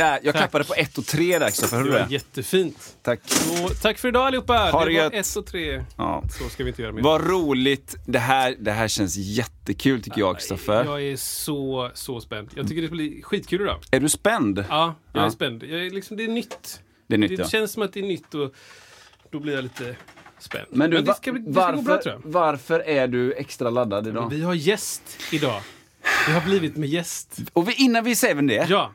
Där, 0.00 0.20
jag 0.22 0.22
Tack. 0.22 0.36
klappade 0.36 0.64
på 0.64 0.74
ett 0.74 0.98
och 0.98 1.06
tre 1.06 1.38
där 1.38 1.46
Kristoffer, 1.46 1.76
hörde 1.76 1.90
Det 1.90 1.98
var 1.98 2.06
det? 2.08 2.12
jättefint. 2.14 2.96
Tack. 3.02 3.20
Och 3.64 3.80
tack 3.82 3.98
för 3.98 4.08
idag 4.08 4.26
allihopa. 4.26 4.52
Ha 4.58 4.84
det 4.84 4.90
det 4.90 4.96
var 4.98 5.04
gött. 5.04 5.12
ett 5.32 5.36
och 5.36 5.46
tre. 5.46 5.84
Ja. 5.96 6.24
Så 6.38 6.48
ska 6.48 6.64
vi 6.64 6.70
inte 6.70 6.82
göra 6.82 6.92
mer. 6.92 7.02
Vad 7.02 7.26
roligt. 7.30 7.96
Det 8.06 8.18
här, 8.18 8.56
det 8.58 8.70
här 8.72 8.88
känns 8.88 9.16
jättekul 9.16 10.02
tycker 10.02 10.20
jag 10.20 10.38
Kristoffer. 10.38 10.84
Jag 10.84 11.02
är 11.02 11.16
så, 11.16 11.90
så 11.94 12.20
spänd. 12.20 12.50
Jag 12.54 12.68
tycker 12.68 12.82
det 12.82 12.88
blir 12.88 13.22
skitkul 13.22 13.60
idag. 13.60 13.78
Är 13.90 14.00
du 14.00 14.08
spänd? 14.08 14.64
Ja, 14.68 14.94
jag 15.12 15.20
är 15.20 15.24
Ja. 15.26 15.30
spänd. 15.30 15.62
Jag 15.62 15.86
är 15.86 15.90
liksom, 15.90 16.16
det 16.16 16.24
är 16.24 16.28
nytt. 16.28 16.80
Det 17.06 17.14
är 17.14 17.18
nytt 17.18 17.36
Det 17.36 17.42
ja. 17.42 17.48
känns 17.48 17.72
som 17.72 17.82
att 17.82 17.92
det 17.92 18.00
är 18.00 18.04
nytt 18.04 18.34
och 18.34 18.54
då 19.30 19.40
blir 19.40 19.54
jag 19.54 19.62
lite 19.62 19.96
spänd. 20.38 20.66
Men 20.70 20.90
du, 20.90 21.00
det 21.00 21.14
ska, 21.14 21.32
bli, 21.32 21.42
det 21.42 21.52
ska 21.52 21.60
varför, 21.60 21.76
gå 21.76 21.82
bra 21.82 22.02
tror 22.02 22.14
jag. 22.14 22.30
varför 22.32 22.80
är 22.80 23.06
du 23.08 23.32
extra 23.32 23.70
laddad 23.70 24.06
idag? 24.06 24.30
Vi 24.30 24.42
har 24.42 24.54
gäst 24.54 25.02
idag. 25.32 25.60
Vi 26.26 26.32
har 26.32 26.40
blivit 26.40 26.76
med 26.76 26.88
gäst. 26.88 27.38
Och 27.52 27.68
vi, 27.68 27.74
innan 27.74 28.04
vi 28.04 28.16
säger 28.16 28.34
vem 28.34 28.46
det 28.46 28.58
är. 28.58 28.66
Ja. 28.70 28.92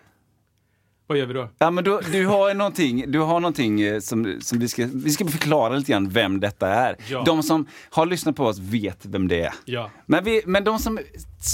Vad 1.07 1.17
gör 1.17 1.25
vi 1.25 1.33
då? 1.33 1.49
Ja, 1.57 1.71
men 1.71 1.83
du, 1.83 1.99
du 2.11 2.27
har 2.27 2.53
någonting, 2.53 3.11
du 3.11 3.19
har 3.19 3.39
någonting 3.39 3.81
eh, 3.81 3.99
som, 3.99 4.37
som 4.41 4.59
vi 4.59 4.67
ska, 4.67 4.87
vi 4.93 5.09
ska 5.09 5.27
förklara 5.27 5.75
lite 5.75 5.91
grann 5.91 6.09
vem 6.09 6.39
detta 6.39 6.67
är. 6.67 6.95
Ja. 7.09 7.23
De 7.25 7.43
som 7.43 7.67
har 7.89 8.05
lyssnat 8.05 8.35
på 8.35 8.45
oss 8.45 8.59
vet 8.59 9.05
vem 9.05 9.27
det 9.27 9.41
är. 9.41 9.53
Ja. 9.65 9.91
Men, 10.05 10.23
vi, 10.23 10.41
men 10.45 10.63
de 10.63 10.79
som 10.79 10.99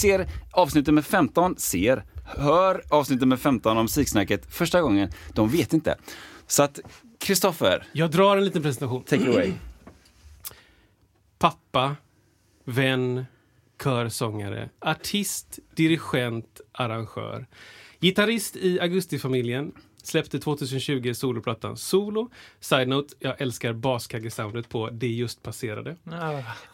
ser 0.02 0.27
avsnitt 0.52 0.88
nummer 0.88 1.02
15, 1.02 1.55
ser, 1.58 2.03
hör 2.25 2.83
avsnitt 2.89 3.19
nummer 3.19 3.38
15 3.38 3.77
om 3.77 3.83
Musiksnacket 3.83 4.53
första 4.53 4.81
gången, 4.81 5.09
de 5.33 5.49
vet 5.49 5.73
inte. 5.73 5.95
Så 6.47 6.63
att, 6.63 6.80
Kristoffer, 7.19 7.88
Jag 7.91 8.11
drar 8.11 8.38
en 8.38 8.45
liten 8.45 8.61
presentation. 8.61 9.03
take 9.03 9.21
it 9.21 9.27
away. 9.27 9.52
Pappa, 11.39 11.95
vän, 12.65 13.25
körsångare, 13.83 14.69
artist, 14.80 15.59
dirigent, 15.75 16.61
arrangör. 16.71 17.47
Gitarrist 18.02 18.55
i 18.55 18.80
Augustifamiljen. 18.80 19.71
Släppte 20.03 20.39
2020 20.39 21.13
soloplattan 21.13 21.77
Solo. 21.77 22.30
Side-note, 22.59 23.16
jag 23.19 23.41
älskar 23.41 23.73
baskaggesoundet 23.73 24.69
på 24.69 24.89
Det 24.89 25.08
just 25.08 25.43
passerade. 25.43 25.95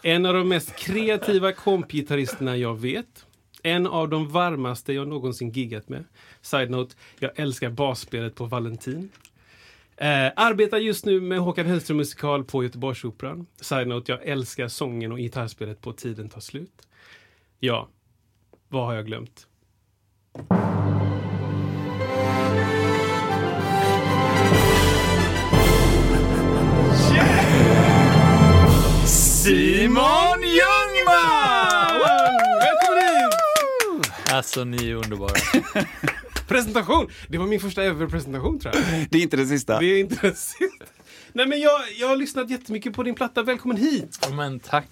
En 0.04 0.26
av 0.26 0.34
de 0.34 0.50
mest 0.50 0.76
kreativa 0.76 1.52
kompgitarristerna 1.52 2.58
jag 2.58 2.80
vet. 2.80 3.26
En 3.64 3.88
av 3.88 4.10
de 4.10 4.30
varmaste 4.30 4.94
jag 4.94 5.08
någonsin 5.08 5.52
giggat 5.52 5.90
med. 5.90 6.04
Side-note, 6.42 6.96
jag 7.20 7.32
älskar 7.36 7.70
basspelet 7.70 8.36
på 8.36 8.46
Valentin. 8.46 9.10
Eh, 9.98 10.32
arbetar 10.36 10.78
just 10.78 11.06
nu 11.06 11.22
med 11.22 11.40
Håkan 11.40 11.66
Hellström 11.66 11.98
musikal 11.98 12.44
på 12.44 12.64
Göteborgsoperan. 12.64 13.48
Side-note, 13.62 14.12
jag 14.12 14.26
älskar 14.26 14.68
sången 14.68 15.12
och 15.12 15.18
gitarrspelet 15.18 15.82
på 15.82 15.94
Tiden 15.94 16.30
tar 16.30 16.42
slut. 16.42 16.88
Ja, 17.60 17.90
vad 18.68 18.86
har 18.86 18.94
jag 18.94 19.06
glömt? 19.06 19.48
Alltså 34.38 34.64
ni 34.64 34.90
är 34.90 34.96
underbara. 34.96 35.34
Presentation! 36.48 37.10
Det 37.28 37.38
var 37.38 37.46
min 37.48 37.60
första 37.60 37.84
ever-presentation 37.84 38.60
tror 38.60 38.76
jag. 38.76 38.84
Det 39.10 39.18
är 39.18 39.22
inte 39.22 39.38
det 39.38 39.46
sista. 39.46 39.80
Det 39.80 39.86
är 39.86 40.00
inte 40.00 40.34
Nej 41.34 41.48
men 41.48 41.60
jag, 41.60 41.82
jag 42.00 42.08
har 42.08 42.16
lyssnat 42.16 42.50
jättemycket 42.50 42.94
på 42.94 43.04
din 43.04 43.16
platta. 43.16 43.44
Välkommen 43.44 43.78
hit! 43.78 44.20
Ja, 44.22 44.30
Men 44.30 44.60
tack. 44.60 44.88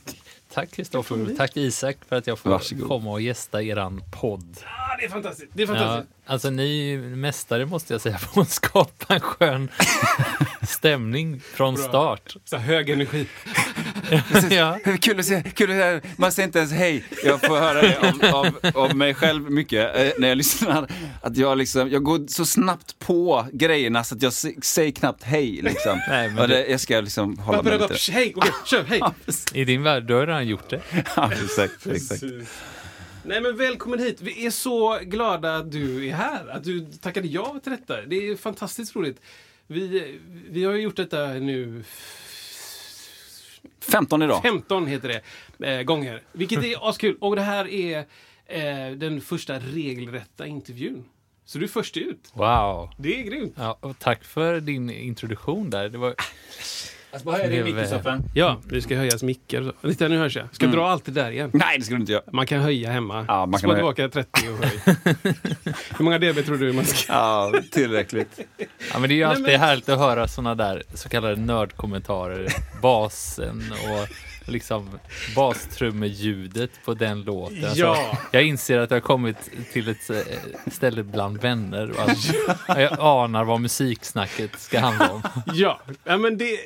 Tack 0.53 0.71
Kristoffer. 0.71 1.35
Tack 1.37 1.57
Isak 1.57 1.97
för 2.09 2.15
att 2.15 2.27
jag 2.27 2.39
får 2.39 2.49
Varsågod. 2.49 2.87
komma 2.87 3.11
och 3.11 3.21
gästa 3.21 3.63
eran 3.63 4.01
podd. 4.21 4.57
Ah, 4.63 4.97
det 4.99 5.05
är 5.05 5.09
fantastiskt. 5.09 5.51
Det 5.53 5.63
är 5.63 5.67
Ja, 5.67 5.73
fantastiskt. 5.75 6.24
Alltså 6.25 6.49
ni 6.49 6.63
är 6.63 6.83
ju 6.83 7.15
mästare 7.15 7.65
måste 7.65 7.93
jag 7.93 8.01
säga 8.01 8.19
på 8.33 8.41
att 8.41 8.49
skapa 8.49 9.13
en 9.13 9.19
skön 9.19 9.69
stämning 10.67 11.41
från 11.53 11.77
start. 11.77 12.35
Så 12.45 12.57
hög 12.57 12.89
energi. 12.89 13.27
ja. 14.49 14.79
Kul 15.01 15.19
att 15.19 15.25
se, 15.25 15.43
kul 15.55 15.71
att 15.71 16.03
se. 16.03 16.09
Man 16.17 16.31
säger 16.31 16.47
inte 16.47 16.59
ens 16.59 16.71
hej. 16.71 17.03
Jag 17.23 17.41
får 17.41 17.57
höra 17.59 17.81
det 17.81 17.97
av, 17.99 18.35
av, 18.35 18.71
av 18.83 18.95
mig 18.95 19.13
själv 19.13 19.51
mycket 19.51 19.95
eh, 19.95 20.11
när 20.17 20.27
jag 20.27 20.37
lyssnar. 20.37 20.87
Att 21.21 21.37
jag, 21.37 21.57
liksom, 21.57 21.89
jag 21.89 22.03
går 22.03 22.27
så 22.27 22.45
snabbt 22.45 22.99
på 22.99 23.47
grejerna 23.51 24.03
så 24.03 24.15
att 24.15 24.21
jag 24.21 24.33
säger 24.63 24.91
knappt 24.91 25.23
hej. 25.23 25.61
Liksom. 25.61 26.01
Nej, 26.09 26.29
men 26.29 26.49
det, 26.49 26.67
jag 26.67 26.79
ska 26.79 27.01
liksom 27.01 27.37
hålla 27.37 27.61
mig 27.61 27.79
lite. 27.79 28.11
hej, 28.11 28.33
okej, 28.35 28.51
kör, 28.65 28.83
hej! 28.83 29.01
I 29.53 29.65
din 29.65 29.83
värld, 29.83 30.03
du 30.03 30.13
har 30.13 30.27
redan 30.27 30.47
gjort 30.47 30.69
det. 30.69 30.81
Ja, 31.15 31.31
exakt, 31.43 31.87
exakt. 31.87 32.23
Nej 33.27 33.41
men 33.41 33.57
välkommen 33.57 33.99
hit. 33.99 34.21
Vi 34.21 34.45
är 34.45 34.51
så 34.51 34.99
glada 35.01 35.55
att 35.55 35.71
du 35.71 36.07
är 36.07 36.13
här. 36.13 36.47
Att 36.47 36.63
du 36.63 36.85
tackade 36.85 37.27
ja 37.27 37.59
till 37.63 37.71
detta. 37.71 38.01
Det 38.01 38.15
är 38.15 38.35
fantastiskt 38.35 38.95
roligt. 38.95 39.21
Vi, 39.67 40.19
vi 40.49 40.63
har 40.63 40.73
ju 40.73 40.81
gjort 40.81 40.95
detta 40.95 41.27
nu 41.27 41.83
15 43.79 44.21
idag. 44.21 44.41
15 44.41 44.87
heter 44.87 45.21
det, 45.57 45.71
eh, 45.71 45.83
gånger. 45.83 46.23
Vilket 46.31 46.63
är 46.63 46.89
askul. 46.89 47.17
Och 47.21 47.35
det 47.35 47.41
här 47.41 47.67
är 47.67 47.97
eh, 48.45 48.91
den 48.95 49.21
första 49.21 49.59
regelrätta 49.59 50.47
intervjun. 50.47 51.05
Så 51.45 51.57
du 51.57 51.63
är 51.63 51.69
först 51.69 51.97
ut. 51.97 52.31
Wow. 52.33 52.89
Det 52.97 53.19
är 53.19 53.23
grymt. 53.23 53.53
Ja, 53.57 53.77
och 53.81 53.99
tack 53.99 54.23
för 54.23 54.59
din 54.59 54.89
introduktion 54.89 55.69
där. 55.69 55.89
Det 55.89 55.97
var... 55.97 56.15
Alltså, 57.15 57.29
vad 57.29 57.39
är 57.39 57.49
det 57.49 57.55
i 57.55 57.63
micken, 57.63 57.87
Stoffe? 57.87 58.21
Ja, 58.33 58.57
det 58.63 58.81
ska 58.81 58.95
höjas 58.95 59.23
mickar. 59.23 59.61
och 59.61 59.75
så. 59.81 59.89
Titta, 59.89 60.07
nu 60.07 60.17
hörs 60.17 60.35
jag. 60.35 60.45
Ska 60.51 60.65
jag 60.65 60.73
dra 60.73 60.89
allt 60.89 61.05
det 61.05 61.11
där 61.11 61.31
igen? 61.31 61.49
Nej, 61.53 61.77
det 61.79 61.83
ska 61.85 61.93
du 61.95 61.99
inte 62.01 62.11
göra. 62.11 62.23
Man 62.33 62.45
kan 62.47 62.59
höja 62.61 62.91
hemma. 62.91 63.25
Ja, 63.27 63.45
man 63.45 63.51
kan 63.51 63.59
Spå 63.59 63.67
höja. 63.67 63.93
tillbaka 63.93 64.09
30 64.09 64.49
och 64.51 64.65
höj. 64.65 64.79
Hur 65.97 66.03
många 66.03 66.17
dB 66.19 66.45
tror 66.45 66.57
du 66.57 66.73
man 66.73 66.85
ska... 66.85 67.13
Ja, 67.13 67.53
tillräckligt. 67.71 68.39
Ja, 68.93 68.99
men 68.99 69.09
det 69.09 69.13
är 69.13 69.17
ju 69.17 69.23
alltid 69.23 69.43
men- 69.43 69.59
härligt 69.59 69.89
att 69.89 69.99
höra 69.99 70.27
såna 70.27 70.55
där 70.55 70.83
så 70.93 71.09
kallade 71.09 71.35
nördkommentarer. 71.35 72.47
Basen 72.81 73.63
och 73.83 74.07
liksom 74.47 74.89
bastrummljudet 75.35 76.71
på 76.85 76.93
den 76.93 77.21
låten. 77.21 77.65
Alltså, 77.65 77.79
Ja. 77.79 78.17
jag 78.31 78.43
inser 78.43 78.79
att 78.79 78.89
jag 78.91 78.95
har 78.95 79.01
kommit 79.01 79.37
till 79.73 79.89
ett 79.89 80.09
eh, 80.09 80.17
ställe 80.71 81.03
bland 81.03 81.41
vänner 81.41 81.91
och 81.91 81.99
att 82.09 82.17
jag 82.67 82.99
anar 82.99 83.43
vad 83.43 83.61
musiksnacket 83.61 84.59
ska 84.59 84.79
handla 84.79 85.11
om. 85.11 85.21
Ja, 85.53 85.79
ja 86.03 86.17
men 86.17 86.37
det... 86.37 86.57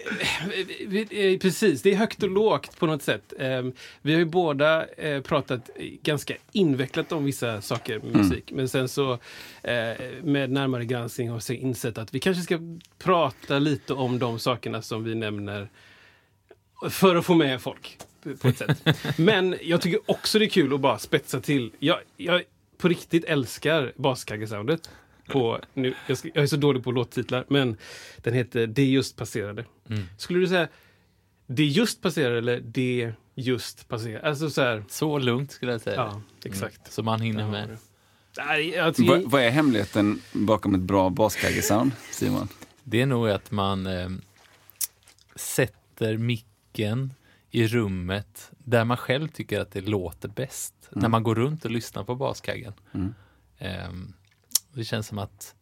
vi- 0.88 1.34
eh, 1.34 1.40
Precis, 1.40 1.82
det 1.82 1.92
är 1.92 1.96
högt 1.96 2.24
och 2.24 2.30
lågt 2.30 2.80
på 2.80 2.86
något 2.86 3.04
sätt. 3.04 3.34
Ehm, 3.40 3.74
Vi 4.02 4.12
har 4.14 4.20
ju 4.20 4.26
båda 4.26 4.86
eh, 4.88 5.22
pratat 5.22 5.70
ganska 6.04 6.34
invecklat 6.52 7.12
om 7.12 7.24
vissa 7.26 7.62
saker 7.62 8.00
med 8.00 8.16
musik. 8.16 8.52
Men 8.56 8.70
sen 8.70 8.90
så 8.90 9.12
eh, 9.64 9.98
med 10.24 10.50
närmare 10.52 10.86
granskning 10.86 11.30
har 11.30 11.50
vi 11.50 11.56
insett 11.56 11.98
att 11.98 12.14
vi 12.14 12.20
kanske 12.20 12.44
ska 12.44 12.60
prata 13.04 13.60
lite 13.60 13.94
om 13.94 14.20
de 14.20 14.40
sakerna 14.40 14.82
som 14.82 15.04
vi 15.04 15.16
nämner 15.16 15.70
för 16.90 17.16
att 17.16 17.26
få 17.26 17.36
med 17.36 17.62
folk 17.62 17.98
på 18.42 18.48
ett 18.48 18.58
sätt. 18.58 18.84
Men 19.18 19.56
jag 19.62 19.82
tycker 19.82 20.00
också 20.06 20.40
det 20.40 20.46
är 20.46 20.50
kul 20.50 20.74
att 20.74 20.80
bara 20.80 21.00
spetsa 21.00 21.40
till. 21.42 21.72
Jag, 21.80 21.98
jag 22.18 22.44
på 22.78 22.88
riktigt 22.88 23.26
älskar 23.26 23.94
baskaggesoundet. 23.96 24.90
På, 25.28 25.60
nu, 25.74 25.94
jag, 26.08 26.18
ska, 26.18 26.30
jag 26.34 26.44
är 26.44 26.48
så 26.48 26.56
dålig 26.58 26.84
på 26.84 26.92
låttitlar, 26.92 27.46
men 27.48 27.78
den 28.18 28.34
heter 28.34 28.68
Det 28.68 28.86
just 28.86 29.16
passerade. 29.16 29.66
Skulle 30.18 30.40
du 30.40 30.48
säga 30.48 30.68
Det 31.48 31.66
just 31.66 32.02
passerade 32.02 32.38
eller 32.38 32.60
Det 32.60 33.14
just 33.36 33.88
passerade? 33.88 34.28
Alltså 34.30 34.50
så 34.50 34.62
här, 34.62 34.84
Så 34.90 35.18
lugnt 35.20 35.52
skulle 35.52 35.72
jag 35.72 35.82
säga. 35.82 35.96
ja, 35.96 36.22
exakt. 36.46 36.94
Så 36.94 37.04
man 37.04 37.22
hinner 37.22 37.48
med. 37.52 37.78
Nej, 38.38 38.70
jag 38.70 38.96
tycker, 38.96 39.10
Vad, 39.10 39.22
vad 39.32 39.42
är 39.42 39.50
hemligheten 39.50 40.22
bakom 40.32 40.76
ett 40.76 40.82
bra 40.82 41.10
baskaggesound, 41.10 41.92
Simon? 42.12 42.48
Det 42.84 43.02
är 43.02 43.06
nog 43.06 43.30
att 43.30 43.52
man 43.52 43.88
eh, 43.88 44.10
sätter 45.36 46.18
micken 46.18 46.49
i 47.52 47.68
rummet 47.68 48.52
där 48.58 48.84
man 48.86 48.98
själv 48.98 49.28
tycker 49.28 49.60
att 49.60 49.72
det 49.72 49.82
låter 49.82 50.30
bäst. 50.30 50.74
När 50.92 51.10
man 51.10 51.24
går 51.24 51.36
runt 51.36 51.66
och 51.66 51.72
lyssnar 51.72 52.04
på 52.04 52.16
baskaggen. 52.16 52.74
Mm. 52.94 53.14
Ehm, 53.58 54.14
Det 54.74 54.84
känns 54.84 55.08
som 55.08 55.20
att 55.20 55.56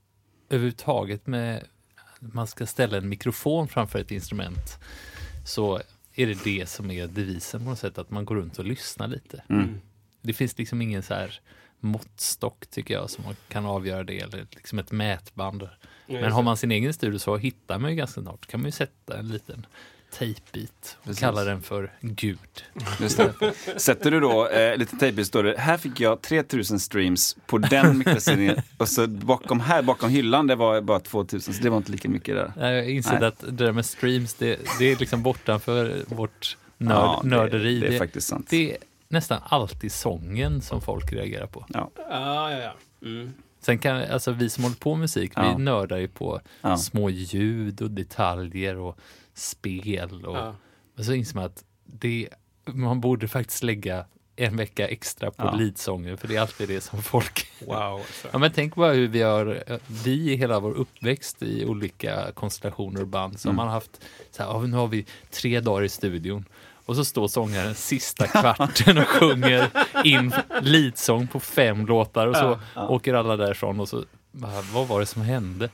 överhuvudtaget 0.49 1.27
med 1.27 1.67
man 2.19 2.47
ska 2.47 2.65
ställa 2.65 2.97
en 2.97 3.09
mikrofon 3.09 3.67
framför 3.67 3.99
ett 3.99 4.11
instrument 4.11 4.79
så 5.45 5.81
är 6.13 6.27
det 6.27 6.43
det 6.43 6.69
som 6.69 6.91
är 6.91 7.07
devisen 7.07 7.63
på 7.63 7.69
något 7.69 7.79
sätt, 7.79 7.97
att 7.97 8.09
man 8.11 8.25
går 8.25 8.35
runt 8.35 8.59
och 8.59 8.65
lyssnar 8.65 9.07
lite. 9.07 9.43
Mm. 9.49 9.81
Det 10.21 10.33
finns 10.33 10.57
liksom 10.57 10.81
ingen 10.81 11.03
så 11.03 11.13
här 11.13 11.39
måttstock 11.79 12.67
tycker 12.67 12.93
jag 12.93 13.09
som 13.09 13.23
man 13.23 13.35
kan 13.47 13.65
avgöra 13.65 14.03
det, 14.03 14.19
eller 14.19 14.47
liksom 14.51 14.79
ett 14.79 14.91
mätband. 14.91 15.69
Men 16.07 16.31
har 16.31 16.43
man 16.43 16.57
sin 16.57 16.71
egen 16.71 16.93
studio 16.93 17.19
så 17.19 17.37
hittar 17.37 17.79
man 17.79 17.89
ju 17.91 17.95
ganska 17.97 18.21
snart, 18.21 18.45
kan 18.47 18.59
man 18.59 18.67
ju 18.67 18.71
sätta 18.71 19.17
en 19.19 19.27
liten 19.27 19.65
tejpbit 20.11 20.97
och 20.99 21.05
Precis. 21.05 21.19
kalla 21.19 21.43
den 21.43 21.61
för 21.61 21.91
Gud. 22.01 22.39
Just 22.99 23.17
det. 23.17 23.33
Sätter 23.77 24.11
du 24.11 24.19
då 24.19 24.47
eh, 24.47 24.77
lite 24.77 24.97
tejpbit 24.97 25.27
står 25.27 25.43
det, 25.43 25.55
här 25.57 25.77
fick 25.77 25.99
jag 25.99 26.21
3000 26.21 26.79
streams 26.79 27.37
på 27.45 27.57
den 27.57 27.97
mikrofonen 27.97 28.61
och 28.77 28.87
så 28.89 29.07
bakom 29.07 29.59
här, 29.59 29.81
bakom 29.81 30.09
hyllan, 30.09 30.47
det 30.47 30.55
var 30.55 30.81
bara 30.81 30.99
2000, 30.99 31.53
så 31.53 31.63
det 31.63 31.69
var 31.69 31.77
inte 31.77 31.91
lika 31.91 32.09
mycket 32.09 32.35
där. 32.35 32.51
Jag 32.73 32.85
Nej. 33.19 33.27
att 33.27 33.39
det 33.39 33.51
där 33.51 33.71
med 33.71 33.85
streams, 33.85 34.33
det, 34.33 34.59
det 34.79 34.91
är 34.91 34.95
liksom 34.95 35.23
bortanför 35.23 35.95
vårt 36.07 36.57
nörd, 36.77 36.91
Ja, 36.97 37.19
det- 37.23 37.29
nörderi. 37.29 37.79
Det 37.79 37.95
är 37.95 37.99
faktiskt 37.99 38.27
sant. 38.27 38.47
det 38.49 38.71
är 38.71 38.77
nästan 39.09 39.39
alltid 39.45 39.91
sången 39.91 40.61
som 40.61 40.81
folk 40.81 41.13
reagerar 41.13 41.47
på. 41.47 41.65
Ja. 41.69 41.89
Ja, 41.97 42.51
ja, 42.51 42.57
ja. 42.59 42.75
Mm. 43.07 43.33
Sen 43.61 43.79
kan, 43.79 43.97
alltså 44.03 44.31
vi 44.31 44.49
som 44.49 44.63
håller 44.63 44.75
på 44.77 44.95
med 44.95 44.99
musik, 44.99 45.31
Ja. 45.35 45.53
vi 45.57 45.63
nördar 45.63 45.97
ju 45.97 46.07
på 46.07 46.41
Ja. 46.61 46.77
små 46.77 47.09
ljud 47.09 47.81
och 47.81 47.91
detaljer 47.91 48.75
och 48.77 48.97
spel. 49.37 50.25
Och, 50.25 50.37
Ja. 50.37 50.55
Men 50.95 51.05
så 51.05 51.13
inser 51.13 51.35
man 51.35 51.45
att 51.45 51.63
det, 51.85 52.29
man 52.65 53.01
borde 53.01 53.27
faktiskt 53.27 53.63
lägga 53.63 54.05
en 54.35 54.57
vecka 54.57 54.87
extra 54.87 55.31
på 55.31 55.43
Ja. 55.45 55.55
leadsånger, 55.55 56.15
för 56.15 56.27
det 56.27 56.35
är 56.35 56.41
alltid 56.41 56.69
det 56.69 56.81
som 56.81 57.01
folk... 57.03 57.47
Wow. 57.67 57.75
Alltså. 57.75 58.27
Ja, 58.31 58.37
men 58.37 58.51
tänk 58.51 58.75
bara 58.75 58.93
hur 58.93 59.07
vi 59.07 59.21
har, 59.21 59.63
vi 60.03 60.31
i 60.31 60.35
hela 60.35 60.59
vår 60.59 60.71
uppväxt 60.71 61.41
i 61.43 61.65
olika 61.65 62.31
konstellationer 62.33 63.01
och 63.01 63.07
band, 63.07 63.39
så 63.39 63.49
har 63.49 63.53
man 63.53 63.67
haft, 63.67 64.01
så 64.31 64.43
här, 64.43 64.49
ja, 64.49 64.61
nu 64.61 64.77
har 64.77 64.87
vi 64.87 65.05
tre 65.31 65.59
dagar 65.59 65.83
i 65.83 65.89
studion. 65.89 66.45
Och 66.85 66.95
så 66.95 67.05
står 67.05 67.27
sångaren 67.27 67.75
sista 67.75 68.27
kvarten 68.27 68.97
och 68.97 69.07
sjunger 69.07 69.69
in 70.03 70.33
leadsång 70.61 71.27
på 71.27 71.39
fem 71.39 71.85
låtar 71.85 72.27
och 72.27 72.35
så 72.35 72.59
åker 72.75 73.13
alla 73.13 73.37
därifrån 73.37 73.79
och 73.79 73.89
så, 73.89 74.03
vad 74.73 74.87
var 74.87 74.99
det 74.99 75.05
som 75.05 75.21
hände? 75.21 75.69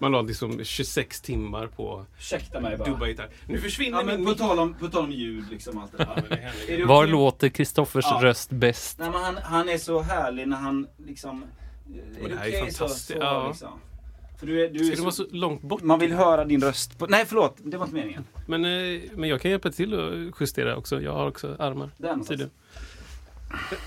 Man 0.00 0.12
la 0.12 0.22
liksom 0.22 0.64
26 0.64 1.20
timmar 1.20 1.66
på 1.66 2.06
Ursäkta 2.18 2.60
mig 2.60 2.76
dubba 2.76 3.06
gitarr. 3.08 3.28
Nu 3.46 3.58
försvinner 3.58 3.98
Ja, 3.98 4.04
men 4.04 4.16
min 4.16 4.26
på 4.26 4.34
tal, 4.34 4.58
om, 4.58 4.74
på 4.74 4.88
tal 4.88 5.04
om 5.04 5.10
ljud 5.12 5.44
liksom 5.50 5.78
allt 5.78 5.92
det 5.92 5.98
där. 6.04 6.52
det 6.76 6.84
Var 6.84 7.06
låter 7.06 7.48
Kristoffers 7.48 8.04
Ja. 8.10 8.18
röst 8.22 8.50
bäst? 8.50 8.98
Nej, 8.98 9.10
men 9.10 9.20
han, 9.22 9.36
han 9.36 9.68
är 9.68 9.78
så 9.78 10.00
härlig 10.00 10.48
när 10.48 10.56
han 10.56 10.86
liksom... 11.06 11.44
Är 12.20 12.22
det 12.22 12.28
det 12.28 12.36
här 12.36 12.46
är 12.46 12.48
okej 12.62 12.72
så, 12.72 12.78
fantastiskt. 12.78 13.06
så 13.08 13.14
Ja. 13.20 13.48
liksom? 13.48 13.68
För 14.38 14.46
du 14.46 14.64
är, 14.64 14.68
du 14.70 14.84
Ska 14.84 14.96
det 14.96 15.02
vara 15.02 15.12
så 15.12 15.26
långt 15.30 15.62
bort? 15.62 15.82
Man 15.82 15.98
vill 15.98 16.12
höra 16.12 16.44
din 16.44 16.60
röst 16.62 16.98
på... 16.98 17.06
Nej 17.06 17.24
förlåt, 17.26 17.56
det 17.64 17.76
var 17.76 17.84
inte 17.84 17.94
meningen. 17.96 18.24
Men, 18.46 18.64
eh, 18.64 19.00
men 19.14 19.28
jag 19.28 19.40
kan 19.40 19.50
hjälpa 19.50 19.70
till 19.70 19.94
att 20.00 20.40
justera 20.40 20.76
också. 20.76 21.00
Jag 21.02 21.12
har 21.12 21.28
också 21.28 21.56
armar. 21.58 21.90
Där 21.96 22.08
någonstans. 22.08 22.28
Tydligen. 22.28 22.50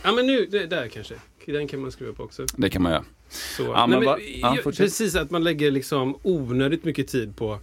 Ja 0.04 0.12
men 0.12 0.26
nu, 0.28 0.46
det, 0.52 0.66
där 0.66 0.88
kanske. 0.88 1.16
Den 1.46 1.68
kan 1.68 1.82
man 1.82 1.92
skruva 1.92 2.14
på 2.14 2.24
också. 2.24 2.46
Det 2.58 2.70
kan 2.70 2.82
man 2.82 2.92
göra. 2.92 3.04
Så. 3.34 3.64
Ja, 3.64 3.86
Nej, 3.86 3.98
men, 3.98 4.06
bara- 4.06 4.20
ja, 4.22 4.58
precis, 4.78 5.16
att 5.16 5.32
man 5.32 5.44
lägger 5.44 5.72
liksom 5.72 6.18
onödigt 6.24 6.84
mycket 6.84 7.08
tid 7.08 7.36
på 7.36 7.60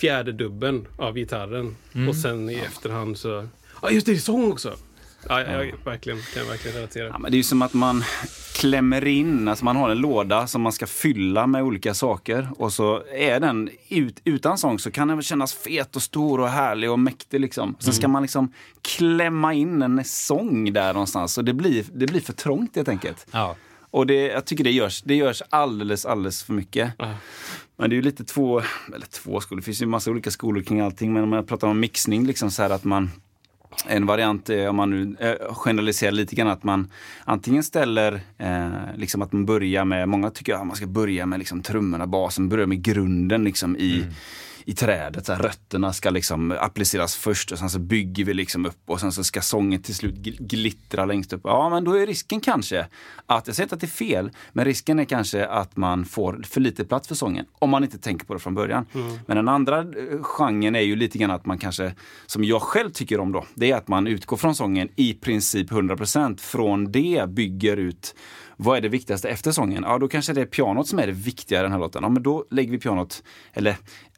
fjärde 0.00 0.32
dubben 0.32 0.86
av 0.96 1.14
gitarren. 1.14 1.76
Mm. 1.92 2.08
Och 2.08 2.16
sen 2.16 2.50
i 2.50 2.54
efterhand 2.54 3.18
så... 3.18 3.48
Ja 3.82 3.90
just 3.90 4.06
det, 4.06 4.12
det 4.12 4.18
är 4.18 4.20
sång 4.20 4.52
också! 4.52 4.76
Ja, 5.28 5.40
jag, 5.40 5.66
jag 5.66 5.74
verkligen, 5.84 6.18
kan 6.34 6.46
verkligen 6.46 6.76
relatera. 6.76 7.06
Ja, 7.06 7.18
men 7.18 7.30
det 7.30 7.34
är 7.34 7.38
ju 7.38 7.42
som 7.42 7.62
att 7.62 7.74
man 7.74 8.04
klämmer 8.54 9.06
in, 9.06 9.48
alltså 9.48 9.64
man 9.64 9.76
har 9.76 9.90
en 9.90 9.98
låda 9.98 10.46
som 10.46 10.62
man 10.62 10.72
ska 10.72 10.86
fylla 10.86 11.46
med 11.46 11.62
olika 11.62 11.94
saker 11.94 12.48
och 12.56 12.72
så 12.72 13.02
är 13.14 13.40
den 13.40 13.70
ut, 13.88 14.20
utan 14.24 14.58
sång 14.58 14.78
så 14.78 14.90
kan 14.90 15.08
den 15.08 15.22
kännas 15.22 15.54
fet 15.54 15.96
och 15.96 16.02
stor 16.02 16.40
och 16.40 16.48
härlig 16.48 16.90
och 16.90 16.98
mäktig 16.98 17.40
liksom. 17.40 17.76
Sen 17.78 17.92
ska 17.92 18.08
man 18.08 18.22
liksom 18.22 18.52
klämma 18.82 19.54
in 19.54 19.82
en 19.82 20.04
sång 20.04 20.72
där 20.72 20.92
någonstans 20.92 21.38
och 21.38 21.44
det 21.44 21.52
blir, 21.54 21.84
det 21.92 22.06
blir 22.06 22.20
för 22.20 22.32
trångt 22.32 22.76
helt 22.76 22.88
enkelt. 22.88 23.26
Ja. 23.30 23.56
Och 23.90 24.06
det, 24.06 24.26
jag 24.26 24.44
tycker 24.44 24.64
det 24.64 24.70
görs, 24.70 25.02
det 25.02 25.14
görs 25.14 25.42
alldeles, 25.48 26.06
alldeles 26.06 26.42
för 26.42 26.52
mycket. 26.52 26.92
Ja. 26.98 27.14
Men 27.76 27.90
det 27.90 27.94
är 27.94 27.96
ju 27.96 28.02
lite 28.02 28.24
två, 28.24 28.62
eller 28.94 29.06
två 29.06 29.40
skolor, 29.40 29.60
det 29.60 29.64
finns 29.64 29.82
ju 29.82 29.86
massa 29.86 30.10
olika 30.10 30.30
skolor 30.30 30.62
kring 30.62 30.80
allting. 30.80 31.12
Men 31.12 31.22
om 31.22 31.32
jag 31.32 31.48
pratar 31.48 31.68
om 31.68 31.80
mixning, 31.80 32.26
liksom 32.26 32.50
så 32.50 32.62
här 32.62 32.70
att 32.70 32.84
man 32.84 33.10
en 33.86 34.06
variant 34.06 34.50
är, 34.50 34.68
om 34.68 34.76
man 34.76 34.90
nu 34.90 35.16
eh, 35.20 35.54
generaliserar 35.54 36.12
lite 36.12 36.34
grann, 36.34 36.48
att 36.48 36.62
man 36.62 36.90
antingen 37.24 37.62
ställer, 37.62 38.20
eh, 38.38 38.68
liksom 38.96 39.22
att 39.22 39.32
man 39.32 39.46
börjar 39.46 39.84
med, 39.84 40.08
många 40.08 40.30
tycker 40.30 40.54
att 40.54 40.66
man 40.66 40.76
ska 40.76 40.86
börja 40.86 41.26
med 41.26 41.38
liksom 41.38 41.62
trummorna, 41.62 42.06
basen, 42.06 42.48
börja 42.48 42.66
med 42.66 42.82
grunden 42.82 43.44
liksom 43.44 43.76
i, 43.76 44.04
i 44.64 44.74
trädet. 44.74 45.26
Så 45.26 45.32
här, 45.32 45.42
rötterna 45.42 45.92
ska 45.92 46.10
liksom 46.10 46.52
appliceras 46.60 47.16
först 47.16 47.52
och 47.52 47.58
sen 47.58 47.70
så 47.70 47.78
bygger 47.78 48.24
vi 48.24 48.34
liksom 48.34 48.66
upp 48.66 48.82
och 48.86 49.00
sen 49.00 49.12
så 49.12 49.24
ska 49.24 49.40
sången 49.40 49.82
till 49.82 49.94
slut 49.94 50.14
gl- 50.14 50.46
glittra 50.46 51.04
längst 51.04 51.32
upp. 51.32 51.40
Ja, 51.44 51.70
men 51.70 51.84
då 51.84 51.92
är 51.92 52.06
risken 52.06 52.40
kanske 52.40 52.86
att, 53.26 53.46
jag 53.46 53.56
säger 53.56 53.64
inte 53.64 53.74
att 53.74 53.80
det 53.80 53.86
är 53.86 53.88
fel, 53.88 54.30
men 54.52 54.64
risken 54.64 54.98
är 54.98 55.04
kanske 55.04 55.46
att 55.46 55.76
man 55.76 56.04
får 56.04 56.42
för 56.48 56.60
lite 56.60 56.84
plats 56.84 57.08
för 57.08 57.14
sången. 57.14 57.46
Om 57.58 57.70
man 57.70 57.84
inte 57.84 57.98
tänker 57.98 58.26
på 58.26 58.34
det 58.34 58.40
från 58.40 58.54
början. 58.54 58.86
Men 59.26 59.36
den 59.36 59.48
andra 59.48 59.78
eh, 59.78 60.22
genren 60.22 60.76
är 60.76 60.80
ju 60.80 60.96
lite 60.96 61.18
grann 61.18 61.30
att 61.30 61.46
man 61.46 61.58
kanske, 61.58 61.94
som 62.26 62.44
jag 62.44 62.62
själv 62.62 62.90
tycker 62.90 63.20
om 63.20 63.32
då, 63.32 63.44
det 63.54 63.70
är 63.70 63.76
att 63.76 63.88
man 63.88 64.06
utgår 64.06 64.36
från 64.36 64.54
sången 64.54 64.88
i 64.96 65.14
princip 65.14 65.70
100%. 65.70 66.40
Från 66.40 66.92
det 66.92 67.28
bygger 67.28 67.76
ut 67.76 68.14
vad 68.62 68.76
är 68.76 68.80
det 68.80 68.88
viktigaste 68.88 69.28
efter 69.28 69.52
sången? 69.52 69.82
Ja, 69.86 69.98
då 69.98 70.08
kanske 70.08 70.32
det 70.32 70.40
är 70.40 70.46
pianot 70.46 70.88
som 70.88 70.98
är 70.98 71.06
det 71.06 71.12
viktiga 71.12 71.58
i 71.60 71.62
den 71.62 71.72
här 71.72 71.78
låten. 71.78 72.02
Ja, 72.02 72.08
men 72.08 72.22
då 72.22 72.44
lägger 72.50 72.70
vi 72.72 72.78
pianot, 72.78 73.22
eller 73.52 73.70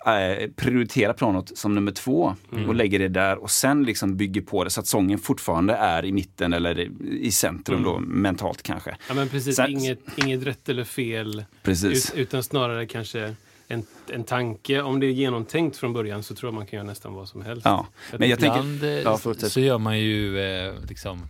eh, 0.06 0.48
prioriterar 0.56 1.12
pianot 1.12 1.58
som 1.58 1.74
nummer 1.74 1.92
två 1.92 2.36
och 2.68 2.74
lägger 2.74 2.98
det 2.98 3.08
där 3.08 3.38
och 3.38 3.50
sen 3.50 3.84
liksom 3.84 4.16
bygger 4.16 4.40
på 4.40 4.64
det 4.64 4.70
så 4.70 4.80
att 4.80 4.86
sången 4.86 5.18
fortfarande 5.18 5.74
är 5.74 6.04
i 6.04 6.12
mitten 6.12 6.52
eller 6.52 6.80
i- 7.04 7.30
centrum 7.32 7.82
då, 7.82 7.98
mentalt 7.98 8.62
kanske. 8.62 8.96
Ja 9.08 9.14
men 9.14 9.28
precis, 9.28 9.56
Sen- 9.56 9.70
inget, 9.70 10.00
inget 10.16 10.42
rätt 10.46 10.68
eller 10.68 10.84
fel. 10.84 11.44
Precis. 11.62 12.10
Ut, 12.10 12.18
utan 12.18 12.42
snarare 12.42 12.86
kanske 12.86 13.34
en, 13.68 13.82
en 14.10 14.24
tanke. 14.24 14.82
Om 14.82 15.00
det 15.00 15.06
är 15.06 15.10
genomtänkt 15.10 15.76
från 15.76 15.92
början 15.92 16.22
så 16.22 16.34
tror 16.34 16.48
jag 16.48 16.54
man 16.54 16.66
kan 16.66 16.76
göra 16.76 16.86
nästan 16.86 17.14
vad 17.14 17.28
som 17.28 17.42
helst. 17.42 17.62
Ja, 17.64 17.86
men 18.18 18.28
jag 18.28 18.38
tänker... 18.38 18.58
Ibland 18.58 18.84
eh, 18.84 18.90
Ja, 18.90 19.18
så 19.48 19.60
gör 19.60 19.78
man 19.78 19.98
ju 20.00 20.40
eh, 20.40 20.74
liksom 20.88 21.28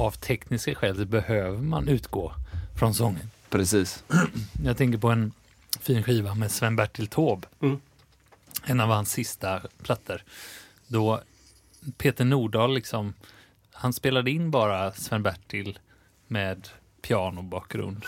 av 0.00 0.10
tekniska 0.10 0.74
skäl 0.74 1.06
behöver 1.06 1.58
man 1.58 1.88
utgå 1.88 2.32
från 2.78 2.94
sången. 2.94 3.30
Precis. 3.50 4.04
Jag 4.64 4.76
tänker 4.76 4.98
på 4.98 5.08
en 5.08 5.32
fin 5.80 6.02
skiva 6.02 6.34
med 6.34 6.50
Sven-Bertil 6.50 7.06
Taube. 7.06 7.48
Mm. 7.60 7.80
En 8.64 8.80
av 8.80 8.88
hans 8.88 9.10
sista 9.10 9.60
plattor. 9.82 10.22
Då 10.86 11.20
Peter 11.98 12.24
Nordahl 12.24 12.74
liksom, 12.74 13.14
han 13.72 13.92
spelade 13.92 14.30
in 14.30 14.50
bara 14.50 14.92
Sven-Bertil 14.92 15.78
med 16.26 16.68
pianobakgrund. 17.02 18.04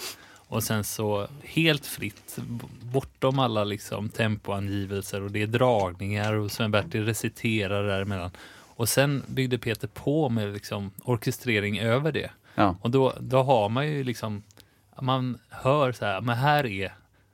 Och 0.48 0.62
sen 0.62 0.84
så 0.84 1.28
helt 1.44 1.86
fritt, 1.86 2.38
bortom 2.80 3.38
alla 3.38 3.64
liksom 3.64 4.08
tempoangivelser 4.08 5.22
och 5.22 5.30
det 5.30 5.42
är 5.42 5.46
dragningar 5.46 6.32
och 6.32 6.50
Sven-Bertil 6.50 7.04
reciterar 7.04 7.84
däremellan. 7.84 8.30
Och 8.74 8.88
sen 8.88 9.22
byggde 9.26 9.58
Peter 9.58 9.88
på 9.88 10.28
med 10.28 10.52
liksom 10.52 10.90
orkestrering 11.04 11.78
över 11.78 12.12
det. 12.12 12.30
Ja. 12.54 12.76
Och 12.80 12.90
då, 12.90 13.14
då 13.20 13.42
har 13.42 13.68
man 13.68 13.88
ju 13.88 14.04
liksom, 14.04 14.42
man 15.00 15.38
hör 15.50 15.92
så 15.92 16.04
här, 16.04 16.20
men 16.20 16.36
här 16.36 16.66
är 16.66 16.92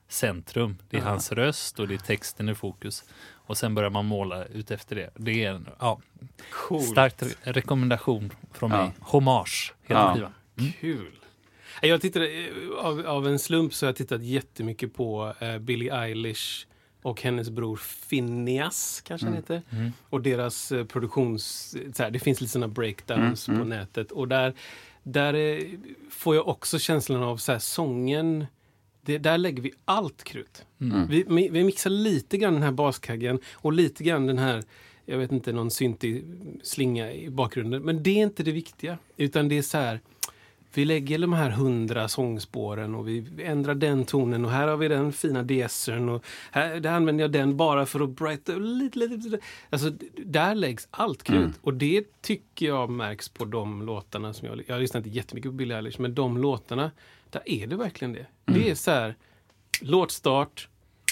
centrum. 0.09 0.77
Det 0.91 0.97
är 0.97 1.01
hans 1.01 1.33
röst 1.33 1.79
och 1.81 1.89
det 1.89 1.95
är 1.95 1.99
texten 1.99 2.49
i 2.49 2.55
fokus. 2.55 3.05
Och 3.31 3.57
sen 3.57 3.75
börjar 3.75 3.91
man 3.91 4.05
måla 4.07 4.45
ut 4.45 4.71
efter 4.71 4.97
det. 4.97 5.11
Det 5.17 5.45
är 5.45 5.51
en 5.51 5.69
ja, 5.81 6.01
Coolt. 6.53 6.85
stark 6.89 7.15
re- 7.23 7.35
rekommendation 7.43 8.33
från 8.53 8.71
Ja. 8.71 8.77
mig. 8.83 8.91
Hommage 9.01 9.75
heter 9.83 9.95
Ja. 10.01 10.15
skivan. 10.15 10.33
Kul. 10.81 11.13
Jag 11.83 12.01
tittade, 12.01 12.27
eh, 12.31 12.49
av, 12.79 13.07
av 13.07 13.27
en 13.29 13.39
slump 13.39 13.75
så 13.75 13.87
har 13.87 13.89
jag 13.89 13.97
tittat 13.97 14.23
jättemycket 14.23 14.95
på 14.95 15.35
eh, 15.39 15.59
Billie 15.59 15.91
Eilish 15.91 16.67
och 17.03 17.23
hennes 17.23 17.51
bror 17.51 17.81
Phineas, 18.09 19.03
kanske 19.05 19.27
han 19.27 19.35
heter. 19.37 19.63
Och 20.11 20.23
deras 20.23 20.73
eh, 20.73 20.85
produktions... 20.85 21.75
Så 21.95 22.03
här, 22.03 22.11
det 22.11 22.19
finns 22.19 22.41
lite 22.41 22.53
sådana 22.53 22.69
breakdowns 22.69 23.47
på 23.47 23.53
nätet. 23.65 24.11
Och 24.13 24.29
där, 24.29 24.55
där 25.03 25.35
eh, 25.35 25.63
får 26.11 26.35
jag 26.35 26.49
också 26.49 26.79
känslan 26.79 27.23
av 27.23 27.37
så 27.37 27.53
här, 27.53 27.59
sången. 27.59 28.47
Det, 29.03 29.19
där 29.19 29.39
lägger 29.39 29.63
vi 29.63 29.73
allt 29.85 30.25
krut. 30.25 30.65
Vi, 31.09 31.25
mi- 31.25 31.51
vi 31.53 31.65
mixar 31.65 31.91
lite 31.91 32.39
grann 32.39 32.55
den 32.55 32.63
här 32.63 32.73
baskaggen 32.73 33.39
och 33.53 33.73
lite 33.73 34.05
grann 34.05 34.27
den 34.27 34.39
här 34.39 34.63
jag 35.11 35.19
vet 35.19 35.33
inte, 35.33 35.53
någon 35.53 35.71
syntig 35.71 36.25
slinga 36.63 37.13
i 37.13 37.31
bakgrunden. 37.31 37.83
Men 37.83 38.03
det 38.03 38.11
är 38.11 38.23
inte 38.23 38.43
det 38.43 38.53
viktiga. 38.53 38.99
Utan 39.17 39.49
det 39.49 39.59
är 39.59 39.63
så 39.63 39.79
här, 39.79 40.01
vi 40.75 40.85
lägger 40.85 41.19
de 41.19 41.33
här 41.33 41.51
hundra 41.51 42.09
sångspåren 42.09 42.95
och 42.95 43.09
vi 43.09 43.27
ändrar 43.39 43.75
den 43.75 44.05
tonen 44.05 44.45
och 44.45 44.51
här 44.51 44.69
har 44.69 44.77
vi 44.77 44.89
den 44.89 45.13
fina 45.13 45.43
desern 45.43 46.09
och 46.09 46.25
här 46.51 46.81
där 46.81 46.91
använder 46.91 47.25
jag 47.25 47.33
den 47.33 47.57
bara 47.57 47.87
för 47.87 48.01
att 48.01 48.11
brighta 48.11 48.53
lite, 48.53 48.99
lite, 48.99 49.17
lite. 49.17 49.39
Alltså, 49.71 49.91
där 50.17 50.55
läggs 50.55 50.89
allt 50.91 51.23
krut. 51.23 51.53
Och 51.61 51.75
det 51.75 52.23
tycker 52.23 52.67
jag 52.67 52.91
märks 52.91 53.29
på 53.29 53.45
de 53.45 53.83
låtarna 53.83 54.33
som 54.33 54.49
jag... 54.49 54.63
Jag 54.67 54.75
har 54.75 54.81
lyssnat 54.81 55.07
inte 55.07 55.17
jättemycket 55.17 55.51
på 55.51 55.55
Billie 55.55 55.75
Eilish, 55.75 56.01
men 56.01 56.15
de 56.15 56.39
låtarna, 56.39 56.91
där 57.31 57.43
är 57.45 57.67
det 57.67 57.77
verkligen 57.77 58.13
det. 58.13 58.27
Det 58.45 58.71
är 58.71 58.75
så 58.75 58.91
här, 58.91 59.15
låtstart, 59.81 60.69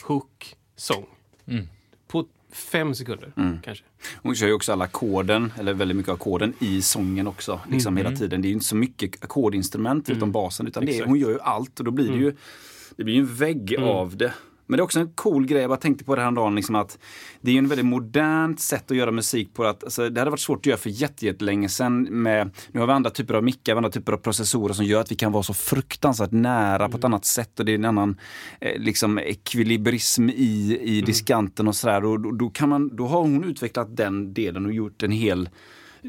hook, 0.06 0.56
sång. 0.76 1.06
Mm. 1.46 1.68
Fem 2.56 2.94
sekunder 2.94 3.32
kanske. 3.64 3.84
Hon 4.22 4.34
kör 4.34 4.46
ju 4.46 4.52
också 4.52 4.72
alla 4.72 4.84
ackorden, 4.84 5.52
eller 5.58 5.75
väldigt 5.75 5.96
mycket 5.96 6.12
ackorden 6.12 6.52
i 6.58 6.82
sången 6.82 7.26
också. 7.26 7.60
Liksom 7.70 7.94
Mm. 7.94 8.04
hela 8.06 8.16
tiden. 8.16 8.42
Det 8.42 8.46
är 8.46 8.50
ju 8.50 8.54
inte 8.54 8.66
så 8.66 8.76
mycket 8.76 9.25
ackordinstrument 9.25 10.06
förutom 10.06 10.32
basen. 10.32 10.66
Utan 10.66 10.88
är. 10.88 10.94
Mm. 10.94 11.08
hon 11.08 11.18
gör 11.18 11.30
ju 11.30 11.40
allt 11.40 11.78
och 11.78 11.84
då 11.84 11.90
blir 11.90 12.10
det 12.10 12.18
ju 12.18 12.34
det 12.96 13.04
blir 13.04 13.18
en 13.18 13.34
vägg 13.34 13.76
av 13.80 14.16
det. 14.16 14.32
Men 14.66 14.76
det 14.76 14.80
är 14.80 14.85
också 14.85 15.00
en 15.00 15.12
cool 15.14 15.46
grej, 15.46 15.61
jag 15.61 15.70
bara 15.70 15.76
tänkte 15.78 16.04
på 16.04 16.16
det 16.16 16.23
här 16.23 16.30
dagen, 16.30 16.54
liksom 16.54 16.75
att 16.75 16.99
det 17.40 17.50
är 17.50 17.52
ju 17.52 17.58
en 17.58 17.68
väldigt 17.68 17.87
modernt 17.87 18.61
sätt 18.61 18.90
att 18.90 18.96
göra 18.96 19.11
musik 19.11 19.54
på. 19.54 19.64
Att, 19.64 19.85
alltså, 19.85 20.08
det 20.11 20.20
hade 20.20 20.30
varit 20.30 20.40
svårt 20.40 20.58
att 20.58 20.66
göra 20.66 20.78
för 20.78 20.90
jätte- 20.90 21.26
jättelänge 21.26 21.68
sedan. 21.68 22.02
Med, 22.02 22.50
nu 22.73 22.80
har 22.80 22.87
vi 22.87 22.92
andra 22.92 23.11
typer 23.11 23.35
av 23.35 23.44
mickar, 23.44 23.76
andra 23.76 23.90
typer 23.90 24.12
av 24.12 24.16
processorer 24.16 24.75
som 24.75 24.85
gör 24.85 25.00
att 25.00 25.12
vi 25.12 25.16
kan 25.16 25.32
vara 25.32 25.42
så 25.42 25.54
fruktansvärt 25.54 26.32
nära 26.32 26.88
på 26.88 26.99
ett 26.99 27.04
annat 27.04 27.25
sätt. 27.25 27.58
Och 27.58 27.66
det 27.66 27.73
är 27.73 27.75
en 27.75 27.85
annan 27.85 28.20
eh, 28.61 28.78
liksom, 28.80 29.18
ekvilibrism 29.18 30.28
i, 30.28 30.78
i 30.82 31.00
diskanten 31.00 31.68
och 31.68 31.76
sådär. 31.76 32.04
Och 32.04 32.20
då, 32.20 32.30
då, 32.30 32.50
kan 32.50 32.68
man, 32.68 32.96
då 32.96 33.06
har 33.06 33.20
hon 33.20 33.44
utvecklat 33.44 33.96
den 33.96 34.35
delen 34.35 34.66
och 34.66 34.73
gjort 34.73 35.02
en 35.02 35.12
hel 35.12 35.49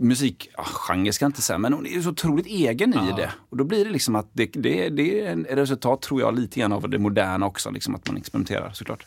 musikgenre 0.02 1.14
ska 1.14 1.26
jag 1.26 1.30
inte 1.30 1.42
säga, 1.42 1.58
men 1.58 1.74
hon 1.74 1.86
är 1.88 2.02
så 2.02 2.10
otroligt 2.10 2.46
egen 2.46 2.90
i 2.94 3.14
det. 3.16 3.32
Och 3.50 3.58
då 3.58 3.64
blir 3.64 3.86
det 3.86 3.92
liksom 3.92 4.16
att 4.16 4.28
det, 4.34 4.46
det, 4.54 4.90
det 4.90 5.22
är 5.22 5.38
ett 5.52 5.58
resultat, 5.58 6.02
tror 6.02 6.22
jag, 6.22 6.40
lite 6.40 6.60
grann 6.60 6.72
av 6.74 6.90
det 6.90 7.00
moderna 7.00 7.46
också, 7.46 7.72
liksom 7.72 7.96
att 7.96 8.08
man 8.08 8.18
experimenterar 8.18 8.72
såklart. 8.74 9.06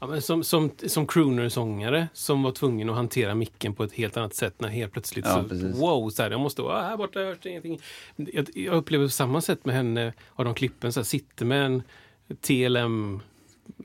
Ja, 0.00 0.06
men 0.06 0.22
som 0.22 0.44
som, 0.44 0.70
som 0.86 1.06
crooner-sångare 1.06 2.08
som 2.12 2.42
var 2.42 2.52
tvungen 2.52 2.90
att 2.90 2.96
hantera 2.96 3.34
micken 3.34 3.74
på 3.74 3.84
ett 3.84 3.92
helt 3.92 4.16
annat 4.16 4.34
sätt 4.34 4.54
när 4.58 4.68
helt 4.68 4.92
plötsligt 4.92 5.24
Ja, 5.28 5.42
så, 5.42 5.48
precis. 5.48 5.76
wow, 5.80 6.10
så 6.10 6.22
här, 6.22 6.30
jag 6.30 6.40
måste 6.40 6.62
vara 6.62 6.82
här 6.82 6.96
borta, 6.96 7.18
hörs 7.18 7.38
det 7.42 7.48
ingenting. 7.48 7.80
Jag, 8.16 8.46
jag 8.54 8.74
upplever 8.74 9.06
på 9.06 9.10
samma 9.10 9.40
sätt 9.40 9.64
med 9.64 9.74
henne 9.74 10.12
av 10.34 10.44
de 10.44 10.54
klippen, 10.54 10.92
så 10.92 11.00
här, 11.00 11.04
sitter 11.04 11.44
med 11.44 11.66
en 11.66 11.82
TLM 12.40 13.20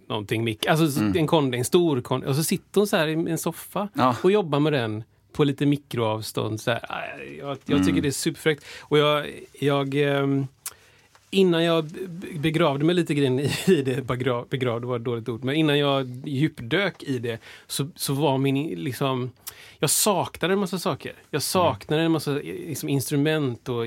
någonting 0.07 0.43
mick, 0.43 0.65
alltså 0.65 0.91
så- 0.91 1.01
en 1.03 1.27
konde, 1.27 1.57
en 1.57 1.65
stor 1.65 2.01
konde, 2.01 2.27
och 2.27 2.35
så 2.35 2.43
sitter 2.43 2.81
hon 2.81 2.87
så 2.87 2.97
här 2.97 3.07
i 3.07 3.13
en 3.13 3.37
soffa 3.37 3.89
Ja. 3.93 4.15
och 4.23 4.31
jobbar 4.31 4.59
med 4.59 4.73
den 4.73 5.03
på 5.31 5.43
lite 5.43 5.65
mikroavstånd. 5.65 6.61
Så 6.61 6.71
här. 6.71 7.23
Jag, 7.39 7.57
jag 7.65 7.85
tycker 7.85 8.01
det 8.01 8.07
är 8.07 8.11
superfräckt. 8.11 8.65
Och 8.81 8.97
jag, 8.97 9.25
jag 9.59 9.95
ehm, 9.95 10.47
innan 11.29 11.63
jag 11.63 11.85
be- 11.85 12.39
begravde 12.39 12.85
mig 12.85 12.95
lite 12.95 13.13
grann 13.13 13.39
i 13.39 13.51
det, 13.85 14.07
begrav, 14.07 14.47
begravde 14.49 14.87
var 14.87 14.95
ett 14.95 15.03
dåligt 15.03 15.29
ord, 15.29 15.43
men 15.43 15.55
innan 15.55 15.79
jag 15.79 16.21
djupdök 16.25 17.03
i 17.03 17.19
det 17.19 17.39
så, 17.67 17.89
så 17.95 18.13
var 18.13 18.37
min 18.37 18.83
liksom, 18.83 19.31
jag 19.79 19.89
saknade 19.89 20.53
en 20.53 20.59
massa 20.59 20.79
saker. 20.79 21.13
Jag 21.29 21.41
saknade 21.41 22.01
en 22.01 22.11
massa 22.11 22.31
liksom, 22.31 22.89
instrument 22.89 23.69
och 23.69 23.83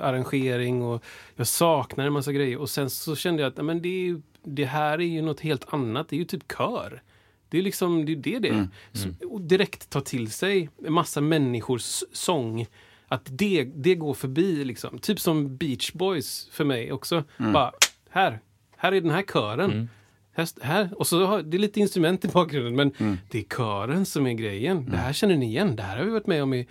arrangering 0.00 0.82
och 0.82 1.04
jag 1.36 1.46
saknade 1.46 2.06
en 2.06 2.12
massa 2.12 2.32
grejer. 2.32 2.58
Och 2.58 2.70
sen 2.70 2.90
så 2.90 3.16
kände 3.16 3.42
jag 3.42 3.48
att 3.52 3.64
men 3.64 3.82
det, 3.82 4.08
är, 4.08 4.20
det 4.42 4.64
här 4.64 4.92
är 5.00 5.06
ju 5.06 5.22
något 5.22 5.40
helt 5.40 5.72
annat. 5.72 6.08
Det 6.08 6.16
är 6.16 6.18
ju 6.18 6.24
typ 6.24 6.52
kör. 6.56 7.02
Det 7.48 7.58
är 7.58 7.62
liksom 7.62 8.04
det, 8.06 8.12
är 8.12 8.16
det 8.16 8.38
det 8.38 8.48
är. 8.48 8.68
Så, 8.92 9.08
och 9.28 9.40
direkt 9.40 9.90
ta 9.90 10.00
till 10.00 10.30
sig 10.30 10.70
en 10.86 10.92
massa 10.92 11.20
människors 11.20 12.02
sång. 12.12 12.66
Att 13.08 13.22
det, 13.30 13.64
det 13.64 13.94
går 13.94 14.14
förbi 14.14 14.64
liksom. 14.64 14.98
Typ 14.98 15.20
som 15.20 15.56
Beach 15.56 15.92
Boys 15.92 16.48
för 16.52 16.64
mig 16.64 16.92
också. 16.92 17.24
Bara, 17.52 17.72
här, 18.10 18.40
här 18.76 18.92
är 18.92 19.00
den 19.00 19.10
här 19.10 19.22
kören. 19.22 19.88
Här, 20.32 20.48
här. 20.62 20.90
Och 20.96 21.06
så 21.06 21.24
har, 21.26 21.42
det 21.42 21.56
är 21.56 21.58
lite 21.58 21.80
instrument 21.80 22.24
i 22.24 22.28
bakgrunden 22.28 22.76
men 22.76 23.16
det 23.30 23.38
är 23.38 23.42
kören 23.56 24.06
som 24.06 24.26
är 24.26 24.32
grejen. 24.32 24.90
Det 24.90 24.96
här 24.96 25.12
känner 25.12 25.36
ni 25.36 25.46
igen. 25.46 25.76
Det 25.76 25.82
här 25.82 25.96
har 25.98 26.04
vi 26.04 26.10
varit 26.10 26.26
med 26.26 26.42
om 26.42 26.54
i 26.54 26.66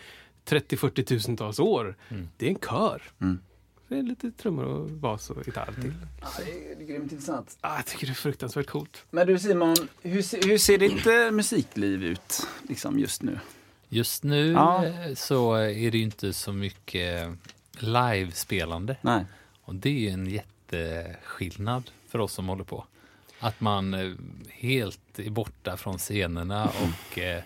30-40 0.46 1.04
tusentals 1.04 1.60
år. 1.60 1.96
Det 2.38 2.46
är 2.46 2.50
en 2.50 2.60
kör. 2.70 3.02
Det 3.88 3.98
är 3.98 4.04
lite 4.04 4.32
trummor 4.32 4.64
och 4.66 4.90
bas 4.90 5.30
och 5.30 5.48
gitarr 5.48 5.74
till. 5.82 5.94
det 6.46 6.84
är 6.84 6.88
grymt 6.88 7.12
intressant. 7.12 7.58
Ah, 7.62 7.76
jag 7.76 7.86
tycker 7.86 8.08
det 8.08 8.12
är 8.12 8.16
fruktansvärt 8.16 8.68
coolt. 8.68 9.06
Men 9.12 9.28
du 9.28 9.40
Simon, 9.40 9.76
hur, 10.02 10.48
hur 10.48 10.58
ser 10.58 10.78
ditt 10.78 11.06
eh, 11.08 11.32
musikliv 11.32 12.04
ut 12.04 12.48
liksom, 12.70 13.00
just 13.00 13.22
nu? 13.22 13.40
Just 13.90 14.24
nu 14.24 14.52
Ja. 14.52 14.86
eh, 14.86 15.14
så 15.16 15.54
är 15.54 15.92
det 15.92 15.98
ju 15.98 16.04
inte 16.04 16.34
så 16.34 16.54
mycket 16.54 17.30
livespelande. 17.80 18.98
Nej. 19.02 19.26
Och 19.62 19.76
det 19.76 19.90
är 19.90 20.00
ju 20.00 20.10
en 20.10 20.26
jätteskillnad 20.28 21.92
för 22.08 22.20
oss 22.20 22.34
som 22.34 22.48
håller 22.48 22.64
på. 22.64 22.86
Att 23.40 23.62
man 23.62 23.94
eh, 23.94 24.14
helt 24.50 25.20
är 25.20 25.30
borta 25.30 25.78
från 25.78 25.98
scenerna 25.98 26.66
och 26.66 27.20
eh, 27.20 27.44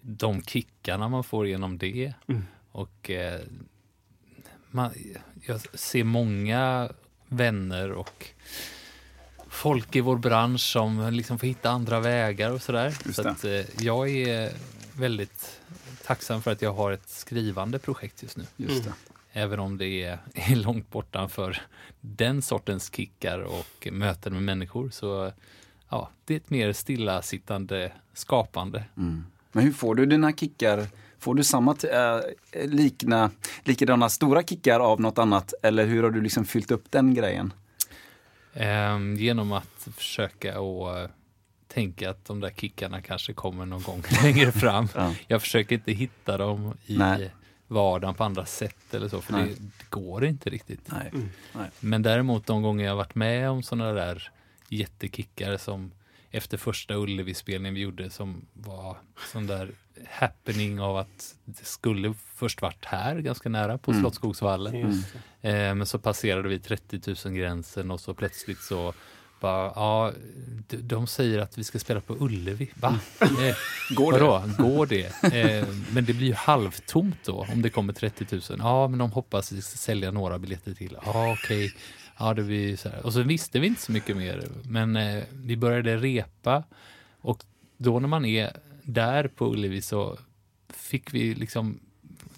de 0.00 0.42
kickarna 0.42 1.08
man 1.08 1.24
får 1.24 1.46
genom 1.46 1.78
det. 1.78 2.12
Och 2.72 3.10
eh, 3.10 3.40
man, 4.70 4.90
jag 5.46 5.60
ser 5.78 6.04
många 6.04 6.92
vänner 7.28 7.92
och 7.92 8.26
folk 9.48 9.96
i 9.96 10.00
vår 10.00 10.16
bransch 10.16 10.60
som 10.60 11.12
liksom 11.12 11.38
får 11.38 11.46
hitta 11.46 11.70
andra 11.70 12.00
vägar 12.00 12.50
och 12.50 12.62
sådär. 12.62 12.94
Så 13.12 13.28
att, 13.28 13.44
eh, 13.44 13.84
jag 13.84 14.10
är 14.10 14.52
väldigt 14.96 15.60
tacksam 16.04 16.42
för 16.42 16.50
att 16.52 16.62
jag 16.62 16.72
har 16.72 16.92
ett 16.92 17.08
skrivande 17.08 17.78
projekt 17.78 18.22
just 18.22 18.36
nu. 18.36 18.44
Just 18.56 18.84
det. 18.84 18.92
Även 19.32 19.60
om 19.60 19.78
det 19.78 19.86
är, 19.86 20.18
är 20.34 20.56
långt 20.56 20.90
bortanför 20.90 21.62
den 22.00 22.42
sortens 22.42 22.94
kickar 22.94 23.38
och 23.38 23.88
möten 23.92 24.32
med 24.32 24.42
människor 24.42 24.90
så 24.90 25.32
ja, 25.88 26.10
det 26.24 26.34
är 26.34 26.36
ett 26.36 26.50
mer 26.50 26.72
stillasittande 26.72 27.92
skapande. 28.12 28.84
Men 29.52 29.64
hur 29.64 29.72
får 29.72 29.94
du 29.94 30.06
dina 30.06 30.32
kickar? 30.32 30.86
Får 31.20 31.34
du 31.34 31.44
samma 31.44 31.76
äh, 31.92 32.20
likna, 32.66 33.30
likadana 33.64 34.08
stora 34.08 34.42
kickar 34.42 34.80
av 34.80 35.00
något 35.00 35.18
annat? 35.18 35.54
Eller 35.62 35.86
hur 35.86 36.02
har 36.02 36.10
du 36.10 36.20
liksom 36.20 36.44
fyllt 36.44 36.70
upp 36.70 36.84
den 36.90 37.14
grejen? 37.14 37.52
Ehm, 38.54 39.16
genom 39.16 39.52
att 39.52 39.88
försöka 39.96 40.60
och 40.60 41.08
tänka 41.68 42.10
att 42.10 42.24
de 42.24 42.40
där 42.40 42.50
kickarna 42.50 43.02
kanske 43.02 43.32
kommer 43.32 43.66
någon 43.66 43.82
gång 43.82 44.02
längre 44.22 44.52
fram. 44.52 44.88
Ja. 44.94 45.14
Jag 45.26 45.42
försöker 45.42 45.74
inte 45.74 45.92
hitta 45.92 46.36
dem 46.36 46.74
i 46.86 46.98
Nej. 46.98 47.30
vardagen 47.66 48.14
på 48.14 48.24
andra 48.24 48.46
sätt 48.46 48.94
eller 48.94 49.08
så, 49.08 49.20
för 49.20 49.32
det, 49.32 49.44
det 49.44 49.90
går 49.90 50.24
inte 50.24 50.50
riktigt. 50.50 50.92
Nej. 50.92 51.10
Nej. 51.52 51.70
Men 51.80 52.02
däremot 52.02 52.46
de 52.46 52.62
gånger 52.62 52.84
jag 52.84 52.92
har 52.92 52.96
varit 52.96 53.14
med 53.14 53.50
om 53.50 53.62
sådana 53.62 53.92
där 53.92 54.30
jättekickar 54.68 55.56
som 55.56 55.92
efter 56.30 56.58
första 56.58 56.94
Ullevi-spelningen 56.94 57.74
vi 57.74 57.80
gjorde 57.80 58.10
som 58.10 58.46
var 58.52 58.96
sån 59.32 59.46
där 59.46 59.70
happening 60.10 60.80
av 60.80 60.96
att 60.96 61.34
det 61.44 61.64
skulle 61.64 62.14
först 62.34 62.62
varit 62.62 62.84
här 62.84 63.18
ganska 63.18 63.48
nära 63.48 63.78
på 63.78 63.92
Slottsskogsvallen. 63.92 64.74
Just 64.78 65.08
det. 65.40 65.50
Eh, 65.50 65.74
men 65.74 65.86
så 65.86 65.98
passerade 65.98 66.48
vi 66.48 66.58
30 66.58 67.16
000 67.24 67.34
gränsen 67.34 67.90
och 67.90 68.00
så 68.00 68.14
plötsligt 68.14 68.60
så 68.60 68.94
bara, 69.40 69.72
ja, 69.74 70.12
de, 70.68 70.76
de 70.76 71.06
säger 71.06 71.38
att 71.38 71.58
vi 71.58 71.64
ska 71.64 71.78
spela 71.78 72.00
på 72.00 72.16
Ullevi. 72.20 72.70
Va? 72.74 72.98
Eh, 73.20 73.56
Går 73.94 74.12
det? 74.12 74.18
Vadå, 74.18 74.42
går 74.58 74.86
det? 74.86 75.24
Eh, 75.34 75.68
men 75.92 76.04
det 76.04 76.12
blir 76.12 76.26
ju 76.26 76.34
halvtomt 76.34 77.16
då 77.24 77.46
om 77.52 77.62
det 77.62 77.70
kommer 77.70 77.92
30 77.92 78.26
000. 78.30 78.42
Ja, 78.58 78.88
men 78.88 78.98
de 78.98 79.12
hoppas 79.12 79.52
vi 79.52 79.62
ska 79.62 79.76
sälja 79.76 80.10
några 80.10 80.38
biljetter 80.38 80.74
till. 80.74 80.96
Ja, 81.04 81.32
okej. 81.32 81.64
Ja, 81.66 81.74
det 82.34 82.42
blir 82.42 82.76
så 82.76 82.88
här. 82.88 83.06
Och 83.06 83.12
så 83.12 83.22
visste 83.22 83.60
vi 83.60 83.66
inte 83.66 83.80
så 83.80 83.92
mycket 83.92 84.16
mer. 84.16 84.48
Men 84.64 84.96
eh, 84.96 85.24
vi 85.32 85.56
började 85.56 85.96
repa 85.96 86.64
och 87.20 87.44
då 87.76 88.00
när 88.00 88.08
man 88.08 88.24
är 88.24 88.56
där 88.82 89.28
på 89.28 89.52
Ullevi 89.52 89.82
så 89.82 90.18
fick 90.68 91.14
vi 91.14 91.34
liksom 91.34 91.80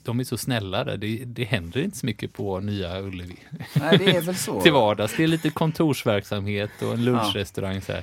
de 0.05 0.21
är 0.21 0.25
så 0.25 0.37
snälla 0.37 0.85
där. 0.85 0.97
Det, 0.97 1.25
det 1.25 1.45
händer 1.45 1.81
inte 1.81 1.97
så 1.99 2.07
mycket 2.07 2.33
på 2.33 2.61
nya 2.61 3.01
Ullevi. 3.01 3.37
Nej, 3.75 3.99
det 3.99 4.17
är 4.17 4.21
väl 4.23 4.37
så. 4.37 4.61
Till 4.63 4.73
vardags. 4.73 5.17
Det 5.17 5.23
är 5.25 5.29
lite 5.29 5.51
kontorsverksamhet 5.51 6.71
och 6.83 6.93
en 6.93 7.05
lunchrestaurang. 7.05 7.81
Så, 7.81 7.93
här. 7.93 8.03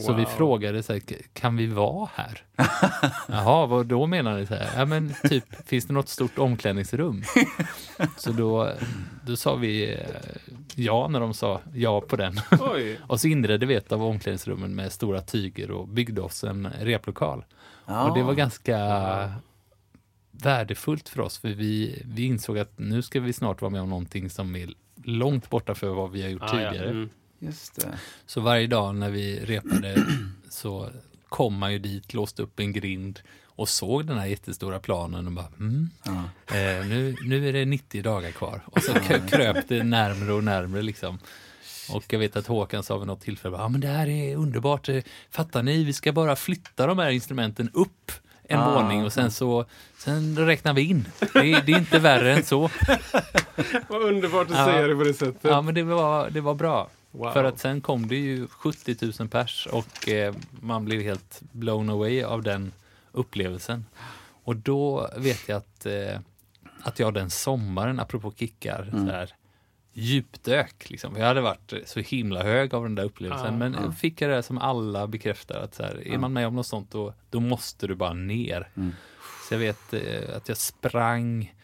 så 0.00 0.12
vi 0.12 0.22
Wow. 0.24 0.30
frågade 0.30 0.82
så 0.82 0.92
här, 0.92 1.02
kan 1.32 1.56
vi 1.56 1.66
vara 1.66 2.08
här? 2.14 2.42
Jaha, 3.28 3.66
vad 3.66 3.86
då 3.86 4.06
menar 4.06 4.38
ni? 4.38 4.46
Så 4.46 4.54
här? 4.54 4.68
Ja, 4.76 4.84
men 4.84 5.14
typ, 5.28 5.44
finns 5.68 5.86
det 5.86 5.92
något 5.92 6.08
stort 6.08 6.38
omklädningsrum? 6.38 7.22
Så 8.16 8.32
då, 8.32 8.72
då 9.26 9.36
sa 9.36 9.54
vi 9.54 9.92
eh, 9.94 9.98
ja 10.74 11.08
när 11.08 11.20
de 11.20 11.34
sa 11.34 11.60
ja 11.74 12.00
på 12.00 12.16
den. 12.16 12.40
Oj. 12.60 13.00
Och 13.06 13.20
så 13.20 13.28
inredde 13.28 13.66
vi 13.66 13.74
ett 13.74 13.92
av 13.92 14.02
omklädningsrummen 14.04 14.74
med 14.74 14.92
stora 14.92 15.20
tyger 15.20 15.70
och 15.70 15.88
byggde 15.88 16.20
oss 16.20 16.44
en 16.44 16.68
replokal. 16.80 17.44
Ja. 17.86 18.08
Och 18.10 18.16
det 18.18 18.22
var 18.22 18.34
ganska 18.34 18.76
värdefullt 20.42 21.08
för 21.08 21.20
oss 21.20 21.38
för 21.38 21.48
vi, 21.48 22.02
vi 22.04 22.22
insåg 22.24 22.58
att 22.58 22.78
nu 22.78 23.02
ska 23.02 23.20
vi 23.20 23.32
snart 23.32 23.60
vara 23.60 23.70
med 23.70 23.80
om 23.80 23.88
någonting 23.88 24.30
som 24.30 24.56
är 24.56 24.68
långt 25.04 25.50
borta 25.50 25.74
för 25.74 25.88
vad 25.88 26.10
vi 26.10 26.22
har 26.22 26.28
gjort 26.28 26.42
Ah, 26.42 26.60
ja. 26.60 26.70
tidigare. 26.70 26.90
Mm. 26.90 27.08
Just 27.38 27.74
det. 27.80 27.98
Så 28.26 28.40
varje 28.40 28.66
dag 28.66 28.94
när 28.94 29.10
vi 29.10 29.40
repade 29.44 30.06
så 30.50 30.90
kom 31.28 31.54
man 31.54 31.72
ju 31.72 31.78
dit, 31.78 32.14
låste 32.14 32.42
upp 32.42 32.60
en 32.60 32.72
grind 32.72 33.20
och 33.44 33.68
såg 33.68 34.06
den 34.06 34.18
här 34.18 34.26
jättestora 34.26 34.78
planen 34.80 35.26
och 35.26 35.32
bara 35.32 35.48
mm, 35.60 35.90
Ja. 36.04 36.12
eh, 36.56 36.86
nu, 36.86 37.16
nu 37.22 37.48
är 37.48 37.52
det 37.52 37.64
90 37.64 38.02
dagar 38.02 38.30
kvar. 38.30 38.60
Och 38.66 38.82
så 38.82 38.92
kröp 39.28 39.68
det 39.68 39.82
närmre 39.82 40.32
och 40.32 40.44
närmre 40.44 40.82
liksom. 40.82 41.18
Och 41.92 42.04
jag 42.12 42.18
vet 42.18 42.36
att 42.36 42.46
Håkan 42.46 42.82
sa 42.82 42.98
vid 42.98 43.06
något 43.06 43.20
tillfälle, 43.20 43.56
ja 43.56 43.68
men 43.68 43.80
det 43.80 43.88
här 43.88 44.08
är 44.08 44.36
underbart, 44.36 44.88
Eh, 44.88 45.02
fattar 45.30 45.62
ni, 45.62 45.84
vi 45.84 45.92
ska 45.92 46.12
bara 46.12 46.36
flytta 46.36 46.86
de 46.86 46.98
här 46.98 47.10
instrumenten 47.10 47.70
upp 47.74 48.12
en 48.50 48.60
Ah, 48.60 48.74
våning 48.74 49.04
och 49.04 49.12
sen 49.12 49.30
så 49.30 49.64
sen 49.98 50.36
räknar 50.46 50.74
vi 50.74 50.82
in. 50.82 51.08
Det, 51.32 51.38
är- 51.52 51.62
det 51.62 51.72
är 51.72 51.78
inte 51.78 51.98
värre 51.98 52.32
än 52.32 52.44
så. 52.44 52.60
Vad 53.88 54.02
underbart 54.02 54.50
att 54.50 54.56
Ja. 54.56 54.64
säga 54.66 54.86
det 54.86 54.96
på 54.96 55.04
det 55.04 55.14
sättet. 55.14 55.38
Ja, 55.42 55.62
men 55.62 55.74
det 55.74 55.82
var, 55.82 56.30
det 56.30 56.40
var 56.40 56.54
bra. 56.54 56.88
Wow. 57.10 57.32
För 57.32 57.44
att 57.44 57.58
sen 57.58 57.80
kom 57.80 58.08
det 58.08 58.16
ju 58.16 58.46
70 58.48 58.96
000 59.18 59.28
pers 59.28 59.68
och 59.72 60.08
eh, 60.08 60.34
man 60.60 60.84
blev 60.84 61.00
helt 61.02 61.40
blown 61.52 61.90
away 61.90 62.22
av 62.22 62.42
den 62.42 62.72
upplevelsen. 63.12 63.84
Och 64.44 64.56
då 64.56 65.10
vet 65.16 65.48
jag 65.48 65.56
att, 65.56 65.86
eh, 65.86 66.18
att 66.82 66.98
jag 66.98 67.14
den 67.14 67.30
sommaren, 67.30 68.00
apropå 68.00 68.32
kickar, 68.36 68.88
så 68.92 69.12
här, 69.12 69.34
djupdök. 69.98 70.90
Liksom. 70.90 71.16
Jag 71.16 71.26
hade 71.26 71.40
varit 71.40 71.72
så 71.86 72.00
himla 72.00 72.42
hög 72.42 72.74
av 72.74 72.82
den 72.82 72.94
där 72.94 73.04
upplevelsen. 73.04 73.52
Ja, 73.52 73.58
men 73.58 73.72
ja. 73.72 73.92
fick 73.92 74.20
jag 74.20 74.30
det 74.30 74.42
som 74.42 74.58
alla 74.58 75.06
bekräftar, 75.06 75.60
att 75.60 75.74
så 75.74 75.82
här, 75.82 76.08
är 76.08 76.18
man 76.18 76.32
med 76.32 76.46
om 76.46 76.54
något 76.54 76.66
sånt 76.66 76.90
då, 76.90 77.14
då 77.30 77.40
måste 77.40 77.86
du 77.86 77.94
bara 77.94 78.12
ner. 78.12 78.68
Mm. 78.76 78.92
Så 79.48 79.54
jag 79.54 79.58
vet 79.58 79.94
eh, 79.94 80.36
att 80.36 80.48
jag 80.48 80.58
sprang, 80.58 81.54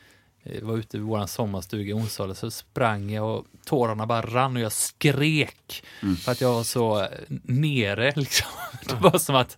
eh, 0.43 0.63
var 0.63 0.77
ute 0.77 0.97
vid 0.97 1.07
vår 1.07 1.27
sommarstuga 1.27 1.91
i 1.91 1.93
Onsala, 1.93 2.35
så 2.35 2.51
sprang 2.51 3.11
jag 3.11 3.39
och 3.39 3.47
tårarna 3.65 4.07
bara 4.07 4.23
rann 4.23 4.57
och 4.57 4.63
jag 4.63 4.73
skrek 4.73 5.85
Mm. 6.03 6.17
för 6.17 6.33
att 6.33 6.41
jag 6.41 6.53
var 6.53 6.63
så 6.63 7.03
eh, 7.03 7.09
nere. 7.43 8.13
Liksom. 8.17 8.49
Det 8.89 8.95
var 8.95 9.19
som 9.19 9.35
att 9.35 9.57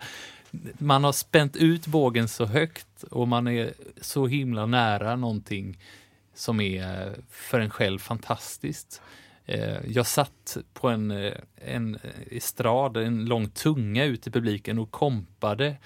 man 0.78 1.04
har 1.04 1.12
spänt 1.12 1.56
ut 1.56 1.86
bågen 1.86 2.28
så 2.28 2.44
högt 2.44 3.02
och 3.10 3.28
man 3.28 3.48
är 3.48 3.72
så 4.00 4.26
himla 4.26 4.66
nära 4.66 5.16
någonting 5.16 5.78
som 6.36 6.60
är 6.60 7.14
för 7.30 7.60
en 7.60 7.70
själv 7.70 7.98
fantastiskt. 7.98 9.02
Eh, 9.46 9.76
Jag 9.86 10.06
satt 10.06 10.56
på 10.72 10.88
en, 10.88 11.10
eh, 11.10 11.32
en 11.56 11.98
estrad, 12.30 12.96
en 12.96 13.24
lång 13.24 13.48
tunga 13.48 14.04
ut 14.04 14.26
i 14.26 14.30
publiken 14.30 14.78
och 14.78 14.90
kompade 14.90 15.76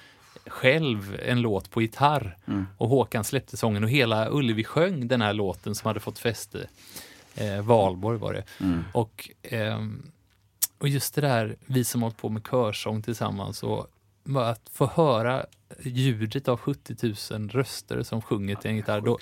själv 0.46 1.20
en 1.24 1.40
låt 1.40 1.70
på 1.70 1.82
gitarr. 1.82 2.36
Mm. 2.46 2.66
Och 2.78 2.88
Håkan 2.88 3.24
släppte 3.24 3.56
sången 3.56 3.84
och 3.84 3.90
hela 3.90 4.30
Ullevi 4.30 4.64
sjöng 4.64 5.08
den 5.08 5.20
här 5.22 5.32
låten 5.32 5.74
som 5.74 5.86
hade 5.88 6.00
fått 6.00 6.18
fäste. 6.18 6.68
Eh, 7.34 7.62
Valborg 7.62 8.18
var 8.18 8.32
det. 8.32 8.44
Mm. 8.60 8.84
Och, 8.92 9.30
ehm, 9.42 10.02
och 10.78 10.88
just 10.88 11.14
det 11.14 11.20
där, 11.20 11.56
vi 11.66 11.84
som 11.84 12.02
hållit 12.02 12.16
på 12.16 12.28
med 12.28 12.42
körsång 12.50 13.02
tillsammans 13.02 13.62
och 13.62 13.86
att 14.36 14.70
få 14.72 14.86
höra 14.86 15.46
ljudet 15.82 16.48
av 16.48 16.56
70 16.58 17.14
000 17.38 17.48
röster 17.48 18.02
som 18.02 18.22
sjunger 18.22 18.54
till 18.56 18.70
en 18.70 18.76
gitarr, 18.76 19.00
då, 19.00 19.18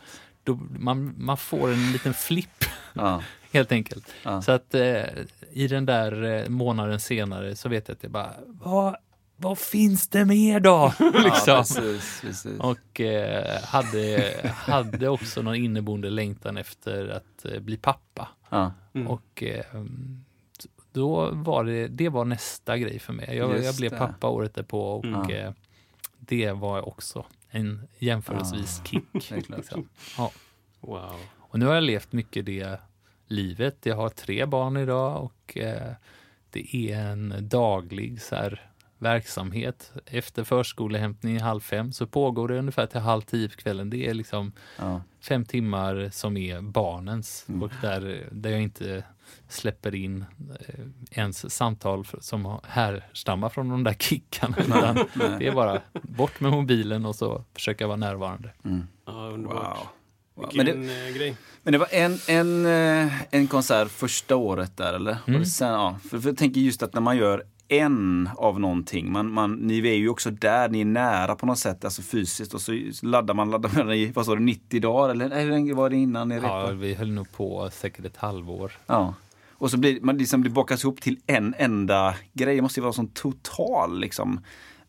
då 0.49 0.59
man, 0.79 1.15
man 1.19 1.37
får 1.37 1.73
en 1.73 1.93
liten 1.93 2.15
flipp 2.15 2.65
Ja. 2.93 3.23
helt 3.53 3.73
enkelt. 3.73 4.15
Ja. 4.23 4.43
Så 4.43 4.53
att 4.53 4.75
eh, 4.75 5.05
i 5.53 5.67
den 5.69 5.87
där 5.87 6.25
eh, 6.25 6.49
månaden 6.49 7.01
senare 7.01 7.57
så 7.57 7.69
vet 7.69 7.89
jag 7.89 7.95
att 7.95 8.03
jag 8.03 8.13
bara, 8.13 8.33
vad, 8.47 8.97
vad 9.37 9.59
finns 9.59 10.09
det 10.09 10.25
mer 10.25 10.61
då? 10.61 10.93
Ja, 10.99 11.11
liksom. 11.25 11.57
precis, 11.57 12.21
precis. 12.21 12.61
Och 12.61 13.01
eh, 13.01 13.63
hade, 13.63 14.35
hade 14.55 15.09
också 15.09 15.43
någon 15.43 15.55
inneboende 15.55 16.11
längtan 16.11 16.57
efter 16.57 17.09
att 17.09 17.45
eh, 17.45 17.61
bli 17.61 17.77
pappa. 17.77 18.29
Ja. 18.51 18.73
Mm. 18.95 19.07
Och 19.09 19.43
eh, 19.43 19.65
då 20.93 21.31
var 21.33 21.65
det, 21.65 21.89
det 21.89 22.09
var 22.09 22.25
nästa 22.25 22.79
grej 22.79 22.99
för 22.99 23.13
mig. 23.13 23.37
Jag, 23.37 23.65
jag 23.65 23.77
blev 23.77 23.91
det. 23.91 23.99
pappa 23.99 24.29
året 24.29 24.55
därpå 24.55 24.93
och 24.93 25.05
Mm. 25.05 25.31
eh, 25.31 25.53
det 26.19 26.53
var 26.53 26.89
också 26.89 27.25
en 27.51 27.89
jämförelsevis 27.99 28.83
kick. 28.85 29.05
är 29.15 29.41
klart. 29.41 29.59
liksom. 29.59 29.89
ja. 30.17 30.33
Wow. 30.81 31.17
Och 31.37 31.59
nu 31.59 31.67
har 31.67 31.75
jag 31.75 31.85
levt 31.85 32.13
mycket 32.13 32.47
det 32.47 32.81
livet. 33.27 33.77
Jag 33.83 33.97
har 33.97 34.09
tre 34.09 34.47
barn 34.47 34.77
idag 34.77 35.23
och 35.25 35.57
eh, 35.59 35.93
det 36.51 36.93
är 36.93 36.99
en 37.07 37.35
daglig 37.49 38.23
så 38.23 38.35
här, 38.35 38.71
verksamhet. 38.99 39.93
Efter 40.07 40.45
förskolehämtning 40.45 41.41
halv 41.41 41.61
fem 41.61 41.93
så 41.93 42.07
pågår 42.07 42.49
det 42.49 42.59
ungefär 42.59 42.87
till 42.87 43.01
halv 43.01 43.23
tio 43.23 43.49
på 43.49 43.57
kvällen. 43.57 43.91
Det 43.91 44.07
är 44.09 44.15
liksom 44.15 44.53
Ja. 44.79 45.03
fem 45.21 45.45
timmar 45.45 46.09
som 46.13 46.37
är 46.37 46.61
barnens 46.61 47.45
Mm. 47.49 47.63
och 47.63 47.71
där, 47.83 48.29
där 48.33 48.51
jag 48.51 48.63
inte 48.63 49.05
släpper 49.49 49.95
in 49.95 50.25
eh, 50.69 50.85
ens 51.11 51.55
samtal 51.55 52.07
som 52.21 52.61
härstammar 52.65 53.49
från 53.49 53.69
de 53.69 53.85
där 53.85 53.95
kickarna. 53.95 54.57
Det 55.39 55.47
är 55.47 55.55
bara 55.55 55.83
bort 56.03 56.41
med 56.41 56.51
mobilen 56.53 57.07
och 57.07 57.15
så 57.17 57.45
försöka 57.55 57.87
vara 57.87 57.97
närvarande. 57.97 58.51
Mm. 58.65 58.87
Ja, 59.07 59.13
Wow. 59.13 59.33
underbart. 59.35 59.79
Wow. 60.35 60.47
Vilken 60.53 60.79
Men 60.79 60.87
det, 60.87 61.07
eh, 61.09 61.15
grej. 61.15 61.37
men 61.63 61.73
det 61.73 61.79
var 61.79 61.89
en, 61.91 62.19
en, 62.29 62.67
eh, 63.07 63.13
en 63.31 63.47
konsert 63.47 63.89
första 63.91 64.37
året 64.37 64.77
där 64.77 64.95
eller? 64.95 65.17
Mm. 65.27 65.45
sen, 65.45 65.69
ja. 65.69 65.99
för, 66.11 66.19
för 66.21 66.29
jag 66.29 66.37
tänker 66.39 66.61
just 66.61 66.83
att 66.83 66.95
när 66.95 67.01
man 67.01 67.17
gör 67.17 67.45
en 67.69 68.29
av 68.37 68.61
någonting, 68.61 69.13
man, 69.13 69.33
man, 69.33 69.53
ni 69.55 69.79
är 69.79 69.95
ju 69.95 70.09
också 70.09 70.31
där, 70.31 70.69
ni 70.69 70.81
är 70.81 70.85
nära 70.85 71.35
på 71.35 71.47
något 71.47 71.59
sätt, 71.59 71.85
alltså 71.85 72.03
fysiskt 72.03 72.55
och 72.55 72.61
så 72.61 72.73
laddar 73.03 73.35
man, 73.35 73.51
laddar 73.51 73.71
man 73.85 73.93
i, 73.93 74.07
vad 74.07 74.27
sa 74.27 74.35
du, 74.35 74.41
90 74.41 74.81
dagar 74.81 75.09
eller 75.11 75.41
hur 75.41 75.51
länge 75.51 75.75
var 75.75 75.91
det 75.91 75.97
innan 75.97 76.29
ni 76.29 76.35
Ja, 76.35 76.41
repade? 76.41 76.75
vi 76.75 76.95
höll 76.95 77.11
nog 77.13 77.33
på 77.33 77.71
säkert 77.73 78.05
ett 78.05 78.17
halvår. 78.17 78.73
Ja. 78.87 79.15
Och 79.53 79.71
så 79.71 79.77
blir 79.77 80.01
man 80.01 80.19
liksom 80.19 80.41
blir 80.41 80.53
bakas 80.53 80.85
ihop 80.85 81.01
till 81.01 81.19
en 81.27 81.55
enda 81.59 82.15
grej. 82.33 82.57
Det 82.57 82.63
måste 82.63 82.81
ju 82.81 82.83
vara 82.83 82.93
sån 82.93 83.09
total 83.09 84.01
liksom. 84.01 84.41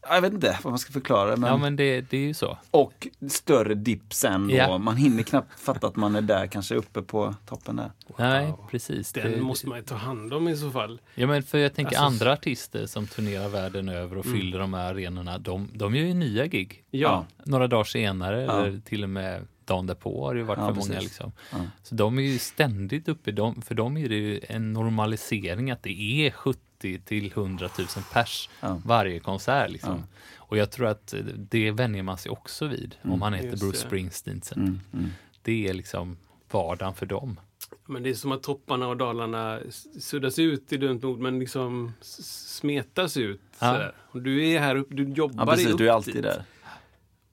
Ja, 0.02 0.14
Jag 0.16 0.22
vet 0.22 0.34
inte 0.34 0.60
vad 0.64 0.72
man 0.72 0.80
ska 0.80 0.92
förklara. 0.94 1.36
Men... 1.36 1.50
Ja, 1.50 1.58
men 1.58 1.76
det, 1.76 2.02
det 2.02 2.18
är 2.18 2.22
ju 2.22 2.34
så. 2.34 2.58
Och 2.72 3.08
större 3.30 3.74
dipp 3.76 4.14
sen 4.14 4.48
då. 4.48 4.56
Ja. 4.56 4.78
Man 4.90 4.98
hinner 4.98 5.24
knappt 5.24 5.60
fatta 5.60 5.88
att 5.88 5.96
man 5.96 6.16
är 6.16 6.22
där, 6.22 6.48
kanske 6.48 6.76
uppe 6.76 7.02
på 7.02 7.36
toppen 7.46 7.76
där. 7.76 7.92
Nej, 8.18 8.54
precis. 8.72 9.12
Den 9.14 9.32
det, 9.32 9.42
måste 9.42 9.68
man 9.70 9.78
ju 9.78 9.84
ta 9.84 9.96
hand 9.96 10.34
om 10.34 10.48
i 10.48 10.58
så 10.58 10.72
fall. 10.72 11.02
Ja, 11.16 11.28
men 11.28 11.44
för 11.44 11.58
jag 11.58 11.74
tänker 11.74 11.98
Alltså- 11.98 12.04
andra 12.24 12.34
artister 12.34 12.86
som 12.86 13.08
turnerar 13.08 13.50
världen 13.50 13.90
över 13.90 14.18
och 14.18 14.26
Mm. 14.26 14.38
fyller 14.40 14.60
de 14.60 14.74
här 14.74 14.94
arenorna, 14.94 15.38
de, 15.38 15.70
de 15.74 15.96
gör 15.96 16.06
ju 16.06 16.14
nya 16.14 16.46
gig. 16.48 16.84
Ja. 16.92 17.26
Några 17.44 17.68
dagar 17.68 17.84
senare 17.84 18.42
Ja. 18.44 18.52
eller 18.66 18.80
till 18.80 19.04
och 19.04 19.10
med 19.10 19.48
dagen 19.70 19.88
därpå 19.88 20.26
har 20.26 20.34
det 20.34 20.40
ju 20.40 20.46
varit 20.46 20.60
Ja, 20.60 20.68
för 20.68 20.74
precis. 20.74 20.90
många. 20.90 21.02
Liksom. 21.02 21.32
Ja. 21.52 21.58
Så 21.84 21.96
de 21.96 22.18
är 22.18 22.22
ju 22.22 22.40
ständigt 22.40 23.08
uppe, 23.08 23.32
de, 23.32 23.62
för 23.62 23.76
dem 23.76 23.98
är 23.98 24.10
det 24.10 24.16
ju 24.16 24.40
en 24.50 24.74
normalisering 24.74 25.72
att 25.72 25.84
det 25.84 26.02
är 26.28 26.32
70 26.32 26.60
till 27.06 27.32
100 27.32 27.70
000 27.78 27.88
pers 28.14 28.50
Ja. 28.62 28.82
varje 28.86 29.20
konsert. 29.20 29.72
Liksom. 29.72 29.96
Ja. 29.98 30.18
Och 30.38 30.58
jag 30.58 30.72
tror 30.72 30.88
att 30.88 31.14
det 31.38 31.72
vänjer 31.72 32.04
man 32.04 32.18
sig 32.18 32.32
också 32.32 32.68
vid 32.68 32.96
om 33.02 33.20
man 33.20 33.34
heter 33.34 33.50
Just 33.50 33.62
Bruce 33.64 33.78
det. 33.78 33.88
Springsteen. 33.88 34.42
Mm, 34.56 34.80
mm. 34.94 35.10
Det 35.42 35.68
är 35.68 35.74
liksom 35.74 36.18
vardagen 36.52 36.94
för 36.94 37.06
dem. 37.06 37.40
Men 37.86 38.04
det 38.04 38.10
är 38.10 38.14
som 38.14 38.32
att 38.32 38.44
topparna 38.44 38.88
och 38.88 38.98
dalarna 38.98 39.60
suddas 40.00 40.40
ut 40.40 40.74
i 40.74 40.78
dumt 40.78 41.04
ord, 41.04 41.20
men 41.20 41.40
liksom 41.40 41.94
smetas 42.02 43.18
ut. 43.18 43.42
Ja. 43.60 43.92
du 44.14 44.48
är 44.48 44.60
här 44.60 44.76
uppe, 44.76 44.96
du 44.96 45.04
jobbar 45.10 45.44
Ja, 45.46 45.52
precis. 45.52 45.68
upp 45.70 45.78
Du 45.78 45.88
är 45.90 45.94
alltid 45.94 46.14
dit. 46.14 46.24
där. 46.24 46.44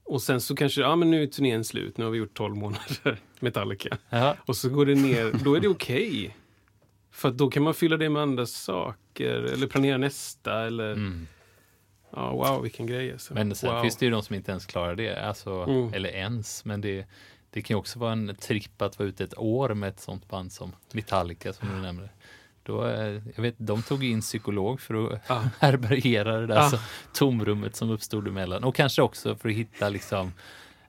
Och 0.07 0.23
sen 0.23 0.40
så 0.40 0.57
kanske, 0.57 0.81
ja 0.81 0.97
men 0.97 1.11
nu 1.11 1.23
är 1.23 1.27
turnén 1.27 1.64
slut, 1.64 1.99
nu 1.99 2.05
har 2.05 2.11
vi 2.11 2.19
gjort 2.19 2.35
12 2.35 2.57
månader 2.57 3.19
Metallica. 3.40 3.99
Ja. 4.11 4.37
Och 4.47 4.57
så 4.57 4.69
går 4.69 4.87
det 4.87 4.95
ner, 4.95 5.33
då 5.45 5.55
är 5.55 5.61
det 5.61 5.69
okej. 5.69 6.37
För 7.11 7.29
att 7.29 7.38
då 7.38 7.51
kan 7.51 7.62
man 7.62 7.75
fylla 7.75 7.97
det 7.97 8.09
med 8.09 8.23
andra 8.23 8.47
saker, 8.47 9.33
eller 9.33 9.66
planera 9.66 9.99
nästa, 9.99 10.66
eller... 10.66 10.92
Mm. 10.92 11.27
Ja, 12.11 12.33
wow, 12.33 12.62
vilken 12.62 12.87
grej 12.87 13.12
alltså. 13.12 13.35
Men 13.35 13.55
sen 13.55 13.73
wow. 13.75 13.83
finns 13.83 13.97
det 13.97 14.05
ju 14.05 14.11
de 14.11 14.23
som 14.23 14.35
inte 14.35 14.51
ens 14.51 14.66
klarar 14.66 14.95
det. 14.95 15.16
Alltså, 15.16 15.51
Mm. 15.51 15.95
Eller 15.95 16.09
ens. 16.09 16.64
Men 16.64 16.81
det, 16.81 17.07
det 17.51 17.62
kan 17.62 17.75
ju 17.75 17.79
också 17.79 17.99
vara 17.99 18.12
en 18.12 18.37
tripp 18.40 18.83
att 18.83 18.99
vara 18.99 19.09
ute 19.09 19.25
ett 19.25 19.38
år 19.38 19.75
med 19.75 19.88
ett 19.88 20.01
sånt 20.01 20.29
band 20.29 20.53
som 20.53 20.73
Metallica 20.92 21.53
som 21.53 21.69
du 21.69 21.75
nämnde. 21.83 22.09
Då, 22.67 22.87
eh, 22.87 23.21
jag 23.37 23.43
vet, 23.43 23.55
de 23.59 23.83
tog 23.83 24.05
in 24.05 24.21
psykolog 24.21 24.81
för 24.81 25.13
att 25.15 25.21
Ja. 25.29 25.43
härbärgera 25.61 26.41
det 26.41 26.47
där 26.47 26.55
Ja. 26.57 26.71
så, 26.71 26.79
tomrummet 27.13 27.77
som 27.77 27.91
uppstod 27.91 28.29
emellan. 28.29 28.65
Och 28.65 28.75
kanske 28.75 29.03
också 29.03 29.37
för 29.37 29.49
att 29.49 29.55
hitta 29.55 29.89
liksom, 29.89 30.33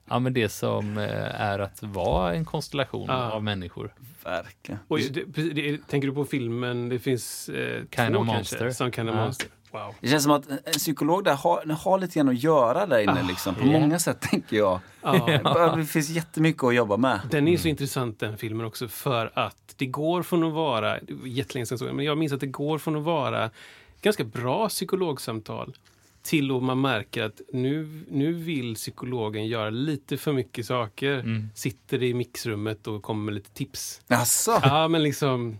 ja, 0.08 0.18
men 0.18 0.32
det 0.32 0.48
som 0.48 0.98
eh, 0.98 1.40
är 1.40 1.58
att 1.58 1.82
vara 1.82 2.34
en 2.34 2.44
konstellation 2.44 3.06
Ja. 3.08 3.30
av 3.30 3.44
människor. 3.44 3.94
Verkligen. 4.24 4.78
Oj, 4.88 5.08
det, 5.10 5.42
det, 5.42 5.86
tänker 5.88 6.08
du 6.08 6.14
på 6.14 6.24
filmen, 6.24 6.88
det 6.88 6.98
finns 6.98 7.48
eh, 7.48 7.82
Kind 7.96 8.14
två 8.14 8.20
of 8.20 8.26
kanske? 8.28 8.34
Monster. 8.34 8.70
Some 8.70 8.92
kind 8.92 9.08
of 9.10 9.14
Ja. 9.16 9.24
monster. 9.24 9.48
Wow. 9.70 9.94
Det 10.00 10.08
känns 10.08 10.22
som 10.22 10.32
att 10.32 10.48
en 10.48 10.72
psykolog 10.72 11.24
där 11.24 11.34
har, 11.34 11.66
har 11.74 11.98
lite 11.98 12.14
grann 12.18 12.28
att 12.28 12.42
göra 12.42 12.86
där 12.86 12.98
inne 12.98 13.20
Ah, 13.20 13.28
liksom. 13.28 13.54
På 13.54 13.60
ja. 13.66 13.72
många 13.80 13.98
sätt 13.98 14.20
tänker 14.20 14.56
jag. 14.56 14.80
Ja. 15.02 15.40
Bara, 15.44 15.76
Det 15.76 15.84
finns 15.84 16.08
jättemycket 16.08 16.64
att 16.64 16.74
jobba 16.74 16.96
med. 16.96 17.20
Den 17.30 17.48
är 17.48 17.56
så 17.56 17.68
intressant 17.68 18.20
den 18.20 18.38
filmen 18.38 18.66
också 18.66 18.88
för 18.88 19.30
att 19.34 19.74
det 19.76 19.86
går 19.86 20.22
från 20.22 20.44
att 20.44 20.52
vara, 20.52 20.98
jättelänge 21.24 21.66
sedan 21.66 21.96
men 21.96 22.04
jag 22.04 22.18
minns 22.18 22.32
att 22.32 22.40
det 22.40 22.46
går 22.46 22.78
från 22.78 22.96
att 22.96 23.02
vara 23.02 23.50
ganska 24.02 24.24
bra 24.24 24.68
psykologsamtal 24.68 25.74
till 26.28 26.50
att 26.56 26.62
man 26.62 26.80
märker 26.80 27.22
att 27.22 27.40
nu, 27.52 27.88
nu 28.10 28.32
vill 28.32 28.74
psykologen 28.74 29.46
göra 29.46 29.70
lite 29.70 30.16
för 30.16 30.32
mycket 30.32 30.66
saker. 30.66 31.18
Mm. 31.18 31.48
Sitter 31.54 32.02
i 32.02 32.14
mixrummet 32.14 32.86
och 32.86 33.02
kommer 33.02 33.24
med 33.24 33.34
lite 33.34 33.50
tips. 33.50 34.00
Alltså, 34.08 34.60
Ja, 34.62 34.88
men 34.88 35.02
liksom... 35.02 35.58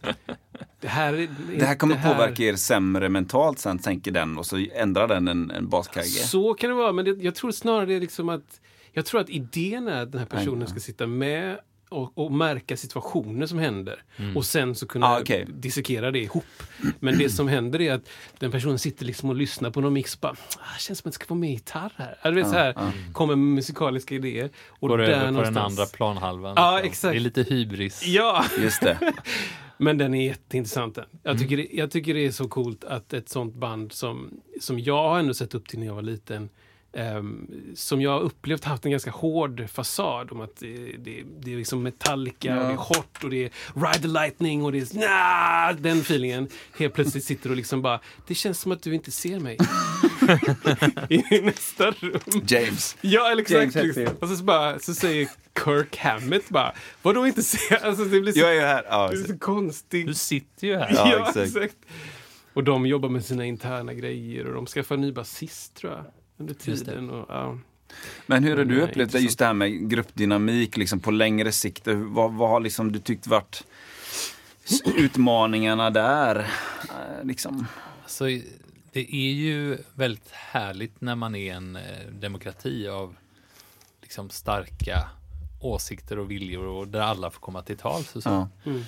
Det 0.81 0.89
här, 0.89 1.13
är- 1.15 1.29
det 1.59 1.65
här 1.65 1.75
kommer 1.75 1.95
påverka 1.95 2.43
er 2.43 2.57
sämre 2.57 3.09
mentalt 3.09 3.59
sen, 3.59 3.79
tänker 3.79 4.11
den. 4.11 4.39
Och 4.39 4.47
så 4.47 4.67
ändrar 4.75 5.09
den 5.09 5.29
en, 5.29 5.51
en 5.51 5.69
baskagge. 5.69 6.07
Så 6.09 6.55
kan 6.55 6.71
det 6.71 6.77
vara, 6.77 6.93
men 6.93 7.05
det, 7.05 7.11
jag 7.11 7.35
tror 7.35 7.51
snarare 7.51 7.87
det 7.87 7.95
är 7.95 8.01
liksom 8.01 8.29
att 8.29 8.61
jag 8.93 9.07
tror 9.07 9.21
att 9.21 9.31
idén 9.31 9.89
är 9.89 10.03
att 10.03 10.13
den 10.13 10.19
här 10.19 10.27
personen 10.27 10.69
ska 10.69 10.81
sitta 10.81 11.07
med 11.07 11.59
och, 11.89 12.19
och 12.19 12.33
märka 12.33 12.77
situationer 12.77 13.47
som 13.47 13.59
händer. 13.59 14.03
Mm. 14.17 14.37
Och 14.37 14.45
sen 14.45 14.75
så 14.75 14.87
kunna 14.87 15.07
Ah, 15.07 15.21
okej. 15.21 15.47
dissekera 15.49 16.11
det 16.11 16.19
ihop. 16.19 16.45
Men 17.01 17.19
det 17.19 17.31
som 17.31 17.49
händer 17.49 17.81
är 17.81 17.93
att 17.95 18.09
den 18.39 18.51
personen 18.51 18.79
sitter 18.79 19.05
liksom 19.05 19.29
och 19.29 19.37
lyssnar 19.37 19.71
på 19.71 19.81
någon 19.81 19.93
mix. 19.93 20.21
Bara, 20.21 20.33
ah, 20.59 20.79
känns 20.79 20.99
som 20.99 21.09
att 21.09 21.13
det 21.13 21.25
ska 21.25 21.27
vara 21.35 21.41
med 21.41 21.51
gitarr 21.51 21.93
här. 21.97 22.19
Du 22.23 22.31
vet, 22.31 22.49
så 22.49 22.55
här 22.55 22.75
kommer 23.13 23.37
med 23.37 23.55
musikaliska 23.55 24.15
idéer. 24.15 24.51
Och 24.69 24.89
Går 24.89 24.99
där 24.99 25.05
över 25.05 25.19
på 25.19 25.25
den 25.25 25.35
någonstans- 25.35 25.79
andra 25.79 25.87
planhalvan. 25.87 26.53
Ja, 26.57 26.81
exakt. 26.81 27.13
Det 27.13 27.19
är 27.19 27.21
lite 27.21 27.43
hybris. 27.43 28.03
Ja, 28.07 28.45
Just 28.63 28.81
det. 28.83 28.99
men 29.79 29.99
den 29.99 30.15
är 30.15 30.25
jätteintressant. 30.27 30.95
Den. 30.95 31.05
Jag, 31.23 31.31
Mm. 31.31 31.43
tycker 31.43 31.57
det, 31.57 31.69
jag 31.73 31.91
tycker 31.91 32.15
det 32.15 32.27
är 32.27 32.31
så 32.31 32.49
coolt 32.49 32.85
att 32.85 33.13
ett 33.13 33.29
sånt 33.29 33.55
band 33.55 33.93
som, 33.93 34.41
som 34.61 34.79
jag 34.81 35.03
har 35.09 35.19
ändå 35.19 35.35
sett 35.35 35.55
upp 35.55 35.69
till 35.69 35.79
när 35.79 35.87
jag 35.87 35.95
var 35.95 36.03
liten 36.03 36.49
som 37.75 38.01
jag 38.01 38.11
har 38.11 38.21
upplevt 38.21 38.65
haft 38.65 38.85
en 38.85 38.91
ganska 38.91 39.11
hård 39.11 39.67
fasad 39.71 40.33
om 40.33 40.41
att 40.41 40.57
det, 40.57 40.77
det, 40.99 41.23
det 41.41 41.53
är 41.53 41.57
liksom 41.57 41.83
Metallica 41.83 42.61
och 42.61 42.67
det 42.67 42.73
är 42.73 42.77
hårt 42.77 43.25
och 43.25 43.31
det 43.31 43.45
är 43.45 43.51
Ride 43.75 44.03
the 44.03 44.09
Lightning 44.09 44.65
och 44.65 44.73
det 44.73 44.79
är 44.79 44.99
nah, 44.99 45.81
den 45.81 45.99
feelingen. 46.01 46.49
Helt 46.79 46.95
plötsligt 46.95 47.25
sitter 47.25 47.51
och 47.51 47.57
liksom 47.57 47.83
bara, 47.83 48.01
det 48.27 48.35
känns 48.35 48.61
som 48.61 48.73
att 48.73 48.83
du 48.83 48.95
inte 48.95 49.11
ser 49.11 49.41
mig. 49.41 49.59
I 51.09 51.41
nästa 51.41 51.91
rum. 51.91 52.21
James. 52.47 52.97
Ja, 53.01 53.31
eller 53.31 53.53
James 53.53 53.77
exakt. 53.77 53.87
Hetfield. 53.87 54.17
Och 54.21 54.29
så, 54.29 54.37
så, 54.37 54.45
bara, 54.45 54.79
så 54.79 54.95
säger 54.95 55.29
Kirk 55.65 55.97
Hammett 55.97 56.49
bara, 56.49 56.75
vadå 57.03 57.27
inte 57.27 57.43
se? 57.43 57.77
Alltså 57.77 58.05
det 58.05 58.21
blir 58.21 58.33
så, 58.33 58.39
Jag 58.39 58.51
är 58.51 58.55
ju 58.55 58.61
här. 58.61 58.85
Ja, 58.91 59.09
det 59.09 59.17
är 59.21 59.25
så 59.25 59.39
konstigt. 59.39 60.07
Du 60.07 60.15
sitter 60.15 60.67
ju 60.67 60.77
här. 60.77 60.91
Ja, 60.95 61.11
Ja, 61.13 61.19
exakt. 61.29 61.57
exakt. 61.57 61.77
Och 62.55 62.65
de 62.65 62.87
jobbar 62.87 63.09
med 63.09 63.25
sina 63.25 63.45
interna 63.45 63.95
grejer 63.95 64.47
och 64.47 64.55
de 64.55 64.67
skaffar 64.67 64.95
en 64.95 65.01
ny 65.01 65.13
basist 65.13 65.75
tror 65.75 65.93
jag. 65.93 66.05
Under 66.39 66.55
tiden. 66.55 67.11
Och, 67.11 67.27
ja. 67.29 67.59
Men 68.27 68.45
hur 68.45 68.57
har 68.57 68.65
du 68.65 68.79
eh, 68.79 68.85
upplevt 68.85 69.13
det, 69.13 69.19
just 69.19 69.39
det 69.39 69.45
här 69.45 69.55
med 69.55 69.91
gruppdynamik 69.91 70.77
liksom 70.77 71.01
på 71.01 71.11
längre 71.11 71.53
sikt? 71.53 71.87
Vad, 71.87 72.33
vad 72.33 72.51
har 72.51 72.61
liksom 72.61 72.93
du 72.93 72.99
tyckt 72.99 73.27
varit 73.27 73.65
utmaningarna 74.97 75.91
där? 75.91 76.37
Eh, 76.39 77.25
Liksom. 77.25 77.67
Alltså, 78.03 78.25
det 78.93 79.15
är 79.15 79.33
ju 79.33 79.79
väldigt 79.95 80.31
härligt 80.31 81.01
när 81.01 81.15
man 81.15 81.35
är 81.35 81.55
en 81.55 81.77
eh, 81.77 82.07
demokrati 82.21 82.89
av 82.89 83.17
liksom 84.03 84.31
starka 84.31 85.09
åsikter 85.61 86.19
och 86.19 86.31
viljor 86.31 86.67
och 86.67 86.89
där 86.89 87.01
alla 87.01 87.31
får 87.31 87.41
komma 87.41 87.63
till 87.63 87.77
tals 87.77 88.17
och 88.17 88.23
så. 88.23 88.29
Ja. 88.29 88.49
Mm. 88.71 88.83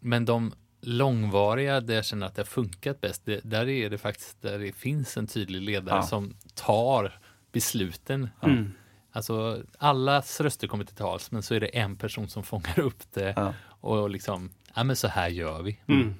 Men 0.00 0.24
de 0.24 0.52
långvariga 0.80 1.80
där 1.80 1.94
jag 1.94 2.04
känner 2.04 2.26
att 2.26 2.34
det 2.34 2.40
har 2.42 2.46
funkat 2.46 3.00
bäst, 3.00 3.22
det, 3.24 3.40
där 3.44 3.68
är 3.68 3.90
det 3.90 3.98
faktiskt 3.98 4.42
där 4.42 4.58
det 4.58 4.72
finns 4.72 5.16
en 5.16 5.26
tydlig 5.26 5.62
ledare 5.62 5.96
Ja. 5.96 6.02
som 6.02 6.34
tar 6.54 7.18
besluten. 7.52 8.28
Mm. 8.42 8.72
Alltså 9.12 9.62
allas 9.78 10.40
röster 10.40 10.66
kommer 10.68 10.84
till 10.84 10.96
tals, 10.96 11.30
men 11.30 11.42
så 11.42 11.54
är 11.54 11.60
det 11.60 11.66
en 11.66 11.96
person 11.96 12.28
som 12.28 12.42
fångar 12.42 12.78
upp 12.80 13.02
det 13.14 13.32
Ja. 13.36 13.54
och 13.68 14.10
liksom, 14.10 14.50
ja 14.74 14.84
men 14.84 14.96
så 14.96 15.08
här 15.08 15.28
gör 15.28 15.62
vi. 15.62 15.80
Mm. 15.86 16.14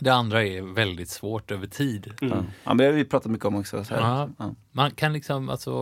Det 0.00 0.10
andra 0.10 0.44
är 0.44 0.62
väldigt 0.74 1.08
svårt 1.08 1.50
över 1.50 1.66
tid. 1.66 2.12
Ja. 2.20 2.26
ja, 2.28 2.44
men 2.64 2.76
det 2.76 2.84
har 2.84 2.92
vi 2.92 3.04
pratat 3.04 3.32
mycket 3.32 3.46
om 3.46 3.54
också. 3.56 3.84
Så 3.84 3.94
här. 3.94 4.00
Ja. 4.00 4.28
Ja. 4.38 4.54
Man 4.72 4.90
kan 4.90 5.12
liksom 5.12 5.48
alltså 5.48 5.72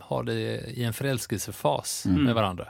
ha 0.00 0.22
det 0.22 0.60
i 0.70 0.84
en 0.84 0.92
förälskelsefas 0.92 2.06
Mm. 2.06 2.24
med 2.24 2.34
varandra. 2.34 2.68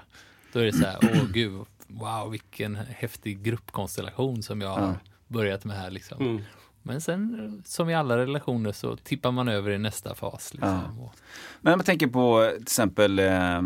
Då 0.52 0.59
är 0.61 0.64
det 0.64 0.72
så 0.72 0.87
här, 0.87 0.98
åh 1.02 1.26
gud, 1.32 1.64
wow 2.00 2.30
vilken 2.30 2.76
häftig 2.76 3.42
gruppkonstellation 3.42 4.42
som 4.42 4.61
jag 4.61 4.68
har 4.70 4.94
börjat 5.28 5.64
med 5.64 5.76
här 5.76 5.90
liksom. 5.90 6.20
Mm. 6.22 6.42
Men 6.82 7.00
sen 7.00 7.62
som 7.66 7.90
i 7.90 7.94
alla 7.94 8.16
relationer 8.16 8.72
så 8.72 8.96
tippar 8.96 9.30
man 9.30 9.48
över 9.48 9.70
i 9.70 9.78
nästa 9.78 10.14
fas. 10.14 10.54
Liksom. 10.54 11.00
Och, 11.00 11.14
Men 11.61 11.72
om 11.72 11.78
jag 11.80 11.87
tänker 11.87 12.06
på 12.06 12.50
till 12.54 12.62
exempel 12.62 13.18
eh, 13.18 13.61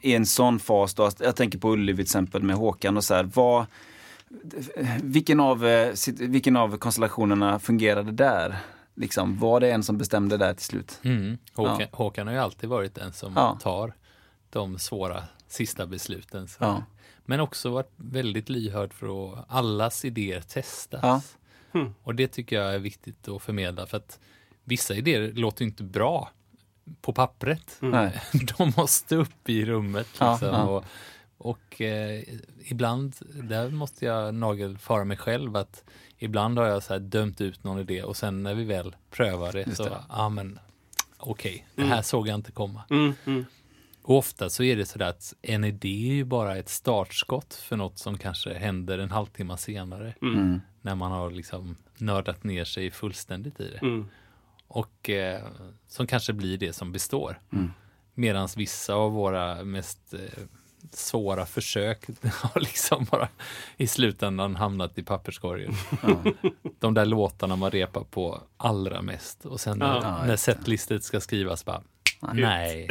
i 0.00 0.14
en 0.14 0.26
sån 0.26 0.58
fas 0.58 0.94
då, 0.94 1.10
jag 1.18 1.36
tänker 1.36 1.58
på 1.58 1.72
Ullevi 1.72 1.96
till 1.96 2.02
exempel 2.02 2.42
med 2.42 2.56
Håkan 2.56 2.96
och 2.96 3.04
så 3.04 3.14
här, 3.14 3.24
vad, 3.34 3.66
vilken, 5.02 5.40
av, 5.40 5.66
eh, 5.66 5.92
vilken 6.18 6.56
av 6.56 6.76
konstellationerna 6.78 7.58
fungerade 7.58 8.12
där? 8.12 8.56
Liksom, 8.96 9.38
var 9.38 9.60
det 9.60 9.70
en 9.72 9.82
som 9.82 9.98
bestämde 9.98 10.36
där 10.36 10.54
till 10.54 10.64
slut? 10.64 11.00
mm, 11.02 11.38
Håkan, 11.54 11.80
Ja. 11.80 11.86
Håkan 11.92 12.26
har 12.26 12.34
ju 12.34 12.40
alltid 12.40 12.68
varit 12.68 12.94
den 12.94 13.12
som 13.12 13.32
Ja. 13.36 13.58
tar 13.62 13.94
de 14.50 14.78
svåra 14.78 15.22
sista 15.48 15.86
besluten. 15.86 16.48
Så. 16.48 16.82
Men 17.24 17.40
också 17.40 17.70
varit 17.70 17.92
väldigt 17.96 18.48
lyhörd 18.48 18.92
för 18.92 19.32
att 19.32 19.44
allas 19.48 20.04
idéer 20.04 20.40
testas. 20.40 21.00
Ja. 21.02 21.20
Mm. 21.80 21.94
Och 22.02 22.14
det 22.14 22.28
tycker 22.28 22.56
jag 22.56 22.74
är 22.74 22.78
viktigt 22.78 23.28
att 23.28 23.42
förmedla 23.42 23.86
för 23.86 23.96
att 23.96 24.18
vissa 24.64 24.94
idéer 24.94 25.32
låter 25.32 25.64
inte 25.64 25.82
bra 25.82 26.30
på 27.00 27.12
pappret. 27.12 27.76
Nej. 27.80 28.20
De 28.58 28.72
måste 28.76 29.16
upp 29.16 29.48
i 29.48 29.64
rummet. 29.64 30.08
Ja, 30.18 30.32
Liksom. 30.32 30.48
ja. 30.48 30.62
Och, 30.64 30.84
och 31.38 31.80
eh, 31.80 32.22
ibland, 32.64 33.14
där 33.42 33.70
måste 33.70 34.04
jag 34.04 34.34
nagelfara 34.34 35.04
mig 35.04 35.16
själv 35.16 35.56
att 35.56 35.84
ibland 36.18 36.58
har 36.58 36.66
jag 36.66 36.82
så 36.82 36.92
här 36.92 37.00
dömt 37.00 37.40
ut 37.40 37.64
någon 37.64 37.78
idé 37.78 38.02
och 38.02 38.16
sen 38.16 38.42
när 38.42 38.54
vi 38.54 38.64
väl 38.64 38.96
prövar 39.10 39.52
det 39.52 39.66
Just 39.66 39.76
så, 39.76 39.96
ja 40.08 40.28
men 40.28 40.58
okej, 41.18 41.66
det 41.74 41.84
här 41.84 42.02
såg 42.02 42.28
jag 42.28 42.34
inte 42.34 42.52
komma. 42.52 42.82
Mm. 42.90 43.14
Mm. 43.24 43.44
Och 44.04 44.18
ofta 44.18 44.50
så 44.50 44.62
är 44.62 44.76
det 44.76 44.86
så 44.86 44.98
där 44.98 45.06
att 45.08 45.34
en 45.42 45.64
idé 45.64 46.10
är 46.10 46.14
ju 46.14 46.24
bara 46.24 46.56
ett 46.56 46.68
startskott 46.68 47.54
för 47.54 47.76
något 47.76 47.98
som 47.98 48.18
kanske 48.18 48.54
händer 48.54 48.98
en 48.98 49.10
halvtimme 49.10 49.56
senare. 49.56 50.14
Mm. 50.22 50.60
När 50.82 50.94
man 50.94 51.12
har 51.12 51.30
liksom 51.30 51.76
nördat 51.98 52.44
ner 52.44 52.64
sig 52.64 52.90
fullständigt 52.90 53.60
i 53.60 53.70
det. 53.70 53.78
Mm. 53.78 54.08
Och 54.68 55.10
eh, 55.10 55.42
som 55.88 56.06
kanske 56.06 56.32
blir 56.32 56.58
det 56.58 56.72
som 56.72 56.92
består. 56.92 57.40
Mm. 57.52 57.70
Medan 58.14 58.48
vissa 58.56 58.94
av 58.94 59.12
våra 59.12 59.64
mest 59.64 60.14
eh, 60.14 60.20
svåra 60.90 61.46
försök 61.46 62.06
har 62.42 62.60
liksom 62.60 63.06
bara 63.10 63.28
i 63.76 63.86
slutändan 63.86 64.56
hamnat 64.56 64.98
i 64.98 65.02
papperskorgen. 65.02 65.74
De 66.78 66.94
där 66.94 67.04
låtarna 67.06 67.56
man 67.56 67.70
repar 67.70 68.04
på 68.04 68.42
allra 68.56 69.02
mest. 69.02 69.46
Och 69.46 69.60
sen 69.60 69.78
när, 69.78 69.94
Ja. 69.94 70.26
när 70.26 70.36
setlistet 70.36 71.04
ska 71.04 71.20
skrivas 71.20 71.64
bara 71.64 71.82
Nej, 72.32 72.88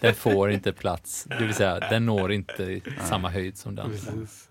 den 0.00 0.14
får 0.14 0.50
inte 0.50 0.72
plats. 0.72 1.24
Det 1.24 1.44
vill 1.44 1.54
säga, 1.54 1.78
den 1.80 2.06
når 2.06 2.32
inte 2.32 2.80
samma 3.04 3.30
höjd 3.30 3.56
som 3.58 3.74
den. 3.74 3.90
Precis. 3.90 4.48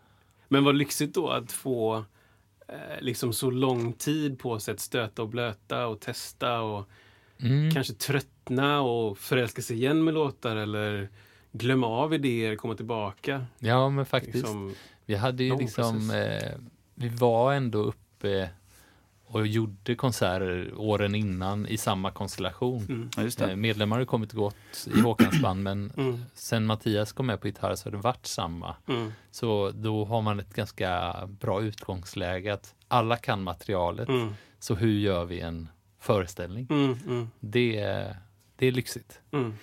Men 0.48 0.64
vad 0.64 0.76
lyxigt 0.76 1.14
då 1.16 1.30
att 1.30 1.52
få 1.52 1.96
eh, 2.68 2.76
liksom 3.02 3.34
så 3.34 3.52
lång 3.52 3.94
tid 3.94 4.40
på 4.40 4.60
sig 4.60 4.74
att 4.74 4.80
stöta 4.80 5.22
och 5.22 5.30
blöta 5.30 5.88
och 5.88 6.00
testa 6.00 6.60
och 6.62 6.90
Mm. 7.40 7.72
kanske 7.72 7.94
tröttna 7.94 8.82
och 8.82 9.18
förälska 9.18 9.62
sig 9.62 9.76
igen 9.78 10.04
med 10.04 10.14
låtar 10.14 10.56
eller 10.56 11.10
glömma 11.52 11.88
av 11.88 12.14
idéer, 12.14 12.56
komma 12.56 12.76
tillbaka. 12.76 13.46
Ja, 13.60 13.90
men 13.90 14.06
faktiskt. 14.06 14.36
Liksom, 14.36 14.76
Vi 15.06 15.16
hade 15.16 15.44
ju 15.44 15.58
liksom, 15.58 16.12
eh, 16.12 16.52
vi 16.96 17.10
var 17.10 17.54
ändå 17.54 17.80
uppe 17.80 18.50
och 19.34 19.48
gjorde 19.48 19.96
konserter 19.96 20.74
åren 20.78 21.16
innan 21.16 21.68
i 21.68 21.78
samma 21.78 22.12
konstellation. 22.12 22.86
mm. 22.90 23.10
Ja, 23.18 23.24
just 23.24 23.42
Eh, 23.42 23.48
det. 23.48 23.56
Medlemmar 23.56 23.98
har 23.98 24.06
kommit 24.06 24.32
och 24.32 24.38
gått 24.38 24.88
i 24.96 25.00
Håkans 25.02 25.42
band, 25.42 25.64
men 25.64 25.92
Mm. 25.98 26.20
sen 26.34 26.66
Mattias 26.66 27.12
kom 27.12 27.26
med 27.26 27.42
på 27.42 27.48
gitarr 27.48 27.76
så 27.76 27.86
har 27.86 27.92
det 27.92 27.98
varit 27.98 28.26
samma. 28.26 28.76
Mm. 28.88 29.12
Så 29.32 29.72
då 29.76 30.06
har 30.06 30.22
man 30.22 30.40
ett 30.40 30.54
ganska 30.56 31.14
bra 31.40 31.62
utgångsläge 31.62 32.54
att 32.54 32.74
alla 32.88 33.18
kan 33.18 33.44
materialet. 33.44 34.10
Mm. 34.10 34.34
Så 34.60 34.76
hur 34.76 34.92
gör 35.00 35.26
vi 35.26 35.40
en 35.40 35.68
föreställning? 36.00 36.68
Mm. 36.70 36.98
Mm. 37.08 37.28
Det, 37.40 37.78
är- 37.80 38.18
det 38.56 38.68
är 38.68 38.72
lyxigt. 38.72 39.20
Mm. 39.32 39.54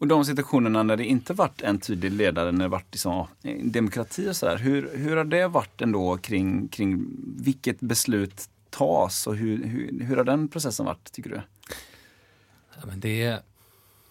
Och 0.00 0.06
de 0.06 0.24
situationerna 0.24 0.82
när 0.82 0.96
det 0.96 1.04
inte 1.04 1.32
varit 1.34 1.62
en 1.62 1.78
tydlig 1.80 2.12
ledare, 2.12 2.52
när 2.52 2.64
det 2.64 2.68
varit 2.68 2.86
liksom, 2.92 3.26
demokrati 3.62 4.28
och 4.30 4.36
sådär, 4.36 4.56
hur, 4.58 4.90
hur 4.96 5.16
har 5.16 5.24
det 5.24 5.48
varit 5.48 5.82
ändå 5.82 6.16
kring, 6.16 6.68
kring 6.68 7.06
vilket 7.38 7.80
beslut 7.80 8.48
tas 8.70 9.26
och 9.26 9.36
hur, 9.36 9.64
hur, 9.64 10.04
hur 10.04 10.16
har 10.16 10.24
den 10.24 10.48
processen 10.48 10.86
varit, 10.86 11.12
tycker 11.12 11.30
du? 11.30 11.40
Ja, 12.80 12.86
men 12.86 13.00
det, 13.00 13.38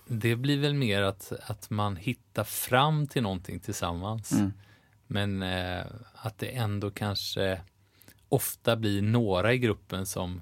det 0.07 0.35
blir 0.35 0.57
väl 0.59 0.73
mer 0.73 1.01
att, 1.01 1.31
att 1.47 1.69
man 1.69 1.95
hittar 1.95 2.43
fram 2.43 3.07
till 3.07 3.23
någonting 3.23 3.59
tillsammans. 3.59 4.31
Mm. 4.31 4.53
Men 5.07 5.41
eh, 5.43 5.85
att 6.13 6.37
det 6.37 6.47
ändå 6.47 6.91
kanske 6.91 7.61
ofta 8.29 8.75
blir 8.75 9.01
några 9.01 9.53
i 9.53 9.57
gruppen 9.57 10.05
som, 10.05 10.41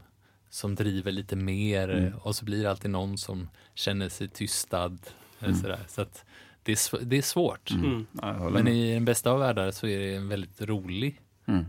som 0.49 0.75
driver 0.75 1.12
lite 1.12 1.36
mer 1.36 1.89
Mm. 1.89 2.13
och 2.17 2.36
så 2.36 2.45
blir 2.45 2.63
det 2.63 2.69
alltid 2.69 2.91
någon 2.91 3.17
som 3.17 3.49
känner 3.73 4.10
sig 4.10 4.28
tystad. 4.28 4.97
Eller 5.39 5.49
Mm. 5.49 5.62
sådär. 5.62 5.80
Så 5.88 6.01
att 6.01 6.25
det, 6.63 6.71
är, 6.71 7.06
det 7.06 7.17
är 7.17 7.21
svårt. 7.21 7.71
Mm. 7.71 8.06
Håller 8.21 8.49
Men 8.49 8.67
i 8.67 8.93
den 8.93 9.06
bästa 9.06 9.32
av 9.32 9.39
världar 9.39 9.71
så 9.71 9.88
är 9.88 9.99
det 9.99 10.15
en 10.15 10.28
väldigt 10.28 10.62
rolig, 10.62 11.21
Mm. 11.45 11.65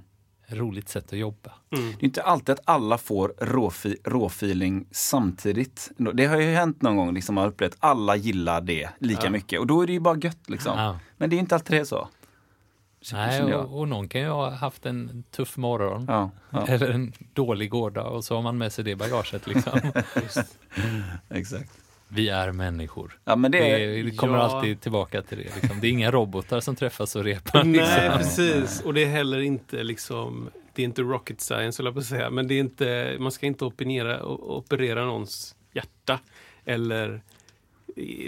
Roligt 0.49 0.89
sätt 0.89 1.13
att 1.13 1.19
jobba. 1.19 1.53
Mm. 1.77 1.91
Det 1.91 2.03
är 2.03 2.05
inte 2.05 2.23
alltid 2.23 2.51
att 2.53 2.61
alla 2.65 2.99
får 2.99 3.35
råfi, 3.39 3.97
råfeeling 4.05 4.87
samtidigt. 4.91 5.91
Det 6.15 6.27
har 6.27 6.37
ju 6.41 6.55
hänt 6.55 6.83
någon 6.83 6.97
gång, 6.97 7.15
liksom, 7.15 7.35
man 7.35 7.43
har 7.45 7.51
upplevt 7.51 7.77
alla 7.79 8.17
gillar 8.17 8.61
det 8.61 8.89
lika 8.99 9.25
Ja. 9.25 9.31
mycket. 9.31 9.61
Och 9.61 9.67
då 9.67 9.83
är 9.83 9.87
det 9.87 9.93
ju 9.93 10.01
bara 10.01 10.19
gött. 10.19 10.51
Liksom. 10.51 10.79
Ja. 10.79 10.99
Men 11.17 11.31
det 11.31 11.37
är 11.37 11.39
inte 11.39 11.55
alltid 11.55 11.77
det 11.77 11.81
är 11.81 11.85
så. 11.85 12.09
Nej, 13.13 13.55
och, 13.55 13.79
och 13.81 13.89
någon 13.89 14.09
kan 14.09 14.21
ju 14.21 14.29
ha 14.29 14.51
haft 14.51 14.87
en 14.87 15.25
tuff 15.31 15.57
morgon. 15.57 16.05
Ja, 16.09 16.31
ja, 16.51 16.67
Eller 16.67 16.91
en 16.91 17.13
dålig 17.33 17.71
gårdag 17.71 18.07
och 18.13 18.25
så 18.25 18.35
har 18.35 18.43
man 18.43 18.59
med 18.59 18.73
sig 18.73 18.85
det 18.85 18.97
bagaget 18.97 19.47
liksom. 19.47 19.81
exakt. 21.29 21.71
Vi 22.09 22.29
är 22.29 22.53
människor. 22.53 23.19
Ja, 23.25 23.37
men 23.37 23.51
det 23.51 23.59
Det, 24.03 24.11
kommer 24.17 24.39
Ja. 24.39 24.43
alltid 24.45 24.81
tillbaka 24.81 25.23
till 25.23 25.39
det. 25.39 25.55
Liksom. 25.61 25.81
Det 25.81 25.87
är 25.87 25.91
inga 25.91 26.11
robotar 26.11 26.61
som 26.61 26.77
träffas 26.77 27.17
och 27.17 27.25
repar. 27.25 27.65
Nej, 27.65 27.73
Liksom. 27.73 28.19
precis. 28.19 28.81
Och 28.81 28.95
det 28.95 29.03
är 29.05 29.09
heller 29.09 29.39
inte 29.41 29.83
liksom, 29.83 30.51
det 30.75 30.83
är 30.83 30.85
inte 30.85 31.03
rocket 31.03 31.41
science, 31.41 31.83
höll 31.83 31.87
jag 31.87 31.95
på 31.95 32.01
att 32.01 32.07
säga. 32.07 32.31
Men 32.31 32.49
det 32.49 32.55
är 32.55 32.61
inte, 32.61 33.17
man 33.19 33.33
ska 33.33 33.47
inte 33.47 33.65
opinera, 33.65 34.25
operera 34.27 35.05
någons 35.05 35.57
hjärta. 35.73 36.21
Eller 36.65 37.21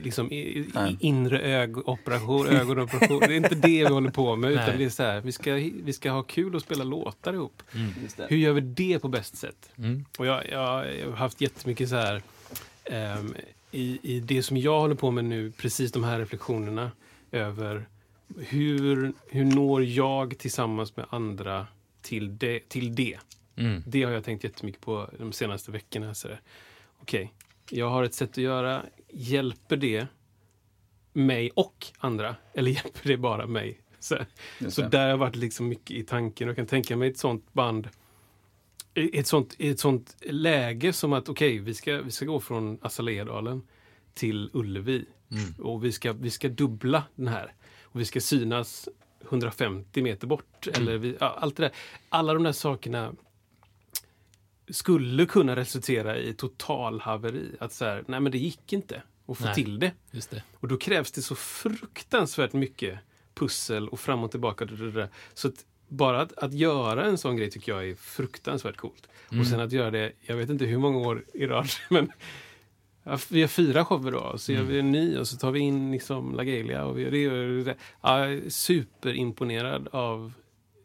liksom 0.03 0.27
Nej. 0.75 0.97
inre 1.01 1.41
ögoperation, 1.41 2.47
ögonoperation. 2.47 3.19
Det 3.21 3.27
är 3.27 3.37
inte 3.37 3.55
det 3.55 3.85
vi 3.85 3.93
håller 3.93 4.11
på 4.11 4.37
med. 4.37 4.51
Utan 4.51 4.67
Nej. 4.67 4.79
det 4.79 4.85
är 4.85 4.88
så 4.91 5.03
här, 5.03 5.21
vi 5.21 5.33
ska, 5.33 5.55
vi 5.83 5.93
ska 5.93 6.11
ha 6.11 6.23
kul 6.23 6.55
och 6.55 6.62
spela 6.62 6.85
låtar 6.85 7.33
ihop. 7.33 7.62
Det. 8.17 8.27
Hur 8.29 8.37
gör 8.37 8.53
vi 8.53 8.61
det 8.61 8.99
på 8.99 9.09
bäst 9.09 9.37
sätt? 9.37 9.71
Mm. 9.79 10.05
Och 10.19 10.27
jag, 10.27 10.43
jag, 10.51 10.97
jag 10.99 11.07
har 11.07 11.17
haft 11.17 11.41
jättemycket 11.41 11.88
så 11.88 11.97
här 11.97 12.23
ehm, 12.85 13.35
i, 13.70 13.98
i 14.02 14.20
det 14.20 14.42
som 14.42 14.57
jag 14.57 14.81
håller 14.81 14.94
på 14.94 15.11
med 15.11 15.24
nu, 15.24 15.50
precis 15.50 15.92
de 15.92 16.04
här 16.04 16.18
reflektionerna 16.18 16.90
över 17.33 17.88
hur, 18.37 19.12
hur 19.28 19.44
når 19.44 19.85
jag 19.85 20.38
tillsammans 20.38 20.96
med 20.96 21.07
andra 21.11 21.66
till 22.02 22.38
det, 22.38 22.68
till 22.68 22.94
det? 22.94 23.18
Mm. 23.57 23.83
Det 23.87 24.02
har 24.02 24.12
jag 24.12 24.24
tänkt 24.24 24.44
jättemycket 24.44 24.81
på 24.81 25.11
de 25.18 25.33
senaste 25.33 25.70
veckorna. 25.70 26.14
Okej, 27.02 27.33
jag 27.70 27.90
har 27.90 28.02
ett 28.02 28.14
sätt 28.14 28.31
att 28.31 28.37
göra. 28.37 28.83
Hjälper 29.09 29.76
det 29.76 30.07
mig 31.12 31.50
och 31.50 31.87
andra? 31.98 32.37
Eller 32.54 32.70
hjälper 32.83 33.09
det 33.09 33.16
bara 33.16 33.46
mig? 33.46 33.81
Så, 34.00 34.16
så 34.68 34.83
där 34.83 35.00
har 35.00 35.09
jag 35.09 35.18
varit 35.18 35.37
liksom 35.37 35.68
mycket 35.68 35.96
i 35.96 36.02
tanken. 36.02 36.46
Jag 36.46 36.57
kan 36.57 36.66
tänka 36.66 36.96
mig 36.96 37.11
ett 37.11 37.18
sånt 37.18 37.52
band 37.52 37.88
i 38.94 39.18
ett 39.18 39.27
sånt, 39.27 39.55
i 39.59 39.68
ett 39.68 39.81
sånt 39.81 40.16
läge 40.20 40.92
som 40.92 41.12
att 41.12 41.29
okej, 41.29 41.59
vi, 41.59 41.74
ska, 41.74 42.03
vi 42.03 42.11
ska 42.11 42.24
gå 42.24 42.40
från 42.40 42.79
Assaledalen 42.83 43.62
till 44.14 44.51
Ullevi. 44.53 45.05
Mm. 45.31 45.55
Och 45.59 45.85
vi 45.85 45.92
ska, 45.92 46.12
vi 46.12 46.31
ska 46.31 46.48
dubbla 46.48 47.05
den 47.14 47.29
här. 47.29 47.53
Och 47.83 48.01
vi 48.01 48.05
ska 48.05 48.20
synas 48.20 48.88
150 49.24 50.03
meter 50.03 50.27
bort. 50.27 50.66
Eller 50.66 50.98
vi, 50.98 51.16
ja, 51.20 51.38
allt 51.40 51.57
det 51.57 51.62
där. 51.62 51.72
Alla 52.09 52.35
de 52.35 52.42
där 52.42 52.53
sakerna 52.53 53.14
skulle 54.68 55.27
kunna 55.27 55.57
resultera 55.57 56.18
i 56.18 56.35
total 56.35 57.01
haveri. 57.01 57.57
Att 57.61 57.72
så 57.72 57.85
här, 57.85 58.05
nej 58.09 58.20
men 58.20 58.33
det 58.33 58.38
gick 58.38 58.72
inte 58.72 59.03
att 59.27 59.38
få 59.38 59.44
Nej. 59.44 59.55
till 59.55 59.79
det. 59.79 59.92
Det. 60.11 60.42
Och 60.55 60.68
då 60.68 60.77
krävs 60.77 61.12
det 61.12 61.22
så 61.22 61.35
fruktansvärt 61.35 62.53
mycket 62.53 62.98
pussel 63.35 63.88
och 63.88 64.01
fram 64.01 64.24
och 64.24 64.31
tillbaka. 64.31 64.68
Så 65.35 65.48
att 65.48 65.64
bara 65.88 66.20
att, 66.20 66.33
att 66.38 66.53
göra 66.53 67.05
en 67.05 67.18
sån 67.18 67.37
grej 67.37 67.51
tycker 67.51 67.72
jag 67.72 67.88
är 67.88 67.94
fruktansvärt 67.94 68.77
coolt. 68.77 69.09
Mm. 69.31 69.40
Och 69.40 69.46
sen 69.46 69.61
att 69.61 69.72
göra 69.72 69.90
det, 69.90 70.12
jag 70.20 70.37
vet 70.37 70.51
inte 70.51 70.64
hur 70.64 70.79
många 70.79 70.98
år 70.98 71.24
i 71.35 71.46
rad, 71.46 71.68
men 71.90 72.12
vi 73.31 73.40
har 73.40 73.48
fyra 73.48 73.85
shower 73.85 74.11
då, 74.12 74.38
så 74.38 74.53
Mm. 74.53 74.64
gör 74.64 74.72
vi 74.72 74.79
en 74.79 74.92
ny 74.92 75.16
och 75.18 75.29
så 75.29 75.37
tar 75.37 75.51
vi 75.51 75.61
in 75.61 75.92
liksom 75.92 76.35
Lagelia 76.35 76.85
och 76.85 76.98
vi 76.98 77.03
gör 77.03 77.11
det. 77.48 77.59
Och 77.59 77.64
det. 77.64 77.74
Ja, 78.03 78.18
jag 78.18 78.33
är 78.33 78.51
superimponerad 78.51 79.88
av 79.92 80.33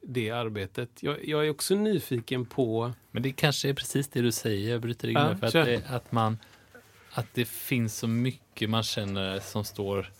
det 0.01 0.29
arbetet. 0.29 0.89
Jag, 1.03 1.27
jag 1.27 1.45
är 1.45 1.49
också 1.49 1.75
nyfiken 1.75 2.45
på... 2.45 2.91
Men 3.11 3.23
det 3.23 3.31
kanske 3.31 3.69
är 3.69 3.73
precis 3.73 4.07
det 4.07 4.21
du 4.21 4.31
säger, 4.31 4.71
jag 4.71 4.81
bryter 4.81 5.07
in 5.07 5.13
Ja, 5.13 5.35
för 5.37 5.47
att, 5.47 5.53
det, 5.53 5.81
att, 5.89 6.11
man, 6.11 6.37
att 7.11 7.27
det 7.33 7.45
finns 7.47 7.97
så 7.97 8.07
mycket 8.07 8.69
man 8.69 8.83
känner 8.83 9.39
som 9.39 9.63
står 9.63 10.11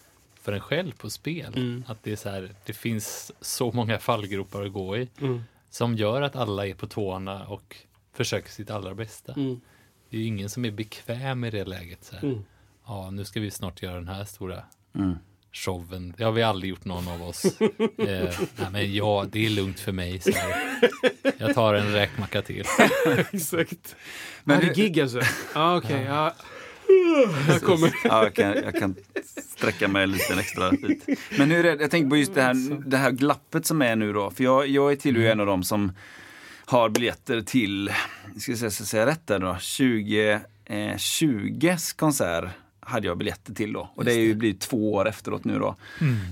för 0.44 0.52
en 0.52 0.60
själv 0.62 0.92
på 0.98 1.10
spel. 1.10 1.54
Mm. 1.56 1.84
Att 1.88 2.04
det, 2.04 2.12
är 2.12 2.16
så 2.16 2.30
här, 2.30 2.52
det 2.66 2.74
finns 2.74 3.32
så 3.42 3.72
många 3.72 4.00
fallgropar 4.00 4.62
att 4.66 4.74
gå 4.74 4.98
i 4.98 5.08
Mm, 5.22 5.44
som 5.70 5.96
gör 5.96 6.22
att 6.22 6.36
alla 6.36 6.68
är 6.68 6.74
på 6.74 6.88
tårna 6.88 7.46
och 7.48 7.76
försöker 8.14 8.50
sitt 8.50 8.72
allra 8.72 8.94
bästa. 8.96 9.34
mm, 9.34 9.62
Det 10.10 10.18
är 10.18 10.22
ju 10.22 10.28
ingen 10.28 10.50
som 10.50 10.66
är 10.66 10.72
bekväm 10.72 11.44
i 11.44 11.50
det 11.50 11.66
läget. 11.66 12.04
Så 12.04 12.16
här. 12.16 12.24
mm. 12.24 12.44
Ja, 12.88 13.10
nu 13.12 13.26
ska 13.26 13.40
vi 13.40 13.52
snart 13.52 13.82
göra 13.82 13.96
den 13.96 14.08
här 14.08 14.26
stora 14.26 14.64
Mm. 14.96 15.16
showen. 15.52 16.14
Det 16.18 16.24
har 16.24 16.32
vi 16.32 16.44
aldrig 16.44 16.70
gjort 16.70 16.86
någon 16.86 17.08
av 17.08 17.24
oss. 17.24 17.46
eh, 17.98 18.40
nej, 18.56 18.70
men 18.72 18.94
ja, 18.94 19.26
det 19.32 19.46
är 19.46 19.50
lugnt 19.50 19.80
för 19.80 19.92
mig. 19.92 20.20
Så 20.20 20.32
här. 20.32 20.80
Jag 21.38 21.56
tar 21.56 21.74
en 21.74 21.92
räkmacka 21.92 22.42
till. 22.42 22.66
Exakt. 23.34 23.96
Men 24.44 24.58
Men 24.60 24.68
det 24.68 24.74
gig 24.76 25.00
alltså? 25.00 25.22
Ja, 25.56 25.78
okej. 25.78 26.04
ja. 26.04 26.34
Jag 27.48 27.62
kommer. 27.62 27.94
Ja, 28.04 28.24
jag, 28.24 28.34
kan, 28.34 28.54
jag 28.64 28.76
kan 28.76 28.96
sträcka 29.52 29.88
mig 29.88 30.08
lite 30.08 30.34
extra 30.40 30.72
dit. 30.72 31.06
Men 31.38 31.52
hur 31.52 31.66
är 31.66 31.76
det, 31.76 31.82
jag 31.82 31.92
tänker 31.92 32.10
på 32.10 32.18
just 32.18 32.34
det 32.34 32.42
här, 32.42 32.82
det 32.86 32.98
här 32.98 33.12
glappet 33.12 33.66
som 33.66 33.82
är 33.82 33.96
nu 33.96 34.14
då. 34.14 34.32
För 34.32 34.44
jag, 34.44 34.68
jag 34.68 34.92
är 34.92 34.96
till 34.96 35.18
en 35.18 35.40
av 35.40 35.46
dem 35.46 35.64
som 35.64 35.92
har 36.66 36.90
biljetter 36.90 37.42
till, 37.42 37.92
ska 38.40 38.52
jag 38.52 38.60
säga, 38.60 38.72
ska 38.72 38.82
jag 38.82 38.88
säga 38.88 39.06
rätt 39.06 39.28
där 39.28 39.40
då, 39.40 39.54
2020 39.54 41.76
konsert 41.96 42.46
hade 42.80 43.08
jag 43.08 43.18
biljetter 43.18 43.54
till 43.54 43.74
då. 43.74 43.90
Och 43.96 44.06
det 44.06 44.14
är 44.14 44.20
ju 44.20 44.36
blivit 44.36 44.62
två 44.62 44.94
år 44.94 45.08
efteråt 45.08 45.46
nu 45.46 45.60
då. 45.60 45.76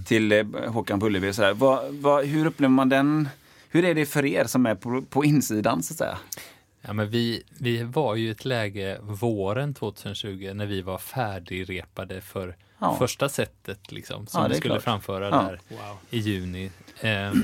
Till 0.08 0.32
eh, 0.32 0.46
Håkan 0.68 1.00
på 1.00 1.06
Ullevi 1.06 1.32
och 1.32 1.36
så 1.36 1.44
här. 1.44 2.24
Hur 2.26 2.46
upplever 2.46 2.72
man 2.72 2.90
den? 2.90 3.30
Hur 3.70 3.86
är 3.86 3.96
det 3.96 4.06
för 4.06 4.26
er 4.26 4.46
som 4.46 4.66
är 4.66 4.76
på, 4.76 5.02
på 5.10 5.26
insidan 5.26 5.84
så 5.84 5.94
att 5.94 5.98
säga? 5.98 6.18
Ja, 6.82 6.94
men 6.94 7.10
vi, 7.10 7.44
vi 7.60 7.84
var 7.84 8.16
ju 8.16 8.28
i 8.28 8.30
ett 8.30 8.46
läge 8.46 8.98
våren 9.02 9.74
2020 9.74 10.52
när 10.54 10.66
vi 10.66 10.82
var 10.82 10.98
färdigrepade 10.98 12.22
för 12.22 12.56
Ja. 12.80 12.96
första 13.00 13.30
setet 13.30 13.92
liksom, 13.92 14.28
som 14.28 14.42
Ja, 14.42 14.48
vi 14.48 14.56
skulle 14.56 14.74
klart. 14.74 14.84
framföra 14.84 15.26
Ja. 15.26 15.32
där 15.42 15.60
Wow. 15.70 15.98
i 16.10 16.18
juni. 16.20 16.72
Ehm, 17.02 17.44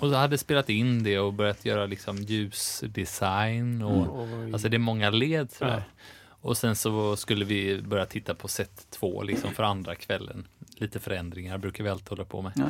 och 0.00 0.10
så 0.10 0.14
hade 0.14 0.38
spelat 0.38 0.68
in 0.68 1.02
det 1.02 1.18
och 1.18 1.32
börjat 1.34 1.64
göra 1.64 1.86
liksom 1.86 2.16
ljusdesign 2.16 3.82
och 3.82 4.20
Oj. 4.22 4.52
alltså 4.52 4.68
det 4.68 4.76
är 4.76 4.78
många 4.78 5.10
led 5.10 5.50
sådär. 5.52 5.76
Ja. 5.76 6.02
Och 6.42 6.56
sen 6.56 6.76
så 6.76 7.16
skulle 7.16 7.44
vi 7.44 7.82
börja 7.82 8.06
titta 8.06 8.34
på 8.34 8.48
set 8.48 8.86
två 8.90 9.22
liksom 9.22 9.50
för 9.54 9.62
andra 9.62 9.94
kvällen. 9.94 10.46
Lite 10.76 11.00
förändringar 11.00 11.58
brukar 11.58 11.84
vi 11.84 11.90
alltid 11.90 12.08
hålla 12.08 12.24
på 12.24 12.42
med. 12.42 12.52
Ja. 12.56 12.64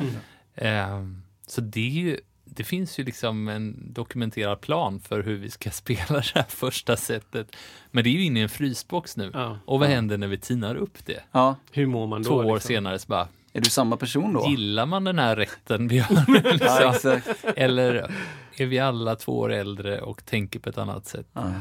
Ehm, 0.63 1.21
så 1.47 1.61
det 1.61 1.79
är 1.79 1.89
ju 2.03 2.19
det 2.53 2.63
finns 2.63 2.99
ju 2.99 3.03
liksom 3.03 3.47
en 3.47 3.93
dokumenterad 3.93 4.61
plan 4.61 4.99
för 4.99 5.23
hur 5.23 5.37
vi 5.37 5.49
ska 5.49 5.69
spela 5.71 6.05
det 6.19 6.31
här 6.35 6.45
första 6.49 6.97
setet. 6.97 7.55
Men 7.91 8.03
det 8.03 8.09
är 8.09 8.11
ju 8.11 8.23
inne 8.23 8.39
i 8.39 8.43
en 8.43 8.49
frysbox 8.49 9.17
nu. 9.17 9.31
Ja. 9.33 9.59
Och 9.65 9.79
vad 9.79 9.89
händer 9.89 10.17
när 10.17 10.27
vi 10.27 10.37
tinar 10.37 10.75
upp 10.75 11.05
det? 11.05 11.23
Ja. 11.31 11.55
Hur 11.71 11.85
mår 11.87 12.07
man 12.07 12.23
då? 12.23 12.29
Två 12.29 12.35
år 12.35 12.53
liksom? 12.55 12.67
senare 12.67 12.99
så 12.99 13.07
bara, 13.07 13.27
Är 13.53 13.61
du 13.61 13.69
samma 13.69 13.97
person 13.97 14.33
då? 14.33 14.45
gillar 14.49 14.85
man 14.85 15.03
den 15.03 15.19
här 15.19 15.35
rätten 15.35 15.87
vi 15.87 15.99
har? 15.99 16.15
Ja, 16.27 16.51
liksom? 16.91 17.11
exakt. 17.11 17.45
Eller 17.57 18.11
är 18.57 18.65
vi 18.65 18.79
alla 18.79 19.15
två 19.15 19.39
år 19.39 19.51
äldre 19.51 20.01
och 20.01 20.25
tänker 20.25 20.59
på 20.59 20.69
ett 20.69 20.77
annat 20.77 21.05
sätt? 21.05 21.27
Ja. 21.33 21.51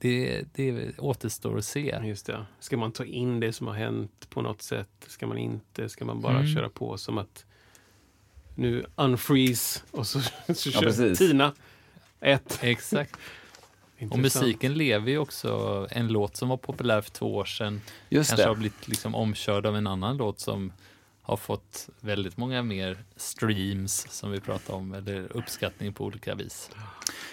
Det, 0.00 0.44
det 0.54 0.98
återstår 0.98 1.58
att 1.58 1.64
se. 1.64 2.00
Just 2.04 2.26
det. 2.26 2.46
Ska 2.60 2.76
man 2.76 2.92
ta 2.92 3.04
in 3.04 3.40
det 3.40 3.52
som 3.52 3.66
har 3.66 3.74
hänt 3.74 4.26
på 4.30 4.42
något 4.42 4.62
sätt? 4.62 4.88
Ska 5.06 5.26
man 5.26 5.38
inte? 5.38 5.88
Ska 5.88 6.04
man 6.04 6.20
bara 6.20 6.38
Mm. 6.38 6.54
köra 6.54 6.68
på 6.68 6.98
som 6.98 7.18
att 7.18 7.44
nu 8.56 8.84
unfreeze 8.96 9.80
och 9.90 10.06
så, 10.06 10.20
så 10.54 10.70
kör 10.70 10.80
precis. 10.80 11.18
Tina. 11.18 11.52
Ett. 12.20 12.58
Exakt. 12.62 13.16
Och 14.10 14.18
musiken 14.18 14.74
lever 14.74 15.10
ju 15.10 15.18
också. 15.18 15.86
En 15.90 16.08
låt 16.08 16.36
som 16.36 16.48
var 16.48 16.56
populär 16.56 17.00
för 17.00 17.10
två 17.10 17.34
år 17.36 17.44
sedan 17.44 17.80
Just 18.08 18.30
kanske 18.30 18.44
det. 18.44 18.48
har 18.48 18.54
blivit 18.56 18.88
liksom 18.88 19.14
omkörd 19.14 19.66
av 19.66 19.76
en 19.76 19.86
annan 19.86 20.16
låt 20.16 20.40
som 20.40 20.72
har 21.22 21.36
fått 21.36 21.88
väldigt 22.00 22.36
många 22.36 22.62
mer 22.62 22.98
streams 23.16 24.06
som 24.10 24.30
vi 24.30 24.40
pratar 24.40 24.74
om, 24.74 24.94
eller 24.94 25.36
uppskattning 25.36 25.92
på 25.92 26.04
olika 26.04 26.34
vis. 26.34 26.70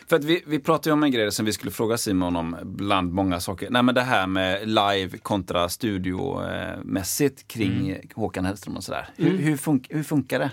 För 0.09 0.15
att 0.15 0.23
vi, 0.23 0.43
vi 0.47 0.59
pratade 0.59 0.89
ju 0.89 0.93
om 0.93 1.03
en 1.03 1.11
grej 1.11 1.31
som 1.31 1.45
vi 1.45 1.53
skulle 1.53 1.71
fråga 1.71 1.97
Simon 1.97 2.35
om 2.35 2.55
bland 2.63 3.11
många 3.13 3.39
saker. 3.39 3.69
Nej 3.69 3.83
men 3.83 3.95
det 3.95 4.01
här 4.01 4.27
med 4.27 4.67
live 4.69 5.17
kontra 5.17 5.69
studiomässigt 5.69 7.47
kring 7.47 7.89
Mm. 7.91 8.01
Håkan 8.15 8.45
Hellström 8.45 8.77
och 8.77 8.83
sådär. 8.83 9.09
Hur, 9.15 9.37
hur, 9.37 9.57
fun- 9.57 9.85
hur 9.89 10.03
funkar 10.03 10.39
det? 10.39 10.51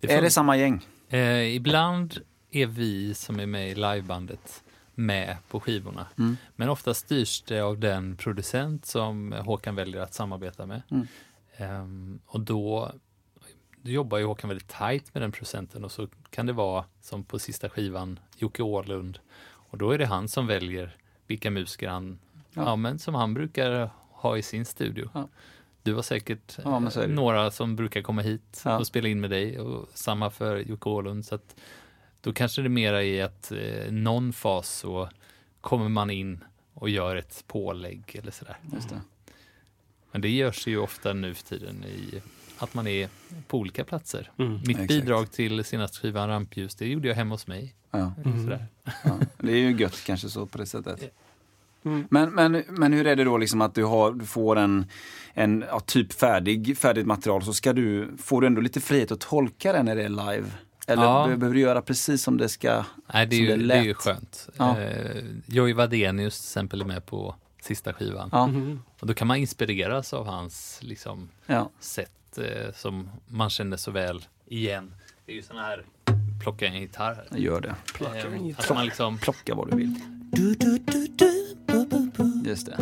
Är 0.00 0.22
det 0.22 0.30
samma 0.30 0.56
gäng? 0.56 0.86
Eh, 1.08 1.54
ibland 1.56 2.20
är 2.50 2.66
vi 2.66 3.14
som 3.14 3.40
är 3.40 3.46
med 3.46 3.70
i 3.70 3.74
livebandet 3.74 4.64
med 4.94 5.36
på 5.48 5.60
skivorna. 5.60 6.06
Mm. 6.18 6.36
Men 6.56 6.68
ofta 6.68 6.94
styrs 6.94 7.42
det 7.42 7.60
av 7.60 7.78
den 7.78 8.16
producent 8.16 8.86
som 8.86 9.32
Håkan 9.32 9.74
väljer 9.74 10.00
att 10.00 10.14
samarbeta 10.14 10.66
med. 10.66 10.82
Mm. 10.90 11.06
Ehm, 11.56 12.20
och 12.26 12.40
då, 12.40 12.92
då 13.82 13.90
jobbar 13.90 14.18
ju 14.18 14.24
Håkan 14.24 14.48
väldigt 14.48 14.68
tajt 14.68 15.14
med 15.14 15.22
den 15.22 15.32
producenten 15.32 15.84
och 15.84 15.92
så 15.92 16.08
kan 16.30 16.46
det 16.46 16.52
vara 16.52 16.84
som 17.00 17.24
på 17.24 17.38
sista 17.38 17.68
skivan, 17.68 18.18
Jocke 18.36 18.62
Åhlund. 18.62 19.18
Och 19.44 19.78
då 19.78 19.90
är 19.90 19.98
det 19.98 20.06
han 20.06 20.28
som 20.28 20.46
väljer 20.46 20.96
vilka 21.26 21.50
musiker 21.50 21.88
han, 21.88 22.18
Ja. 22.52 22.62
ja. 22.62 22.76
men 22.76 22.98
som 22.98 23.14
han 23.14 23.34
brukar 23.34 23.90
ha 24.10 24.36
i 24.36 24.42
sin 24.42 24.64
studio. 24.64 25.10
Ja. 25.14 25.28
Du 25.88 25.94
har 25.94 26.02
säkert 26.02 26.58
Ja, 26.64 26.78
några 27.08 27.50
som 27.50 27.76
brukar 27.76 28.02
komma 28.02 28.22
hit 28.22 28.62
Ja. 28.64 28.78
och 28.78 28.86
spela 28.86 29.08
in 29.08 29.20
med 29.20 29.30
dig 29.30 29.60
och 29.60 29.88
samma 29.94 30.30
för 30.30 30.56
Jocke 30.58 30.88
Åhlund. 30.88 31.24
Så 31.26 31.34
att 31.34 31.56
då 32.20 32.32
kanske 32.32 32.62
det 32.62 32.66
är 32.66 32.68
mera 32.68 33.02
i 33.02 33.22
att 33.22 33.52
eh, 33.52 33.92
någon 33.92 34.32
fas 34.32 34.68
så 34.70 35.08
kommer 35.60 35.88
man 35.88 36.10
in 36.10 36.44
och 36.74 36.88
gör 36.90 37.16
ett 37.16 37.44
pålägg 37.46 38.02
eller 38.22 38.30
sådär. 38.32 38.56
Just 38.74 38.88
det. 38.88 39.00
Men 40.12 40.20
det 40.20 40.28
görs 40.30 40.66
ju 40.66 40.78
ofta 40.78 41.12
nu 41.12 41.34
för 41.34 41.44
tiden 41.44 41.84
i 41.84 42.22
att 42.58 42.74
man 42.74 42.86
är 42.86 43.08
på 43.46 43.58
olika 43.58 43.84
platser. 43.84 44.30
Mm. 44.38 44.52
Mitt 44.52 44.68
Exakt. 44.70 44.88
bidrag 44.88 45.32
till 45.32 45.64
senaste 45.64 45.98
skivan 45.98 46.28
Rampljus, 46.28 46.74
det 46.74 46.86
gjorde 46.88 47.08
jag 47.08 47.14
hemma 47.14 47.34
hos 47.34 47.46
mig. 47.46 47.74
Ja. 47.90 48.12
Mm. 48.24 48.42
Sådär. 48.44 48.66
Ja. 49.04 49.18
Det 49.38 49.52
är 49.52 49.56
ju 49.56 49.76
gött 49.76 50.04
kanske 50.06 50.28
så 50.28 50.46
på 50.46 50.58
det 50.58 50.66
sättet. 50.66 51.14
Men, 51.82 52.30
men, 52.30 52.62
men 52.68 52.92
hur 52.92 53.06
är 53.06 53.16
det 53.16 53.24
då 53.24 53.38
liksom 53.38 53.60
att 53.60 53.74
du, 53.74 53.84
har, 53.84 54.12
du 54.12 54.24
får 54.26 54.56
en, 54.56 54.86
en 55.34 55.64
ja, 55.68 55.80
typ 55.80 56.12
färdig, 56.12 56.78
färdigt 56.78 57.06
material 57.06 57.42
så 57.42 57.52
ska 57.54 57.72
du, 57.72 58.16
får 58.18 58.40
du 58.40 58.46
ändå 58.46 58.60
lite 58.60 58.80
frihet 58.80 59.12
att 59.12 59.20
tolka 59.20 59.72
den 59.72 59.84
när 59.84 59.96
det 59.96 60.02
är 60.04 60.08
live? 60.08 60.46
Eller 60.86 61.02
Ja. 61.02 61.26
be- 61.30 61.36
behöver 61.36 61.54
du 61.54 61.60
göra 61.60 61.82
precis 61.82 62.22
som 62.22 62.36
det 62.36 62.48
ska? 62.48 62.84
Nej, 63.14 63.26
det 63.26 63.36
är, 63.36 63.40
ju, 63.40 63.66
det 63.68 63.74
är 63.74 63.82
ju 63.82 63.94
skönt. 63.94 64.48
Ja. 64.56 64.80
Eh, 64.80 65.22
Joey 65.46 65.72
Wadenius 65.74 66.40
till 66.40 66.46
exempel 66.50 66.80
är 66.80 66.84
med 66.84 67.06
på 67.06 67.34
sista 67.62 67.92
skivan. 67.92 68.28
Ja, 68.32 68.50
Och 69.00 69.06
då 69.06 69.14
kan 69.14 69.26
man 69.28 69.36
inspireras 69.36 70.12
av 70.12 70.26
hans 70.26 70.78
liksom, 70.82 71.28
ja. 71.46 71.70
sätt 71.80 72.38
eh, 72.38 72.72
som 72.74 73.10
man 73.26 73.50
känner 73.50 73.76
så 73.76 73.90
väl 73.90 74.24
igen. 74.46 74.94
Det 75.26 75.32
är 75.32 75.36
ju 75.36 75.42
såna 75.42 75.62
här 75.62 75.84
plocka 76.42 76.66
en 76.66 76.80
gitarr. 76.80 77.24
Gör 77.36 77.60
det. 77.60 77.74
Eh, 78.00 78.58
att 78.58 78.70
man 78.74 78.84
liksom, 78.84 79.18
Plocka 79.18 79.54
vad 79.54 79.70
du 79.70 79.76
vill. 79.76 79.94
Just 82.44 82.66
det. 82.66 82.76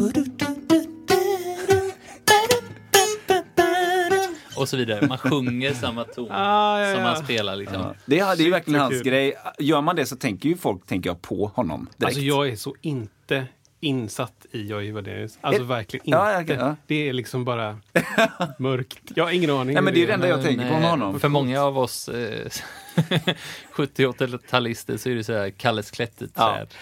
och 4.56 4.68
så 4.68 4.76
vidare. 4.76 5.06
Man 5.06 5.18
sjunger 5.18 5.72
samma 5.74 6.04
ton 6.04 6.28
Ah, 6.30 6.80
ja, 6.80 6.94
som 6.94 7.02
ja. 7.02 7.08
man 7.12 7.24
spelar. 7.24 7.56
Liksom. 7.56 7.80
Ja. 7.80 7.94
Det, 8.06 8.18
är, 8.18 8.36
det 8.36 8.42
är 8.42 8.44
ju 8.44 8.50
verkligen 8.50 8.80
vad 8.80 8.88
hans 8.92 9.02
kul. 9.02 9.10
grej. 9.12 9.34
Gör 9.58 9.80
man 9.80 9.96
det 9.96 10.06
så 10.06 10.16
tänker 10.16 10.48
ju 10.48 10.56
folk 10.56 10.86
tänker 10.86 11.10
jag, 11.10 11.22
på 11.22 11.46
honom 11.54 11.80
direkt. 11.96 12.04
Alltså 12.04 12.20
jag 12.20 12.48
är 12.48 12.56
så 12.56 12.74
inte 12.80 13.46
insatt 13.80 14.46
i 14.52 14.66
Jojje 14.66 14.92
Wadenius. 14.92 15.38
Alltså 15.40 15.62
Eh, 15.62 15.68
verkligen 15.68 16.06
inte. 16.06 16.16
ja, 16.18 16.40
okej, 16.42 16.56
ja. 16.60 16.76
Det 16.86 17.08
är 17.08 17.12
liksom 17.12 17.44
bara 17.44 17.78
mörkt. 18.58 18.98
Jag 19.14 19.24
har 19.24 19.30
ingen 19.30 19.50
aning. 19.50 19.74
Nej, 19.74 19.82
men 19.82 19.94
det 19.94 20.02
är 20.02 20.06
det 20.06 20.12
enda 20.12 20.28
jag 20.28 20.42
tänker 20.42 20.68
på 20.72 20.78
med 20.80 20.90
honom. 20.90 21.20
För 21.20 21.28
många 21.28 21.62
av 21.62 21.78
oss 21.78 22.08
eh, 22.08 22.48
70-80-talister 23.74 24.96
så 24.96 25.08
är 25.10 25.14
det 25.14 25.24
så 25.24 25.32
här 25.32 25.50
Kalles 25.50 25.90
klätterträd. 25.90 26.34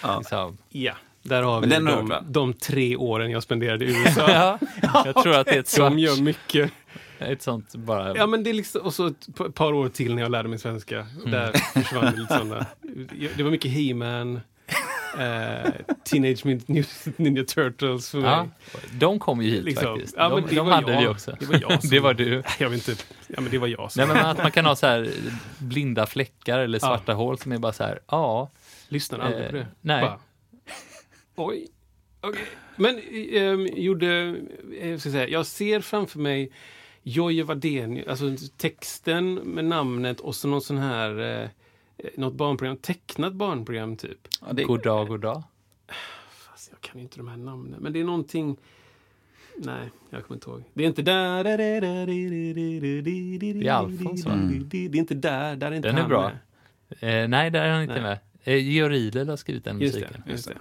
Ja, 0.02 0.08
ja. 0.08 0.18
Liksom. 0.18 0.58
Ja, 0.68 0.92
där 1.22 1.42
har 1.42 1.60
vi 1.60 1.66
den 1.66 1.84
de, 1.84 2.08
va? 2.08 2.22
de 2.28 2.52
tre 2.52 2.96
åren 2.96 3.30
jag 3.30 3.42
spenderade 3.42 3.84
i 3.84 3.88
USA. 4.06 4.30
Ja, 4.30 4.58
jag 5.04 5.14
tror 5.22 5.34
att 5.34 5.46
det 5.46 5.54
är 5.54 5.60
ett, 5.60 5.76
De 5.76 5.98
gör 5.98 6.08
svart, 6.14 6.24
mycket. 6.24 6.72
ett 7.18 7.42
sånt 7.42 7.74
bara... 7.74 8.16
Ja, 8.16 8.26
men 8.26 8.44
det 8.44 8.50
är 8.50 8.54
liksom, 8.54 8.80
och 8.82 8.94
så 8.94 9.06
ett 9.06 9.26
pa- 9.36 9.50
par 9.50 9.72
år 9.72 9.88
till 9.88 10.14
när 10.14 10.22
jag 10.22 10.30
lärde 10.30 10.48
mig 10.48 10.58
svenska. 10.58 10.98
Mm. 11.16 11.30
Där 11.30 11.52
försvann 11.52 12.04
det 12.04 12.20
lite 12.20 12.38
sådana. 12.38 12.66
Det 13.36 13.42
var 13.42 13.50
mycket 13.50 13.70
He-Man, 13.70 14.40
eh, 15.18 15.72
Teenage 16.04 16.46
Mutant 16.46 16.68
Ninja- 17.18 17.44
Turtles 17.44 18.10
för 18.10 18.18
mig. 18.18 18.30
Ja, 18.30 18.48
de 18.92 19.18
kom 19.18 19.42
ju 19.42 19.50
hit 19.50 19.64
Liksom. 19.64 19.84
faktiskt. 19.94 20.14
Ja, 20.18 20.28
de 20.48 20.54
de 20.56 20.66
hade 20.66 20.92
jag. 20.92 21.00
vi 21.00 21.06
också. 21.08 21.36
Det 21.40 21.46
var 21.46 21.58
jag 21.60 21.80
som- 21.80 21.90
det 21.90 22.00
var 22.00 22.14
du. 22.14 22.42
Jag 22.58 22.70
vet 22.70 22.88
inte. 22.88 23.02
Ja, 23.28 23.40
men 23.40 23.50
det 23.50 23.58
var 23.58 23.68
jag 23.68 23.92
som... 23.92 24.00
Nej, 24.08 24.16
men 24.16 24.26
att 24.26 24.38
man 24.38 24.50
kan 24.50 24.64
ha 24.64 24.76
så 24.76 24.86
här 24.86 25.10
blinda 25.58 26.06
fläckar 26.06 26.58
eller 26.58 26.78
svarta 26.78 27.12
hål 27.12 27.38
som 27.38 27.52
är 27.52 27.58
bara 27.58 27.72
så 27.72 27.84
här, 27.84 27.98
ja, 28.08 28.50
Lyssnade 28.88 29.24
aldrig 29.24 29.50
på 29.50 29.56
Eh, 29.56 29.62
det. 29.62 29.66
nej. 29.80 30.02
Bara, 30.02 30.18
Oj. 31.36 31.68
Okej. 32.20 32.44
Men 32.76 32.98
ehm, 33.32 33.66
gjorde... 33.76 34.36
eh, 34.80 34.90
Jag, 34.90 35.00
ska 35.00 35.10
säga, 35.10 35.28
jag 35.28 35.46
ser 35.46 35.80
framför 35.80 36.18
mig 36.18 36.52
Jojje 37.02 37.42
Wadenius, 37.42 38.06
alltså 38.08 38.24
texten 38.56 39.34
med 39.34 39.64
namnet 39.64 40.20
och 40.20 40.34
så 40.34 40.48
någon 40.48 40.62
sån 40.62 40.78
här... 40.78 41.50
Eh, 42.04 42.10
något 42.16 42.34
barnprogram, 42.34 42.76
tecknat 42.76 43.34
barnprogram 43.34 43.96
typ. 43.96 44.28
Ja, 44.46 44.52
det, 44.52 44.64
god 44.64 44.82
dag, 44.82 45.08
god 45.08 45.20
dag. 45.20 45.42
Fast 46.30 46.68
jag 46.70 46.80
kan 46.80 46.98
ju 46.98 47.02
inte 47.02 47.16
de 47.16 47.28
här 47.28 47.36
namnen. 47.36 47.80
Men 47.80 47.92
det 47.92 48.00
är 48.00 48.04
någonting... 48.04 48.56
Nej, 49.56 49.90
jag 50.10 50.24
kommer 50.24 50.36
inte 50.36 50.50
ihåg. 50.50 50.64
Det 50.74 50.82
är 50.84 50.86
inte 50.88 51.02
där... 51.02 51.44
Det 51.44 51.50
är 53.68 53.72
Alfons, 53.72 54.26
va? 54.26 54.34
Det 54.66 54.78
är 54.78 54.96
inte 54.96 55.14
där. 55.14 55.56
Där 55.56 55.72
är 55.72 55.76
inte 55.76 55.88
Den 55.88 55.96
är 55.96 56.00
han 56.00 56.08
bra. 56.08 56.30
med. 57.00 57.22
Eh, 57.22 57.28
nej, 57.28 57.50
där 57.50 57.62
är 57.62 57.72
han 57.72 57.82
inte 57.82 57.94
Nej. 57.94 58.02
med. 58.02 58.18
Eh, 58.44 58.56
Georg 58.56 58.94
Riedel 58.94 59.28
har 59.28 59.36
skrivit 59.36 59.64
den 59.64 59.80
Just 59.80 59.94
musiken. 59.94 60.22
det. 60.26 60.32
Just 60.32 60.48
det. 60.48 60.54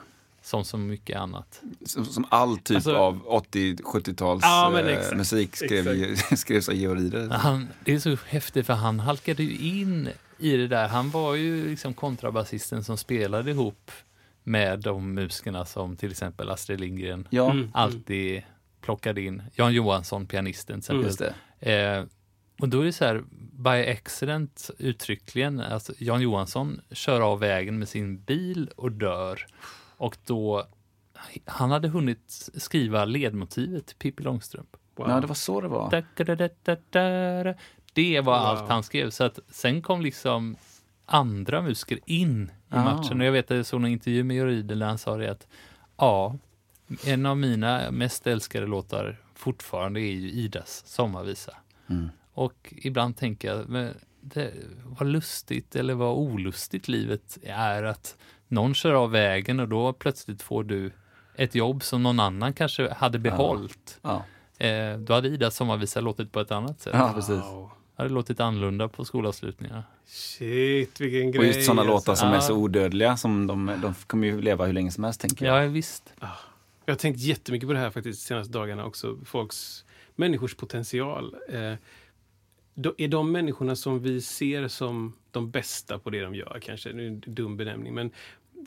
Som 0.44 0.64
så 0.64 0.78
mycket 0.78 1.18
annat. 1.18 1.62
som, 1.86 2.06
som 2.06 2.26
all 2.30 2.58
typ 2.58 2.76
Alltså- 2.76 2.96
av 2.96 3.26
80-70-tals 3.52 4.44
Ja, 4.44 4.80
eh, 4.80 5.18
musik 5.18 5.56
skrev, 5.56 6.16
skrevs 6.36 6.70
av 6.70 6.76
Georg 6.76 7.02
Riedel. 7.02 7.32
Han, 7.32 7.68
det 7.86 7.94
är 7.94 8.00
så 8.00 8.18
häftigt 8.28 8.66
för 8.66 8.74
han 8.74 9.00
halkade 9.00 9.44
ju 9.44 9.58
in 9.82 10.10
i 10.38 10.58
det 10.58 10.68
där. 10.68 10.88
Han 10.88 11.10
var 11.10 11.36
ju 11.36 11.70
liksom 11.70 11.94
kontrabasisten 11.94 12.84
som 12.84 12.98
spelade 12.98 13.52
ihop 13.52 13.92
med 14.44 14.80
de 14.80 15.14
musikerna 15.14 15.66
som 15.66 15.96
till 15.98 16.12
exempel 16.12 16.50
Astrid 16.50 16.80
Lindgren 16.80 17.28
Ja, 17.30 17.52
Mm. 17.52 17.72
alltid 17.74 18.44
plockade 18.82 19.22
in. 19.22 19.44
Jan 19.56 19.74
Johansson, 19.74 20.26
pianisten 20.26 20.82
till 20.82 21.06
exempel. 21.06 21.34
det. 21.60 21.84
Eh, 21.84 22.06
och 22.60 22.70
då 22.70 22.82
är 22.82 22.86
det 22.86 22.94
så 22.94 23.06
här, 23.06 23.24
by 23.52 23.92
accident 23.92 24.70
uttryckligen, 24.78 25.60
alltså 25.60 25.94
Jan 25.98 26.22
Johansson 26.22 26.82
kör 26.92 27.22
av 27.22 27.40
vägen 27.40 27.80
med 27.80 27.90
sin 27.90 28.20
bil 28.24 28.70
och 28.76 28.92
dör. 28.92 29.46
Och 30.04 30.18
då, 30.26 30.68
han 31.46 31.72
hade 31.72 31.88
hunnit 31.88 32.50
skriva 32.56 33.06
ledmotivet 33.06 33.86
till 33.86 33.96
Pippi 33.96 34.24
Långstrump. 34.24 34.78
Wow. 34.96 35.10
Ja, 35.10 35.20
det 35.22 35.28
var 35.28 35.36
så 35.36 35.62
det 35.62 35.68
var. 35.68 35.90
Det 37.94 38.22
var 38.22 38.40
Wow. 38.40 38.46
allt 38.46 38.70
han 38.70 38.84
skrev. 38.84 39.10
Så 39.10 39.24
att 39.24 39.40
sen 39.50 39.82
kom 39.82 40.02
liksom 40.02 40.56
andra 41.06 41.62
musiker 41.62 42.00
in 42.06 42.44
i 42.46 42.52
Ah. 42.70 42.84
matchen. 42.84 43.22
Och 43.22 43.28
jag 43.28 43.32
vet 43.32 43.52
att 43.52 43.58
jag 43.58 43.66
såg 43.66 43.82
någon 43.82 43.92
intervju 43.92 44.24
med 44.24 44.36
Georg 44.36 44.52
Riedel 44.56 44.80
där 44.80 44.88
han 44.88 44.98
sa 44.98 45.18
det 45.18 45.32
att 45.32 45.48
ja, 45.98 46.38
en 47.06 47.26
av 47.26 47.38
mina 47.38 47.92
mest 47.92 48.28
älskade 48.28 48.68
låtar 48.68 49.20
fortfarande 49.36 50.00
är 50.02 50.12
ju 50.14 50.32
Idas 50.32 50.84
sommarvisa. 50.88 51.54
Mm. 51.90 52.10
Och 52.34 52.74
ibland 52.78 53.18
tänker 53.18 53.48
jag, 53.48 53.70
men 53.70 53.94
det, 54.22 54.54
vad 54.86 55.08
lustigt 55.08 55.76
eller 55.76 55.94
vad 55.94 56.18
olustigt 56.18 56.88
livet 56.88 57.38
är 57.44 57.84
att 57.84 58.18
någon 58.54 58.74
kör 58.74 58.94
av 58.94 59.12
vägen 59.12 59.60
och 59.60 59.68
då 59.68 59.94
plötsligt 59.94 60.42
får 60.42 60.64
du 60.64 60.92
ett 61.36 61.56
jobb 61.56 61.84
som 61.84 62.04
någon 62.04 62.20
annan 62.20 62.54
kanske 62.54 62.94
hade 62.94 63.20
behållit. 63.20 64.00
Ja. 64.02 64.24
Eh, 64.66 64.98
då 64.98 65.14
hade 65.14 65.28
Ida 65.28 65.52
sommarvisa 65.52 66.02
låtit 66.02 66.32
på 66.32 66.40
ett 66.40 66.52
annat 66.52 66.82
sätt. 66.82 66.94
ja, 66.98 67.12
precis. 67.16 67.30
Wow. 67.30 67.70
hade 67.96 68.10
låtit 68.10 68.40
annorlunda 68.40 68.88
på 68.88 69.06
skolavslutningarna. 69.06 69.84
Shit, 70.06 71.02
vilken 71.02 71.32
grej. 71.32 71.40
Och 71.40 71.46
just 71.46 71.66
sådana 71.66 71.82
alltså. 71.82 71.94
låtar 71.94 72.16
som 72.16 72.30
Ja. 72.30 72.36
är 72.36 72.40
så 72.40 72.54
odödliga, 72.56 73.18
som 73.18 73.48
de, 73.48 73.72
de 73.82 73.94
kommer 74.08 74.28
ju 74.28 74.42
leva 74.42 74.66
hur 74.66 74.74
länge 74.74 74.92
som 74.92 75.04
helst 75.04 75.22
tänker 75.22 75.46
jag. 75.46 75.64
Ja, 75.66 75.68
visst. 75.68 76.14
Jag 76.86 76.94
har 76.94 76.96
tänkt 77.00 77.20
jättemycket 77.20 77.70
på 77.70 77.74
det 77.74 77.80
här 77.80 77.90
faktiskt 77.90 78.22
de 78.22 78.28
senaste 78.28 78.54
dagarna 78.54 78.86
också. 78.86 79.18
Folks, 79.26 79.86
människors 80.16 80.56
potential. 80.56 81.36
Eh, 81.50 81.74
då, 82.74 82.94
är 82.98 83.08
de 83.08 83.32
människorna 83.32 83.76
som 83.76 84.00
vi 84.00 84.22
ser 84.22 84.68
som 84.68 85.14
de 85.32 85.52
bästa 85.52 86.00
på 86.00 86.10
det 86.10 86.22
de 86.22 86.36
gör, 86.36 86.60
kanske, 86.62 86.92
det 86.92 87.04
är 87.04 87.08
en 87.08 87.20
dum 87.20 87.58
benämning, 87.58 87.94
men 87.94 88.12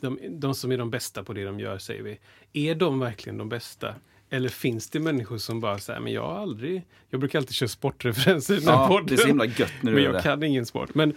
de, 0.01 0.19
de 0.39 0.55
som 0.55 0.71
är 0.71 0.77
de 0.77 0.89
bästa 0.89 1.23
på 1.23 1.33
det 1.33 1.43
de 1.45 1.59
gör, 1.59 1.77
säger 1.77 2.03
vi. 2.03 2.19
Är 2.53 2.75
de 2.75 2.99
verkligen 2.99 3.37
de 3.37 3.49
bästa? 3.49 3.95
Eller 4.29 4.49
finns 4.49 4.89
det 4.89 4.99
människor 4.99 5.37
som 5.37 5.59
bara 5.59 5.79
säger, 5.79 5.99
men 5.99 6.13
jag 6.13 6.21
har 6.27 6.35
aldrig... 6.39 6.83
Jag 7.09 7.19
brukar 7.19 7.39
alltid 7.39 7.55
köra 7.55 7.67
sportreferenser 7.69 8.53
i 8.53 8.59
den 8.59 8.67
här 8.67 8.75
Ja, 8.81 8.87
podden. 8.87 9.05
det 9.05 9.13
är 9.13 9.17
så 9.17 9.27
himla 9.27 9.45
gött 9.45 9.71
när 9.81 9.91
du 9.91 9.95
Men 9.95 10.03
jag 10.03 10.13
det. 10.13 10.21
kan 10.21 10.43
ingen 10.43 10.65
sport. 10.65 10.95
Men 10.95 11.13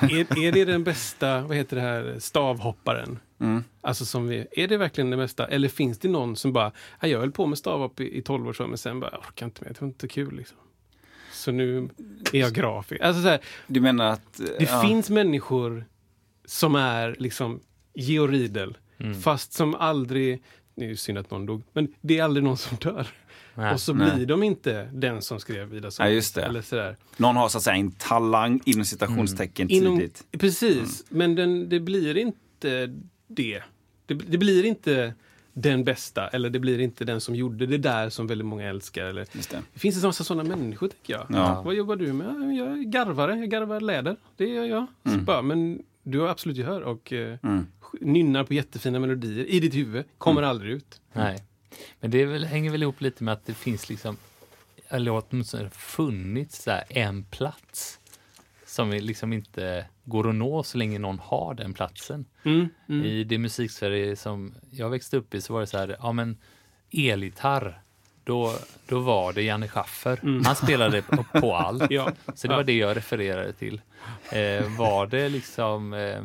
är, 0.00 0.38
är 0.44 0.52
det 0.52 0.64
den 0.64 0.84
bästa, 0.84 1.40
vad 1.40 1.56
heter 1.56 1.76
det 1.76 1.82
här, 1.82 2.16
stavhopparen? 2.18 3.18
Mm. 3.40 3.64
Alltså 3.80 4.04
som 4.04 4.28
vi, 4.28 4.46
är 4.52 4.68
det 4.68 4.76
verkligen 4.76 5.10
det 5.10 5.16
mesta? 5.16 5.46
Eller 5.46 5.68
finns 5.68 5.98
det 5.98 6.08
någon 6.08 6.36
som 6.36 6.52
bara, 6.52 6.72
"Ja, 7.00 7.08
jag 7.08 7.18
höll 7.20 7.32
på 7.32 7.46
med 7.46 7.58
stavhopp 7.58 8.00
i, 8.00 8.18
i 8.18 8.22
12 8.22 8.48
år 8.48 8.66
men 8.68 8.78
sen 8.78 9.00
bara, 9.00 9.10
jag 9.12 9.20
orkar 9.20 9.46
inte 9.46 9.62
mer, 9.64 9.68
det 9.68 9.80
var 9.80 9.88
inte 9.88 10.08
kul 10.08 10.36
liksom. 10.36 10.56
Så 11.32 11.52
nu 11.52 11.88
är 12.32 12.38
jag 12.40 12.52
grafiker. 12.52 13.04
Alltså 13.04 13.22
så 13.22 13.28
här, 13.28 13.40
Du 13.66 13.80
menar 13.80 14.06
att... 14.12 14.36
det 14.58 14.64
ja. 14.70 14.82
finns 14.82 15.10
människor 15.10 15.84
som 16.44 16.74
är 16.74 17.16
liksom 17.18 17.60
Georg 17.96 18.32
Riedel, 18.38 18.76
Mm. 18.98 19.20
fast 19.20 19.52
som 19.52 19.74
aldrig, 19.74 20.42
det 20.74 20.84
är 20.84 20.88
ju 20.88 20.96
synd 20.96 21.18
att 21.18 21.30
någon 21.30 21.46
dog, 21.46 21.62
men 21.72 21.88
det 22.00 22.18
är 22.18 22.24
aldrig 22.24 22.44
någon 22.44 22.56
som 22.56 22.76
dör. 22.80 23.06
Nej. 23.54 23.74
Och 23.74 23.80
så 23.80 23.94
Nej. 23.94 24.14
blir 24.16 24.26
de 24.26 24.42
inte 24.42 24.88
den 24.92 25.22
som 25.22 25.40
skrev 25.40 25.74
Ida 25.74 25.90
Ja, 25.98 26.08
just 26.08 26.34
det. 26.34 26.42
Eller 26.42 26.62
sådär. 26.62 26.96
Någon 27.16 27.36
har 27.36 27.48
så 27.48 27.58
att 27.58 27.64
säga 27.64 27.76
en 27.76 27.90
talang 27.92 28.60
inom 28.64 28.84
citationstecken 28.84 29.70
Inom, 29.70 29.96
tidigt. 29.98 30.24
precis, 30.30 31.04
men 31.08 31.34
den, 31.34 31.68
det 31.68 31.80
blir 31.80 32.16
inte 32.16 32.86
det. 33.28 33.62
det. 34.06 34.14
Det 34.14 34.38
blir 34.38 34.64
inte 34.64 35.14
den 35.52 35.84
bästa, 35.84 36.28
eller 36.28 36.50
det 36.50 36.58
blir 36.58 36.78
inte 36.80 37.04
den 37.04 37.20
som 37.20 37.34
gjorde 37.34 37.66
det 37.66 37.78
där 37.78 38.10
som 38.10 38.26
väldigt 38.26 38.46
många 38.46 38.68
älskar. 38.68 39.04
Eller, 39.04 39.26
Just 39.32 39.50
det. 39.50 39.62
det 39.72 39.78
finns 39.78 39.96
en 39.96 40.08
massa 40.08 40.24
sådana 40.24 40.56
människor, 40.56 40.88
tänker 40.88 41.12
jag. 41.12 41.26
Ja. 41.30 41.62
Vad 41.62 41.74
jobbar 41.74 41.96
du 41.96 42.12
med? 42.12 42.26
"Ja, 42.26 42.64
Jag 42.66 42.78
är 42.78 42.82
garvare, 42.82 43.36
jag 43.38 43.50
garvar 43.50 43.80
läder. 43.80 44.16
Det 44.36 44.46
gör 44.48 44.64
jag. 44.64 44.86
Så 45.12 45.18
bara, 45.18 45.42
men 45.42 45.82
du 46.02 46.20
har 46.20 46.28
absolut 46.28 46.56
gehör 46.56 46.80
och 46.80 47.12
eh, 47.12 47.38
Mm. 47.42 47.66
Nynnar 48.00 48.44
på 48.44 48.54
jättefina 48.54 48.98
melodier 48.98 49.44
i 49.44 49.60
ditt 49.60 49.74
huvud. 49.74 50.04
Kommer 50.18 50.42
aldrig 50.42 50.72
ut. 50.72 51.00
Nej. 51.12 51.44
Men 52.00 52.10
det 52.10 52.24
väl, 52.24 52.44
hänger 52.44 52.70
väl 52.70 52.82
ihop 52.82 53.00
lite 53.00 53.24
med 53.24 53.34
att 53.34 53.46
det 53.46 53.54
finns 53.54 53.88
liksom, 53.88 54.16
eller 54.88 55.22
åtminstone 55.28 55.70
funnits 55.70 56.62
så 56.62 56.78
en 56.88 57.24
plats 57.24 58.00
som 58.66 58.90
liksom 58.90 59.32
inte 59.32 59.86
går 60.04 60.28
att 60.28 60.34
nå 60.34 60.62
så 60.62 60.78
länge 60.78 60.98
någon 60.98 61.18
har 61.18 61.54
den 61.54 61.74
platsen. 61.74 62.24
Mm, 62.42 62.68
mm. 62.88 63.04
I 63.04 63.24
det 63.24 63.38
musiksverige 63.38 64.16
som 64.16 64.54
jag 64.70 64.90
växte 64.90 65.16
upp 65.16 65.34
i 65.34 65.40
så 65.40 65.52
var 65.52 65.60
det 65.60 65.66
så 65.66 65.78
här, 65.78 65.96
ja 66.00 66.12
men 66.12 66.36
elgitarr, 66.90 67.80
då, 68.24 68.54
då 68.88 68.98
var 68.98 69.32
det 69.32 69.42
Janne 69.42 69.68
Schaffer. 69.68 70.42
Han 70.44 70.56
spelade 70.56 71.02
på, 71.02 71.24
på 71.40 71.54
allt. 71.54 71.82
Mm. 71.82 71.94
Ja. 71.94 72.12
Så 72.34 72.48
det 72.48 72.56
var 72.56 72.64
det 72.64 72.76
jag 72.76 72.96
refererade 72.96 73.52
till. 73.52 73.80
Eh, 74.32 74.78
var 74.78 75.06
det 75.06 75.28
liksom, 75.28 75.92
eh, 75.92 76.22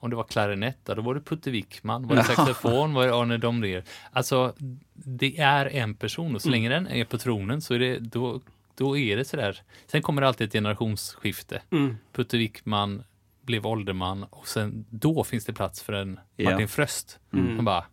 om 0.00 0.10
det 0.10 0.16
var 0.16 0.24
klarinett, 0.24 0.78
då 0.84 1.02
var 1.02 1.14
det 1.14 1.20
Putte 1.20 1.50
Wickman. 1.50 2.06
Var 2.08 2.16
det 2.16 2.24
saxofon 2.24 2.94
var 2.94 3.06
det 3.06 3.14
Arne 3.14 3.36
Domrer. 3.36 3.84
Alltså, 4.12 4.54
det 4.94 5.38
är 5.38 5.66
en 5.66 5.94
person 5.94 6.34
och 6.34 6.42
så 6.42 6.48
länge 6.50 6.68
den 6.68 6.86
är 6.88 7.04
på 7.04 7.18
tronen 7.18 7.60
så 7.60 7.74
är 7.74 7.78
det, 7.78 7.98
då, 7.98 8.40
då 8.74 8.96
är 8.96 9.16
det 9.16 9.24
sådär. 9.24 9.62
Sen 9.86 10.02
kommer 10.02 10.22
det 10.22 10.28
alltid 10.28 10.46
ett 10.46 10.52
generationsskifte. 10.52 11.62
Mm. 11.70 11.96
Putte 12.12 12.36
Wickman 12.38 13.02
blev 13.42 13.66
ålderman 13.66 14.24
och 14.24 14.48
sen 14.48 14.84
då 14.90 15.24
finns 15.24 15.44
det 15.44 15.52
plats 15.52 15.82
för 15.82 15.92
en 15.92 16.20
Ja. 16.36 16.50
Martin 16.50 16.68
Fröst. 16.68 17.18
Mm. 17.32 17.56
Han 17.56 17.64
bara, 17.64 17.84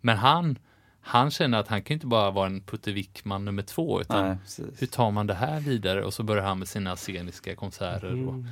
men 0.00 0.16
han, 0.16 0.58
han 1.00 1.30
känner 1.30 1.58
att 1.58 1.68
han 1.68 1.82
kan 1.82 1.94
inte 1.94 2.06
bara 2.06 2.30
vara 2.30 2.46
en 2.46 2.60
Putte 2.62 2.92
Wickman 2.92 3.44
nummer 3.44 3.62
två, 3.62 4.00
utan 4.00 4.28
Nej, 4.28 4.36
hur 4.78 4.86
tar 4.86 5.10
man 5.10 5.26
det 5.26 5.34
här 5.34 5.60
vidare? 5.60 6.04
Och 6.04 6.14
så 6.14 6.22
börjar 6.22 6.44
han 6.44 6.58
med 6.58 6.68
sina 6.68 6.96
sceniska 6.96 7.56
konserter 7.56 8.12
och 8.12 8.34
Mm. 8.34 8.46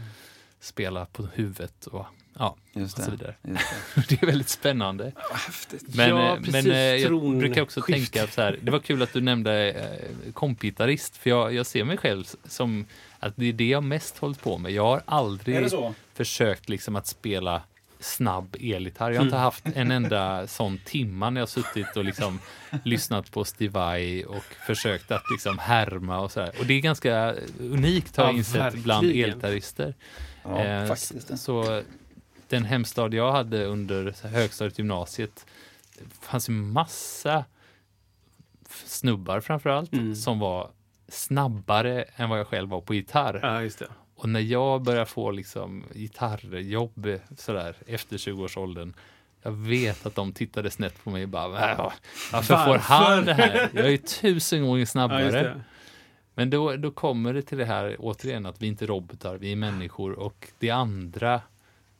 Spela 0.60 1.06
på 1.06 1.26
huvudet 1.34 1.86
och 1.86 2.06
ja, 2.38 2.56
Just 2.72 2.98
och 2.98 3.04
så 3.04 3.10
det. 3.10 3.16
vidare. 3.16 3.34
Just 3.42 3.64
det. 3.94 4.02
Det 4.16 4.22
är 4.22 4.26
väldigt 4.26 4.48
spännande. 4.48 5.12
Häftigt. 5.32 5.94
Men, 5.96 6.08
Ja, 6.08 6.28
eh, 6.32 6.36
precis. 6.36 6.52
men 6.52 6.70
eh, 6.70 6.78
jag 6.78 7.06
Tronskift. 7.08 7.38
brukar 7.40 7.62
också 7.62 7.80
tänka 7.82 8.26
så 8.26 8.40
här, 8.42 8.58
det 8.62 8.70
var 8.70 8.78
kul 8.78 9.02
att 9.02 9.12
du 9.12 9.20
nämnde 9.20 9.70
eh, 9.72 10.32
kompgitarrist, 10.32 11.16
för 11.16 11.30
jag, 11.30 11.54
jag 11.54 11.66
ser 11.66 11.84
mig 11.84 11.96
själv 11.96 12.24
som 12.44 12.86
att 13.18 13.32
det 13.36 13.46
är 13.46 13.52
det 13.52 13.68
jag 13.68 13.82
mest 13.82 14.18
hållit 14.18 14.42
på 14.42 14.58
med. 14.58 14.72
Jag 14.72 14.84
har 14.84 15.02
aldrig 15.06 15.70
försökt 16.14 16.68
liksom 16.68 16.96
att 16.96 17.06
spela 17.06 17.62
snabb 18.00 18.56
elgitarr. 18.60 19.10
Jag 19.10 19.18
har 19.18 19.24
inte 19.24 19.36
Mm. 19.36 19.44
haft 19.44 19.64
en 19.74 19.90
enda 19.90 20.46
sån 20.46 20.78
timma 20.84 21.30
när 21.30 21.40
jag 21.40 21.48
suttit 21.48 21.96
och 21.96 22.04
liksom 22.04 22.40
lyssnat 22.84 23.30
på 23.32 23.44
Steve 23.44 23.72
Vai 23.72 24.24
och 24.24 24.44
försökt 24.66 25.10
att 25.10 25.22
liksom 25.32 25.58
härma 25.58 26.18
och 26.20 26.32
så 26.32 26.40
här. 26.40 26.50
Och 26.58 26.66
det 26.66 26.74
är 26.74 26.80
ganska 26.80 27.34
unikt 27.60 28.16
har 28.16 28.24
jag 28.24 28.32
Ja, 28.34 28.38
insett 28.38 28.60
verkligen. 28.60 28.82
bland 28.84 29.06
elgitarrister. 29.06 29.94
Ja, 30.42 30.64
Eh, 30.64 30.86
faktiskt. 30.86 31.38
Så 31.38 31.82
den 32.48 32.64
hemstad 32.64 33.14
jag 33.14 33.32
hade 33.32 33.64
under 33.64 34.28
högstadiet, 34.28 34.78
gymnasiet, 34.78 35.46
fanns 36.20 36.48
ju 36.48 36.52
massa 36.52 37.44
snubbar 38.84 39.40
framförallt 39.40 39.92
Mm. 39.92 40.14
som 40.16 40.38
var 40.38 40.70
snabbare 41.08 42.02
än 42.16 42.28
vad 42.28 42.38
jag 42.38 42.46
själv 42.46 42.68
var 42.68 42.80
på 42.80 42.94
gitarr. 42.94 43.40
Ja, 43.42 43.62
just 43.62 43.78
det. 43.78 43.86
Och 44.16 44.28
när 44.28 44.40
jag 44.40 44.82
började 44.82 45.06
få 45.06 45.30
liksom 45.30 45.84
gitarrjobb 45.94 47.08
sådär 47.36 47.76
efter 47.86 48.16
20-årsåldern, 48.18 48.94
jag 49.42 49.50
vet 49.52 50.06
att 50.06 50.14
de 50.14 50.32
tittade 50.32 50.70
snett 50.70 51.04
på 51.04 51.10
mig 51.10 51.22
och 51.22 51.28
bara, 51.28 51.48
"Vä- 51.48 51.92
varför 52.32 52.56
får 52.56 52.66
Varför?" 52.66 52.94
han 52.94 53.24
det 53.24 53.34
här? 53.34 53.68
Jag 53.74 53.84
är 53.86 53.90
ju 53.90 53.98
tusen 53.98 54.60
gånger 54.62 54.74
Ja, 54.76 54.78
just 54.80 54.92
snabbare. 54.92 55.30
det. 55.30 55.60
Men 56.38 56.50
då, 56.50 56.76
då 56.76 56.90
kommer 56.90 57.34
det 57.34 57.42
till 57.42 57.58
det 57.58 57.64
här 57.64 57.96
återigen 57.98 58.46
att 58.46 58.62
vi 58.62 58.66
inte 58.66 58.84
är 58.84 58.86
robotar, 58.86 59.36
vi 59.38 59.52
är 59.52 59.56
människor 59.56 60.12
och 60.12 60.48
det 60.58 60.68
är 60.68 60.74
andra 60.74 61.40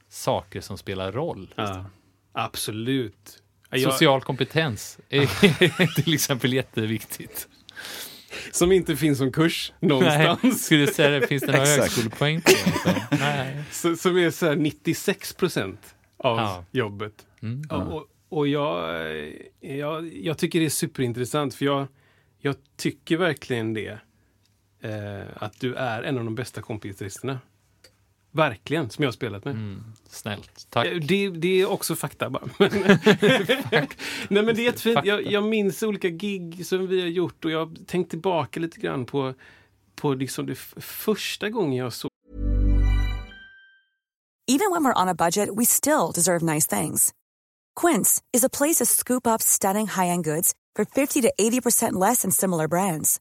saker 0.09 0.61
som 0.61 0.79
spelar 0.79 1.13
roll. 1.13 1.55
Ja, 1.57 1.85
absolut. 2.33 3.43
Jag, 3.71 3.93
Social 3.93 4.21
kompetens 4.21 4.99
är 5.09 5.95
till 6.03 6.15
exempel 6.15 6.53
jätteviktigt. 6.53 7.49
som 8.53 8.73
inte 8.73 8.97
finns 8.97 9.19
som 9.19 9.33
kurs 9.33 9.73
Nej, 9.81 9.89
någonstans. 9.89 10.65
skulle 10.65 10.81
du 10.87 10.93
säga 10.93 11.21
det, 11.21 11.27
finns 11.27 11.43
det 11.43 11.53
några 11.53 11.67
högskolepoäng 11.67 12.41
på 12.41 12.51
Nej. 13.21 13.63
Så, 13.71 13.97
som 13.97 14.17
är 14.19 14.31
så 14.31 14.47
här 14.47 14.57
96 14.57 15.33
procent 15.35 15.95
av 16.17 16.39
Ja. 16.39 16.65
jobbet. 16.71 17.27
Mm. 17.43 17.63
Ja, 17.71 17.77
Och, 17.77 18.07
och 18.29 18.49
jag, 18.49 19.05
jag, 19.61 20.15
jag 20.17 20.39
tycker 20.39 20.61
det 20.61 20.67
är 20.67 20.71
superintressant 20.71 21.55
för 21.55 21.65
jag, 21.65 21.87
jag 22.41 22.57
tycker 22.77 23.17
verkligen 23.17 23.75
det. 23.75 23.99
Eh, 24.81 25.27
att 25.35 25.61
du 25.61 25.75
är 25.75 26.03
en 26.03 26.19
av 26.19 26.25
de 26.25 26.35
bästa 26.35 26.63
kompisaristerna. 26.63 27.41
Verkligen, 28.31 28.91
som 28.91 29.03
jag 29.03 29.09
har 29.09 29.13
spelat 29.13 29.45
med. 29.45 29.55
Mm. 29.55 29.85
Snällt, 30.09 30.67
tack. 30.71 30.87
Eh, 30.87 30.97
Det, 30.99 31.29
det 31.31 31.61
är 31.61 31.71
också 31.71 31.97
fakta 31.97 32.31
bara. 32.31 32.49
Nej 34.29 34.43
men 34.43 34.47
det 34.47 34.63
är 34.63 34.65
jättefint. 34.65 34.99
Jag, 35.05 35.27
jag 35.27 35.45
minns 35.45 35.83
olika 35.83 36.09
gig 36.09 36.67
som 36.67 36.87
vi 36.87 37.01
har 37.01 37.09
gjort 37.09 37.45
och 37.45 37.51
jag 37.51 37.67
har 37.67 37.85
tänkt 37.87 38.11
tillbaka 38.11 38.61
lite 38.61 38.81
grann 38.81 39.07
på, 39.07 39.35
på 39.95 40.15
liksom 40.15 40.47
det 40.47 40.55
första 40.81 41.49
gången 41.49 41.77
jag 41.77 41.93
såg 41.93 42.11
Even 44.51 44.71
when 44.71 44.83
we're 44.85 45.03
on 45.03 45.09
a 45.09 45.15
budget, 45.15 45.51
we 45.57 45.67
still 45.67 46.11
deserve 46.15 46.43
nice 46.43 46.67
things. 46.67 47.13
Quince 47.81 48.23
is 48.33 48.45
a 48.45 48.49
place 48.49 48.79
to 48.79 48.87
scoop 48.87 49.27
up 49.27 49.43
stunning 49.43 49.87
high-end 49.87 50.25
goods 50.25 50.53
for 50.77 50.85
50 50.85 51.21
to 51.23 51.29
80% 51.39 51.93
less 51.93 52.23
than 52.23 52.31
similar 52.31 52.67
brands. 52.69 53.21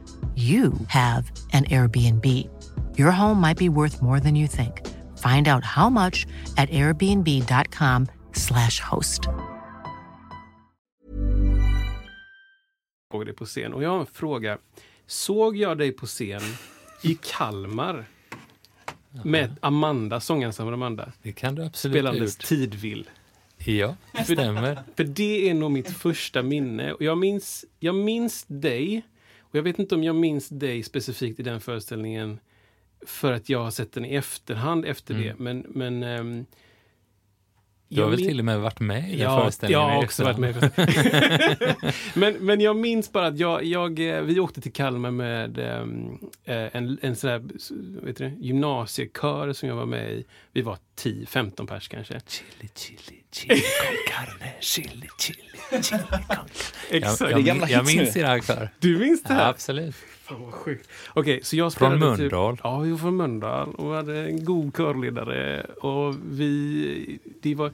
you 0.35 0.73
have 0.87 1.31
an 1.53 1.65
Airbnb. 1.65 2.25
Your 2.97 3.11
home 3.11 3.41
might 3.41 3.57
be 3.57 3.67
worth 3.67 4.01
more 4.01 4.21
than 4.21 4.35
you 4.35 4.47
think. 4.47 4.87
Find 5.17 5.47
out 5.47 5.65
how 5.65 5.89
much 5.89 6.25
at 6.55 6.69
airbnb.com/slash 6.69 8.79
host. 8.79 9.27
dig 13.25 13.33
på 13.33 13.45
scen. 13.45 13.73
Och 13.73 13.83
jag 13.83 13.89
har 13.89 13.99
en 13.99 14.05
fråga. 14.05 14.57
Såg 15.07 15.57
jag 15.57 15.77
dig 15.77 15.91
på 15.91 16.05
scen 16.05 16.41
i 17.03 17.17
Kalmar 17.21 18.05
med 19.23 19.55
Amanda, 19.61 20.19
sångensemble 20.19 20.73
Amanda, 20.73 21.11
Det 21.21 21.31
kan 21.31 21.55
du 21.55 21.65
absolut 21.65 21.97
spelandes. 21.97 22.37
Tidvill? 22.37 23.09
Ja, 23.57 23.95
det 24.11 24.23
stämmer. 24.23 24.83
För 24.95 25.03
det 25.03 25.49
är 25.49 25.53
nog 25.53 25.71
mitt 25.71 25.97
första 25.97 26.43
minne. 26.43 26.93
Och 26.93 27.01
jag 27.01 27.17
minns, 27.17 27.65
jag 27.79 27.95
minns 27.95 28.45
dig. 28.47 29.01
Och 29.51 29.55
jag 29.55 29.63
vet 29.63 29.79
inte 29.79 29.95
om 29.95 30.03
jag 30.03 30.15
minns 30.15 30.49
dig 30.49 30.83
specifikt 30.83 31.39
i 31.39 31.43
den 31.43 31.61
föreställningen 31.61 32.39
för 33.05 33.31
att 33.33 33.49
jag 33.49 33.63
har 33.63 33.71
sett 33.71 33.93
den 33.93 34.05
i 34.05 34.15
efterhand 34.15 34.85
efter 34.85 35.13
Mm. 35.13 35.27
det. 35.27 35.35
Men, 35.43 35.65
men 35.69 36.03
ehm, 36.03 36.45
Du 37.87 38.01
har 38.01 38.09
väl 38.09 38.19
min- 38.19 38.27
till 38.27 38.39
och 38.39 38.45
med 38.45 38.59
varit 38.59 38.79
med 38.79 39.07
i 39.09 39.11
den 39.11 39.19
Ja, 39.19 39.41
föreställningen? 39.41 39.87
jag 39.87 39.93
har 39.95 40.03
också 40.03 40.23
varit 40.23 40.37
med. 40.37 40.55
men, 42.15 42.33
men 42.33 42.61
jag 42.61 42.75
minns 42.75 43.11
bara 43.11 43.27
att 43.27 43.39
jag, 43.39 43.63
jag, 43.63 43.99
eh, 44.17 44.21
vi 44.21 44.39
åkte 44.39 44.61
till 44.61 44.73
Kalmar 44.73 45.11
med 45.11 45.57
eh, 45.59 45.85
en, 46.75 46.97
en 47.01 47.15
sån 47.15 47.29
här 47.29 47.43
vet 48.05 48.17
du, 48.17 48.31
gymnasiekör 48.39 49.53
som 49.53 49.69
jag 49.69 49.75
var 49.75 49.85
med 49.85 50.11
i. 50.13 50.25
Vi 50.51 50.61
var 50.61 50.77
10-15 51.01 51.67
pers 51.67 51.87
kanske. 51.87 52.21
Chili, 52.27 52.69
chili, 52.75 53.20
chili 53.31 53.61
con 53.61 53.97
carne, 54.13 54.53
chili, 54.59 55.07
chili, 55.17 55.39
chili 55.81 56.01
con 56.09 56.23
carne. 56.27 56.49
Exakt. 56.89 57.31
Jag, 57.31 57.41
jag, 57.41 57.69
jag 57.69 57.85
minns 57.85 58.17
era 58.17 58.41
kör. 58.41 58.69
Du 58.79 58.97
minns 58.97 59.23
det 59.23 59.33
Ja, 59.33 59.39
här? 59.39 59.49
absolut. 59.49 59.95
Fan 60.23 60.41
vad 60.41 60.53
sjukt. 60.53 60.89
Okej, 61.13 61.39
så 61.43 61.55
jag 61.55 61.73
Från 61.73 61.89
spelade 61.91 61.97
Mölndal? 62.17 62.55
Typ, 62.57 62.61
ja, 62.63 62.79
vi 62.79 62.91
var 62.91 62.97
från 62.97 63.15
Mölndal 63.17 63.75
och 63.75 63.93
hade 63.93 64.19
en 64.25 64.45
god 64.45 64.75
körledare. 64.77 65.61
Och 65.63 66.15
vi, 66.31 67.19
det 67.41 67.55
var, 67.55 67.71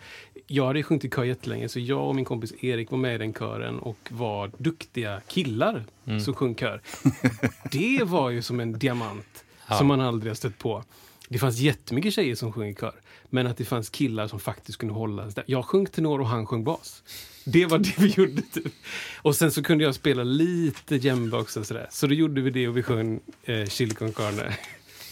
jag 0.47 0.65
hade 0.67 0.83
sjungit 0.83 1.05
i 1.05 1.09
kör 1.09 1.23
jättelänge 1.23 1.69
så 1.69 1.79
jag 1.79 2.07
och 2.07 2.15
min 2.15 2.25
kompis 2.25 2.53
Erik 2.63 2.91
var 2.91 2.97
med 2.97 3.15
i 3.15 3.17
den 3.17 3.33
kören 3.33 3.79
och 3.79 3.97
var 4.09 4.51
duktiga 4.57 5.21
killar 5.27 5.83
Mm. 6.07 6.19
som 6.19 6.33
sjöng 6.33 6.55
kör. 6.55 6.81
Det 7.71 8.03
var 8.03 8.29
ju 8.29 8.41
som 8.41 8.59
en 8.59 8.79
diamant 8.79 9.43
Ja. 9.69 9.77
som 9.77 9.87
man 9.87 10.01
aldrig 10.01 10.29
har 10.29 10.35
stött 10.35 10.57
på. 10.57 10.83
Det 11.29 11.39
fanns 11.39 11.57
jättemycket 11.59 12.13
tjejer 12.13 12.35
som 12.35 12.53
sjöng 12.53 12.69
i 12.69 12.75
kör. 12.75 12.93
Men 13.29 13.47
att 13.47 13.57
det 13.57 13.65
fanns 13.65 13.89
killar 13.89 14.27
som 14.27 14.39
faktiskt 14.39 14.77
kunde 14.77 14.93
hålla. 14.93 15.31
Jag 15.45 15.65
sjöng 15.65 15.85
tenor 15.85 16.21
och 16.21 16.27
han 16.27 16.45
sjöng 16.45 16.63
bas. 16.63 17.03
Det 17.45 17.65
var 17.65 17.77
det 17.77 17.97
vi 17.97 18.07
gjorde. 18.07 18.41
Typ. 18.41 18.73
Och 19.21 19.35
sen 19.35 19.51
så 19.51 19.63
kunde 19.63 19.83
jag 19.83 19.95
spela 19.95 20.23
lite 20.23 20.95
djembe 20.95 21.37
också. 21.37 21.63
Sådär. 21.63 21.87
Så 21.91 22.07
då 22.07 22.13
gjorde 22.13 22.41
vi 22.41 22.49
det 22.49 22.67
och 22.67 22.77
vi 22.77 22.83
sjöng 22.83 23.19
eh, 23.43 23.65
Chili 23.65 23.93
con 23.93 24.13
carne. 24.13 24.57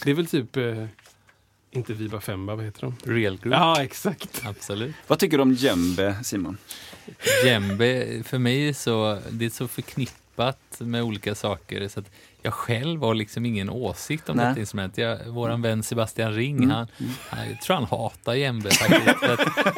Det 0.04 0.10
är 0.10 0.14
väl 0.14 0.26
typ, 0.26 0.56
eh, 0.56 0.86
inte 1.70 1.92
Viva 1.94 2.20
Femba, 2.20 2.54
vad 2.54 2.64
heter 2.64 2.80
de? 2.80 2.96
Real 3.12 3.36
group. 3.38 3.54
Ja, 3.54 3.82
exakt. 3.82 4.42
Absolut. 4.44 4.94
Vad 5.06 5.18
tycker 5.18 5.36
du 5.38 5.42
om 5.42 5.52
djembe, 5.52 6.16
Simon? 6.24 6.58
Djembe, 7.44 8.22
för 8.24 8.38
mig 8.38 8.74
så, 8.74 9.18
det 9.30 9.44
är 9.44 9.50
så 9.50 9.68
förknippat 9.68 10.76
med 10.78 11.02
olika 11.02 11.34
saker. 11.34 11.88
Så 11.88 12.00
att 12.00 12.10
jag 12.46 12.54
själv 12.54 13.00
har 13.00 13.14
liksom 13.14 13.46
ingen 13.46 13.70
åsikt 13.70 14.28
om 14.28 14.36
Nej. 14.36 14.46
detta 14.46 14.60
instrument. 14.60 14.98
Jag, 14.98 15.18
våran 15.26 15.62
vän 15.62 15.82
Sebastian 15.82 16.32
Ring, 16.32 16.70
han, 16.70 16.86
han, 17.28 17.48
jag 17.50 17.60
tror 17.60 17.74
han 17.76 17.84
hatar 17.84 18.34
djembe 18.34 18.70
faktiskt. 18.70 19.22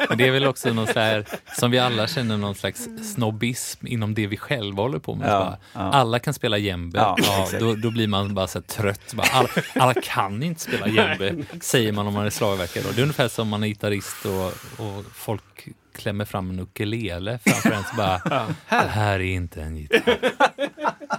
Att, 0.09 0.17
det 0.17 0.27
är 0.27 0.31
väl 0.31 0.47
också 0.47 0.73
någon 0.73 0.87
här, 0.95 1.25
som 1.59 1.71
vi 1.71 1.79
alla 1.79 2.07
känner 2.07 2.37
någon 2.37 2.55
slags 2.55 2.87
snobbism 3.13 3.87
inom 3.87 4.13
det 4.13 4.27
vi 4.27 4.37
själva 4.37 4.83
håller 4.83 4.99
på 4.99 5.15
med. 5.15 5.29
Ja, 5.29 5.39
Bara, 5.39 5.57
ja. 5.73 5.79
Alla 5.79 6.19
kan 6.19 6.33
spela 6.33 6.57
djembe, 6.57 6.99
Ja, 6.99 7.15
ja, 7.17 7.59
då, 7.59 7.75
då 7.75 7.91
blir 7.91 8.07
man 8.07 8.33
bara 8.35 8.47
så 8.47 8.61
trött. 8.61 9.13
Bara, 9.13 9.27
alla, 9.31 9.49
alla 9.75 9.93
kan 9.93 10.43
inte 10.43 10.61
spela 10.61 10.87
djembe, 10.87 11.35
säger 11.61 11.91
man 11.91 12.07
om 12.07 12.13
man 12.13 12.25
är 12.25 12.29
slagverkare. 12.29 12.83
Det 12.95 13.01
är 13.01 13.03
ungefär 13.03 13.27
som 13.27 13.47
man 13.47 13.63
är 13.63 13.67
gitarrist 13.67 14.25
och, 14.25 14.45
och 14.85 15.05
folk 15.13 15.67
klämmer 15.99 16.25
fram 16.25 16.49
en 16.49 16.59
ukulele 16.59 17.39
framför 17.45 17.71
en 17.71 17.83
så 17.83 17.95
bara, 17.95 18.21
det 18.69 18.89
här 18.89 19.19
är 19.19 19.19
inte 19.19 19.61
en 19.61 19.77
gitarr. 19.77 20.68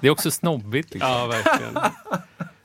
Det 0.00 0.06
är 0.06 0.10
också 0.10 0.30
snobbigt. 0.30 0.94
Liksom. 0.94 1.10
Ja, 1.10 1.26
verkligen. 1.26 1.74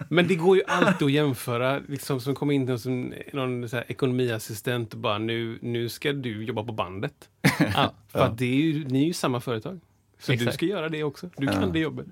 Men 0.10 0.28
det 0.28 0.36
går 0.36 0.58
ju 0.58 0.64
alltid 0.68 1.06
att 1.06 1.12
jämföra. 1.12 1.80
Liksom, 1.88 2.22
som 2.22 2.36
kom 2.36 2.52
in 2.52 2.80
som 2.80 3.14
någon 3.34 3.70
så 3.70 3.76
här 3.76 3.86
ekonomiassistent 3.88 4.94
och 4.94 5.00
bara 5.00 5.18
nu, 5.18 5.60
nu 5.62 5.90
ska 5.90 6.14
du 6.14 6.44
jobba 6.44 6.64
på 6.64 6.72
bandet. 6.74 7.30
Ja, 7.74 7.94
För 8.12 8.20
att 8.20 8.38
det 8.38 8.46
är 8.46 8.56
ju, 8.56 8.86
ni 8.88 9.02
är 9.02 9.06
ju 9.08 9.14
samma 9.14 9.42
företag. 9.42 9.80
Så 10.20 10.32
du 10.32 10.36
Exakt. 10.36 10.54
ska 10.54 10.66
göra 10.66 10.90
det 10.90 11.04
också. 11.04 11.30
Du 11.38 11.48
kan 11.48 11.72
det 11.72 11.80
jobbet. 11.80 12.08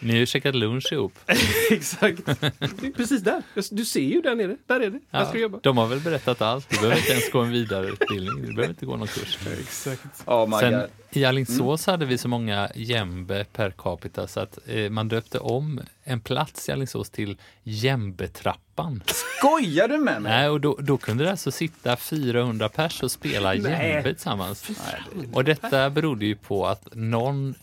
Ja. 0.00 0.06
Ni 0.06 0.12
har 0.12 0.18
ju 0.18 0.26
käkat 0.26 0.54
lunch 0.54 0.92
ihop. 0.92 1.18
Exakt. 1.70 2.22
Precis 2.96 3.22
där. 3.22 3.42
Du 3.70 3.84
ser 3.84 4.00
ju 4.00 4.20
där 4.20 4.34
nere. 4.34 4.56
Där 4.66 4.80
är 4.80 4.90
det. 4.90 5.00
Där 5.10 5.24
ska 5.24 5.32
du 5.32 5.40
jobba. 5.40 5.58
de 5.62 5.76
har 5.78 5.86
väl 5.86 6.00
berättat 6.00 6.42
allt. 6.42 6.70
Du 6.70 6.76
behöver 6.76 6.96
inte 6.96 7.12
ens 7.12 7.30
gå 7.30 7.40
en 7.40 7.50
vidareutbildning. 7.50 8.46
Du 8.46 8.52
behöver 8.52 8.68
inte 8.68 8.86
gå 8.86 8.96
någon 8.96 9.08
kurs. 9.08 9.38
Exakt. 9.60 10.02
Oh 10.26 10.48
my 10.48 10.56
Sen 10.58 10.72
God. 10.72 10.90
i 11.10 11.24
Alingsås 11.24 11.86
hade 11.86 12.04
vi 12.06 12.18
så 12.18 12.28
många 12.28 12.70
jämbe 12.74 13.44
per 13.52 13.70
capita 13.70 14.26
så 14.26 14.40
att 14.40 14.58
eh, 14.66 14.90
man 14.90 15.08
döpte 15.08 15.38
om 15.38 15.80
en 16.04 16.20
plats 16.20 16.68
i 16.68 16.72
Alingsås 16.72 17.10
till 17.10 17.36
Jämbetrappan. 17.62 19.02
Skojar 19.38 19.88
du 19.88 19.98
med 19.98 20.22
mig? 20.22 20.32
Nej, 20.32 20.48
och 20.48 20.60
då, 20.60 20.76
då 20.80 20.96
kunde 20.96 21.24
det 21.24 21.30
alltså 21.30 21.50
sitta 21.50 21.96
400 21.96 22.68
pers 22.68 23.02
och 23.02 23.10
spela 23.10 23.54
jämbe 23.54 24.02
tillsammans. 24.14 24.70
Och 25.32 25.44
detta 25.44 25.90
berodde 25.90 26.26
ju 26.26 26.36
på 26.36 26.66
att 26.66 26.88
någon 26.94 27.54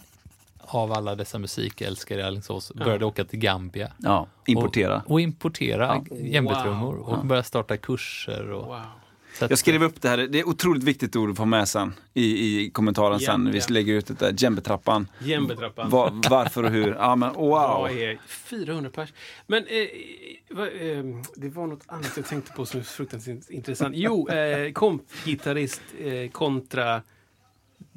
av 0.76 0.91
alla 0.93 1.15
dessa 1.15 1.39
musikälskare 1.39 2.19
i 2.19 2.24
Alingsås 2.24 2.71
började 2.74 3.05
åka 3.05 3.24
till 3.26 3.39
Gambia. 3.39 3.91
Ja, 3.97 4.28
importera. 4.45 5.01
Och, 5.05 5.11
och 5.11 5.21
importera 5.21 6.03
Ja. 6.09 6.15
djembetrummor 6.17 6.95
Wow. 6.95 7.09
och 7.09 7.26
börja 7.26 7.43
starta 7.43 7.78
kurser. 7.78 8.49
Och, 8.51 8.65
Wow. 8.65 8.76
att- 9.41 9.49
Jag 9.49 9.59
skrev 9.59 9.84
upp 9.84 10.01
det 10.01 10.09
här, 10.09 10.17
det 10.17 10.39
är 10.39 10.47
otroligt 10.47 10.84
viktigt 10.84 11.15
ord 11.15 11.30
att 11.30 11.38
få 11.38 11.45
med 11.45 11.67
sen 11.67 11.93
i, 12.13 12.24
i 12.65 12.69
kommentaren 12.69 13.17
Ja, 13.21 13.32
sen. 13.32 13.51
Vi 13.51 13.57
ja. 13.59 13.65
lägger 13.69 13.93
ut 13.93 14.05
det 14.07 14.19
där, 14.19 14.34
djembetrappan. 14.38 15.07
Jämbetrappan. 15.19 15.89
Var, 15.89 16.30
varför 16.30 16.63
och 16.63 16.71
hur. 16.71 16.95
Ja 16.99 17.15
men 17.15 17.34
wow. 17.36 17.51
Vad 17.51 17.91
är 17.91 18.19
400 18.28 18.89
pers? 18.89 19.13
Men 19.47 19.63
eh, 19.63 19.88
vad, 20.49 20.67
eh, 20.67 21.03
det 21.36 21.49
var 21.49 21.67
något 21.67 21.84
annat 21.88 22.11
jag 22.17 22.26
tänkte 22.26 22.51
på 22.51 22.65
som 22.65 22.80
är 22.80 22.84
fruktansvärt 22.84 23.49
intressant. 23.49 23.95
Jo, 23.97 24.30
eh, 24.30 24.71
kompgitarrist 24.71 25.82
eh, 25.99 26.30
kontra 26.32 27.01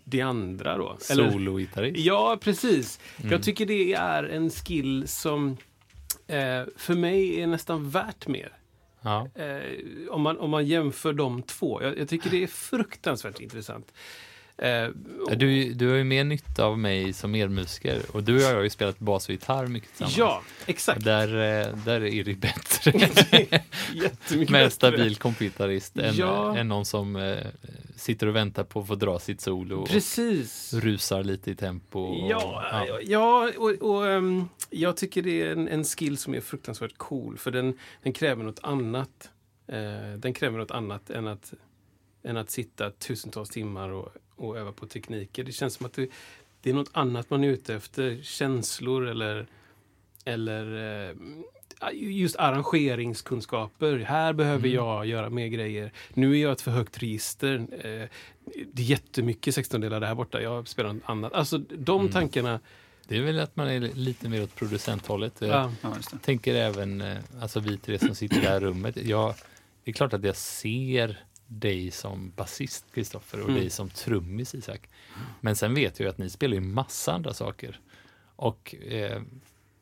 det 0.09 0.21
andra 0.21 0.77
då. 0.77 0.97
Sologitarrist. 1.01 1.99
Ja, 1.99 2.39
precis. 2.41 3.01
Jag 3.31 3.43
tycker 3.43 3.67
det 3.67 3.93
är 3.93 4.25
en 4.25 4.51
skill 4.51 5.09
som 5.09 5.57
eh, 6.27 6.63
för 6.77 6.95
mig 6.95 7.41
är 7.43 7.47
nästan 7.47 7.91
värt 7.91 8.27
mer. 8.27 8.53
Ja. 9.03 9.29
Eh, 9.35 10.11
om, 10.11 10.23
man, 10.23 10.39
om 10.39 10.51
man 10.51 10.67
jämför 10.67 11.13
de 11.13 11.43
två. 11.43 11.83
Jag, 11.83 11.99
jag 11.99 12.09
tycker 12.09 12.31
det 12.31 12.43
är 12.43 12.47
fruktansvärt 12.47 13.41
intressant. 13.41 13.93
Eh, 14.59 14.89
Du, 15.37 15.73
du 15.75 15.89
har 15.89 15.97
ju 15.97 16.05
mer 16.05 16.25
nytta 16.25 16.65
av 16.65 16.79
mig 16.79 17.13
som 17.13 17.35
elmusiker 17.35 18.03
och 18.13 18.23
du 18.23 18.35
och 18.37 18.43
jag 18.43 18.55
har 18.55 18.63
ju 18.63 18.71
spelat 18.71 18.99
bas 18.99 19.25
och 19.29 19.31
gitarr 19.31 19.67
mycket 19.67 19.89
tillsammans. 19.89 20.17
ja, 20.19 20.43
exakt. 20.67 21.05
Där, 21.05 21.29
eh, 21.29 21.77
där 21.85 22.05
är 22.05 22.25
det 22.25 22.35
bättre 22.35 22.91
Jättemycket 23.95 24.57
en 24.57 24.71
stabil 24.71 25.17
kompgitarrist 25.17 25.97
än, 25.99 26.17
Ja. 26.17 26.57
än 26.57 26.69
någon 26.69 26.85
som 26.87 27.17
eh, 27.17 27.37
sitter 27.97 28.27
och 28.27 28.37
väntar 28.37 28.65
på 28.65 28.81
att 28.81 28.87
få 28.87 28.95
dra 28.95 29.19
sitt 29.19 29.41
solo 29.41 29.77
och 29.81 29.89
Precis. 29.89 30.75
rusar 30.75 31.25
lite 31.25 31.51
i 31.51 31.55
tempo. 31.55 32.01
Och, 32.01 32.31
Ja, 32.31 32.87
ja. 33.03 33.51
och, 33.57 33.71
och 33.71 34.07
ehm, 34.09 34.49
jag 34.71 34.97
tycker 34.97 35.23
det 35.23 35.43
är 35.43 35.53
en, 35.53 35.69
en 35.69 35.85
skill 35.85 36.19
som 36.19 36.35
är 36.35 36.41
fruktansvärt 36.41 36.95
cool 36.97 37.39
för 37.39 37.51
den, 37.51 37.79
den 38.03 38.13
kräver 38.13 38.45
något 38.45 38.61
annat. 38.63 39.31
Eh, 39.69 40.19
den 40.19 40.35
kräver 40.35 40.59
något 40.59 40.71
annat 40.71 41.11
än 41.11 41.27
att, 41.27 41.55
än 42.27 42.37
att 42.37 42.51
sitta 42.51 42.91
tusentals 42.91 43.51
timmar 43.51 43.89
och, 43.89 44.09
och 44.37 44.59
öva 44.59 44.73
på 44.73 44.87
tekniker. 44.87 45.45
Det 45.45 45.53
känns 45.53 45.75
som 45.75 45.87
att 45.87 45.93
det, 45.93 46.11
det 46.63 46.71
är 46.71 46.75
något 46.75 46.91
annat 46.93 47.31
man 47.31 47.45
är 47.45 47.49
ute 47.49 47.75
efter. 47.75 48.19
Känslor 48.23 49.09
eller, 49.09 49.47
eller 50.25 50.77
eh, 51.09 51.17
just 51.93 52.37
arrangeringskunskaper. 52.37 53.99
Här 53.99 54.33
behöver 54.33 54.69
jag 54.69 55.07
göra 55.07 55.31
mer 55.31 55.47
grejer. 55.47 55.93
Nu 56.15 56.33
är 56.39 56.43
jag 56.43 56.53
ett 56.53 56.61
för 56.61 56.71
högt 56.71 57.03
register. 57.03 57.67
Eh, 57.71 58.09
det 58.73 58.83
är 58.83 58.87
jättemycket 58.87 59.57
16-delade 59.57 60.07
här 60.07 60.15
borta. 60.15 60.43
Jag 60.43 60.69
spelar 60.69 60.93
något 60.93 61.03
annat. 61.07 61.33
Alltså 61.33 61.59
de 61.59 62.09
tankarna. 62.09 62.61
Det 63.09 63.17
är 63.17 63.23
väl 63.23 63.41
att 63.41 63.57
man 63.57 63.69
är 63.69 63.81
lite 63.81 64.29
mer 64.29 64.43
åt 64.43 64.55
producenthållet. 64.55 65.35
Jag 65.39 65.73
Ja. 65.83 65.95
Tänker 66.23 66.55
även, 66.55 67.01
eh, 67.01 67.17
alltså 67.41 67.61
vi 67.61 67.79
tre 67.79 67.99
som 67.99 68.15
sitter 68.15 68.37
i 68.37 68.41
det 68.41 68.49
här 68.49 68.61
rummet. 68.61 68.97
Jag, 68.97 69.35
det 69.85 69.91
är 69.91 69.93
klart 69.93 70.13
att 70.13 70.25
jag 70.25 70.37
ser 70.37 71.26
dig 71.47 71.91
som 71.91 72.33
basist, 72.37 72.85
Kristoffer, 72.95 73.39
och 73.41 73.49
Mm. 73.49 73.61
dig 73.61 73.71
som 73.71 73.89
trummis, 73.89 74.55
Isak. 74.55 74.89
Men 75.41 75.57
sen 75.57 75.75
vet 75.75 75.99
jag 76.01 76.07
ju 76.07 76.11
att 76.11 76.19
ni 76.19 76.31
spelar 76.31 76.55
ju 76.55 76.61
massa 76.61 77.13
andra 77.13 77.35
saker. 77.35 77.81
Och 78.37 78.75
eh, 78.75 79.23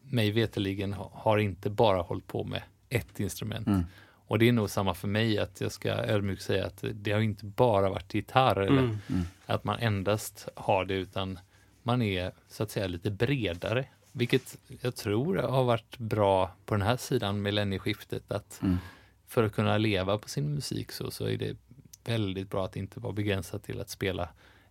mig 0.02 0.30
veteligen 0.30 0.92
har 1.12 1.38
inte 1.38 1.70
bara 1.70 2.02
hållit 2.02 2.26
på 2.26 2.44
med 2.44 2.62
ett 2.88 3.20
instrument. 3.20 3.66
Mm. 3.66 3.84
Och 4.26 4.38
det 4.38 4.48
är 4.48 4.52
nog 4.52 4.70
samma 4.70 4.94
för 4.94 5.08
mig, 5.08 5.38
att 5.38 5.60
jag 5.60 5.72
ska 5.72 5.88
ödmjukt 5.92 6.42
säga 6.42 6.66
att 6.66 6.84
det 6.92 7.12
har 7.12 7.20
inte 7.20 7.44
bara 7.44 7.90
varit 7.90 8.14
gitarr, 8.14 8.56
eller 8.60 8.78
Mm. 8.82 8.98
att 9.46 9.64
man 9.64 9.78
endast 9.78 10.48
har 10.56 10.84
det, 10.84 10.94
utan 10.94 11.38
man 11.82 12.02
är 12.02 12.32
så 12.48 12.62
att 12.62 12.70
säga 12.70 12.86
lite 12.86 13.10
bredare. 13.10 13.86
Vilket 14.12 14.58
jag 14.80 14.96
tror 14.96 15.36
har 15.36 15.64
varit 15.64 15.98
bra 15.98 16.54
på 16.64 16.74
den 16.74 16.82
här 16.82 16.96
sidan 16.96 17.42
millennieskiftet. 17.42 18.32
Att 18.32 18.60
Mm. 18.62 18.78
För 19.34 19.44
att 19.44 19.52
kunna 19.52 19.78
leva 19.78 20.18
på 20.18 20.28
sin 20.28 20.54
musik 20.54 20.92
så, 20.92 21.10
så 21.10 21.26
är 21.26 21.36
det 21.36 21.56
väldigt 22.04 22.50
bra 22.50 22.64
att 22.64 22.76
inte 22.76 23.00
vara 23.00 23.12
begränsad 23.12 23.62
till 23.62 23.80
att 23.80 23.90
spela 23.90 24.28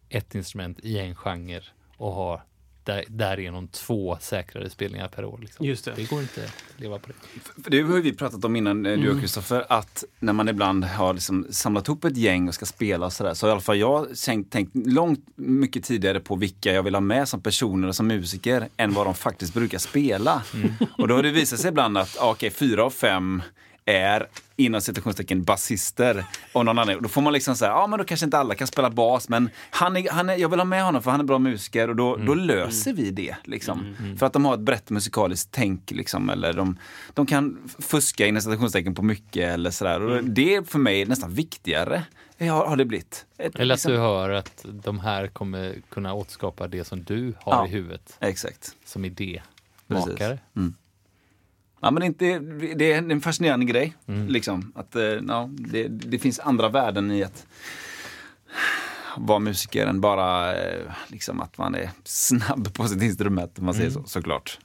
ett 0.09 0.35
instrument 0.35 0.79
i 0.83 0.99
en 0.99 1.15
genre 1.15 1.61
och 1.97 2.11
ha 2.11 2.41
där, 2.83 3.03
därigenom 3.07 3.67
två 3.67 4.17
säkrare 4.21 4.69
spelningar 4.69 5.07
per 5.07 5.25
år. 5.25 5.39
Liksom. 5.41 5.65
Just 5.65 5.85
det. 5.85 5.93
det 5.95 6.09
går 6.09 6.21
inte 6.21 6.43
att 6.43 6.81
leva 6.81 6.99
på 6.99 7.07
det. 7.07 7.61
För 7.63 7.71
det 7.71 7.81
har 7.81 7.95
ju 7.95 8.01
vi 8.01 8.13
pratat 8.13 8.45
om 8.45 8.55
innan, 8.55 8.85
eh, 8.85 8.91
du 8.91 9.03
Mm. 9.03 9.15
och 9.15 9.21
Kristoffer, 9.21 9.65
att 9.69 10.03
när 10.19 10.33
man 10.33 10.49
ibland 10.49 10.83
har 10.83 11.13
liksom 11.13 11.47
samlat 11.49 11.87
ihop 11.87 12.03
ett 12.05 12.17
gäng 12.17 12.47
och 12.47 12.53
ska 12.53 12.65
spela 12.65 13.05
och 13.05 13.13
sådär, 13.13 13.33
så 13.33 13.45
har 13.45 13.49
i 13.49 13.51
alla 13.51 13.61
fall 13.61 13.77
jag 13.77 14.17
tänkt, 14.17 14.51
tänkt 14.51 14.71
långt 14.73 15.25
mycket 15.35 15.83
tidigare 15.83 16.19
på 16.19 16.35
vilka 16.35 16.73
jag 16.73 16.83
vill 16.83 16.95
ha 16.95 17.01
med 17.01 17.27
som 17.27 17.41
personer 17.41 17.87
och 17.87 17.95
som 17.95 18.07
musiker 18.07 18.67
än 18.77 18.93
vad 18.93 19.07
de 19.07 19.15
faktiskt 19.15 19.53
brukar 19.53 19.77
spela. 19.77 20.43
Mm. 20.53 20.73
Och 20.97 21.07
då 21.07 21.15
har 21.15 21.23
det 21.23 21.31
visat 21.31 21.59
sig 21.59 21.69
ibland 21.69 21.97
att, 21.97 22.17
okej, 22.21 22.49
fyra 22.49 22.83
av 22.83 22.89
fem 22.89 23.41
är 23.85 24.27
inom 24.55 24.81
citationstecken 24.81 25.43
basister. 25.43 26.25
Och 26.53 26.65
någon 26.65 26.79
annan. 26.79 27.01
Då 27.01 27.09
får 27.09 27.21
man 27.21 27.33
liksom 27.33 27.55
säga, 27.55 27.71
ja 27.71 27.87
men 27.87 27.99
då 27.99 28.05
kanske 28.05 28.25
inte 28.25 28.37
alla 28.37 28.55
kan 28.55 28.67
spela 28.67 28.89
bas, 28.89 29.29
men 29.29 29.49
han 29.69 29.97
är, 29.97 30.11
han 30.11 30.29
är, 30.29 30.35
jag 30.35 30.49
vill 30.49 30.59
ha 30.59 30.65
med 30.65 30.83
honom 30.83 31.03
för 31.03 31.11
han 31.11 31.19
är 31.19 31.23
bra 31.23 31.39
musiker 31.39 31.89
och 31.89 31.95
då, 31.95 32.15
då 32.15 32.33
löser 32.33 32.93
vi 32.93 33.11
det. 33.11 33.35
Liksom. 33.43 33.95
För 34.19 34.25
att 34.25 34.33
de 34.33 34.45
har 34.45 34.53
ett 34.53 34.59
brett 34.59 34.89
musikaliskt 34.89 35.49
tänk, 35.51 35.91
liksom, 35.91 36.29
eller 36.29 36.53
de, 36.53 36.77
de 37.13 37.25
kan 37.25 37.69
fuska 37.79 38.27
inom 38.27 38.41
citationstecken 38.41 38.95
på 38.95 39.01
mycket 39.01 39.53
eller 39.53 39.71
sådär. 39.71 40.01
Och 40.01 40.23
det 40.23 40.55
är 40.55 40.61
för 40.63 40.79
mig 40.79 41.05
nästan 41.05 41.33
viktigare, 41.33 42.03
har, 42.39 42.65
har 42.67 42.75
det 42.75 42.85
blivit. 42.85 43.25
Ett, 43.37 43.55
Eller 43.55 43.73
att 43.73 43.77
liksom- 43.77 43.91
du 43.91 43.97
hör 43.97 44.29
att 44.29 44.65
de 44.83 44.99
här 44.99 45.27
kommer 45.27 45.75
kunna 45.89 46.13
återskapa 46.13 46.67
det 46.67 46.83
som 46.83 47.03
du 47.03 47.33
har 47.39 47.53
Ja. 47.53 47.67
i 47.67 47.69
huvudet 47.69 48.17
Exakt. 48.19 48.71
som 48.85 49.01
Precis. 49.03 49.41
idémakare. 49.89 50.39
Ja, 51.83 51.91
men 51.91 52.03
inte, 52.03 52.39
det 52.75 52.91
är 52.91 52.97
en 53.11 53.21
fascinerande 53.21 53.65
grej. 53.65 53.93
Liksom, 54.27 54.71
att, 54.75 54.95
eh, 54.95 55.03
ja, 55.03 55.49
det, 55.51 55.87
det 55.87 56.19
finns 56.19 56.39
andra 56.39 56.69
värden 56.69 57.11
i 57.11 57.23
att 57.23 57.47
vara 59.17 59.39
musiker 59.39 59.87
än 59.87 60.01
bara 60.01 60.55
eh, 60.55 60.91
liksom, 61.07 61.41
att 61.41 61.57
man 61.57 61.75
är 61.75 61.89
snabb 62.03 62.73
på 62.73 62.87
sitt 62.87 63.01
instrument, 63.01 63.59
om 63.59 63.65
man 63.65 63.73
säger 63.73 63.89
så, 63.89 64.03
såklart. 64.03 64.59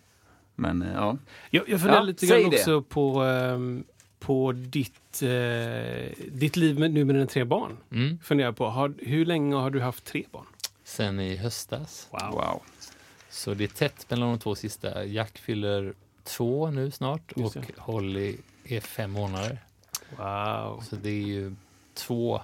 Men 0.55 0.83
eh, 0.83 0.93
ja. 0.95 1.17
Jag, 1.51 1.69
jag 1.69 1.81
funderar 1.81 2.01
Ja, 2.01 2.05
lite 2.05 2.27
grann 2.27 2.51
det. 2.51 2.57
också 2.57 2.83
på, 2.83 3.23
ehm, 3.23 3.85
på 4.21 4.53
ditt, 4.53 5.23
eh, 5.23 6.27
ditt 6.33 6.57
liv 6.57 6.79
med, 6.79 6.91
nu 6.91 7.05
med 7.05 7.15
dina 7.15 7.27
tre 7.27 7.45
barn. 7.45 7.77
Mm. 7.93 8.19
Funderar 8.23 8.53
på, 8.53 8.67
har, 8.69 8.95
hur 8.99 9.25
länge 9.27 9.57
har 9.57 9.71
du 9.71 9.81
haft 9.81 10.05
tre 10.05 10.25
barn? 10.33 10.47
Sen 10.85 11.21
i 11.21 11.37
höstas. 11.37 12.09
Wow. 12.11 12.31
Wow. 12.33 12.63
Så 13.31 13.55
det 13.55 13.65
är 13.65 13.69
tätt 13.69 14.07
mellan 14.11 14.29
de 14.29 14.39
två 14.39 14.55
sista. 14.55 15.05
Jack 15.05 15.39
fyller 15.39 15.95
två 16.29 16.71
nu 16.71 16.91
snart 16.91 17.33
och. 17.33 17.57
Holly 17.77 18.37
är 18.65 18.81
fem 18.81 19.11
månader. 19.11 19.59
wow. 20.17 20.85
Så 20.89 20.97
det 20.97 21.11
är 21.11 21.27
ju 21.27 21.55
två 21.95 22.41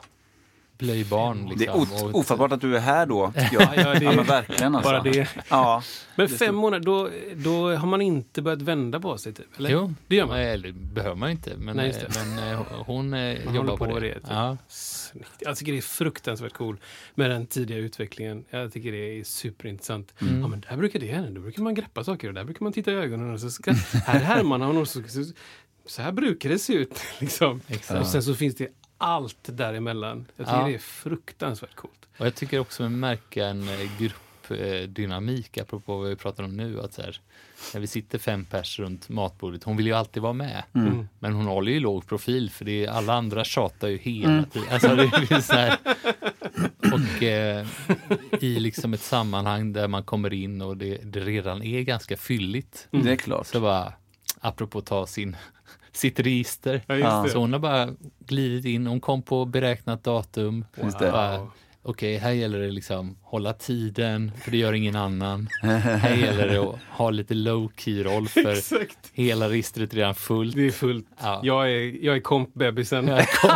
blöj 0.79 1.05
barn. 1.05 1.37
Liksom, 1.39 1.59
Det 1.59 1.67
är 1.67 2.05
och- 2.05 2.15
ofattbart 2.15 2.53
att 2.53 2.61
du 2.61 2.77
är 2.77 2.81
här 2.81 3.07
då, 3.07 3.33
jag. 3.35 3.49
Ja, 3.77 3.95
det- 3.95 4.05
ja, 4.05 4.13
men 4.13 4.25
verkligen 4.25 4.75
alltså. 4.75 4.91
Bara 4.91 5.03
det. 5.03 5.29
Ja. 5.49 5.83
Men 6.17 6.29
fem 6.29 6.55
månader, 6.55 6.85
då, 6.85 7.11
då 7.37 7.75
har 7.77 7.87
man 7.87 8.01
inte 8.03 8.43
börjat 8.43 8.63
vända 8.63 9.01
på 9.01 9.19
sig? 9.19 9.33
Typ, 9.35 9.47
eller? 9.59 9.71
Jo, 9.71 9.95
det 10.07 10.17
gör 10.17 10.27
man. 10.27 10.37
Nej, 10.37 10.53
Eller 10.53 10.73
behöver 10.73 11.17
man 11.17 11.31
inte. 11.31 11.57
Men, 11.57 11.77
Nej, 11.77 11.95
men 12.15 12.53
eh, 12.53 12.61
hon 12.87 13.15
eh, 13.15 13.45
Man 13.45 13.55
jobbar 13.55 13.77
på, 13.77 13.85
på 13.87 13.99
det. 13.99 14.09
det, 14.09 14.15
typ. 14.15 14.23
Ja. 14.31 14.57
Jag 15.39 15.57
tycker 15.57 15.73
det 15.73 15.79
är 15.79 15.83
fruktansvärt 15.83 16.53
cool 16.53 16.77
med 17.15 17.31
den 17.31 17.47
tidiga 17.47 17.79
utvecklingen. 17.79 18.45
Jag 18.51 18.73
tycker 18.73 18.93
det 18.93 19.19
är 19.21 19.25
superintressant. 19.25 20.15
Mm. 20.21 20.41
Ja, 20.41 20.47
men 20.49 20.61
där 20.61 20.77
brukar 20.77 21.01
det 21.01 21.07
hända. 21.13 21.31
Då 21.31 21.41
brukar 21.41 21.63
man 21.63 21.75
greppa 21.75 22.05
saker 22.05 22.29
och 22.29 22.35
där 22.35 22.45
brukar 22.45 22.65
man 22.65 22.73
titta 22.73 22.93
i 22.93 22.95
ögonen. 22.95 23.33
Och 23.35 23.41
så 23.41 23.51
ska, 23.51 23.73
här 24.07 24.21
härmar 24.21 24.59
man 24.59 24.77
och 24.77 24.89
så, 24.89 25.03
så, 25.09 25.25
så 25.87 26.03
här 26.03 26.13
brukar 26.13 26.49
det 26.51 26.59
se 26.59 26.73
ut. 26.73 27.01
Liksom. 27.21 27.61
Exakt. 27.69 28.01
Och 28.01 28.07
sen 28.07 28.23
så 28.23 28.35
finns 28.35 28.55
det 28.57 28.69
allt 29.05 29.39
däremellan. 29.43 30.27
Jag 30.37 30.47
tycker 30.47 30.59
Ja. 30.61 30.67
det 30.67 30.75
är 30.75 30.79
fruktansvärt 30.79 31.75
coolt. 31.75 32.09
Och 32.19 32.27
jag 32.27 32.35
tycker 32.35 32.59
också 32.59 32.85
att 32.85 32.91
märka 32.91 33.47
en 33.47 33.69
eh, 33.69 33.91
gruppdynamik, 33.99 35.59
apropå 35.59 35.99
vad 35.99 36.09
vi 36.09 36.17
pratar 36.17 36.45
om 36.45 36.57
nu. 36.57 36.81
Att 36.81 36.93
så 36.95 37.03
här, 37.03 37.21
när 37.75 37.81
vi 37.81 37.87
sitter 37.87 38.19
fem 38.19 38.45
pers 38.45 38.79
runt 38.79 39.09
matbordet, 39.09 39.65
hon 39.65 39.77
vill 39.77 39.87
ju 39.87 39.93
alltid 39.93 40.23
vara 40.23 40.33
med. 40.33 40.63
Mm. 40.75 41.09
Men 41.19 41.33
hon 41.33 41.47
håller 41.47 41.73
ju 41.73 41.81
låg 41.81 42.07
profil 42.07 42.51
för 42.51 42.65
det 42.65 42.85
är, 42.85 42.91
alla 42.91 43.13
andra 43.15 43.45
tjatar 43.45 43.89
ju 43.89 43.99
hela 43.99 44.43
tiden. 44.45 44.69
Alltså, 44.73 44.97
det 44.97 45.03
är 45.31 45.41
så 45.41 45.53
här, 45.55 45.79
och 46.93 47.23
eh, 47.23 47.67
i 48.41 48.61
liksom 48.61 48.95
ett 48.95 49.01
sammanhang 49.01 49.73
där 49.73 49.89
man 49.89 50.03
kommer 50.03 50.33
in 50.33 50.63
och 50.63 50.77
det, 50.77 50.97
det 51.05 51.21
redan 51.21 51.63
är 51.63 51.81
ganska 51.83 52.17
fylligt. 52.17 52.89
Det 52.91 53.13
är 53.13 53.17
klart. 53.17 53.47
Så 53.47 53.61
bara, 53.61 53.93
apropå 54.41 54.81
ta 54.81 55.07
sin, 55.07 55.37
sitt 55.97 56.21
register. 56.21 56.83
Ja. 56.87 57.27
Så 57.29 57.39
hon 57.39 57.53
har 57.53 57.61
bara 57.61 57.89
glidit 58.27 58.65
in, 58.65 58.87
hon 58.87 59.01
kom 59.01 59.23
på 59.23 59.45
beräknat 59.45 60.05
datum. 60.05 60.65
Just. 60.83 60.99
Bara, 60.99 61.47
Okej, 61.87 62.17
här 62.17 62.31
gäller 62.31 62.59
det 62.59 62.71
liksom 62.71 63.17
hålla 63.23 63.53
tiden, 63.53 64.33
för 64.43 64.51
det 64.51 64.57
gör 64.57 64.73
ingen 64.73 64.97
annan. 64.97 65.49
Här 65.63 66.15
gäller 66.17 66.49
det 66.49 66.59
att 66.59 66.79
ha 66.91 67.11
lite 67.11 67.35
low 67.35 67.73
key 67.77 68.03
roll 68.05 68.29
för 68.29 68.53
Exakt. 68.53 68.99
hela 69.13 69.49
registret 69.49 69.93
är 69.93 69.97
redan 69.97 70.15
fullt. 70.15 70.57
Det 70.57 70.67
är 70.67 70.71
fullt. 70.71 71.07
Ja. 71.23 71.41
Jag 71.43 71.71
är, 71.73 72.05
jag 72.05 72.17
är 72.17 72.21
kompbebisen. 72.21 73.09
Ja, 73.09 73.27
kom, 73.41 73.51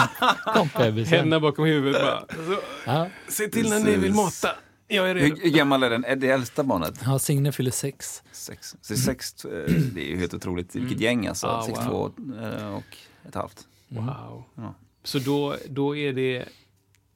kom 0.54 0.68
bebisen. 0.82 1.18
Händerna 1.18 1.40
bakom 1.40 1.64
huvudet 1.64 2.02
bara. 2.02 2.20
Så, 2.20 2.58
Ja. 2.86 3.06
Se 3.28 3.48
till 3.48 3.68
när 3.70 3.80
ni 3.80 3.96
vill 3.96 4.12
mata. 4.14 4.48
Jag 4.88 5.10
är 5.10 5.14
redo. 5.14 5.36
Hur 5.42 5.50
gammal 5.50 5.82
är 5.82 5.90
den? 5.90 6.04
Är 6.04 6.16
det 6.16 6.28
äldsta 6.30 6.62
barnet? 6.64 7.00
ja, 7.04 7.18
Signe 7.18 7.52
fyller 7.52 7.70
sex. 7.70 8.22
Sex. 8.32 8.76
Så 8.80 8.96
sex, 8.96 9.44
eh, 9.44 9.50
det 9.94 10.00
är 10.06 10.08
ju 10.10 10.16
helt 10.18 10.34
otroligt. 10.34 10.74
Vilket 10.76 11.00
gäng 11.00 11.26
alltså. 11.26 11.46
Ah, 11.46 11.62
Sex, 11.62 11.78
wow. 11.78 11.84
två 12.16 12.34
eh, 12.42 12.74
och 12.74 12.96
ett 13.28 13.34
halvt. 13.34 13.66
Wow. 13.88 14.44
Ja. 14.54 14.74
Så 15.04 15.18
då, 15.18 15.56
då 15.68 15.96
är 15.96 16.12
det, 16.12 16.44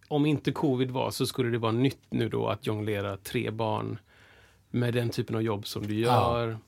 om 0.09 0.27
inte 0.27 0.53
covid 0.53 0.91
var 0.91 1.11
så 1.11 1.27
skulle 1.27 1.51
det 1.51 1.59
vara 1.59 1.73
nytt 1.73 2.01
nu 2.11 2.29
då 2.29 2.49
att 2.49 2.67
jonglera 2.67 3.17
tre 3.17 3.51
barn 3.51 3.99
med 4.71 4.95
den 4.95 5.11
typen 5.11 5.37
av 5.37 5.43
jobb 5.43 5.67
som 5.67 5.87
du 5.87 5.95
gör. 5.95 6.59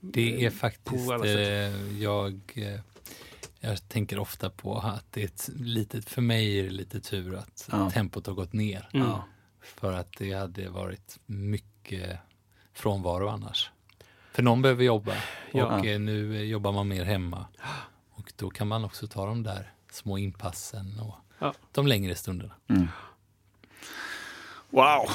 Det 0.00 0.44
är 0.44 0.50
faktiskt, 0.50 1.10
eh, 1.24 2.02
jag, 2.02 2.40
eh, 2.54 2.80
jag 3.60 3.88
tänker 3.88 4.18
ofta 4.18 4.50
på 4.50 4.78
att 4.78 5.06
det 5.12 5.20
är 5.20 5.24
ett 5.24 5.50
litet, 5.56 6.08
för 6.08 6.22
mig 6.22 6.58
är 6.58 6.62
det 6.64 6.70
lite 6.70 7.00
tur 7.00 7.34
att 7.34 7.68
Ja. 7.72 7.90
tempot 7.90 8.26
har 8.26 8.34
gått 8.34 8.52
ner. 8.52 8.88
Mm. 8.92 9.06
Ja. 9.06 9.24
För 9.62 9.92
att 9.92 10.12
det 10.18 10.32
hade 10.32 10.68
varit 10.68 11.18
mycket 11.26 12.18
frånvaro 12.72 13.28
annars. 13.28 13.70
För 14.32 14.42
någon 14.42 14.62
behöver 14.62 14.84
jobba 14.84 15.12
Ja. 15.52 15.78
och 15.78 15.86
eh, 15.86 16.00
nu 16.00 16.36
eh, 16.36 16.42
jobbar 16.42 16.72
man 16.72 16.88
mer 16.88 17.04
hemma. 17.04 17.46
Och 18.10 18.32
då 18.36 18.50
kan 18.50 18.68
man 18.68 18.84
också 18.84 19.06
ta 19.06 19.26
de 19.26 19.42
där 19.42 19.72
små 19.90 20.18
inpassen 20.18 21.00
och 21.00 21.14
Ja. 21.38 21.54
de 21.72 21.86
längre 21.86 22.14
stunderna. 22.14 22.54
Wow! 24.70 25.08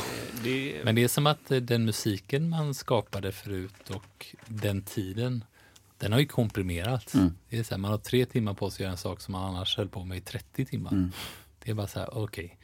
Det, 0.44 0.82
Men 0.84 0.96
det 0.96 1.04
är 1.04 1.08
som 1.08 1.28
att 1.28 1.52
eh, 1.52 1.58
den 1.58 1.86
musiken 1.86 2.50
man 2.50 2.74
skapade 2.74 3.32
förut 3.32 3.90
och 3.90 4.36
den 4.48 4.82
tiden, 4.82 5.44
den 5.98 6.12
har 6.14 6.20
ju 6.20 6.26
komprimerats. 6.26 7.16
Mm. 7.16 7.34
Det 7.50 7.58
är 7.60 7.64
så 7.64 7.74
här, 7.74 7.80
man 7.80 7.92
har 7.92 7.98
tre 7.98 8.26
timmar 8.26 8.54
på 8.54 8.70
sig 8.70 8.76
att 8.76 8.80
göra 8.80 8.92
en 8.92 8.98
sak 8.98 9.22
som 9.22 9.32
man 9.32 9.44
annars 9.56 9.78
höll 9.78 9.90
på 9.90 10.04
med 10.04 10.18
i 10.18 10.22
30 10.22 10.66
timmar. 10.66 10.92
Mm. 10.92 11.12
Det 11.64 11.72
är 11.72 11.76
bara 11.76 11.88
så 11.88 12.00
här, 12.00 12.18
okej, 12.18 12.58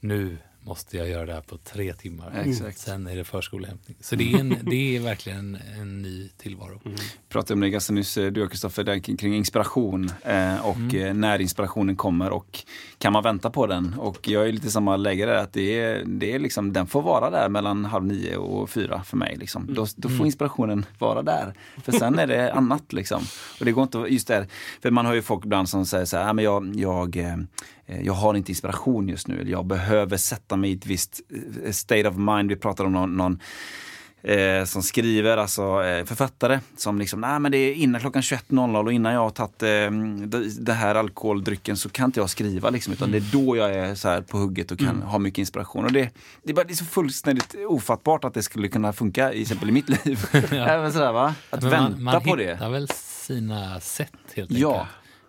nu 0.00 0.38
måste 0.68 0.96
jag 0.96 1.08
göra 1.08 1.26
det 1.26 1.32
här 1.32 1.40
på 1.40 1.58
tre 1.58 1.92
timmar. 1.92 2.42
Exakt. 2.44 2.78
Sen 2.78 3.06
är 3.06 3.16
det 3.16 3.24
förskolehämtning. 3.24 3.96
Så 4.00 4.16
det 4.16 4.32
är, 4.32 4.38
en, 4.40 4.56
det 4.62 4.96
är 4.96 5.00
verkligen 5.00 5.58
en 5.80 6.02
ny 6.02 6.28
tillvaro. 6.28 6.80
Mm. 6.84 6.98
pratade 7.28 7.54
om 7.54 7.60
det 7.60 7.70
ganska 7.70 7.92
nyss, 7.92 8.16
eh, 8.18 8.32
du 8.32 8.42
och 8.44 8.50
Kristoffer, 8.50 9.16
kring, 9.18 9.34
inspiration 9.34 10.10
eh, 10.22 10.66
och 10.66 10.76
Mm. 10.76 11.06
eh, 11.06 11.14
när 11.14 11.40
inspirationen 11.40 11.96
kommer 11.96 12.30
och 12.30 12.58
kan 12.98 13.12
man 13.12 13.22
vänta 13.22 13.50
på 13.50 13.66
den? 13.66 13.94
Och 13.98 14.28
jag 14.28 14.48
är 14.48 14.52
lite 14.52 14.66
i 14.66 14.70
samma 14.70 14.96
läge 14.96 15.26
där, 15.26 15.34
att 15.34 15.52
det 15.52 15.78
är, 15.80 16.04
det 16.06 16.32
är 16.32 16.38
liksom, 16.38 16.72
den 16.72 16.86
får 16.86 17.02
vara 17.02 17.30
där 17.30 17.48
mellan 17.48 17.84
halv 17.84 18.04
nio 18.04 18.36
och 18.36 18.70
fyra 18.70 19.02
för 19.04 19.16
mig. 19.16 19.36
Liksom. 19.36 19.74
Då, 19.74 19.86
då 19.96 20.08
får 20.08 20.26
inspirationen 20.26 20.84
vara 20.98 21.22
där. 21.22 21.54
För 21.82 21.92
sen 21.92 22.18
är 22.18 22.26
det 22.26 22.52
annat 22.52 22.92
liksom. 22.92 23.22
Och 23.58 23.64
det 23.64 23.72
går 23.72 23.82
inte, 23.82 23.98
just 23.98 24.28
där, 24.28 24.46
för 24.82 24.90
man 24.90 25.06
har 25.06 25.14
ju 25.14 25.22
folk 25.22 25.44
ibland 25.44 25.68
som 25.68 25.86
säger 25.86 26.04
så 26.04 26.16
här, 26.16 26.28
"Ah, 26.28 26.32
men 26.32 26.44
jag, 26.44 26.76
jag, 26.76 27.16
jag 28.02 28.12
har 28.12 28.34
inte 28.34 28.52
inspiration 28.52 29.08
just 29.08 29.28
nu, 29.28 29.40
eller 29.40 29.50
jag 29.50 29.66
behöver 29.66 30.16
sätta 30.16 30.56
mig 30.56 30.70
i 30.70 30.74
ett 30.74 30.86
visst 30.86 31.20
eh, 31.64 31.72
state 31.72 32.08
of 32.08 32.16
mind. 32.16 32.48
Vi 32.48 32.56
pratar 32.56 32.84
om 32.84 32.92
någon, 32.92 33.16
någon 33.16 33.38
eh, 34.22 34.64
som 34.64 34.82
skriver, 34.82 35.36
alltså 35.36 35.84
eh, 35.84 36.04
författare 36.04 36.60
som 36.76 36.98
liksom, 36.98 37.20
nej 37.20 37.40
men 37.40 37.52
det 37.52 37.58
är 37.58 37.74
innan 37.74 38.00
klockan 38.00 38.22
21.00 38.22 38.84
och 38.86 38.92
innan 38.92 39.12
jag 39.12 39.20
har 39.20 39.30
tagit 39.30 39.62
eh, 39.62 39.68
det- 40.28 40.64
det 40.64 40.72
här 40.72 40.94
alkoholdrycken 40.94 41.76
så 41.76 41.88
kan 41.88 42.04
inte 42.04 42.20
jag 42.20 42.30
skriva 42.30 42.70
liksom, 42.70 42.92
utan 42.92 43.10
det 43.10 43.16
är 43.18 43.24
då 43.32 43.56
jag 43.56 43.74
är 43.74 43.94
så 43.94 44.08
här 44.08 44.20
på 44.20 44.38
hugget 44.38 44.70
och 44.70 44.78
kan 44.78 45.02
ha 45.02 45.18
mycket 45.18 45.38
inspiration. 45.38 45.84
Och 45.84 45.92
det, 45.92 46.10
det, 46.42 46.50
är 46.50 46.54
bara, 46.54 46.64
det 46.64 46.72
är 46.72 46.76
så 46.76 46.84
fullständigt 46.84 47.54
ofattbart 47.68 48.24
att 48.24 48.34
det 48.34 48.42
skulle 48.42 48.68
kunna 48.68 48.92
funka 48.92 49.32
i 49.32 49.42
exempel 49.42 49.68
i 49.68 49.72
mitt 49.72 50.06
liv. 50.06 50.18
Även 50.52 50.92
sådär 50.92 51.12
va? 51.12 51.34
Att 51.50 51.62
Men 51.62 51.70
vänta 51.70 51.90
man, 51.90 52.02
man 52.02 52.22
på 52.22 52.36
det. 52.36 52.52
hittar 52.52 52.70
väl 52.70 52.88
sina 52.94 53.80
sätt 53.80 54.12
helt 54.34 54.50
Ja. 54.50 54.56
enkelt. 54.56 54.60
Jag 54.60 54.86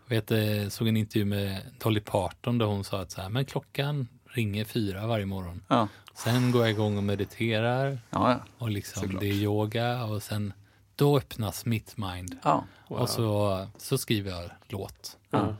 vet, 0.09 0.31
eh, 0.31 0.69
såg 0.69 0.87
en 0.87 0.97
intervju 0.97 1.25
med 1.25 1.61
Dolly 1.79 1.99
Parton 1.99 2.57
där 2.57 2.65
hon 2.65 2.83
sa 2.83 3.01
att 3.01 3.11
så 3.11 3.21
här, 3.21 3.29
men 3.29 3.45
klockan 3.45 4.07
ringer 4.25 4.65
fyra 4.65 5.07
varje 5.07 5.25
morgon. 5.25 5.63
Ja, 5.67 5.87
Sen 6.13 6.51
går 6.51 6.61
jag 6.61 6.71
igång 6.71 6.97
och 6.97 7.03
mediterar 7.03 7.99
ja, 8.09 8.31
ja. 8.31 8.39
och 8.57 8.69
liksom, 8.69 9.01
Såklart. 9.03 9.21
det 9.21 9.27
är 9.27 9.33
yoga 9.33 10.03
och 10.03 10.23
sen 10.23 10.53
då 10.95 11.17
öppnas 11.17 11.65
mitt 11.65 11.97
mind. 11.97 12.37
ja. 12.43 12.63
Och 12.87 13.09
så, 13.09 13.67
så 13.77 13.97
skriver 13.97 14.31
jag 14.31 14.51
låt. 14.67 15.17
ja. 15.29 15.55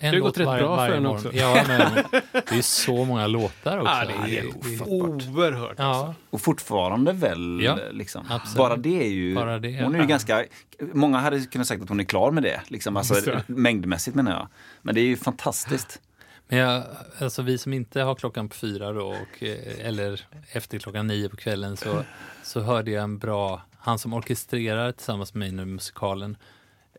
En 0.00 0.12
Det 0.12 0.18
har 0.18 0.22
gått 0.22 0.38
rätt 0.38 0.46
bra 0.46 0.86
för 0.86 0.94
henne 0.94 1.08
också. 1.08 1.32
Ja, 1.32 1.64
men 1.68 2.04
det 2.32 2.58
är 2.58 2.62
så 2.62 3.04
många 3.04 3.26
låtar 3.26 3.78
också. 3.78 3.92
Ah, 3.92 4.04
det 4.04 4.12
är 4.12 4.42
helt 4.42 4.82
oerhört. 4.86 5.74
Ja, 5.78 6.14
Och 6.30 6.40
fortfarande 6.40 7.12
väl, 7.12 7.60
Ja, 7.62 7.78
liksom. 7.90 8.24
Bara 8.56 8.76
det 8.76 9.02
är 9.02 9.08
ju... 9.08 9.34
Bara 9.34 9.58
det, 9.58 9.82
hon 9.82 9.94
är 9.94 9.98
ju 9.98 10.04
ja. 10.04 10.08
ganska... 10.08 10.44
Många 10.92 11.18
hade 11.18 11.40
kunnat 11.40 11.66
sagt 11.66 11.82
att 11.82 11.88
hon 11.88 12.00
är 12.00 12.04
klar 12.04 12.30
med 12.30 12.42
det, 12.42 12.60
liksom, 12.68 12.96
alltså, 12.96 13.14
det. 13.14 13.42
mängdmässigt 13.46 14.14
menar 14.14 14.32
jag. 14.32 14.48
Men 14.82 14.94
det 14.94 15.00
är 15.00 15.04
ju 15.06 15.16
fantastiskt. 15.16 16.00
Men 16.48 16.58
jag, 16.58 16.84
alltså 17.18 17.42
vi 17.42 17.58
som 17.58 17.72
inte 17.72 18.00
har 18.00 18.14
klockan 18.14 18.48
på 18.48 18.54
fyra 18.54 18.92
då, 18.92 19.06
och, 19.06 19.42
eh, 19.42 19.86
eller 19.86 20.20
efter 20.52 20.78
klockan 20.78 21.06
nio 21.06 21.28
på 21.28 21.36
kvällen 21.36 21.76
så, 21.76 22.04
så 22.42 22.60
hörde 22.60 22.90
jag 22.90 23.04
en 23.04 23.18
bra, 23.18 23.62
han 23.78 23.98
som 23.98 24.12
orkestrerar 24.12 24.92
tillsammans 24.92 25.34
med 25.34 25.38
mig 25.38 25.52
nu 25.52 25.64
musikalen, 25.64 26.36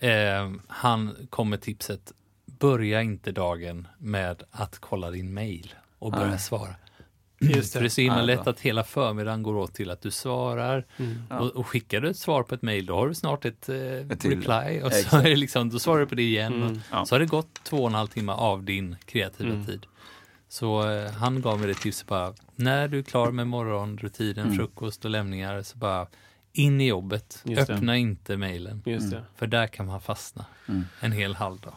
eh, 0.01 0.51
han 0.67 1.15
kom 1.29 1.49
med 1.49 1.61
tipset, 1.61 2.13
börja 2.59 3.01
inte 3.01 3.31
dagen 3.31 3.87
med 3.97 4.43
att 4.51 4.79
kolla 4.79 5.11
din 5.11 5.33
mail 5.33 5.73
och 5.99 6.11
börja 6.11 6.27
Nej. 6.29 6.39
svara. 6.39 6.75
Just 7.41 7.73
För 7.73 7.79
det 7.79 7.81
är 7.81 7.83
det. 7.83 7.89
så 7.89 8.01
himla 8.01 8.15
Ja, 8.19 8.21
det 8.25 8.35
lätt 8.35 8.47
att 8.47 8.59
hela 8.59 8.83
förmiddagen 8.83 9.43
går 9.43 9.55
åt 9.55 9.73
till 9.73 9.91
att 9.91 10.01
du 10.01 10.11
svarar. 10.11 10.85
Mm. 10.97 11.21
Ja. 11.29 11.39
Och, 11.39 11.47
och 11.55 11.67
skickar 11.67 12.01
du 12.01 12.09
ett 12.09 12.17
svar 12.17 12.43
på 12.43 12.55
ett 12.55 12.61
mejl, 12.61 12.85
då 12.85 12.95
har 12.95 13.07
du 13.07 13.13
snart 13.15 13.45
ett, 13.45 13.69
eh, 13.69 13.75
Ett 13.77 14.25
reply. 14.25 14.81
Och 14.81 14.93
så 14.93 15.17
är 15.17 15.23
det 15.23 15.35
liksom, 15.35 15.69
då 15.69 15.79
svarar 15.79 15.99
du 15.99 16.05
på 16.05 16.15
det 16.15 16.21
igen. 16.23 16.53
Mm. 16.53 16.71
Och 16.71 16.77
Ja. 16.91 17.05
Så 17.05 17.15
har 17.15 17.19
det 17.19 17.25
gått 17.25 17.63
två 17.63 17.77
och 17.77 17.87
en 17.89 17.93
halv 17.95 18.07
timme 18.07 18.31
av 18.31 18.63
din 18.63 18.95
kreativa 19.05 19.49
Mm. 19.53 19.65
tid. 19.65 19.85
Så 20.49 20.89
eh, 20.91 21.11
han 21.11 21.41
gav 21.41 21.59
mig 21.59 21.67
det 21.67 21.73
tipset 21.73 22.07
bara, 22.07 22.33
när 22.55 22.87
du 22.87 22.99
är 22.99 23.03
klar 23.03 23.31
med 23.31 23.47
morgonrutinen, 23.47 24.45
Mm. 24.45 24.57
frukost 24.57 25.05
och 25.05 25.11
lämningar, 25.11 25.61
så 25.63 25.77
bara 25.77 26.07
in 26.53 26.81
i 26.81 26.87
jobbet. 26.87 27.41
Just 27.45 27.67
det. 27.67 27.73
Öppna 27.73 27.97
inte 27.97 28.37
mejlen. 28.37 28.81
Just 28.85 29.11
det. 29.11 29.23
För 29.35 29.47
där 29.47 29.67
kan 29.67 29.85
man 29.85 30.01
fastna 30.01 30.45
Mm. 30.67 30.85
en 30.99 31.11
hel 31.11 31.35
halvdag. 31.35 31.73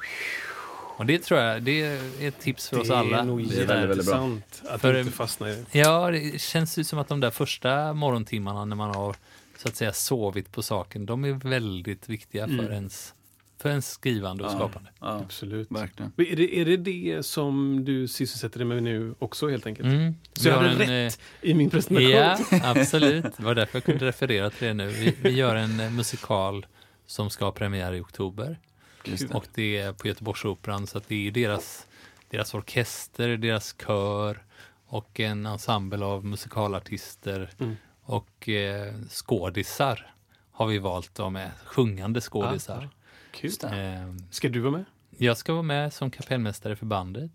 Och 1.03 1.07
det 1.07 1.18
tror 1.18 1.40
jag, 1.40 1.62
det 1.62 1.82
är 1.82 2.00
ett 2.20 2.38
tips 2.40 2.68
för 2.68 2.78
oss 2.80 2.88
det 2.88 2.96
alla. 2.96 3.18
är 3.18 3.24
nog 3.24 3.48
Det 3.48 3.62
är 3.62 3.66
väldigt, 3.66 3.90
väldigt 3.90 4.07
bra. 4.07 4.16
sant 4.16 4.62
att 4.68 4.80
För- 4.80 4.98
inte 5.00 5.12
fastna 5.12 5.50
i 5.50 5.64
Ja, 5.72 6.11
det 6.11 6.40
känns 6.40 6.78
ju 6.78 6.84
som 6.84 6.98
att 6.98 7.09
de 7.09 7.20
där 7.20 7.30
första 7.30 7.92
morgontimmarna 7.92 8.64
när 8.64 8.76
man 8.76 8.94
har 8.94 9.16
så 9.59 9.68
att 9.68 9.76
säga 9.76 9.92
sovit 9.92 10.53
på 10.53 10.62
saken, 10.62 11.07
de 11.07 11.24
är 11.24 11.32
väldigt 11.32 12.09
viktiga 12.09 12.46
för, 12.46 12.55
Mm. 12.55 12.72
ens, 12.72 13.14
för 13.61 13.68
ens 13.68 13.90
skrivande 13.90 14.44
och 14.44 14.50
Ja. 14.53 14.57
skapande. 14.57 14.90
Ja, 15.00 15.20
Absolut. 15.24 15.70
verkligen. 15.70 16.12
Är 16.16 16.36
det, 16.36 16.59
är 16.61 16.64
det 16.64 16.76
det 16.76 17.26
som 17.26 17.84
du 17.84 18.09
sysselsätter 18.09 18.59
dig 18.59 18.66
med 18.68 18.82
nu 18.82 19.14
också 19.18 19.48
helt 19.48 19.66
enkelt? 19.66 19.86
Mm. 19.88 20.14
Så 20.32 20.48
jag 20.48 20.55
hade 20.57 20.70
en, 20.84 21.05
rätt 21.05 21.20
i 21.40 21.55
min 21.55 21.70
presentation? 21.70 22.11
Ja, 22.11 22.38
absolut. 22.62 23.24
Det 23.36 23.42
var 23.42 23.55
därför 23.55 23.76
jag 23.76 23.84
kunde 23.84 24.07
referera 24.07 24.50
till 24.50 24.66
det 24.66 24.74
nu. 24.74 24.86
Vi, 24.88 25.16
vi 25.22 25.30
gör 25.30 25.55
en 25.57 25.80
eh, 25.80 25.90
musikal 25.90 26.66
som 27.07 27.30
ska 27.30 27.44
ha 27.44 27.53
premiär 27.53 27.92
i 27.94 28.00
oktober. 28.00 28.59
Det. 29.05 29.34
Och 29.34 29.46
det 29.55 29.78
är 29.78 29.92
på 29.92 30.09
Göteborgsoperan, 30.09 30.86
så 30.86 30.98
att 30.98 31.09
det 31.09 31.28
är 31.28 31.30
deras, 31.30 31.86
deras 32.30 32.55
orkester, 32.55 33.36
deras 33.36 33.74
kör 33.86 34.42
och 34.86 35.20
en 35.20 35.46
ensemble 35.46 36.05
av 36.05 36.24
musikalartister 36.24 37.50
Mm. 37.59 37.76
och 38.03 38.48
eh, 38.48 38.94
skådisar 39.11 40.14
har 40.53 40.66
vi 40.66 40.78
valt 40.78 41.20
att 41.20 41.32
med. 41.32 41.50
Sjungande 41.64 42.20
skådisar. 42.20 42.88
Kul. 43.30 43.50
Eh, 43.64 44.14
Ska 44.30 44.48
du 44.48 44.61
vara 44.61 44.72
med? 44.72 44.84
jag 45.18 45.36
ska 45.36 45.53
vara 45.53 45.62
med 45.62 45.92
som 45.92 46.11
kapellmästare 46.11 46.76
för 46.76 46.86
bandet. 46.86 47.30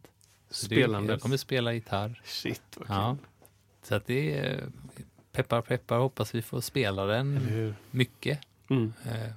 Spelandes? 0.50 1.10
Jag 1.10 1.22
kommer 1.22 1.38
spela 1.38 1.74
gitarr. 1.74 2.22
Shit, 2.26 2.62
vad 2.76 2.88
kul. 2.88 2.96
Ja. 2.96 3.18
Så 3.84 3.96
att 3.96 4.06
det 4.08 4.38
är 4.40 4.64
peppar 5.32 5.62
peppar, 5.62 5.98
hoppas 6.00 6.36
vi 6.36 6.42
får 6.42 6.62
spela 6.62 7.06
den 7.06 7.74
mycket. 7.92 8.40
Mm. 8.70 8.94
Eh, 9.06 9.32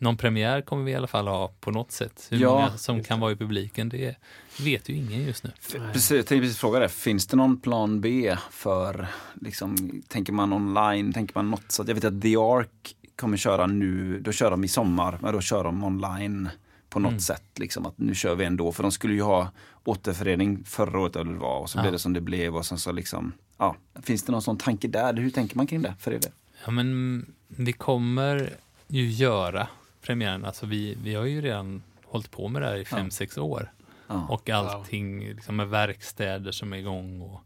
någon 0.00 0.16
premiär 0.16 0.60
kommer 0.62 0.84
vi 0.84 0.92
i 0.92 0.94
alla 0.94 1.06
fall 1.06 1.28
ha 1.28 1.48
på 1.60 1.70
något 1.70 1.92
sätt. 1.92 2.26
Hur 2.30 2.38
Ja, 2.38 2.52
många 2.52 2.76
som 2.76 3.02
kan 3.04 3.20
vara 3.20 3.32
i 3.32 3.36
publiken, 3.36 3.88
det 3.88 4.16
vet 4.60 4.88
ju 4.88 4.94
ingen 4.94 5.22
just 5.22 5.44
nu. 5.44 5.50
Precis, 5.92 6.10
jag 6.10 6.26
tänkte 6.26 6.40
precis 6.40 6.58
fråga 6.58 6.78
det. 6.78 6.88
Finns 6.88 7.26
det 7.26 7.36
någon 7.36 7.60
plan 7.60 8.00
B 8.00 8.36
för, 8.50 9.06
liksom, 9.40 10.02
tänker 10.08 10.32
man 10.32 10.52
online, 10.52 11.12
tänker 11.12 11.34
man 11.34 11.50
något 11.50 11.64
så 11.72 11.82
att 11.82 11.88
jag 11.88 11.94
vet 11.94 12.04
att 12.04 12.22
The 12.22 12.36
Ark 12.36 12.96
kommer 13.16 13.36
köra 13.36 13.66
nu, 13.66 14.20
då 14.20 14.32
kör 14.32 14.50
de 14.50 14.64
i 14.64 14.68
sommar, 14.68 15.18
men 15.22 15.32
då 15.34 15.40
kör 15.40 15.64
de 15.64 15.84
online 15.84 16.48
på 16.90 16.98
något 16.98 17.08
Mm. 17.10 17.20
sätt. 17.20 17.44
Liksom, 17.58 17.86
att 17.86 17.98
nu 17.98 18.14
kör 18.14 18.34
vi 18.34 18.44
ändå, 18.44 18.72
för 18.72 18.82
de 18.82 18.92
skulle 18.92 19.14
ju 19.14 19.22
ha 19.22 19.50
återförening 19.84 20.64
förra 20.64 21.00
året 21.00 21.16
eller 21.16 21.32
vad 21.32 21.50
det 21.56 21.60
och 21.62 21.70
så 21.70 21.78
Ja. 21.78 21.82
blev 21.82 21.92
det 21.92 21.98
som 21.98 22.12
det 22.12 22.20
blev 22.20 22.56
och 22.56 22.66
sen 22.66 22.78
så 22.78 22.92
liksom, 22.92 23.32
ja. 23.58 23.76
Finns 24.02 24.22
det 24.22 24.32
någon 24.32 24.42
sån 24.42 24.56
tanke 24.58 24.88
där? 24.88 25.14
Hur 25.14 25.30
tänker 25.30 25.56
man 25.56 25.66
kring 25.66 25.82
det 25.82 25.94
för 25.98 26.12
er? 26.12 26.20
Ja, 26.64 26.70
men 26.70 27.26
vi 27.48 27.72
kommer 27.72 28.50
ju 28.88 29.10
göra 29.10 29.68
premiären. 30.00 30.44
Alltså 30.44 30.66
vi, 30.66 30.96
vi 31.02 31.14
har 31.14 31.24
ju 31.24 31.40
redan 31.40 31.82
hållit 32.04 32.30
på 32.30 32.48
med 32.48 32.62
det 32.62 32.68
här 32.68 32.76
i 32.76 32.84
fem, 32.84 33.04
Ja. 33.04 33.10
sex 33.10 33.38
år. 33.38 33.72
Ja, 34.06 34.26
Och 34.28 34.50
allting 34.50 35.28
liksom 35.28 35.56
med 35.56 35.68
verkstäder 35.68 36.52
som 36.52 36.72
är 36.72 36.76
igång 36.76 37.20
och 37.20 37.40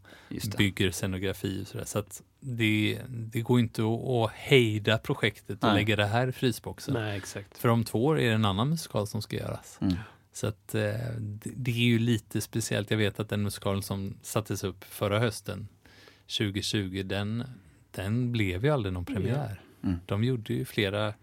bygger 0.57 0.91
scenografi 0.91 1.63
och 1.63 1.67
sådär. 1.67 1.85
Så 1.85 1.99
att 1.99 2.21
det, 2.39 2.99
det 3.09 3.41
går 3.41 3.59
inte 3.59 3.81
att, 3.81 4.07
att 4.07 4.31
hejda 4.31 4.97
projektet 4.97 5.63
och 5.63 5.69
Nej. 5.69 5.75
lägga 5.75 5.95
det 5.95 6.05
här 6.05 6.27
i 6.27 6.31
frysboxen. 6.31 6.93
Nej, 6.93 7.17
exakt. 7.17 7.57
För 7.57 7.69
om 7.69 7.83
två 7.83 8.05
år 8.05 8.19
är 8.19 8.27
det 8.29 8.35
en 8.35 8.45
annan 8.45 8.69
musikal 8.69 9.07
som 9.07 9.21
ska 9.21 9.35
göras. 9.35 9.77
Mm. 9.81 9.93
Så 10.33 10.47
att 10.47 10.75
eh, 10.75 10.81
det, 11.19 11.49
det 11.55 11.71
är 11.71 11.75
ju 11.75 11.99
lite 11.99 12.41
speciellt. 12.41 12.91
Jag 12.91 12.97
vet 12.97 13.19
att 13.19 13.29
den 13.29 13.43
musikalen 13.43 13.83
som 13.83 14.17
sattes 14.21 14.63
upp 14.63 14.83
förra 14.83 15.19
hösten, 15.19 15.67
2020, 16.37 17.03
den, 17.05 17.43
den 17.91 18.31
blev 18.31 18.65
ju 18.65 18.71
aldrig 18.71 18.93
någon 18.93 19.05
premiär. 19.05 19.61
Mm. 19.83 19.99
De 20.05 20.23
gjorde 20.23 20.53
ju 20.53 20.65
flera 20.65 21.13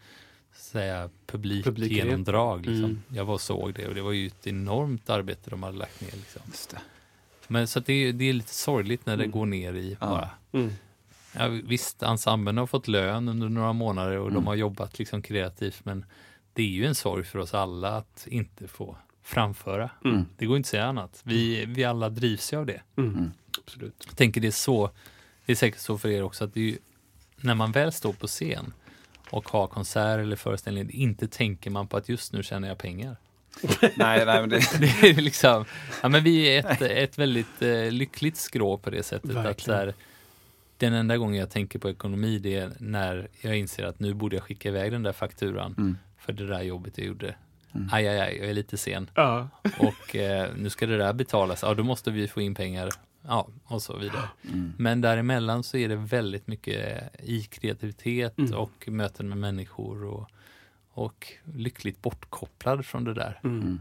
säga, 0.54 1.10
Publikrep. 1.26 1.64
publikgenomdrag. 1.64 2.66
Liksom. 2.66 2.84
Mm. 2.84 3.02
Jag 3.08 3.24
var 3.24 3.34
och 3.34 3.40
såg 3.40 3.74
det 3.74 3.88
och 3.88 3.94
det 3.94 4.02
var 4.02 4.12
ju 4.12 4.26
ett 4.26 4.46
enormt 4.46 5.10
arbete 5.10 5.50
de 5.50 5.62
hade 5.62 5.78
lagt 5.78 6.00
ner. 6.00 6.10
Liksom. 6.12 6.42
Just 6.46 6.70
det. 6.70 6.78
Men 7.48 7.66
så 7.68 7.78
att 7.78 7.86
det, 7.86 7.92
är- 7.92 8.12
det 8.12 8.24
är 8.28 8.32
lite 8.32 8.54
sorgligt 8.54 9.06
när 9.06 9.16
det 9.16 9.24
Mm. 9.24 9.30
går 9.38 9.46
ner 9.46 9.72
i 9.74 9.96
Ja. 10.00 10.06
bara 10.06 10.30
Mm. 10.52 10.72
Ja, 11.36 11.48
visst, 11.48 12.02
ensemblen 12.02 12.56
har 12.58 12.66
fått 12.66 12.88
lön 12.88 13.28
under 13.28 13.48
några 13.48 13.72
månader 13.72 14.16
och 14.18 14.22
Mm. 14.28 14.34
de 14.34 14.46
har 14.46 14.54
jobbat 14.54 14.98
liksom 14.98 15.22
kreativt 15.22 15.84
men 15.84 16.04
det 16.52 16.62
är 16.62 16.66
ju 16.66 16.86
en 16.86 16.94
sorg 16.94 17.24
för 17.24 17.38
oss 17.38 17.54
alla 17.54 17.96
att 17.96 18.26
inte 18.30 18.68
få 18.68 18.96
framföra. 19.22 19.90
Mm. 20.04 20.24
Det 20.36 20.46
går 20.46 20.56
inte 20.56 20.66
att 20.66 20.70
säga 20.70 20.84
annat. 20.86 21.20
Vi, 21.24 21.64
vi 21.66 21.84
alla 21.84 22.08
drivs 22.08 22.52
ju 22.52 22.56
av 22.56 22.66
det. 22.66 22.80
Mm. 22.96 23.10
Mm. 23.14 23.30
Absolut. 23.64 24.04
Jag 24.08 24.16
tänker 24.16 24.40
det 24.40 24.46
är 24.46 24.50
så, 24.50 24.90
det 25.46 25.52
är 25.52 25.56
säkert 25.56 25.80
så 25.80 25.98
för 25.98 26.08
er 26.08 26.22
också, 26.22 26.44
att 26.44 26.54
det 26.54 26.60
är 26.60 26.64
ju, 26.64 26.78
när 27.36 27.54
man 27.54 27.72
väl 27.72 27.92
står 27.92 28.12
på 28.12 28.26
scen 28.26 28.72
och 29.32 29.48
har 29.48 29.66
konsert 29.66 30.18
eller 30.20 30.36
föreställning, 30.36 30.90
inte 30.90 31.28
tänker 31.28 31.70
man 31.70 31.86
på 31.86 31.96
att 31.96 32.08
just 32.08 32.32
nu 32.32 32.42
tjänar 32.42 32.68
jag 32.68 32.78
pengar. 32.78 33.16
nej, 33.80 34.26
nej, 34.26 34.40
men 34.40 34.48
det, 34.48 34.56
Det 34.80 35.08
är 35.08 35.14
liksom, 35.22 35.64
ja, 36.02 36.08
men 36.08 36.24
vi 36.24 36.56
är 36.56 36.70
ett, 36.72 36.82
ett 36.82 37.18
väldigt 37.18 37.62
eh, 37.62 37.90
lyckligt 37.90 38.36
skrå 38.36 38.78
på 38.78 38.90
det 38.90 39.02
sättet. 39.02 39.36
Att 39.36 39.60
så 39.60 39.72
här, 39.72 39.94
den 40.76 40.92
enda 40.92 41.16
gången 41.16 41.40
jag 41.40 41.50
tänker 41.50 41.78
på 41.78 41.90
ekonomi 41.90 42.38
det 42.38 42.56
är 42.56 42.72
när 42.78 43.28
jag 43.40 43.56
inser 43.56 43.84
att 43.84 44.00
nu 44.00 44.14
borde 44.14 44.36
jag 44.36 44.42
skicka 44.44 44.68
iväg 44.68 44.92
den 44.92 45.02
där 45.02 45.12
fakturan 45.12 45.74
Mm. 45.78 45.98
för 46.18 46.32
det 46.32 46.46
där 46.46 46.62
jobbet 46.62 46.98
jag 46.98 47.06
gjorde. 47.06 47.34
Mm. 47.74 47.88
Aj, 47.92 48.08
aj, 48.08 48.20
aj, 48.20 48.36
jag 48.38 48.48
är 48.50 48.54
lite 48.54 48.76
sen 48.76 49.10
Ja. 49.14 49.48
och 49.78 50.16
eh, 50.16 50.48
nu 50.56 50.70
ska 50.70 50.86
det 50.86 50.98
där 50.98 51.12
betalas. 51.12 51.62
Ja, 51.62 51.74
då 51.74 51.82
måste 51.84 52.10
vi 52.10 52.28
få 52.28 52.40
in 52.40 52.54
pengar. 52.54 52.88
Ja, 53.26 53.48
och 53.64 53.82
så 53.82 53.96
vidare. 53.96 54.28
mm. 54.48 54.72
Men 54.78 55.00
däremellan 55.00 55.62
så 55.62 55.76
är 55.76 55.88
det 55.88 55.96
väldigt 55.96 56.46
mycket 56.46 57.02
i 57.22 57.42
kreativitet 57.42 58.38
Mm. 58.38 58.54
och 58.54 58.88
möten 58.88 59.28
med 59.28 59.38
människor 59.38 60.04
och, 60.04 60.30
och 60.92 61.26
lyckligt 61.54 62.02
bortkopplad 62.02 62.86
från 62.86 63.04
det 63.04 63.14
där. 63.14 63.40
Mm. 63.44 63.60
Mm. 63.62 63.80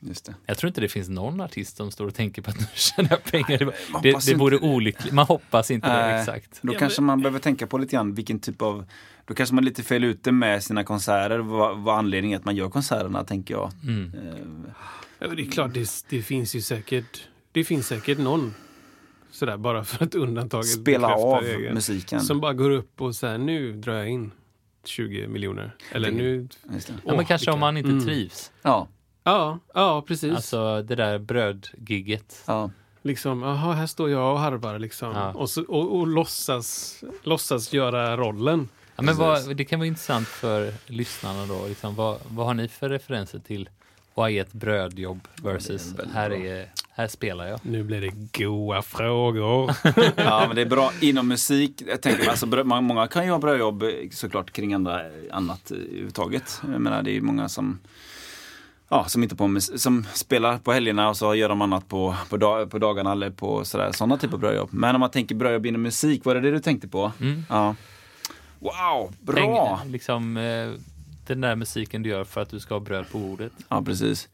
Just 0.00 0.24
det. 0.24 0.34
Jag 0.46 0.58
tror 0.58 0.68
inte 0.68 0.80
det 0.80 0.88
finns 0.88 1.08
någon 1.08 1.40
artist 1.40 1.76
som 1.76 1.90
står 1.90 2.06
och 2.06 2.14
tänker 2.14 2.42
på 2.42 2.50
att 2.50 2.60
nu 2.60 2.66
tjänar 2.74 3.10
jag 3.10 3.24
pengar. 3.24 3.58
Det, 4.02 4.08
hoppas 4.10 4.26
det 4.26 4.34
vore 4.34 4.58
olyckligt. 4.58 5.12
Man 5.12 5.26
hoppas 5.26 5.70
inte 5.70 5.88
det 5.88 6.06
Nej. 6.06 6.20
exakt. 6.20 6.58
Då 6.62 6.72
Ja, 6.72 6.78
kanske 6.78 7.02
man 7.02 7.22
behöver 7.22 7.38
tänka 7.38 7.66
på 7.66 7.78
lite 7.78 7.92
grann 7.96 8.14
vilken 8.14 8.38
typ 8.40 8.62
av 8.62 8.84
Då 9.24 9.34
kanske 9.34 9.54
man 9.54 9.64
är 9.64 9.68
lite 9.68 9.82
fel 9.82 10.04
ute 10.04 10.32
med 10.32 10.64
sina 10.64 10.84
konserter, 10.84 11.38
vad, 11.38 11.78
vad 11.78 11.98
anledningen 11.98 12.36
är 12.36 12.40
att 12.40 12.44
man 12.44 12.56
gör 12.56 12.68
konserterna, 12.70 13.24
tänker 13.24 13.54
jag. 13.54 13.72
Mm. 13.82 14.12
Eh, 14.14 14.70
Ja, 15.18 15.26
det 15.28 15.42
är 15.42 15.50
klart, 15.50 15.74
det, 15.74 15.88
det 16.08 16.22
finns 16.22 16.54
ju 16.56 16.60
säkert, 16.60 17.28
det 17.52 17.64
finns 17.64 17.86
säkert 17.86 18.18
någon 18.18 18.54
sådär 19.36 19.56
bara 19.56 19.84
för 19.84 20.04
att 20.04 20.14
undantaget 20.14 20.66
Spela 20.80 21.14
av 21.16 21.42
regeln, 21.42 21.74
musiken. 21.74 22.20
Som 22.20 22.40
bara 22.40 22.52
går 22.52 22.70
upp 22.70 23.00
och 23.00 23.14
säger 23.14 23.38
nu 23.38 23.72
drar 23.72 23.94
jag 23.94 24.08
in 24.08 24.30
20 24.84 25.26
miljoner. 25.28 25.74
Eller 25.92 26.10
Det- 26.10 26.16
nu... 26.16 26.42
Det. 26.42 26.88
Ja, 26.88 26.94
men 27.04 27.14
Åh, 27.14 27.24
kanske 27.26 27.50
om 27.50 27.54
vilka- 27.56 27.60
man 27.60 27.76
inte 27.76 27.90
mm. 27.90 28.04
trivs. 28.04 28.52
Ja, 28.62 28.88
Ja, 29.24 29.58
ja 29.74 30.04
precis. 30.08 30.32
Alltså 30.36 30.82
det 30.82 30.94
där 30.94 31.18
brödgigget. 31.18 32.42
ja. 32.46 32.70
Liksom, 33.02 33.42
jaha, 33.42 33.72
här 33.74 33.86
står 33.86 34.10
jag 34.10 34.32
och 34.32 34.38
harvar 34.40 34.78
liksom. 34.78 35.10
Ja. 35.14 35.32
Och, 35.32 35.50
så, 35.50 35.62
och, 35.64 35.96
och 35.98 36.06
låtsas, 36.06 37.00
låtsas 37.22 37.72
göra 37.72 38.16
rollen. 38.16 38.68
Ja, 38.96 39.02
men 39.02 39.16
vad, 39.16 39.56
det 39.56 39.64
kan 39.64 39.78
vara 39.78 39.86
intressant 39.86 40.28
för 40.28 40.72
lyssnarna 40.86 41.46
då. 41.46 41.66
Liksom, 41.66 41.94
vad, 41.94 42.18
vad 42.28 42.46
har 42.46 42.54
ni 42.54 42.68
för 42.68 42.88
referenser 42.88 43.38
till 43.38 43.68
vad 44.14 44.30
är 44.30 44.40
ett 44.40 44.52
brödjobb 44.52 45.28
versus 45.42 45.94
här, 46.14 46.30
är, 46.30 46.68
här 46.96 47.08
spelar 47.08 47.46
jag? 47.46 47.60
Nu 47.62 47.82
blir 47.82 48.00
det 48.00 48.38
goa 48.44 48.82
frågor. 48.82 49.74
ja, 50.16 50.44
men 50.46 50.56
det 50.56 50.62
är 50.62 50.66
bra 50.66 50.92
inom 51.00 51.28
musik. 51.28 51.82
Jag 51.86 52.02
tänker, 52.02 52.30
alltså, 52.30 52.46
många- 52.46 52.80
många 52.80 53.06
kan 53.06 53.24
ju 53.24 53.30
ha 53.30 53.38
brödjobb 53.38 53.82
eh, 53.82 53.88
såklart 54.10 54.50
kring 54.52 54.74
andra, 54.74 55.00
annat 55.32 55.70
eh, 55.70 55.76
överhuvudtaget. 55.76 56.60
Jag 56.72 56.80
menar, 56.80 57.02
det 57.02 57.10
är 57.10 57.14
ju 57.14 57.20
många 57.20 57.48
som 57.48 57.78
Ja, 58.88 59.04
som, 59.04 59.22
inte 59.22 59.36
på, 59.36 59.60
som 59.60 60.06
spelar 60.14 60.58
på 60.58 60.72
helgerna 60.72 61.08
och 61.08 61.16
så 61.16 61.34
gör 61.34 61.48
de 61.48 61.62
annat 61.62 61.88
på, 61.88 62.14
på, 62.28 62.36
dag, 62.36 62.70
på 62.70 62.78
dagarna 62.78 63.12
eller 63.12 63.30
på 63.30 63.64
sådär, 63.64 63.92
sådana 63.92 64.16
typer 64.18 64.34
av 64.34 64.40
brödjobb. 64.40 64.68
Men 64.72 64.94
om 64.94 65.00
man 65.00 65.10
tänker 65.10 65.34
brödjobb 65.34 65.66
inom 65.66 65.82
musik, 65.82 66.24
var 66.24 66.34
det 66.34 66.40
det 66.40 66.50
du 66.50 66.58
tänkte 66.60 66.88
på? 66.88 67.12
Mm. 67.20 67.44
Ja. 67.48 67.74
Wow, 68.58 69.12
bra! 69.20 69.78
Tänk, 69.82 69.92
liksom, 69.92 70.36
eh, 70.36 70.70
den 71.26 71.40
där 71.40 71.56
musiken 71.56 72.02
du 72.02 72.08
gör 72.10 72.24
för 72.24 72.40
att 72.42 72.50
du 72.50 72.60
ska 72.60 72.74
ha 72.74 72.80
bröd 72.80 73.04
på 73.12 73.18
bordet. 73.18 73.52
Ja, 73.68 73.82
precis. 73.82 74.28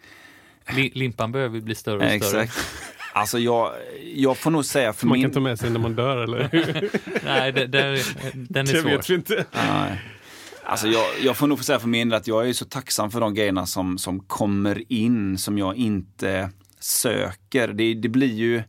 Li- 0.70 0.92
limpan 0.94 1.32
behöver 1.32 1.60
bli 1.60 1.74
större 1.74 2.16
och 2.16 2.22
större. 2.24 2.42
Exakt. 2.42 2.66
Alltså 3.14 3.38
jag, 3.38 3.72
jag 4.14 4.36
får 4.38 4.50
nog 4.50 4.64
säga 4.64 4.92
för 4.92 5.06
man 5.06 5.12
min... 5.18 5.22
kan 5.22 5.30
ta 5.32 5.40
med 5.40 5.58
sig 5.58 5.70
när 5.70 5.80
man 5.80 5.94
dör, 5.94 6.16
eller? 6.16 6.48
Nej, 7.24 7.52
det, 7.52 7.66
det, 7.66 8.04
den 8.34 8.68
är 8.68 8.72
Det 8.72 8.80
svår. 8.80 8.90
vet 8.90 9.10
vi 9.10 9.14
inte. 9.14 9.44
Nej. 9.52 10.00
Alltså 10.64 10.88
jag, 10.88 11.04
jag 11.22 11.36
får 11.36 11.46
nog 11.46 11.58
få 11.58 11.64
säga 11.64 11.78
för 11.78 11.88
min 11.88 12.08
del 12.08 12.16
att 12.16 12.26
jag 12.26 12.48
är 12.48 12.52
så 12.52 12.64
tacksam 12.64 13.10
för 13.10 13.20
de 13.20 13.34
grejerna 13.34 13.66
som, 13.66 13.98
som 13.98 14.20
kommer 14.20 14.92
in 14.92 15.38
som 15.38 15.58
jag 15.58 15.76
inte 15.76 16.50
söker. 16.78 17.68
Det, 17.68 17.94
det 17.94 18.08
blir 18.08 18.34
ju 18.34 18.62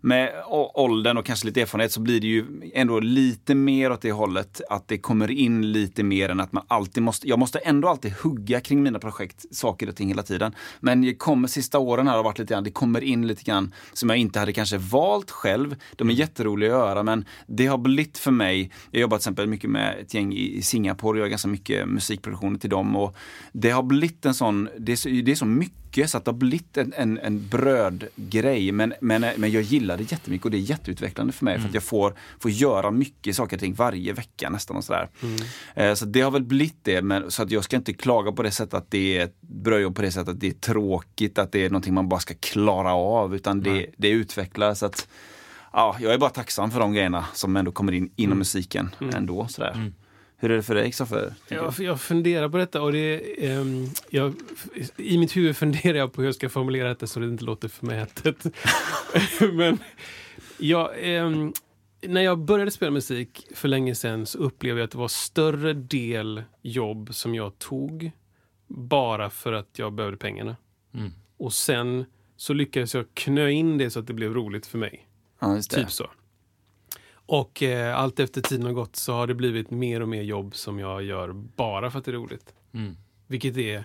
med 0.00 0.32
åldern 0.74 1.16
och 1.16 1.26
kanske 1.26 1.46
lite 1.46 1.60
erfarenhet 1.60 1.92
så 1.92 2.00
blir 2.00 2.20
det 2.20 2.26
ju 2.26 2.44
ändå 2.74 3.00
lite 3.00 3.54
mer 3.54 3.92
åt 3.92 4.02
det 4.02 4.12
hållet 4.12 4.60
att 4.70 4.88
det 4.88 4.98
kommer 4.98 5.30
in 5.30 5.72
lite 5.72 6.02
mer 6.02 6.28
än 6.28 6.40
att 6.40 6.52
man 6.52 6.64
alltid 6.68 7.02
måste, 7.02 7.28
jag 7.28 7.38
måste 7.38 7.58
ändå 7.58 7.88
alltid 7.88 8.12
hugga 8.12 8.60
kring 8.60 8.82
mina 8.82 8.98
projekt, 8.98 9.44
saker 9.50 9.88
och 9.88 9.96
ting 9.96 10.08
hela 10.08 10.22
tiden. 10.22 10.54
Men 10.80 11.02
det 11.02 11.14
kommer 11.14 11.48
sista 11.48 11.78
åren 11.78 12.08
här 12.08 12.16
har 12.16 12.24
varit 12.24 12.38
lite 12.38 12.54
grann, 12.54 12.64
det 12.64 12.70
kommer 12.70 13.04
in 13.04 13.26
lite 13.26 13.44
grann 13.44 13.74
som 13.92 14.08
jag 14.08 14.18
inte 14.18 14.38
hade 14.38 14.52
kanske 14.52 14.78
valt 14.78 15.30
själv. 15.30 15.76
De 15.96 16.10
är 16.10 16.14
jätteroliga 16.14 16.76
att 16.76 16.88
göra 16.88 17.02
men 17.02 17.24
det 17.46 17.66
har 17.66 17.78
blivit 17.78 18.18
för 18.18 18.30
mig, 18.30 18.72
jag 18.90 19.00
jobbar 19.00 19.16
till 19.16 19.20
exempel 19.20 19.46
mycket 19.46 19.70
med 19.70 19.98
ett 20.00 20.14
gäng 20.14 20.32
i 20.32 20.60
i 20.60 20.62
Singapore, 20.62 21.18
jag 21.18 21.24
gör 21.24 21.30
ganska 21.30 21.48
mycket 21.48 21.88
musikproduktioner 21.88 22.58
till 22.58 22.70
dem 22.70 22.96
och 22.96 23.16
det 23.52 23.70
har 23.70 23.82
blivit 23.82 24.26
en 24.26 24.34
sån, 24.34 24.68
det 24.78 24.92
är 24.92 24.96
så, 24.96 25.08
det 25.08 25.30
är 25.30 25.34
så 25.34 25.46
mycket 25.46 25.79
så 26.06 26.18
att 26.18 26.24
det 26.24 26.30
har 26.30 26.36
blivit 26.38 26.76
en, 26.76 26.92
en, 26.96 27.18
en 27.18 27.48
brödgrej. 27.48 28.72
Men, 28.72 28.94
men, 29.00 29.24
men 29.36 29.50
jag 29.52 29.62
gillar 29.62 29.96
det 29.96 30.12
jättemycket 30.12 30.44
och 30.44 30.50
det 30.50 30.56
är 30.56 30.60
jätteutvecklande 30.60 31.32
för 31.32 31.44
mig 31.44 31.60
för 31.60 31.68
att 31.68 31.74
jag 31.74 31.82
får, 31.82 32.14
får 32.38 32.50
göra 32.50 32.90
mycket 32.90 33.36
saker 33.36 33.56
och 33.56 33.60
ting 33.60 33.74
varje 33.74 34.12
vecka 34.12 34.50
nästan 34.50 34.76
och 34.76 34.84
sådär. 34.84 35.08
Eh, 35.74 35.94
Så 35.94 36.04
det 36.04 36.20
har 36.20 36.30
väl 36.30 36.44
blivit 36.44 36.78
det, 36.82 37.02
men, 37.02 37.30
så 37.30 37.42
att 37.42 37.50
jag 37.50 37.64
ska 37.64 37.76
inte 37.76 37.92
klaga 37.92 38.32
på 38.32 38.42
det 38.42 38.50
sättet 38.50 38.74
att 38.74 38.90
det 38.90 39.18
är 39.18 39.24
ett 39.24 39.36
brödjobb 39.40 39.96
på 39.96 40.02
det 40.02 40.10
sättet 40.12 40.28
att 40.28 40.40
det 40.40 40.48
är 40.48 40.52
tråkigt, 40.52 41.38
att 41.38 41.52
det 41.52 41.64
är 41.64 41.70
någonting 41.70 41.94
man 41.94 42.08
bara 42.08 42.20
ska 42.20 42.34
klara 42.40 42.92
av, 42.94 43.34
utan 43.34 43.60
det, 43.62 43.86
det 43.96 44.08
utvecklas. 44.08 44.78
Så 44.78 44.86
att, 44.86 45.08
ja, 45.72 45.96
jag 46.00 46.14
är 46.14 46.18
bara 46.18 46.30
tacksam 46.30 46.70
för 46.70 46.80
de 46.80 46.92
grejerna 46.92 47.24
som 47.34 47.56
ändå 47.56 47.72
kommer 47.72 47.92
in 47.92 48.10
inom 48.16 48.38
musiken 48.38 48.90
ändå. 49.14 49.48
Sådär. 49.48 49.92
Hur 50.40 50.50
är 50.50 50.56
det 50.56 50.62
för 50.62 50.74
dig, 50.74 50.84
Kristoffer? 50.84 51.34
Jag, 51.48 51.74
jag 51.78 52.00
funderar 52.00 52.48
på 52.48 52.56
detta 52.56 52.82
och 52.82 52.92
det, 52.92 53.44
ehm, 53.46 53.86
jag, 54.10 54.34
i 54.96 55.18
mitt 55.18 55.36
huvud 55.36 55.56
funderar 55.56 55.98
jag 55.98 56.12
på 56.12 56.20
hur 56.20 56.28
jag 56.28 56.34
ska 56.34 56.48
formulera 56.48 56.88
detta 56.88 57.06
så 57.06 57.20
det 57.20 57.26
inte 57.26 57.44
låter 57.44 57.68
förmätet. 57.68 58.46
Men 59.52 59.78
jag, 60.58 60.90
ehm, 61.00 61.52
när 62.02 62.20
jag 62.20 62.38
började 62.38 62.70
spela 62.70 62.90
musik 62.90 63.46
för 63.54 63.68
länge 63.68 63.94
sedan 63.94 64.26
så 64.26 64.38
upplevde 64.38 64.80
jag 64.80 64.84
att 64.84 64.90
det 64.90 64.98
var 64.98 65.08
större 65.08 65.72
del 65.72 66.42
jobb 66.62 67.14
som 67.14 67.34
jag 67.34 67.58
tog 67.58 68.10
bara 68.66 69.30
för 69.30 69.52
att 69.52 69.78
jag 69.78 69.92
behövde 69.92 70.16
pengarna. 70.18 70.56
Mm. 70.94 71.12
Och 71.36 71.52
sen 71.52 72.04
så 72.36 72.52
lyckades 72.52 72.94
jag 72.94 73.06
knö 73.14 73.50
in 73.50 73.78
det 73.78 73.90
så 73.90 74.00
att 74.00 74.06
det 74.06 74.14
blev 74.14 74.34
roligt 74.34 74.66
för 74.66 74.78
mig. 74.78 75.06
Ja. 75.40 75.62
Typ 75.62 75.90
så. 75.90 76.10
Och 77.32 77.62
eh, 77.62 77.98
allt 77.98 78.20
efter 78.20 78.40
tiden 78.40 78.66
har 78.66 78.72
gått 78.72 78.96
så 78.96 79.12
har 79.12 79.26
det 79.26 79.34
blivit 79.34 79.70
mer 79.70 80.00
och 80.02 80.08
mer 80.08 80.22
jobb 80.22 80.54
som 80.56 80.78
jag 80.78 81.02
gör 81.02 81.32
bara 81.32 81.90
för 81.90 81.98
att 81.98 82.04
det 82.04 82.10
är 82.10 82.12
roligt. 82.12 82.54
Mm. 82.74 82.96
Vilket 83.26 83.56
är... 83.56 83.76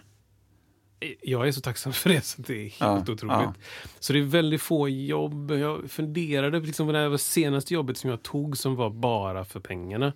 eh, 1.00 1.10
Jag 1.22 1.48
är 1.48 1.52
så 1.52 1.62
tacksam 1.62 1.94
för 1.94 2.10
det 2.10 2.22
så 2.26 2.42
det 2.42 2.54
är 2.54 2.64
helt 2.64 2.80
Ja, 2.80 3.00
otroligt. 3.14 3.22
ja. 3.24 3.54
Så 4.00 4.14
det 4.14 4.20
är 4.20 4.24
väldigt 4.24 4.62
få 4.62 4.90
jobb. 4.90 5.52
Jag 5.52 5.92
funderade 5.92 6.60
liksom 6.60 6.88
på 6.88 6.92
det 6.94 7.00
här 7.00 7.08
var 7.08 7.18
senaste 7.18 7.74
jobbet 7.74 7.98
som 7.98 8.10
jag 8.10 8.24
tog 8.24 8.58
som 8.58 8.76
var 8.76 8.90
bara 8.90 9.46
för 9.46 9.60
pengarna. 9.60 10.14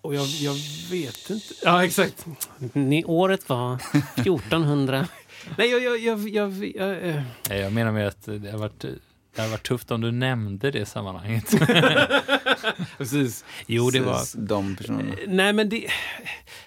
Och 0.00 0.14
jag, 0.14 0.26
jag 0.26 0.54
vet 0.90 1.30
inte. 1.30 1.54
Ja, 1.64 1.84
exakt. 1.84 2.26
Ni, 2.72 3.04
året 3.04 3.48
var 3.48 3.74
1400. 4.16 5.08
Nej, 5.58 5.70
jag... 5.70 5.82
jag, 5.82 5.98
jag, 5.98 6.28
jag, 6.28 6.52
jag, 6.76 7.08
eh, 7.08 7.22
Nej, 7.48 7.60
Jag 7.60 7.72
menar 7.72 7.92
med 7.92 8.08
att 8.08 8.22
det 8.24 8.50
har 8.50 8.58
varit 8.58 8.84
det 9.36 9.42
har 9.42 9.48
varit 9.48 9.66
tufft 9.66 9.90
om 9.90 10.00
du 10.00 10.12
nämnde 10.12 10.70
det 10.70 10.86
sammanhanget. 10.86 11.50
precis. 12.98 13.44
Jo, 13.66 13.90
det 13.90 14.00
var... 14.00 14.46
De 14.46 14.76
personerna. 14.76 15.14
Nej, 15.26 15.52
men 15.52 15.68
det... 15.68 15.86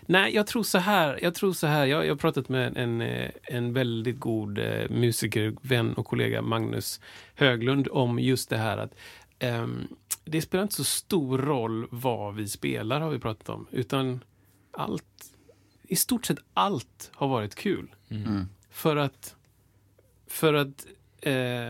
Nej, 0.01 0.36
jag 0.36 0.47
tror 0.47 0.63
så 0.63 0.78
här. 0.78 1.20
Jag 1.22 1.36
tror 1.36 1.53
så 1.53 1.67
här. 1.67 1.86
Jag, 1.86 2.05
jag 2.05 2.11
har 2.11 2.17
pratat 2.17 2.49
med 2.49 2.78
en, 2.78 3.01
eh, 3.01 3.30
en 3.43 3.74
väldigt 3.74 4.20
god 4.20 4.57
eh, 4.57 4.89
musiker, 4.89 5.55
vän 5.61 5.93
och 5.93 6.05
kollega, 6.05 6.41
Magnus 6.41 7.01
Höglund, 7.36 7.88
om 7.91 8.20
just 8.20 8.49
det 8.49 8.57
här 8.57 8.78
att 8.78 8.95
ehm, 9.39 9.88
det 10.26 10.41
spelar 10.41 10.63
inte 10.63 10.76
så 10.76 10.84
stor 10.84 11.38
roll 11.38 11.88
vad 11.91 12.36
vi 12.36 12.47
spelar, 12.47 13.01
har 13.01 13.09
vi 13.09 13.20
pratat 13.20 13.49
om, 13.49 13.67
utan 13.72 14.24
allt, 14.72 15.34
i 15.84 15.95
stort 15.95 16.26
sett 16.26 16.39
allt 16.53 17.11
har 17.13 17.28
varit 17.28 17.55
kul. 17.55 17.88
Mm. 18.09 18.45
För 18.70 18.95
att, 18.95 19.36
för 20.28 20.53
att, 20.53 20.86
eh, 21.22 21.70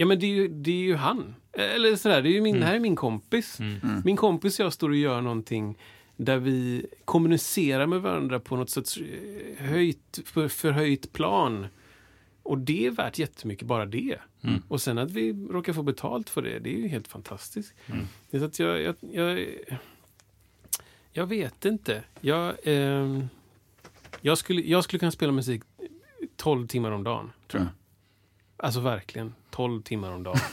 ja 0.00 0.06
men 0.06 0.18
det 0.18 0.26
är 0.26 0.34
ju, 0.34 0.48
det 0.48 0.70
är 0.70 0.82
ju 0.84 0.94
han. 0.94 1.34
Eller 1.52 1.96
sådär, 1.96 2.22
det 2.22 2.28
är 2.28 2.32
ju 2.32 2.40
min, 2.40 2.60
det 2.60 2.66
här 2.66 2.74
är 2.74 2.80
min 2.80 2.96
kompis. 2.96 3.60
Mm. 3.60 4.02
Min 4.04 4.16
kompis 4.16 4.60
och 4.60 4.64
jag 4.64 4.72
står 4.72 4.88
och 4.88 4.96
gör 4.96 5.20
någonting 5.20 5.78
där 6.16 6.38
vi 6.38 6.86
kommunicerar 7.04 7.86
med 7.86 8.02
varandra 8.02 8.40
på 8.40 8.56
något 8.56 8.70
sorts 8.70 8.98
eh, 8.98 9.66
höjt, 9.66 10.20
för, 10.24 10.48
förhöjt 10.48 11.12
plan. 11.12 11.66
Och 12.42 12.58
det 12.58 12.86
är 12.86 12.90
värt 12.90 13.18
jättemycket, 13.18 13.66
bara 13.66 13.86
det. 13.86 14.18
Mm. 14.42 14.62
Och 14.68 14.80
sen 14.80 14.98
att 14.98 15.10
vi 15.10 15.32
råkar 15.32 15.72
få 15.72 15.82
betalt 15.82 16.30
för 16.30 16.42
det, 16.42 16.58
det 16.58 16.74
är 16.74 16.78
ju 16.78 16.88
helt 16.88 17.08
fantastiskt. 17.08 17.74
Mm. 17.86 18.06
Det 18.30 18.36
är 18.36 18.40
så 18.40 18.46
att 18.46 18.58
jag, 18.58 18.80
jag, 18.80 18.94
jag, 19.12 19.46
jag 21.12 21.26
vet 21.26 21.64
inte. 21.64 22.02
Jag, 22.20 22.54
ehm, 22.64 23.28
jag, 24.20 24.38
skulle, 24.38 24.60
jag 24.60 24.84
skulle 24.84 24.98
kunna 24.98 25.12
spela 25.12 25.32
musik 25.32 25.62
12 26.36 26.66
timmar 26.66 26.90
om 26.90 27.04
dagen, 27.04 27.32
tror 27.48 27.62
jag. 27.62 27.70
Alltså 28.60 28.80
verkligen, 28.80 29.34
12 29.50 29.82
timmar 29.82 30.12
om 30.12 30.22
dagen. 30.22 30.38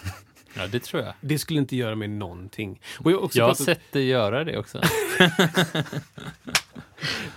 Ja, 0.57 0.67
det 0.67 0.79
tror 0.83 1.03
jag. 1.03 1.13
Det 1.21 1.39
skulle 1.39 1.59
inte 1.59 1.75
göra 1.75 1.95
mig 1.95 2.07
någonting. 2.07 2.81
Och 2.99 3.11
jag, 3.11 3.23
också 3.23 3.37
Jag 3.37 3.45
har 3.45 3.49
pratat- 3.53 3.65
sett 3.65 3.91
dig 3.91 4.05
göra 4.07 4.43
det 4.43 4.57
också. 4.57 4.81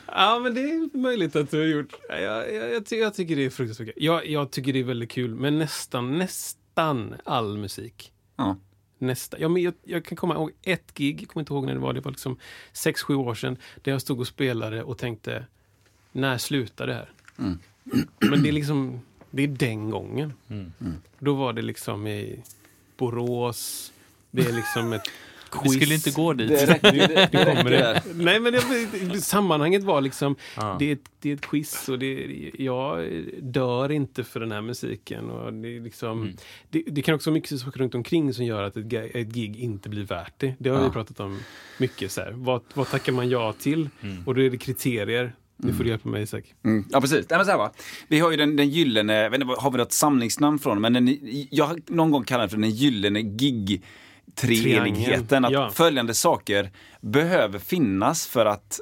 Ja, 0.07 0.39
men 0.43 0.55
det 0.55 0.61
är 0.61 0.97
möjligt 0.99 1.37
att 1.37 1.51
du 1.51 1.59
har 1.59 1.66
gjort. 1.66 1.95
Jag, 2.09 2.23
jag, 2.55 2.71
jag, 2.75 2.87
ty- 2.87 2.97
jag 2.97 3.14
tycker 3.14 3.37
det 3.37 3.45
är 3.45 3.51
fruktansvärt. 3.51 3.89
Jag, 3.97 4.27
jag 4.27 4.51
tycker 4.51 4.73
det 4.73 4.79
är 4.79 4.85
väldigt 4.85 5.11
kul 5.11 5.35
med 5.35 5.53
nästan, 5.53 6.19
nästan 6.19 7.14
all 7.25 7.59
musik. 7.59 8.12
Ja. 8.37 8.57
Nästa. 8.99 9.39
Ja, 9.41 9.49
men 9.49 9.62
jag, 9.62 9.75
jag 9.85 10.05
kan 10.05 10.16
komma 10.16 10.35
ihåg 10.35 10.51
ett 10.62 10.95
gig, 10.95 11.23
jag 11.23 11.29
kommer 11.29 11.43
inte 11.43 11.53
ihåg 11.53 11.66
när 11.66 11.75
det 11.75 11.81
var, 11.81 11.93
det 11.93 12.01
var 12.01 12.11
liksom 12.11 12.39
sex 12.73 13.03
sju 13.03 13.14
år 13.14 13.35
sedan, 13.35 13.57
där 13.83 13.93
jag 13.93 14.01
stod 14.01 14.21
och 14.21 14.27
spelade 14.27 14.83
och 14.83 14.99
tänkte, 14.99 15.47
när 16.12 16.39
slutar 16.39 16.87
det 16.87 16.95
här? 16.95 17.11
Mm. 17.39 17.59
Men 18.19 18.43
det 18.43 18.49
är 18.49 18.53
liksom, 18.53 19.01
det 19.31 19.43
är 19.43 19.49
den 19.49 19.91
gången. 19.91 20.33
Mm. 20.51 20.72
Då 21.18 21.35
var 21.35 21.53
det 21.53 21.62
liksom 21.62 22.07
i 22.07 22.41
Borås, 22.97 23.93
det 24.31 24.43
är 24.43 24.53
liksom 24.53 24.93
ett 24.93 25.03
quiz. 25.51 25.64
Vi 25.74 25.81
skulle 25.81 25.95
inte 25.95 26.11
gå 26.11 26.33
dit. 26.33 26.49
Det 26.49 26.66
räcker. 26.66 26.93
Det, 27.09 27.29
det 27.33 27.45
Kommer 27.45 27.70
det? 27.70 27.76
där. 27.79 28.03
Nej, 28.14 28.41
men 28.41 28.53
det, 28.53 29.20
sammanhanget 29.20 29.83
var 29.83 30.01
liksom, 30.01 30.37
Ja. 30.57 30.76
det, 30.79 30.85
är 30.89 30.93
ett, 30.93 31.11
det 31.20 31.31
är 31.31 31.35
ett 31.35 31.41
quiz 31.47 31.89
och 31.89 31.99
det, 31.99 32.51
jag 32.59 33.09
dör 33.43 33.91
inte 33.93 34.24
för 34.24 34.41
den 34.41 34.53
här 34.53 34.61
musiken. 34.61 35.31
Och 35.31 35.53
det, 35.53 35.76
är 35.76 35.81
liksom, 35.81 36.22
Mm. 36.22 36.37
det, 36.70 36.83
det 36.87 37.03
kan 37.03 37.14
också 37.14 37.31
vara 37.31 37.35
mycket 37.35 37.61
saker 37.61 37.81
runt 37.81 37.95
omkring 37.95 38.35
som 38.35 38.45
gör 38.45 38.62
att 38.62 38.76
ett, 38.76 38.93
ett 38.93 39.26
gig 39.29 39.57
inte 39.57 39.89
blir 39.89 40.05
värt 40.05 40.35
det. 40.37 40.55
Det 40.59 40.70
har 40.70 40.79
Ja. 40.79 40.85
vi 40.85 40.91
pratat 40.91 41.20
om 41.20 41.41
mycket. 41.79 42.12
Så 42.12 42.20
här. 42.20 42.33
Vad, 42.37 42.62
vad 42.74 42.91
tackar 42.91 43.12
man 43.12 43.29
ja 43.31 43.53
till? 43.53 43.89
Mm. 44.03 44.22
Och 44.26 44.35
då 44.35 44.43
är 44.43 44.51
det 44.51 44.59
kriterier. 44.59 45.33
Nu 45.61 45.73
får 45.73 45.85
du 45.85 45.91
hjälpa 45.91 46.09
mig 46.09 46.23
Isak. 46.23 46.55
Mm, 46.65 46.85
ja, 46.91 47.01
precis. 47.01 47.27
Nej, 47.31 47.39
men 47.39 47.45
så 47.45 47.51
här, 47.51 47.59
va? 47.59 47.73
Vi 48.09 48.21
har 48.21 48.31
ju 48.31 48.37
den, 48.37 48.57
den 48.57 48.69
gyllene, 48.69 49.27
inte, 49.27 49.47
har 49.59 49.71
vi 49.71 49.79
något 49.79 49.93
samlingsnamn 49.93 50.59
från 50.59 50.81
men 50.81 50.93
den, 50.93 51.19
jag 51.51 51.65
har 51.65 51.79
någon 51.87 52.11
gång 52.11 52.25
kallat 52.25 52.43
den 52.43 52.51
för 52.51 52.57
den 52.57 52.71
gyllene 52.71 53.23
gig 53.23 53.85
treenigheten. 54.35 55.45
Att 55.45 55.53
ja. 55.53 55.71
följande 55.71 56.15
saker 56.15 56.71
behöver 57.01 57.59
finnas 57.59 58.27
för 58.27 58.47
att 58.47 58.81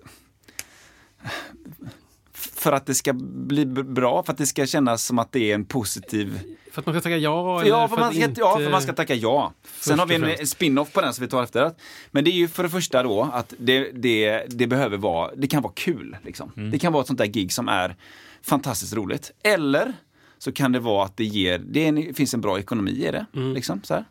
för 2.66 2.72
att 2.72 2.86
det 2.86 2.94
ska 2.94 3.12
bli 3.12 3.66
bra, 3.66 4.22
för 4.22 4.32
att 4.32 4.38
det 4.38 4.46
ska 4.46 4.66
kännas 4.66 5.04
som 5.04 5.18
att 5.18 5.32
det 5.32 5.50
är 5.50 5.54
en 5.54 5.64
positiv... 5.64 6.40
För 6.72 6.80
att 6.80 6.86
man 6.86 6.94
ska 6.94 7.00
tacka 7.00 7.16
ja? 7.16 7.60
eller 7.60 7.70
Ja, 7.70 7.88
för, 7.88 7.96
man 7.96 8.08
att 8.08 8.14
ska, 8.14 8.24
inte... 8.24 8.40
ja, 8.40 8.56
för 8.56 8.70
man 8.70 8.82
ska 8.82 8.92
tacka 8.92 9.14
ja. 9.14 9.52
Sen 9.80 9.98
har 9.98 10.06
vi 10.06 10.14
en 10.14 10.46
spin-off 10.46 10.92
på 10.92 11.00
den 11.00 11.14
som 11.14 11.24
vi 11.24 11.30
tar 11.30 11.42
efter. 11.42 11.72
Men 12.10 12.24
det 12.24 12.30
är 12.30 12.32
ju 12.32 12.48
för 12.48 12.62
det 12.62 12.68
första 12.68 13.02
då 13.02 13.30
att 13.32 13.54
det, 13.58 13.90
det, 13.92 14.46
det 14.48 14.66
behöver 14.66 14.96
vara, 14.96 15.30
det 15.36 15.46
kan 15.46 15.62
vara 15.62 15.72
kul. 15.76 16.16
Liksom. 16.24 16.52
Det 16.72 16.78
kan 16.78 16.92
vara 16.92 17.00
ett 17.00 17.06
sånt 17.06 17.18
där 17.18 17.26
gig 17.26 17.52
som 17.52 17.68
är 17.68 17.96
fantastiskt 18.42 18.94
roligt. 18.94 19.32
Eller 19.42 19.92
så 20.38 20.52
kan 20.52 20.72
det 20.72 20.80
vara 20.80 21.04
att 21.04 21.16
det 21.16 21.24
ger, 21.24 21.58
det 21.58 21.86
en, 21.86 22.14
finns 22.14 22.34
en 22.34 22.40
bra 22.40 22.58
ekonomi 22.58 22.90
i 22.90 23.10
det. 23.10 23.26
Liksom, 23.32 23.80
så 23.82 23.94
här. 23.94 24.04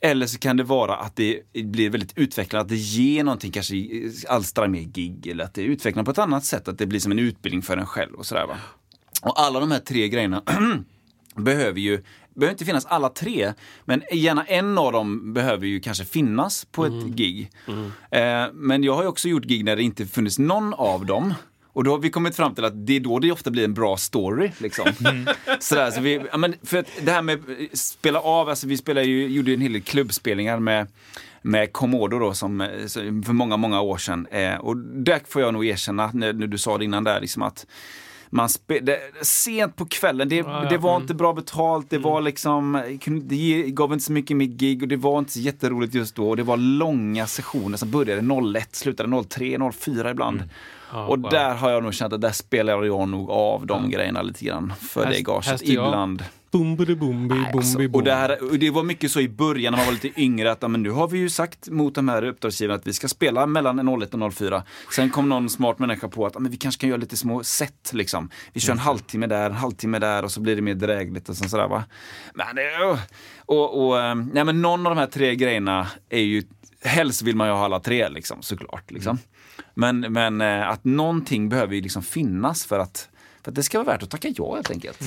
Eller 0.00 0.26
så 0.26 0.38
kan 0.38 0.56
det 0.56 0.62
vara 0.64 0.96
att 0.96 1.16
det 1.16 1.40
blir 1.52 1.90
väldigt 1.90 2.18
utvecklande, 2.18 2.62
att 2.62 2.68
det 2.68 2.76
ger 2.76 3.24
någonting, 3.24 3.52
kanske 3.52 3.74
alstrar 4.28 4.68
mer 4.68 4.82
gig 4.82 5.26
eller 5.26 5.44
att 5.44 5.54
det 5.54 5.62
utvecklar 5.62 6.04
på 6.04 6.10
ett 6.10 6.18
annat 6.18 6.44
sätt, 6.44 6.68
att 6.68 6.78
det 6.78 6.86
blir 6.86 7.00
som 7.00 7.12
en 7.12 7.18
utbildning 7.18 7.62
för 7.62 7.76
en 7.76 7.86
själv 7.86 8.14
och 8.14 8.26
sådär. 8.26 8.46
Va? 8.46 8.56
Och 9.22 9.40
alla 9.40 9.60
de 9.60 9.70
här 9.70 9.78
tre 9.78 10.08
grejerna 10.08 10.42
behöver 11.34 11.80
ju, 11.80 12.02
behöver 12.34 12.52
inte 12.52 12.64
finnas 12.64 12.86
alla 12.86 13.08
tre, 13.08 13.52
men 13.84 14.02
gärna 14.12 14.44
en 14.44 14.78
av 14.78 14.92
dem 14.92 15.34
behöver 15.34 15.66
ju 15.66 15.80
kanske 15.80 16.04
finnas 16.04 16.64
på 16.64 16.84
ett 16.86 17.04
gig. 17.04 17.50
Eh, 18.10 18.46
men 18.52 18.84
jag 18.84 18.94
har 18.94 19.02
ju 19.02 19.08
också 19.08 19.28
gjort 19.28 19.44
gig 19.44 19.64
när 19.64 19.76
det 19.76 19.82
inte 19.82 20.06
funnits 20.06 20.38
någon 20.38 20.74
av 20.74 21.06
dem. 21.06 21.34
Och 21.72 21.84
då 21.84 21.90
har 21.90 21.98
vi 21.98 22.10
kommit 22.10 22.36
fram 22.36 22.54
till 22.54 22.64
att 22.64 22.86
det 22.86 22.96
är 22.96 23.00
då 23.00 23.18
det 23.18 23.32
ofta 23.32 23.50
blir 23.50 23.64
en 23.64 23.74
bra 23.74 23.96
story. 23.96 24.50
Liksom. 24.58 24.86
Sådär, 25.60 25.90
så 25.90 26.00
vi, 26.00 26.20
ja, 26.32 26.36
men 26.38 26.54
för 26.62 26.78
att 26.78 26.86
det 27.02 27.10
här 27.10 27.22
med 27.22 27.38
eh, 27.38 27.66
spela 27.72 28.20
av, 28.20 28.48
alltså 28.48 28.66
vi 28.66 28.76
spelade 28.76 29.06
ju, 29.06 29.28
gjorde 29.28 29.54
en 29.54 29.60
hel 29.60 29.72
del 29.72 29.82
klubbspelningar 29.82 30.58
med 30.58 30.86
med 31.42 31.72
Komodo 31.72 32.18
då 32.18 32.34
som, 32.34 32.60
eh, 32.60 32.68
för 33.24 33.32
många, 33.32 33.56
många 33.56 33.80
år 33.80 33.96
sedan. 33.96 34.26
Eh, 34.30 34.54
och 34.54 34.76
där 34.76 35.20
får 35.28 35.42
jag 35.42 35.52
nog 35.52 35.66
erkänna, 35.66 36.10
när, 36.14 36.32
när 36.32 36.46
du 36.46 36.58
sa 36.58 36.78
det 36.78 36.84
innan 36.84 37.04
där, 37.04 37.20
liksom 37.20 37.42
att 37.42 37.66
man 38.30 38.48
spe, 38.48 38.80
det, 38.80 38.98
sent 39.22 39.76
på 39.76 39.86
kvällen, 39.86 40.28
det, 40.28 40.36
ja, 40.36 40.66
det 40.70 40.78
var 40.78 40.90
mm. 40.90 41.02
inte 41.02 41.14
bra 41.14 41.32
betalt, 41.32 41.90
det 41.90 41.98
var 41.98 42.20
liksom, 42.20 42.82
kunde- 43.00 43.26
det 43.26 43.70
gav 43.70 43.92
inte 43.92 44.04
så 44.04 44.12
mycket 44.12 44.36
med 44.36 44.58
gig 44.58 44.82
och 44.82 44.88
det 44.88 44.96
var 44.96 45.18
inte 45.18 45.32
så 45.32 45.40
jätteroligt 45.40 45.94
just 45.94 46.14
då. 46.14 46.28
Och 46.28 46.36
det 46.36 46.42
var 46.42 46.56
långa 46.56 47.26
sessioner 47.26 47.76
som 47.76 47.90
började 47.90 48.58
01, 48.58 48.76
slutade 48.76 49.24
03, 49.28 49.72
04 49.72 50.10
ibland. 50.10 50.42
Ja, 50.92 51.06
och 51.06 51.18
wow. 51.20 51.30
där 51.30 51.54
har 51.54 51.70
jag 51.70 51.82
nog 51.82 51.94
känt 51.94 52.12
att 52.12 52.20
där 52.20 52.32
spelar 52.32 52.82
jag 52.84 53.08
nog 53.08 53.30
av 53.30 53.66
de 53.66 53.90
grejerna 53.90 54.22
lite 54.22 54.44
grann 54.44 54.72
för 54.80 55.04
Här- 55.04 55.12
det 55.12 55.20
gaget 55.20 55.62
ibland. 55.62 56.24
Boom, 56.52 56.76
boom, 56.76 56.86
Nej, 56.86 57.38
boom, 57.38 57.46
alltså, 57.54 57.78
bi, 57.78 57.86
och, 57.86 57.90
boom. 57.90 58.04
det 58.04 58.14
här, 58.14 58.50
och 58.50 58.58
det 58.58 58.70
var 58.70 58.82
mycket 58.82 59.10
så 59.10 59.20
i 59.20 59.28
början 59.28 59.72
när 59.72 59.78
man 59.78 59.86
var 59.86 59.92
lite 59.92 60.20
yngre 60.20 60.50
att 60.52 60.58
ja, 60.62 60.68
men 60.68 60.82
nu 60.82 60.90
har 60.90 61.08
vi 61.08 61.18
ju 61.18 61.28
sagt 61.30 61.68
mot 61.68 61.94
de 61.94 62.08
här 62.08 62.24
uppdragsgivarna 62.24 62.78
att 62.78 62.86
vi 62.86 62.92
ska 62.92 63.08
spela 63.08 63.46
mellan 63.46 63.78
01 64.02 64.14
och 64.14 64.34
04. 64.34 64.62
Sen 64.94 65.10
kom 65.10 65.28
någon 65.28 65.48
smart 65.50 65.78
människa 65.78 66.08
på 66.08 66.26
att 66.26 66.34
ja, 66.34 66.40
men 66.40 66.50
vi 66.50 66.56
kanske 66.56 66.80
kan 66.80 66.88
göra 66.88 66.98
lite 67.00 67.16
små 67.16 67.42
set 67.44 67.90
liksom. 67.92 68.30
Vi 68.52 68.60
kör 68.60 68.72
en 68.72 68.78
halvtimme 68.78 69.26
där, 69.26 69.46
en 69.50 69.56
halvtimme 69.56 69.98
där 69.98 70.24
och 70.24 70.30
så 70.30 70.40
blir 70.40 70.56
det 70.56 70.62
mer 70.62 70.74
drägligt 70.74 71.28
och 71.28 71.36
sådär 71.36 71.68
va. 71.68 71.84
Men, 72.34 72.56
det- 72.56 72.98
och, 73.46 73.86
och, 73.88 74.00
eh, 74.00 74.14
nej, 74.14 74.44
men 74.44 74.62
någon 74.62 74.86
av 74.86 74.94
de 74.94 75.00
här 75.00 75.06
tre 75.06 75.34
grejerna 75.34 75.86
är 76.08 76.20
ju, 76.20 76.42
helst 76.84 77.22
vill 77.22 77.36
man 77.36 77.46
ju 77.48 77.52
ha 77.52 77.64
alla 77.64 77.80
tre 77.80 78.08
liksom 78.08 78.42
såklart. 78.42 78.90
Liksom. 78.90 79.18
Men, 79.74 80.00
men 80.00 80.40
eh, 80.40 80.68
att 80.68 80.84
någonting 80.84 81.48
behöver 81.48 81.74
ju 81.74 81.80
liksom 81.80 82.02
finnas 82.02 82.66
för 82.66 82.78
att, 82.78 83.08
för 83.42 83.50
att 83.50 83.54
det 83.54 83.62
ska 83.62 83.78
vara 83.78 83.92
värt 83.92 84.02
att 84.02 84.10
tacka 84.10 84.28
ja 84.28 84.54
helt 84.54 84.70
enkelt. 84.70 85.00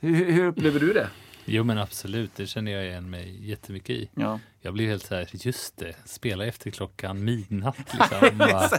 Hur, 0.00 0.32
hur 0.32 0.44
upplever 0.46 0.80
du 0.80 0.92
det? 0.92 1.08
Jo 1.44 1.64
men 1.64 1.78
absolut, 1.78 2.30
det 2.36 2.46
känner 2.46 2.72
jag 2.72 2.84
igen 2.84 3.10
mig 3.10 3.48
jättemycket 3.48 3.90
i. 3.90 4.10
Ja. 4.14 4.40
Jag 4.60 4.74
blev 4.74 4.88
helt 4.88 5.06
så 5.06 5.14
här, 5.14 5.28
just 5.32 5.76
det, 5.76 5.94
spela 6.04 6.46
efter 6.46 6.70
klockan 6.70 7.24
midnatt 7.24 7.76
liksom. 8.00 8.38
Bara, 8.38 8.70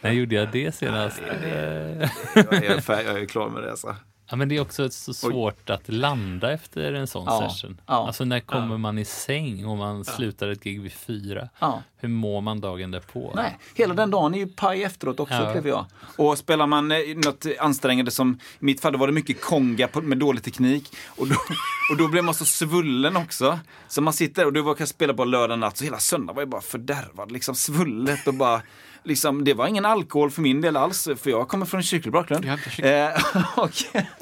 när 0.00 0.12
gjorde 0.12 0.34
jag 0.34 0.52
det 0.52 0.74
senast? 0.74 1.20
Eh, 1.20 1.50
Jag 2.34 2.54
är, 2.54 3.02
jag 3.02 3.20
är 3.22 3.26
klar 3.26 3.48
med 3.48 3.62
det. 3.62 3.70
Alltså. 3.70 3.96
Ja, 4.30 4.36
men 4.36 4.48
det 4.48 4.56
är 4.56 4.60
också 4.60 4.90
så 4.90 5.14
svårt 5.14 5.70
att 5.70 5.88
landa 5.88 6.52
efter 6.52 6.92
en 6.92 7.06
sån 7.06 7.24
Ja, 7.26 7.50
session. 7.50 7.80
ja. 7.86 8.06
Alltså 8.06 8.24
när 8.24 8.40
kommer 8.40 8.78
man 8.78 8.98
i 8.98 9.04
säng 9.04 9.66
och 9.66 9.76
man 9.76 10.04
slutar 10.04 10.48
ett 10.48 10.64
gig 10.64 10.80
vid 10.82 10.92
fyra? 10.92 11.48
Ja. 11.58 11.82
Hur 11.96 12.08
mår 12.08 12.40
man 12.40 12.60
dagen 12.60 12.90
därpå? 12.90 13.32
Nej, 13.36 13.58
hela 13.74 13.94
den 13.94 14.10
dagen 14.10 14.34
är 14.34 14.38
ju 14.38 14.46
paj 14.46 14.82
efteråt 14.82 15.20
också 15.20 15.34
Ja. 15.34 15.48
upplever 15.48 15.68
jag. 15.68 15.86
Och 16.18 16.38
spelar 16.38 16.66
man 16.66 16.92
eh, 16.92 16.98
något 17.24 17.46
ansträngande 17.60 18.10
som, 18.10 18.32
i 18.60 18.64
mitt 18.64 18.80
fall 18.80 18.92
då 18.92 18.98
var 18.98 19.06
det 19.06 19.12
mycket 19.12 19.40
konga 19.40 19.88
med 20.02 20.18
dålig 20.18 20.42
teknik. 20.42 20.96
Och 21.06 21.28
då, 21.28 21.34
och 21.92 21.96
då 21.98 22.08
blev 22.08 22.24
man 22.24 22.34
så 22.34 22.44
svullen 22.44 23.16
också. 23.16 23.58
Så 23.88 24.02
man 24.02 24.12
sitter 24.12 24.46
och 24.46 24.52
du 24.52 24.60
var 24.62 24.74
kan 24.74 24.86
spela 24.86 25.14
på 25.14 25.24
lördag 25.24 25.58
natt 25.58 25.76
så 25.76 25.84
hela 25.84 25.98
söndagen 25.98 26.34
var 26.36 26.42
jag 26.42 26.48
bara 26.48 26.60
fördärvad. 26.60 27.32
Liksom 27.32 27.54
svullet 27.54 28.26
och 28.26 28.34
bara 28.34 28.62
Liksom, 29.04 29.44
det 29.44 29.54
var 29.54 29.66
ingen 29.66 29.84
alkohol 29.84 30.30
för 30.30 30.42
min 30.42 30.60
del 30.60 30.76
alls, 30.76 31.08
för 31.22 31.30
jag 31.30 31.48
kommer 31.48 31.66
från 31.66 31.78
en 31.78 31.84
kyrklig 31.84 32.12
bakgrund. 32.12 32.44
Eh, 32.44 32.52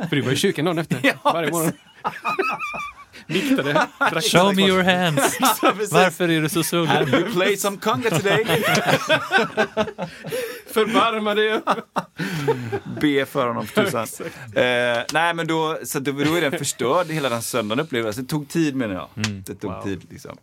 För 0.08 0.16
du 0.16 0.20
var 0.20 0.32
i 0.32 0.36
kyrkan 0.36 0.64
dagen 0.64 0.78
efter. 0.78 0.98
Ja, 1.24 1.32
varje 1.32 1.50
morgon. 1.50 1.72
Viktade. 3.26 3.86
Show 4.22 4.56
me 4.56 4.62
your 4.68 4.82
hands! 4.82 5.38
Varför 5.92 6.28
är 6.28 6.40
du 6.42 6.48
så 6.48 6.62
svullen? 6.62 7.10
We 7.10 7.22
play 7.22 7.56
some 7.56 7.76
conga 7.76 8.10
today. 8.10 8.44
Förbarma 10.72 11.34
dig. 11.34 11.60
Be 13.00 13.26
för 13.26 13.46
honom 13.46 13.66
för 13.66 13.84
tusan. 13.84 14.06
eh, 14.54 15.02
nej 15.12 15.34
men 15.34 15.46
då, 15.46 15.78
så 15.84 15.98
då, 15.98 16.12
då 16.12 16.34
är 16.34 16.40
den 16.40 16.58
förstörd 16.58 17.06
hela 17.06 17.28
den 17.28 17.42
söndagen 17.42 17.80
upplevelse. 17.84 18.20
Det 18.20 18.26
tog 18.28 18.48
tid 18.48 18.76
menar 18.76 18.94
jag. 18.94 19.08
Det 19.46 19.54
tog 19.54 19.82
tid 19.84 20.06
liksom. 20.10 20.36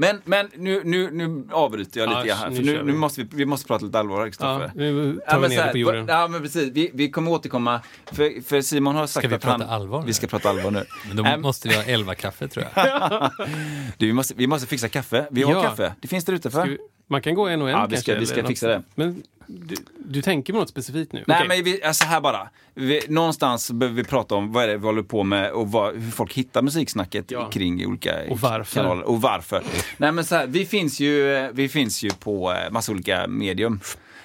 Men, 0.00 0.20
men 0.24 0.48
nu, 0.56 0.82
nu, 0.84 1.10
nu 1.10 1.44
avbryter 1.52 2.00
jag 2.00 2.08
lite 2.08 2.20
Ja, 2.20 2.24
grann 2.26 2.38
här. 2.38 2.50
nu 2.50 2.56
För 2.56 2.62
nu, 2.62 2.78
vi. 2.78 2.84
nu 2.84 2.92
måste 2.92 3.22
vi, 3.22 3.28
vi 3.32 3.44
måste 3.46 3.66
prata 3.66 3.84
lite 3.84 3.98
allvar 3.98 4.16
här, 4.16 4.22
Ja, 4.24 4.26
Kristoffer. 4.26 4.72
nu 4.74 5.20
Ja, 5.26 5.30
tar 5.32 5.38
vi 5.40 5.48
men 5.48 5.56
ner 5.56 5.64
det 5.66 5.72
på 5.72 5.78
jorden. 5.78 6.06
Ja 6.08 6.28
men 6.28 6.42
precis, 6.42 6.70
vi, 6.72 6.90
vi 6.94 7.10
kommer 7.10 7.30
återkomma. 7.30 7.80
För, 8.12 8.42
för 8.44 8.60
Simon 8.60 8.94
har 8.96 9.06
sagt 9.06 9.26
vi 9.30 9.34
att 9.34 9.42
prata 9.42 9.64
han... 9.64 9.74
allvar 9.74 10.00
nu? 10.00 10.06
Vi 10.06 10.12
ska 10.12 10.26
prata 10.26 10.50
allvar 10.50 10.70
nu. 10.70 10.84
Men 11.08 11.16
då 11.16 11.36
måste 11.38 11.68
vi 11.68 11.74
ha 11.74 11.82
elva 11.82 12.14
kaffe 12.14 12.48
tror 12.48 12.66
jag. 12.74 13.30
du, 13.98 14.06
vi, 14.06 14.12
måste, 14.12 14.34
vi 14.36 14.46
måste 14.46 14.66
fixa 14.68 14.88
kaffe. 14.88 15.26
Vi 15.30 15.42
har 15.42 15.52
Ja. 15.52 15.62
kaffe. 15.62 15.94
Det 16.00 16.08
finns 16.08 16.24
där 16.24 16.32
ute 16.32 16.50
för. 16.50 16.78
Man 17.10 17.22
kan 17.22 17.34
gå 17.34 17.48
en 17.48 17.62
och 17.62 17.70
en 17.70 17.76
Ja, 17.76 17.86
vi 17.90 17.96
ska- 17.96 18.12
kanske, 18.14 18.20
vi 18.20 18.26
ska 18.40 18.48
fixa 18.48 18.66
något. 18.68 18.76
det. 18.76 18.82
Men 18.94 19.22
du, 19.46 19.74
du 19.98 20.22
tänker 20.22 20.52
på 20.52 20.58
något 20.58 20.68
specifikt 20.68 21.12
nu? 21.12 21.24
Nej 21.26 21.36
Okej. 21.36 21.48
men 21.48 21.64
vi, 21.64 21.82
alltså 21.82 22.04
här 22.04 22.20
bara. 22.20 22.48
Vi, 22.74 23.00
någonstans 23.08 23.70
behöver 23.70 23.96
vi 23.96 24.04
prata 24.08 24.34
om 24.34 24.52
vad 24.52 24.64
är 24.64 24.68
det 24.68 24.76
vi 24.76 24.86
håller 24.86 25.02
på 25.02 25.22
med 25.22 25.50
och 25.50 25.72
vad, 25.72 25.94
hur 25.96 26.10
folk 26.10 26.32
hittar 26.32 26.62
musiksnacket 26.62 27.30
Ja. 27.30 27.50
kring 27.50 27.86
olika 27.86 28.14
Och 28.30 28.40
varför. 28.40 28.80
kanaler. 28.80 29.02
Och 29.02 29.20
varför. 29.22 29.62
Nej 29.96 30.12
men 30.12 30.24
så 30.24 30.34
här, 30.36 30.46
vi 30.46 30.66
finns 30.66 31.00
ju, 31.00 31.48
vi 31.52 31.68
finns 31.68 32.02
ju 32.02 32.10
på 32.10 32.52
eh, 32.52 32.70
massa 32.70 32.92
olika 32.92 33.26
medium. 33.26 33.80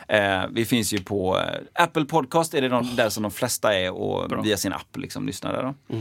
Eh, 0.08 0.42
vi 0.52 0.66
finns 0.66 0.94
ju 0.94 0.98
på 1.04 1.38
eh, 1.40 1.84
Apple 1.84 2.06
Podcast, 2.06 2.54
är 2.54 2.62
det 2.62 2.70
de, 2.70 2.96
där 2.96 3.10
som 3.10 3.24
de 3.24 3.32
flesta 3.32 3.74
är 3.76 3.92
och 3.94 4.46
via 4.46 4.58
sin 4.58 4.74
app 4.74 4.98
liksom 4.98 5.28
lyssnar 5.28 5.54
där. 5.54 5.64
Då. 5.64 5.98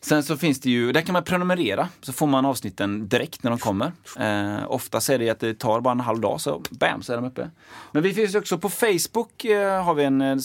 Sen 0.00 0.22
så 0.22 0.36
finns 0.36 0.60
det 0.60 0.70
ju, 0.70 0.92
där 0.92 1.00
kan 1.00 1.12
man 1.12 1.24
prenumerera 1.24 1.88
så 2.00 2.12
får 2.12 2.26
man 2.26 2.44
avsnitten 2.46 3.08
direkt 3.08 3.42
när 3.42 3.50
de 3.50 3.58
kommer. 3.58 3.92
Eh, 4.18 4.70
oftast 4.70 5.10
är 5.10 5.18
det 5.18 5.30
att 5.30 5.40
det 5.40 5.58
tar 5.58 5.80
bara 5.80 5.92
en 5.92 6.00
halv 6.00 6.20
dag 6.20 6.40
så 6.40 6.62
bam 6.70 7.02
så 7.02 7.12
är 7.12 7.16
de 7.16 7.24
uppe. 7.26 7.50
Men 7.92 8.02
vi 8.02 8.14
finns 8.14 8.34
också 8.34 8.58
på 8.58 8.68
Facebook 8.68 9.44
eh, 9.44 9.84
har 9.84 9.94
vi 9.94 10.04
en, 10.04 10.20
eh, 10.20 10.36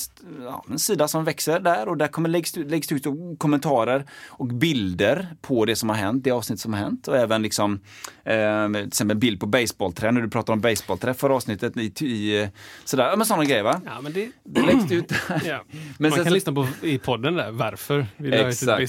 ja, 0.44 0.64
en 0.72 0.80
sida 0.80 1.08
som 1.08 1.24
växer 1.24 1.60
där 1.60 1.88
och 1.88 1.98
där 1.98 2.08
kommer 2.08 2.30
läggs, 2.30 2.58
ut- 2.58 2.72
läggs 2.72 2.92
ut 2.92 3.06
kommentarer 3.38 4.06
och 4.28 4.46
bilder 4.48 5.28
på 5.42 5.66
det 5.66 5.76
som 5.76 5.90
har 5.90 5.96
hänt, 5.96 6.24
det 6.24 6.32
avsnitt 6.32 6.60
som 6.60 6.74
har 6.74 6.80
hänt 6.80 7.08
och 7.08 7.18
även 7.18 7.42
liksom 7.42 7.80
eh, 8.24 8.68
till 8.72 8.88
exempel 8.88 9.18
bild 9.18 9.40
på 9.40 9.46
baseballträ 9.46 10.12
när 10.12 10.22
du 10.22 10.30
pratar 10.30 10.54
om 10.54 10.62
baseballträ 10.62 11.14
förra 11.14 11.36
avsnittet 11.36 11.78
i, 11.78 11.82
i 12.06 12.50
sådär, 12.86 13.10
ja 13.10 13.16
men 13.16 13.26
sådana 13.26 13.46
grejer 13.46 13.64
va. 13.64 13.82
Ja, 13.86 14.02
men 14.02 14.14
det, 14.14 14.30
Det 14.44 14.62
läggs 14.62 14.92
ut 14.92 15.12
ja. 15.46 15.60
Men 15.98 16.10
Man 16.10 16.12
sen 16.12 16.18
kan 16.18 16.26
så- 16.26 16.34
lyssna 16.34 16.54
på 16.54 16.68
i 16.82 16.98
podden 16.98 17.36
där, 17.36 17.52
varför 17.52 18.06
vi 18.18 18.30
la 18.30 18.36
ut 18.38 18.44
ett 18.44 18.48
Exakt. 18.50 18.80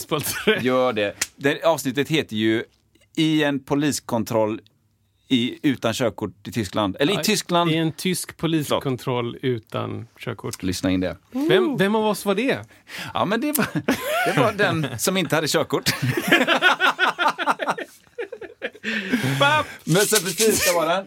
Gör 0.63 0.93
det. 0.93 1.15
det. 1.37 1.63
Avsnittet 1.65 2.09
heter 2.09 2.37
ju 2.37 2.65
I 3.17 3.45
en 3.45 3.61
poliskontroll 3.61 4.61
i, 5.29 5.59
utan 5.63 5.95
körkort 5.95 6.49
i 6.49 6.53
Tyskland. 6.53 6.97
Eller 7.01 7.21
i 7.21 7.25
Tyskland. 7.25 7.71
I 7.71 7.77
en 7.77 7.93
tysk 7.93 8.37
poliskontroll 8.37 9.39
utan 9.43 10.09
körkort. 10.19 10.63
Lyssna 10.63 10.91
in 10.91 11.01
det. 11.01 11.17
Vem, 11.31 11.77
vem 11.77 11.95
av 11.95 12.07
oss 12.07 12.25
var 12.25 12.35
det? 12.35 12.59
Ja, 13.15 13.25
men 13.25 13.41
det 13.41 13.59
var, 13.59 13.67
det 14.27 14.41
var 14.41 14.53
den 14.53 14.99
som 14.99 15.17
inte 15.17 15.35
hade 15.35 15.49
körkort. 15.49 15.91
men 19.85 20.01
sen 20.01 20.21
precis, 20.21 20.67
det 20.69 20.75
var 20.75 20.87
den. 20.89 21.07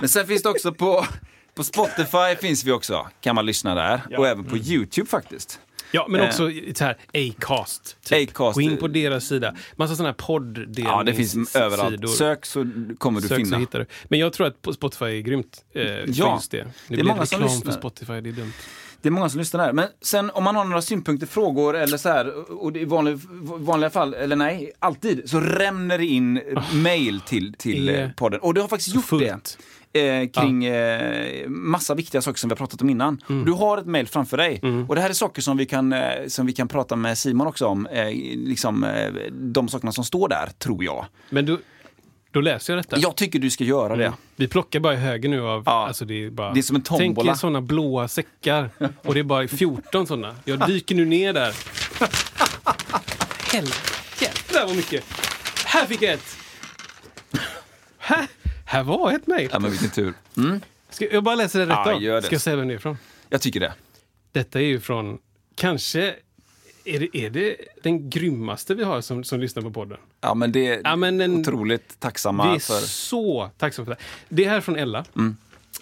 Men 0.00 0.08
sen 0.08 0.26
finns 0.26 0.42
det 0.42 0.48
också 0.48 0.72
på, 0.72 1.06
på 1.54 1.64
Spotify 1.64 2.36
finns 2.40 2.64
vi 2.64 2.72
också. 2.72 3.06
Kan 3.20 3.34
man 3.34 3.46
lyssna 3.46 3.74
där. 3.74 4.18
Och 4.18 4.28
även 4.28 4.44
på 4.44 4.56
YouTube 4.56 5.08
faktiskt. 5.08 5.60
Ja, 5.90 6.06
men 6.08 6.20
Eh. 6.20 6.26
också 6.26 6.50
så 6.74 6.84
här 6.84 6.96
Acast. 7.14 7.96
Typ. 8.04 8.30
Acast. 8.30 8.54
Gå 8.54 8.60
in 8.60 8.76
på 8.76 8.88
deras 8.88 9.24
sida. 9.24 9.54
Massa 9.76 9.94
sådana 9.96 10.08
här 10.08 10.26
podddelningssidor. 10.26 10.90
Ja, 10.90 11.02
det 11.02 11.14
finns 11.14 11.56
överallt. 11.56 12.10
Sök 12.10 12.46
så 12.46 12.66
kommer 12.98 13.20
du 13.20 13.28
Sök 13.28 13.36
finna. 13.38 13.50
så 13.50 13.56
hittar 13.56 13.78
du. 13.78 13.86
Men 14.04 14.18
jag 14.18 14.32
tror 14.32 14.46
att 14.46 14.74
Spotify 14.74 15.04
är 15.04 15.20
grymt 15.20 15.64
eh, 15.74 15.82
för 15.82 16.04
Ja, 16.06 16.34
just 16.34 16.50
det. 16.50 16.56
Det, 16.56 16.64
det 16.88 16.94
är 16.94 16.96
blir 16.96 17.04
många 17.04 17.26
som 17.26 17.38
reklam 17.40 17.48
för 17.48 17.56
lyssnar. 17.56 17.72
Spotify, 17.72 18.20
det 18.20 18.28
är 18.28 18.32
dumt. 18.32 18.52
Det 19.02 19.08
är 19.08 19.10
många 19.10 19.28
som 19.28 19.38
lyssnar 19.38 19.66
där. 19.66 19.72
Men 19.72 19.88
sen 20.02 20.30
om 20.30 20.44
man 20.44 20.56
har 20.56 20.64
några 20.64 20.82
synpunkter, 20.82 21.26
frågor 21.26 21.76
eller 21.76 21.96
så 21.98 22.08
här, 22.08 22.50
och 22.62 22.72
det 22.72 22.80
i 22.80 22.84
vanliga, 22.84 23.18
vanliga 23.40 23.90
fall, 23.90 24.14
eller 24.14 24.36
nej, 24.36 24.72
alltid, 24.78 25.30
så 25.30 25.40
rämner 25.40 25.98
det 25.98 26.06
in 26.06 26.40
mail 26.74 27.20
till, 27.20 27.54
till. 27.58 27.86
Det 27.86 28.00
eh, 28.02 28.10
podden. 28.10 28.40
Och 28.40 28.54
du 28.54 28.60
har 28.60 28.68
faktiskt 28.68 28.90
så 28.90 28.96
gjort 28.96 29.04
fullt. 29.04 29.22
det. 29.22 29.56
Eh, 29.96 30.28
kring 30.28 30.64
eh, 30.64 31.48
massa 31.48 31.94
viktiga 31.94 32.22
saker 32.22 32.38
som 32.38 32.48
vi 32.48 32.52
har 32.52 32.56
pratat 32.56 32.82
om 32.82 32.90
innan. 32.90 33.22
Mm. 33.28 33.44
Du 33.44 33.52
har 33.52 33.78
ett 33.78 33.86
mail 33.86 34.06
framför 34.06 34.36
dig. 34.36 34.60
Och 34.88 34.94
det 34.94 35.00
här 35.00 35.10
är 35.10 35.14
saker 35.14 35.42
som 35.42 35.56
vi 35.56 35.66
kan, 35.66 35.92
eh, 35.92 36.00
som 36.28 36.46
vi 36.46 36.52
kan 36.52 36.68
prata 36.68 36.96
med 36.96 37.18
Simon 37.18 37.46
också 37.46 37.66
om. 37.66 37.86
Eh, 37.86 38.06
liksom, 38.36 38.84
eh, 38.84 39.12
de 39.32 39.68
sakerna 39.68 39.92
som 39.92 40.04
står 40.04 40.28
där, 40.28 40.48
tror 40.58 40.84
jag. 40.84 41.06
Men 41.30 41.46
du, 41.46 41.58
då 42.30 42.40
läser 42.40 42.72
jag 42.72 42.82
detta. 42.84 42.98
Jag 42.98 43.16
tycker 43.16 43.38
du 43.38 43.50
ska 43.50 43.64
göra 43.64 43.96
det. 43.96 44.12
Vi 44.36 44.48
plockar 44.48 44.80
bara 44.80 44.94
i 44.94 44.96
höger 44.96 45.28
nu 45.28 45.42
av... 45.42 45.62
Ja. 45.66 45.86
Alltså 45.86 46.04
det, 46.04 46.24
är 46.24 46.30
bara, 46.30 46.52
Det 46.52 46.60
är 46.60 46.62
som 46.62 46.76
en 46.76 46.82
Tänk 46.82 47.00
tombola. 47.16 47.32
er 47.32 47.36
såna 47.36 47.60
blåa 47.60 48.08
säckar. 48.08 48.70
Och 49.02 49.14
det 49.14 49.20
är 49.20 49.24
bara 49.24 49.48
14 49.48 50.06
såna. 50.06 50.34
Jag 50.44 50.66
dyker 50.66 50.94
nu 50.94 51.04
ner 51.04 51.32
där. 51.32 51.54
Helvete, 53.52 53.76
jävlar 54.20 54.66
vad 54.66 54.76
mycket. 54.76 55.04
Här 55.64 55.86
fick 55.86 56.02
jag 56.02 56.12
ett. 56.12 56.36
Här, 57.98 58.26
här 58.66 58.82
var 58.82 59.12
ett 59.12 59.26
mejl. 59.26 59.48
Ja, 59.52 59.58
men 59.58 59.70
vilken 59.70 59.90
tur. 59.90 60.14
Mm, 60.36 60.60
Ska 60.90 61.12
jag 61.12 61.24
bara 61.24 61.34
läsa 61.34 61.58
det 61.58 61.64
rätt 61.66 61.70
Ja, 61.84 61.94
av? 61.94 62.02
gör 62.02 62.16
det. 62.16 62.22
Ska 62.22 62.34
jag 62.34 62.42
säga 62.42 62.56
vem 62.56 62.68
det 62.68 62.74
är 62.74 62.76
ifrån? 62.76 62.96
jag 63.28 63.40
tycker 63.40 63.60
det. 63.60 63.72
Detta 64.32 64.60
är 64.60 64.64
ju 64.64 64.80
från, 64.80 65.18
kanske, 65.54 66.14
är 66.84 67.00
det, 67.00 67.16
är 67.18 67.30
det 67.30 67.56
den 67.82 68.10
grymmaste 68.10 68.74
vi 68.74 68.84
har 68.84 69.00
som, 69.00 69.24
som 69.24 69.40
lyssnar 69.40 69.62
på 69.62 69.70
podden? 69.70 69.98
Ja, 70.20 70.34
men 70.34 70.52
det 70.52 70.66
är 70.66 70.80
Ja, 70.84 70.96
men 70.96 71.20
en- 71.20 71.40
otroligt 71.40 72.00
tacksamma 72.00 72.50
Vi 72.50 72.56
är 72.56 72.60
för... 72.60 72.80
så 72.80 73.50
tacksamma 73.58 73.86
för 73.86 73.92
det. 73.94 74.00
Det 74.28 74.44
är 74.44 74.48
här 74.50 74.60
från 74.60 74.76
Ella. 74.76 75.04
Mm. 75.16 75.36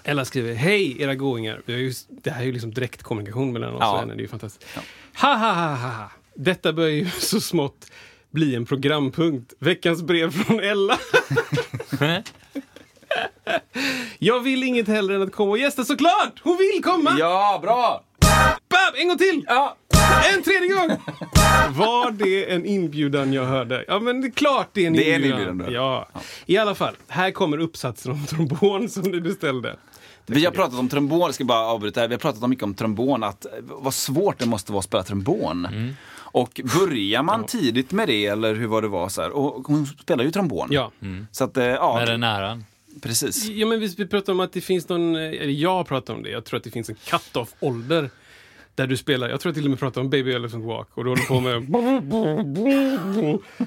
Ella 0.04 0.24
skriver, 0.24 0.54
hej 0.54 1.02
era 1.02 1.14
goingar. 1.14 1.62
Det 2.08 2.30
här 2.30 2.40
är 2.42 2.46
ju 2.46 2.52
liksom 2.52 2.74
direktkommunikation 2.74 3.52
mellan 3.52 3.74
oss 3.74 3.78
Ja. 3.80 3.92
och 3.92 4.00
henne. 4.00 4.14
Det 4.14 4.18
är 4.20 4.22
ju 4.22 4.28
fantastiskt. 4.28 4.70
Ha, 5.16 5.34
ha, 5.34 5.52
ha, 5.52 5.74
ha, 5.74 5.88
ha. 5.88 6.10
Detta 6.34 6.72
börjar 6.72 6.90
ju 6.90 7.10
så 7.20 7.40
smått 7.40 7.90
bli 8.30 8.54
en 8.54 8.66
programpunkt. 8.66 9.52
Veckans 9.58 10.02
brev 10.02 10.30
från 10.44 10.60
Ella. 10.60 10.98
Jag 14.18 14.40
vill 14.40 14.62
inget 14.62 14.88
hellre 14.88 15.14
än 15.16 15.22
att 15.22 15.32
komma 15.32 15.50
och 15.50 15.58
gästa 15.58 15.84
såklart! 15.84 16.40
Hon 16.42 16.56
vill 16.56 16.82
komma! 16.84 17.16
Ja, 17.18 17.58
bra! 17.62 18.04
Bam! 18.70 19.00
En 19.00 19.08
gång 19.08 19.18
till! 19.18 19.44
Ja. 19.48 19.76
En 20.34 20.42
tredje 20.42 20.68
gång! 20.68 20.90
Var 21.70 22.10
det 22.10 22.52
en 22.52 22.66
inbjudan 22.66 23.32
jag 23.32 23.44
hörde? 23.44 23.84
Ja, 23.88 23.98
men 24.00 24.20
det 24.20 24.26
är 24.26 24.30
klart 24.30 24.68
det 24.72 24.82
är 24.82 24.86
en 24.86 24.92
Det 24.92 25.10
är 25.10 25.14
en 25.16 25.24
inbjudan. 25.24 25.40
inbjudan, 25.50 25.70
du. 25.70 25.74
ja. 25.76 26.08
I 26.46 26.56
alla 26.58 26.74
fall, 26.74 26.94
här 27.08 27.30
kommer 27.30 27.58
uppsatsen 27.58 28.12
om 28.12 28.26
trombon 28.26 28.88
som 28.88 29.02
du 29.02 29.20
beställde. 29.20 29.76
Vi 30.26 30.44
har 30.44 30.52
pratat 30.52 30.78
om 30.78 30.88
trombon, 30.88 31.32
ska 31.32 31.44
bara 31.44 31.66
avbryta 31.66 32.00
här. 32.00 32.08
Vi 32.08 32.14
har 32.14 32.18
pratat 32.18 32.42
om 32.42 32.50
mycket 32.50 32.62
om 32.64 32.74
trombon, 32.74 33.24
att 33.24 33.46
vad 33.62 33.94
svårt 33.94 34.38
det 34.38 34.46
måste 34.46 34.72
vara 34.72 34.78
att 34.78 34.84
spela 34.84 35.02
trombon. 35.02 35.66
Mm. 35.66 35.96
Och 36.16 36.60
börjar 36.78 37.22
man 37.22 37.44
tidigt 37.46 37.92
med 37.92 38.08
det, 38.08 38.26
eller 38.26 38.54
hur 38.54 38.66
var 38.66 38.82
det 38.82 38.88
var, 38.88 39.08
så 39.08 39.22
här, 39.22 39.30
och 39.30 39.66
hon 39.66 39.86
spelar 39.86 40.24
ju 40.24 40.30
trombon. 40.30 40.68
Ja. 40.70 40.90
Så 41.30 41.44
att, 41.44 41.56
eh, 41.56 41.64
ja, 41.64 41.94
Med 41.98 42.08
den 42.08 42.22
äran. 42.22 42.64
Precis. 43.02 43.48
Ja, 43.48 43.66
men 43.66 43.80
vi, 43.80 43.86
vi 43.86 44.06
pratade 44.06 44.32
om 44.32 44.40
att 44.40 44.52
det 44.52 44.60
finns 44.60 44.88
någon, 44.88 45.16
eller 45.16 45.52
jag 45.52 45.86
pratar 45.86 46.14
om 46.14 46.22
det, 46.22 46.30
jag 46.30 46.44
tror 46.44 46.58
att 46.58 46.64
det 46.64 46.70
finns 46.70 46.88
en 46.88 46.94
cut-off-ålder 46.94 48.10
där 48.74 48.86
du 48.86 48.96
spelar, 48.96 49.28
jag 49.28 49.40
tror 49.40 49.50
jag 49.50 49.54
till 49.54 49.64
och 49.64 49.70
med 49.70 49.78
pratar 49.78 50.00
om 50.00 50.10
Baby 50.10 50.32
Elephant 50.32 50.64
Walk 50.64 50.88
och 50.94 51.04
du 51.04 51.10
håller 51.10 51.22
på 51.26 51.40
med 51.40 51.68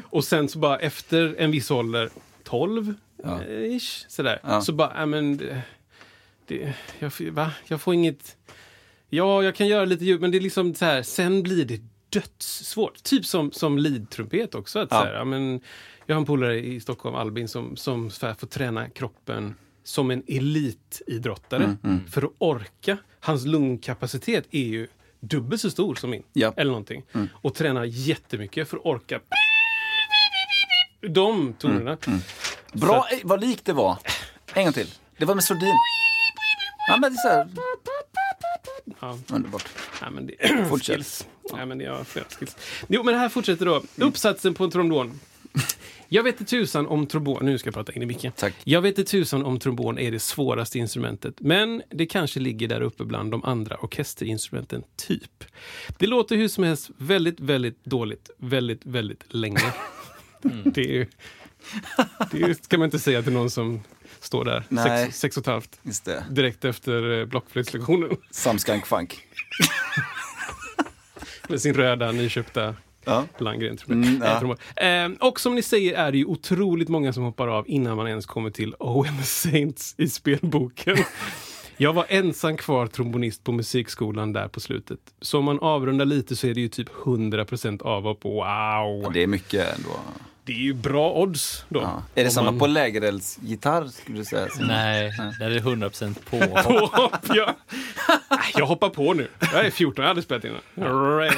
och 0.10 0.24
sen 0.24 0.50
så 0.50 0.60
bara 0.60 0.78
efter 0.80 1.36
en 1.38 1.52
viss 1.52 1.72
ålder, 1.72 2.10
12 2.44 2.94
Ja. 3.24 3.44
ish, 3.46 4.06
sådär, 4.08 4.40
Ja. 4.44 4.62
så 4.62 4.74
bara, 4.74 4.94
ja 4.98 5.06
men 5.06 5.38
det, 5.38 5.62
det, 6.48 6.74
jag, 7.00 7.12
va? 7.32 7.52
jag 7.68 7.82
får 7.82 7.94
inget, 7.94 8.36
ja 9.10 9.44
jag 9.44 9.56
kan 9.56 9.68
göra 9.68 9.86
lite 9.86 10.06
ljud 10.06 10.22
men 10.22 10.32
det 10.32 10.38
är 10.38 10.42
liksom 10.42 10.76
så 10.76 10.86
här, 10.86 11.04
sen 11.04 11.44
blir 11.44 11.66
det 11.66 11.82
dödssvårt. 12.10 13.04
Typ 13.04 13.26
som, 13.26 13.52
som 13.52 13.78
lead-trumpet 13.78 14.56
också. 14.56 14.80
Att 14.80 14.88
Ja. 14.92 15.00
så 15.02 15.06
här, 15.06 15.26
men, 15.26 15.62
jag 16.08 16.16
har 16.16 16.20
en 16.22 16.26
polare 16.26 16.60
i 16.66 16.80
Stockholm, 16.80 17.16
Albin, 17.16 17.48
som, 17.48 17.76
som 17.78 18.10
får 18.12 18.48
träna 18.48 18.90
kroppen 18.90 19.56
som 19.84 20.12
en 20.12 20.24
elitidrottare 20.28 21.78
för 22.12 22.22
att 22.22 22.32
orka. 22.38 22.98
Hans 23.20 23.46
lungkapacitet 23.46 24.46
är 24.52 24.64
ju 24.64 24.88
dubbelt 25.20 25.62
så 25.62 25.70
stor 25.70 25.96
som 25.96 26.10
min. 26.10 26.24
Ja. 26.34 26.54
Eller 26.58 26.72
någonting. 26.72 27.04
Och 27.32 27.56
tränar 27.56 27.84
jättemycket 27.84 28.70
för 28.70 28.78
att 28.78 28.86
orka 28.86 29.20
de 31.02 31.54
tonerna. 31.54 31.98
Bra, 32.74 33.08
eh, 33.12 33.20
vad 33.24 33.42
likt 33.42 33.66
det 33.66 33.74
var. 33.74 33.98
En 34.54 34.64
gång 34.64 34.74
till. 34.74 34.88
Det 35.18 35.26
var 35.26 35.36
med 35.36 35.44
Sordin. 35.44 35.74
Ja, 36.88 36.98
men 36.98 37.14
det 37.14 37.18
är 37.18 37.22
så 37.22 37.28
här. 37.30 37.50
Ja. 39.02 39.18
Underbart. 39.36 39.70
Nej, 40.02 40.12
men 40.12 40.28
det, 40.28 40.66
Fortsätt. 40.70 40.96
skills. 40.96 41.28
Nej, 41.54 41.66
men 41.66 41.80
jag 41.80 41.96
har 41.96 42.04
flera 42.04 42.26
skills. 42.26 42.58
Jo, 42.88 43.04
men 43.04 43.16
här 43.16 43.30
fortsätter 43.30 43.66
då. 43.66 43.82
Uppsatsen 43.96 44.54
på 44.54 44.64
en 44.64 44.72
trombon. 44.72 45.20
Jag 46.10 46.24
vet 46.24 46.40
inte 46.40 46.50
tusan 46.50 46.88
om 46.88 47.08
trombon... 47.08 47.46
Nu 47.46 47.58
ska 47.58 47.68
jag 47.68 47.74
prata 47.74 47.94
in 47.94 48.04
i 48.04 48.06
micken. 48.06 48.32
Tack. 48.36 48.54
Jag 48.64 48.82
vet 48.82 48.98
inte 48.98 49.12
tusan 49.12 49.46
om 49.46 49.60
trombon 49.60 50.00
är 50.00 50.12
det 50.12 50.20
svåraste 50.20 50.80
instrumentet, 50.80 51.36
men 51.40 51.84
det 51.90 52.06
kanske 52.06 52.40
ligger 52.40 52.68
där 52.68 52.82
uppe 52.82 53.06
bland 53.06 53.32
de 53.32 53.44
andra 53.44 53.76
orkesterinstrumenten, 53.76 54.84
typ. 54.96 55.44
Det 55.98 56.08
låter 56.08 56.36
hur 56.36 56.48
som 56.48 56.64
helst 56.64 56.90
väldigt, 56.98 57.40
väldigt 57.40 57.86
dåligt, 57.86 58.30
väldigt, 58.38 58.86
väldigt 58.86 59.24
länge. 59.34 59.60
Det 60.66 60.82
är 60.82 60.94
ju... 60.94 61.08
Det 62.32 62.64
ska 62.64 62.78
man 62.78 62.86
inte 62.86 63.00
säga 63.00 63.24
till 63.24 63.34
någon 63.34 63.50
som 63.50 63.84
står 64.20 64.46
där, 64.46 64.64
Nej. 64.70 65.06
sex, 65.06 65.20
sex 65.20 65.38
och 65.38 65.42
ett 65.42 65.48
halvt, 65.48 65.80
direkt 66.30 66.66
efter 66.66 67.20
eh, 67.20 67.26
blockflöjtslektionen. 67.26 68.10
Some 68.32 68.60
skunk 68.60 68.86
funk. 68.86 69.20
Med 71.48 71.62
sin 71.62 71.74
röda 71.74 72.12
nyköpta 72.12 72.76
Ja. 73.08 73.26
Landgren. 73.38 73.78
Tror 73.78 73.98
jag. 73.98 74.08
Mm, 74.08 74.22
ja. 74.24 74.34
Eh, 74.34 74.40
trummor. 74.40 74.58
eh, 74.76 75.28
och 75.28 75.40
som 75.40 75.56
ni 75.56 75.62
säger 75.62 75.94
är 75.94 76.12
det 76.12 76.18
ju 76.18 76.26
otroligt 76.26 76.90
många 76.90 77.14
som 77.14 77.24
hoppar 77.24 77.48
av 77.48 77.70
innan 77.70 77.98
man 77.98 78.08
ens 78.08 78.26
kommer 78.26 78.50
till 78.50 78.76
the 79.18 79.24
Saints 79.24 79.96
i 79.98 80.10
spelboken. 80.10 80.98
Jag 81.80 81.94
var 81.94 82.06
ensam 82.10 82.58
kvar 82.58 82.88
trombonist 82.88 83.44
på 83.44 83.52
musikskolan 83.52 84.34
där 84.34 84.48
på 84.48 84.60
slutet. 84.60 85.00
Så 85.22 85.40
om 85.40 85.46
man 85.46 85.60
avrundar 85.60 86.06
lite 86.06 86.36
så 86.36 86.48
är 86.48 86.54
det 86.54 86.62
ju 86.62 86.68
typ 86.68 86.90
100% 86.90 87.84
avhopp. 87.84 88.26
Wow! 88.26 89.12
Det 89.14 89.24
är 89.24 89.28
mycket 89.28 89.78
ändå. 89.78 89.90
Det 90.48 90.54
är 90.54 90.58
ju 90.58 90.74
bra 90.74 91.14
odds 91.14 91.66
då. 91.70 91.82
Ja. 91.82 92.04
Är 92.16 92.24
det 92.24 92.30
Om 92.30 92.32
samma 92.34 92.52
man- 92.52 92.60
på 92.60 92.68
lägereldsgitarr 92.68 93.88
skulle 93.88 94.18
du 94.18 94.26
säga? 94.26 94.48
Nej, 94.60 95.12
där 95.40 95.46
är 95.46 95.50
det 95.50 95.60
100% 95.62 96.16
påhopp. 96.30 96.64
Påhopp, 96.64 97.18
ja. 97.34 97.56
Jag 98.56 98.66
hoppar 98.66 98.90
på 98.90 99.14
nu. 99.14 99.28
Jag 99.40 99.66
är 99.66 99.72
14, 99.72 100.02
jag 100.04 100.04
har 100.04 100.10
aldrig 100.10 100.24
spelat 100.24 100.44
innan. 100.44 101.32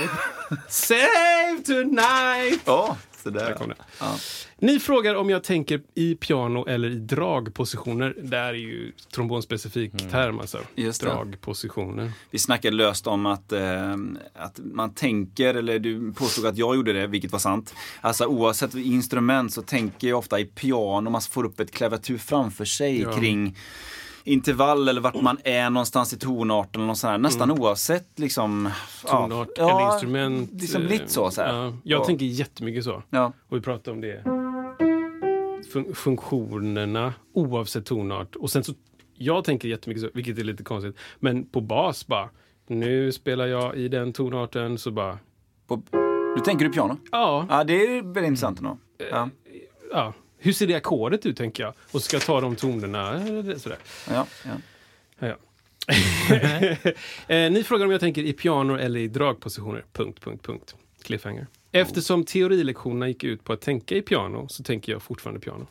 Save 0.70 1.58
tonight! 1.66 2.62
Ja, 2.66 2.98
sådär. 3.20 3.46
Där 3.46 3.54
kom 3.54 3.70
det. 3.70 3.76
Ja. 4.00 4.16
Ni 4.60 4.80
frågar 4.80 5.16
om 5.16 5.30
jag 5.30 5.44
tänker 5.44 5.82
i 5.96 6.16
piano 6.16 6.66
eller 6.68 6.90
i 6.90 6.96
dragpositioner. 6.96 8.16
Det 8.24 8.38
här 8.38 8.50
är 8.50 8.54
ju 8.54 8.92
trombonspecifik 9.16 9.92
term 10.12 10.40
alltså. 10.40 10.60
Just 10.76 11.02
det. 11.02 11.08
Dragpositioner. 11.08 12.12
Vi 12.32 12.40
snackade 12.40 12.76
löst 12.76 13.08
om 13.08 13.26
att, 13.26 13.52
eh, 13.52 13.92
att 14.36 14.60
man 14.64 14.94
tänker, 14.94 15.54
eller 15.54 15.80
du 15.80 16.14
påstod 16.14 16.46
att 16.46 16.58
jag 16.58 16.76
gjorde 16.76 16.94
det, 16.94 17.08
vilket 17.08 17.32
var 17.32 17.40
sant. 17.40 17.74
Alltså 18.02 18.26
oavsett 18.26 18.76
instrument 18.76 19.54
så 19.54 19.62
tänker 19.62 20.08
jag 20.08 20.20
ofta 20.20 20.40
i 20.40 20.46
piano, 20.46 21.10
man 21.10 21.22
får 21.22 21.44
upp 21.46 21.60
ett 21.60 21.72
klaviatur 21.72 22.18
framför 22.18 22.66
sig 22.66 23.02
Ja. 23.02 23.12
kring 23.20 23.56
intervall 24.30 24.88
eller 24.90 25.02
vart 25.02 25.22
man 25.22 25.38
är 25.44 25.70
någonstans 25.70 26.14
i 26.14 26.18
tonarten. 26.18 26.96
Sånt 26.96 27.12
här. 27.12 27.18
Nästan 27.18 27.52
oavsett 27.52 28.20
liksom... 28.20 28.70
Tonart 29.06 29.48
ja, 29.58 29.70
eller 29.80 29.94
instrument. 29.94 30.52
Liksom 30.62 30.82
eh, 30.82 30.88
blivit 30.88 31.10
så. 31.10 31.32
så 31.32 31.42
här. 31.42 31.54
Ja, 31.54 31.74
jag 31.84 32.00
Och- 32.02 32.06
tänker 32.08 32.26
jättemycket 32.26 32.84
så. 32.84 33.04
Ja. 33.10 33.34
Och 33.50 33.58
vi 33.58 33.62
pratar 33.62 33.92
om 33.92 34.02
det. 34.02 34.24
Fun- 35.74 35.94
funktionerna 35.94 37.14
oavsett 37.34 37.86
tonart. 37.86 38.36
Och 38.36 38.50
sen 38.52 38.64
så, 38.64 38.74
jag 39.18 39.44
tänker 39.44 39.68
jättemycket 39.68 40.04
så, 40.04 40.10
vilket 40.14 40.38
är 40.40 40.44
lite 40.44 40.64
konstigt. 40.64 40.98
Men 41.20 41.46
på 41.46 41.62
bas 41.62 42.08
bara, 42.08 42.30
nu 42.68 43.12
spelar 43.12 43.46
jag 43.48 43.76
i 43.76 43.88
den 43.88 44.14
tonarten 44.14 44.78
så 44.78 44.92
bara, 44.92 45.20
På, 45.68 45.82
du 46.36 46.42
tänker 46.46 46.66
du 46.66 46.72
piano? 46.72 46.98
ja, 47.12 47.46
Ja, 47.50 47.64
det 47.64 47.74
är 47.98 48.02
väldigt 48.02 48.28
intressant 48.28 48.58
ändå. 48.60 48.78
Ja, 49.12 49.30
ja. 49.92 50.14
Hur 50.40 50.54
ser 50.54 50.68
det 50.68 50.74
ackordet 50.76 51.26
ut 51.26 51.38
tänker 51.38 51.64
jag? 51.64 51.74
Och 51.92 52.02
ska 52.02 52.16
jag 52.16 52.24
ta 52.24 52.42
de 52.42 52.56
tonerna? 52.56 53.20
Sådär. 53.58 53.78
ja, 54.10 54.28
ja. 54.46 54.52
Ja, 55.20 55.36
eh, 57.36 57.52
ni 57.52 57.64
frågar 57.64 57.86
om 57.86 57.92
jag 57.92 58.00
tänker 58.00 58.22
i 58.24 58.34
piano 58.34 58.78
eller 58.78 59.00
i 59.00 59.08
dragpositioner. 59.08 59.86
Punkt, 59.94 60.20
punkt, 60.24 60.46
punkt. 60.46 60.76
Cliffhanger. 61.04 61.48
Eftersom 61.72 62.24
teorilektionerna 62.24 63.08
gick 63.08 63.24
ut 63.24 63.44
på 63.44 63.54
att 63.54 63.62
tänka 63.62 63.96
i 63.96 64.02
piano 64.02 64.48
så 64.50 64.64
tänker 64.64 64.92
jag 64.92 65.02
fortfarande 65.02 65.40
piano. 65.40 65.68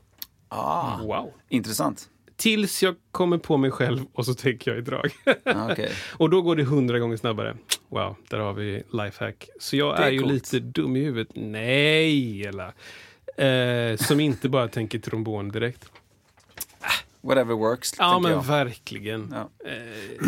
Ah, 0.49 1.03
Wow. 1.03 1.33
intressant. 1.49 2.09
Tills 2.37 2.83
jag 2.83 2.95
kommer 3.11 3.39
på 3.39 3.57
mig 3.57 3.71
själv 3.71 4.01
och 4.13 4.25
så 4.27 4.35
tänker 4.35 4.71
jag 4.71 4.79
i 4.79 4.83
drag. 4.83 5.11
Ja, 5.45 5.73
okej. 5.73 5.93
och 6.13 6.31
då 6.31 6.43
går 6.43 6.57
det 6.57 6.65
hundra 6.65 6.99
gånger 6.99 7.17
snabbare. 7.17 7.57
Wow, 7.89 8.17
där 8.31 8.39
har 8.39 8.53
vi 8.53 8.83
lifehack. 8.93 9.49
Så 9.61 9.77
jag 9.77 9.97
Det 9.97 10.03
är 10.03 10.07
är, 10.07 10.11
ju 10.11 10.25
lite 10.25 10.59
dum 10.61 10.97
i 10.97 11.01
huvudet. 11.05 11.29
Nej, 11.35 12.47
eller 12.47 12.73
eh, 13.45 13.97
Som 13.97 14.21
inte 14.21 14.49
bara 14.49 14.69
tänker 14.69 14.99
trombon 14.99 15.49
direkt. 15.49 15.91
Whatever 17.21 17.55
works, 17.55 17.95
Ja, 17.99 18.19
men 18.19 18.33
jag. 18.33 18.45
verkligen. 18.45 19.35
Ja. 19.35 19.71
Eh, 19.71 20.23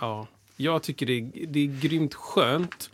ja, 0.00 0.26
jag 0.56 0.82
tycker 0.82 1.06
det 1.06 1.12
är, 1.12 1.46
det 1.46 1.60
är 1.60 1.80
grymt 1.80 2.14
skönt 2.14 2.90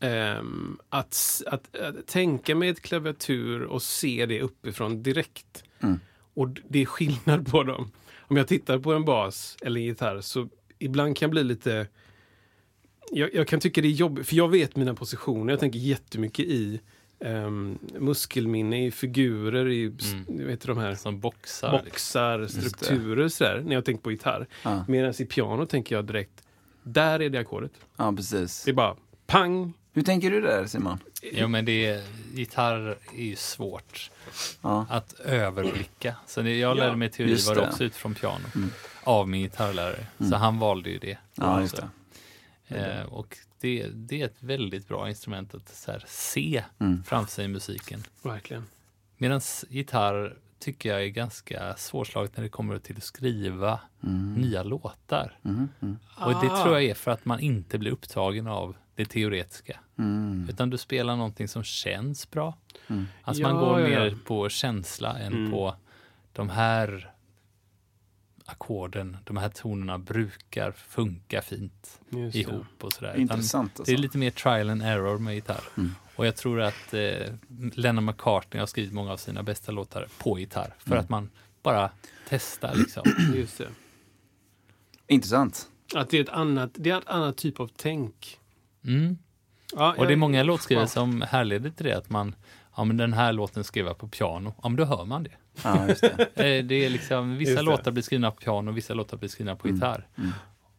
ehm, 0.00 0.78
att, 0.88 1.42
att, 1.46 1.76
att 1.76 2.06
tänka 2.06 2.54
med 2.54 2.70
ett 2.70 2.80
klaviatur 2.80 3.62
och 3.62 3.82
se 3.82 4.26
det 4.26 4.40
uppifrån 4.40 5.02
direkt. 5.02 5.64
Mm. 5.80 6.00
Och 6.34 6.48
det 6.68 6.82
är 6.82 6.86
skillnad 6.86 7.50
på 7.50 7.62
dem. 7.62 7.90
Om 8.20 8.36
jag 8.36 8.48
tittar 8.48 8.78
på 8.78 8.92
en 8.92 9.04
bas 9.04 9.56
eller 9.62 9.80
en 9.80 9.86
gitarr 9.86 10.20
så 10.20 10.48
ibland 10.78 11.16
kan 11.16 11.26
jag 11.26 11.30
bli 11.30 11.44
lite... 11.44 11.86
Jag, 13.10 13.34
jag 13.34 13.48
kan 13.48 13.60
tycka 13.60 13.80
det 13.80 13.88
är 13.88 13.92
jobbigt, 13.92 14.28
för 14.28 14.36
jag 14.36 14.48
vet 14.48 14.76
mina 14.76 14.94
positioner. 14.94 15.52
Jag 15.52 15.60
tänker 15.60 15.78
jättemycket 15.78 16.44
i 16.44 16.80
um, 17.24 17.78
muskelminne, 17.98 18.86
i 18.86 18.90
figurer, 18.90 19.68
i 19.68 19.84
mm. 19.84 20.46
vet 20.46 20.60
du, 20.60 20.68
de 20.68 20.78
här 20.78 20.94
Som 20.94 21.20
boxar. 21.20 21.82
boxar, 21.84 22.46
strukturer 22.46 23.28
sådär, 23.28 23.62
när 23.66 23.74
jag 23.74 23.84
tänker 23.84 24.02
på 24.02 24.10
gitarr. 24.10 24.46
Ja. 24.62 24.84
Medan 24.88 25.14
i 25.18 25.24
piano 25.24 25.66
tänker 25.66 25.94
jag 25.94 26.04
direkt, 26.04 26.42
där 26.82 27.22
är 27.22 27.30
det 27.30 27.38
ackordet. 27.38 27.72
Ja, 27.96 28.12
precis. 28.12 28.64
Det 28.64 28.70
är 28.70 28.74
bara 28.74 28.96
pang. 29.26 29.72
Hur 29.92 30.02
tänker 30.02 30.30
du 30.30 30.40
där 30.40 30.66
Simon? 30.66 30.98
Jo, 31.32 31.48
men 31.48 31.64
det 31.64 31.86
är, 31.86 32.02
gitarr 32.34 32.96
är 33.16 33.24
ju 33.24 33.36
svårt 33.36 34.10
Ja. 34.62 34.86
att 34.90 35.12
överblicka. 35.20 36.16
Så 36.26 36.42
det, 36.42 36.58
jag 36.58 36.76
lärde 36.76 36.88
Ja, 36.90 36.96
mig 36.96 37.10
teori 37.10 37.30
just 37.30 37.48
var 37.48 37.54
det. 37.54 37.60
det 37.60 37.68
också 37.68 37.84
utifrån 37.84 38.14
piano. 38.14 38.44
Av 39.04 39.28
min 39.28 39.42
gitarrlärare. 39.42 40.06
Så 40.30 40.36
han 40.36 40.58
valde 40.58 40.90
ju 40.90 40.98
det. 40.98 41.18
Ja, 41.34 41.60
just 41.60 41.76
det. 41.76 41.88
Eh, 42.74 43.02
och 43.04 43.38
det, 43.60 43.86
det 43.94 44.20
är 44.20 44.26
ett 44.26 44.42
väldigt 44.42 44.88
bra 44.88 45.08
instrument 45.08 45.54
att 45.54 45.68
så 45.68 45.92
här, 45.92 46.04
se 46.06 46.64
Mm. 46.78 47.02
framför 47.04 47.32
sig 47.32 47.44
i 47.44 47.48
musiken. 47.48 48.02
Verkligen. 48.22 48.64
Medan 49.16 49.40
gitarr 49.68 50.36
tycker 50.58 50.88
jag 50.88 51.02
är 51.02 51.08
ganska 51.08 51.74
svårslaget 51.76 52.36
när 52.36 52.44
det 52.44 52.50
kommer 52.50 52.78
till 52.78 52.96
att 52.96 53.02
skriva 53.02 53.80
nya 54.36 54.62
låtar. 54.62 55.38
Mm, 55.44 55.68
mm, 55.82 55.98
Och 56.20 56.30
det 56.30 56.52
Ah. 56.52 56.62
tror 56.62 56.74
jag 56.74 56.84
är 56.84 56.94
för 56.94 57.10
att 57.10 57.24
man 57.24 57.40
inte 57.40 57.78
blir 57.78 57.90
upptagen 57.90 58.46
av 58.46 58.76
det 58.94 59.04
teoretiska. 59.04 59.80
mm. 59.98 60.46
Utan 60.50 60.70
du 60.70 60.78
spelar 60.78 61.16
någonting 61.16 61.48
som 61.48 61.62
känns 61.64 62.30
bra. 62.30 62.58
Mm. 62.88 63.06
Alltså 63.22 63.42
Ja, 63.42 63.52
man 63.52 63.64
går 63.64 63.80
ja, 63.80 63.88
mer 63.88 64.06
ja. 64.06 64.16
på 64.24 64.48
känsla 64.48 65.18
än 65.18 65.32
Mm. 65.32 65.50
på 65.50 65.74
de 66.32 66.48
här 66.50 67.12
ackorden, 68.46 69.16
de 69.24 69.36
här 69.36 69.48
tonerna 69.48 69.98
brukar 69.98 70.72
funka 70.72 71.42
fint 71.42 72.00
Just 72.10 72.32
det. 72.32 72.38
ihop 72.40 72.66
och 72.80 72.92
sådär. 72.92 73.16
Intressant 73.16 73.74
Det 73.74 73.80
alltså. 73.80 73.92
är 73.92 73.96
lite 73.98 74.18
mer 74.18 74.30
trial 74.30 74.70
and 74.70 74.82
error 74.82 75.18
med 75.18 75.34
gitarr. 75.34 75.62
Mm. 75.76 75.94
Och 76.16 76.26
jag 76.26 76.36
tror 76.36 76.60
att 76.60 76.94
eh, 76.94 77.32
Lennon 77.74 78.04
McCartney 78.04 78.60
har 78.60 78.66
skrivit 78.66 78.92
många 78.92 79.12
av 79.12 79.16
sina 79.16 79.42
bästa 79.42 79.72
låtar 79.72 80.08
på 80.18 80.38
gitarr. 80.38 80.74
För 80.78 80.90
Mm. 80.90 81.00
att 81.00 81.08
man 81.08 81.30
bara 81.62 81.90
testar 82.28 82.74
liksom. 82.74 83.02
Just 83.34 83.58
det. 83.58 83.68
Intressant. 85.06 85.68
Att 85.94 86.10
det 86.10 86.18
är 86.18 86.22
ett 86.22 86.28
annat, 86.28 86.70
det 86.74 86.90
är 86.90 86.98
ett 86.98 87.08
annat 87.08 87.36
typ 87.36 87.60
av 87.60 87.70
tänk. 87.76 88.38
Mm. 88.84 89.18
Ja, 89.72 89.94
Och 89.98 90.06
det 90.06 90.12
är 90.12 90.16
många 90.16 90.42
låtskrivare 90.42 90.84
wow. 90.84 90.88
som 90.88 91.22
härleder 91.22 91.70
till 91.70 91.84
det. 91.86 91.96
Att 91.98 92.10
man, 92.10 92.34
ja 92.76 92.84
men 92.84 92.96
den 92.96 93.12
här 93.12 93.32
låten 93.32 93.64
skrev 93.64 93.86
jag 93.86 93.98
på 93.98 94.08
piano. 94.08 94.54
Ja 94.62 94.68
men 94.68 94.76
då 94.76 94.84
hör 94.84 95.04
man 95.04 95.22
det. 95.22 95.30
Ja, 95.62 95.88
just 95.88 96.00
det. 96.00 96.28
Eh, 96.34 96.64
Det 96.64 96.74
är 96.74 96.90
liksom, 96.90 97.36
vissa 97.36 97.50
Just 97.50 97.58
det. 97.60 97.62
låtar 97.64 97.90
blir 97.90 98.02
skrivna 98.02 98.30
på 98.30 98.40
piano, 98.40 98.72
vissa 98.72 98.94
låtar 98.94 99.16
blir 99.16 99.28
skrivna 99.28 99.56
på 99.56 99.68
Mm. 99.68 99.76
gitarr. 99.76 100.06
Mm. 100.18 100.30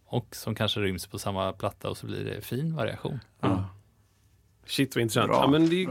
Och 0.06 0.36
som 0.36 0.56
kanske 0.56 0.80
ryms 0.80 1.08
på 1.08 1.20
samma 1.20 1.54
platta 1.54 1.90
och 1.90 1.98
så 1.98 2.06
blir 2.06 2.26
det 2.26 2.42
fin 2.42 2.76
variation. 2.76 3.20
Ja. 3.42 3.70
Shit 4.66 4.96
vad 4.96 5.02
intressant. 5.02 5.28
Bra, 5.28 5.42
Ja, 5.44 5.48
men 5.52 5.70
det, 5.70 5.86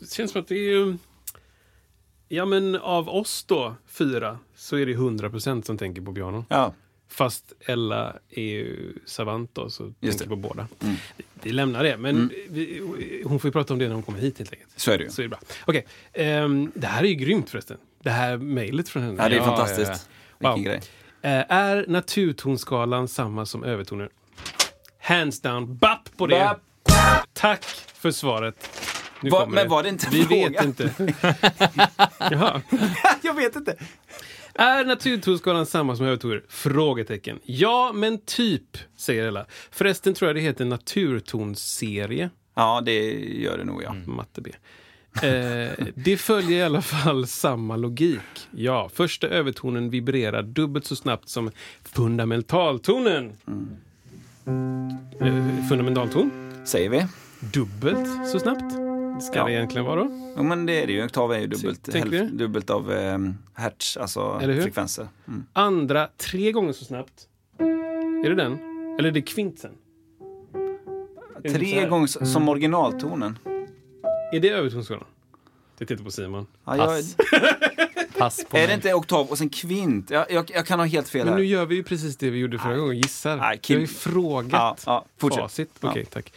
det 0.00 0.10
känns 0.14 0.30
som 0.32 0.40
att 0.40 0.48
det 0.48 0.54
är 0.54 0.70
ju... 0.72 0.96
Ja 2.28 2.44
men 2.44 2.76
av 2.76 3.08
oss 3.08 3.44
då, 3.44 3.74
fyra, 3.86 4.38
så 4.56 4.76
är 4.76 4.86
det 4.86 4.94
100% 4.94 5.62
som 5.62 5.78
tänker 5.78 6.02
på 6.02 6.14
piano. 6.14 6.44
Ja, 6.48 6.74
Fast 7.10 7.52
Ella 7.60 8.16
är 8.30 8.42
ju 8.42 8.92
savant 9.04 9.50
då, 9.54 9.70
så 9.70 9.92
Just 10.00 10.18
tänker 10.18 10.36
det. 10.36 10.42
på 10.42 10.48
båda. 10.48 10.68
Mm. 10.82 10.94
Vi, 11.42 11.52
lämnar 11.52 11.84
det, 11.84 11.96
men 11.96 12.30
vi, 12.50 12.82
hon 13.26 13.40
får 13.40 13.48
ju 13.48 13.52
prata 13.52 13.72
om 13.72 13.78
det 13.78 13.86
när 13.86 13.94
hon 13.94 14.02
kommer 14.02 14.18
hit 14.18 14.38
helt 14.38 14.52
enkelt. 14.52 14.70
Så 14.76 14.90
är 14.90 14.98
det 14.98 15.04
ju. 15.04 15.10
Så 15.10 15.20
är 15.20 15.24
det 15.24 15.28
bra. 15.28 15.38
Okej, 15.66 15.86
ehm, 16.12 16.72
det 16.74 16.86
här 16.86 17.04
är 17.04 17.08
ju 17.08 17.14
grymt 17.14 17.50
förresten. 17.50 17.76
Det 18.02 18.10
här 18.10 18.36
mejlet 18.38 18.88
från 18.88 19.02
henne. 19.02 19.22
Ja, 19.22 19.28
det 19.28 19.36
är 19.36 19.40
fantastiskt. 19.40 20.08
ja. 20.38 20.54
Vilken 20.54 20.54
Wow. 20.54 20.62
grej. 20.64 20.80
Eh, 21.22 21.52
är 21.56 21.84
naturtonskalan 21.88 23.08
samma 23.08 23.46
som 23.46 23.64
övertoner? 23.64 24.08
Hands 25.02 25.40
down, 25.40 25.76
bapp 25.76 26.08
på 26.16 26.26
det! 26.26 26.38
Bapp. 26.40 26.60
Tack 27.32 27.64
för 27.94 28.10
svaret. 28.10 28.80
Nu 29.22 29.30
Va, 29.30 29.46
men 29.48 29.68
var 29.68 29.82
det 29.82 29.88
inte 29.88 30.06
en 30.06 30.12
Vi 30.12 30.22
fråga? 30.24 30.48
vet 30.48 30.64
inte. 30.64 30.92
Jaha. 32.18 32.62
jag 33.22 33.34
vet 33.34 33.56
inte. 33.56 33.76
Är 34.54 34.84
naturtonskalan 34.84 35.66
samma 35.66 35.96
som 35.96 36.06
övertoner? 36.06 36.42
Frågetecken. 36.48 37.38
Ja, 37.44 37.90
men 37.94 38.18
typ, 38.24 38.78
säger 38.96 39.24
Ella. 39.28 39.46
Förresten 39.70 40.14
tror 40.14 40.28
jag 40.28 40.36
det 40.36 40.40
heter 40.40 40.64
naturtonserie. 40.64 42.30
Ja, 42.54 42.80
det 42.84 43.00
gör 43.20 43.58
det 43.58 43.64
nog 43.64 43.82
ja. 43.82 43.94
Matte 44.06 44.40
B. 44.40 44.50
Eh, 45.22 45.86
det 45.94 46.16
följer 46.16 46.58
i 46.58 46.62
alla 46.62 46.82
fall 46.82 47.26
samma 47.26 47.76
logik. 47.76 48.20
Ja, 48.50 48.90
första 48.94 49.26
övertonen 49.26 49.90
vibrerar 49.90 50.42
dubbelt 50.42 50.84
så 50.86 50.96
snabbt 50.96 51.28
som 51.28 51.50
fundamentaltonen. 51.82 53.32
Eh, 55.20 55.68
fundamentalton? 55.68 56.30
Säger 56.64 56.90
vi. 56.90 57.06
Dubbelt 57.52 58.28
så 58.28 58.38
snabbt 58.38 58.72
ska 59.22 59.36
Ja. 59.38 59.44
det 59.44 59.52
egentligen 59.52 59.84
vara. 59.86 60.00
då. 60.04 60.32
Jo, 60.36 60.42
men 60.42 60.66
det 60.66 60.82
är 60.82 60.86
det 60.86 60.92
ju. 60.92 61.04
Oktav 61.04 61.32
är 61.32 61.38
ju 61.38 61.46
dubbelt, 61.46 61.88
du? 62.10 62.28
dubbelt 62.28 62.70
av 62.70 62.92
eh, 62.92 63.18
hertz, 63.54 63.96
alltså 63.96 64.40
frekvenser. 64.40 65.08
Mm. 65.28 65.44
Andra 65.52 66.08
tre 66.16 66.52
gånger 66.52 66.72
så 66.72 66.84
snabbt. 66.84 67.28
Är 68.24 68.28
det 68.28 68.34
den? 68.34 68.52
Eller 68.98 69.08
är 69.08 69.12
det 69.12 69.22
kvintsen? 69.22 69.70
Tre 71.52 71.86
gånger 71.88 72.24
som 72.24 72.48
originaltonen. 72.48 73.38
Är 74.32 74.40
det 74.40 74.48
övertonskalan? 74.48 75.04
Jag 75.78 75.88
tittar 75.88 76.04
på 76.04 76.10
Simon. 76.10 76.46
Ja, 76.64 76.76
jag, 76.76 76.86
Pass. 76.86 77.16
Pass 78.18 78.44
på 78.50 78.56
är 78.56 78.60
mig. 78.60 78.66
det 78.66 78.74
inte 78.74 78.94
oktav 78.94 79.26
och 79.30 79.38
sen 79.38 79.48
kvint? 79.48 80.10
Jag, 80.10 80.30
jag, 80.30 80.50
jag 80.54 80.66
kan 80.66 80.78
ha 80.78 80.86
helt 80.86 81.08
fel 81.08 81.26
Men 81.26 81.34
nu 81.36 81.44
gör 81.44 81.66
vi 81.66 81.74
ju 81.74 81.82
precis 81.82 82.16
det 82.16 82.30
vi 82.30 82.38
gjorde 82.38 82.58
förra 82.58 82.76
gången, 82.76 82.96
gissar. 82.96 83.36
Nej, 83.36 83.60
Vi 83.68 83.74
har 83.74 83.80
ju 83.80 83.86
Kim- 83.86 83.98
frågat 83.98 84.82
ja, 84.86 85.04
fortsätt. 85.18 85.40
facit. 85.42 85.70
Okej, 85.80 86.04
tack. 86.04 86.32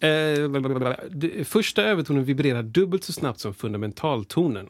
Eh, 0.00 0.48
blablabla. 0.48 0.96
Första 1.44 1.82
övertonen 1.82 2.24
vibrerar 2.24 2.62
dubbelt 2.62 3.04
så 3.04 3.12
snabbt 3.12 3.40
som 3.40 3.54
fundamentaltonen. 3.54 4.68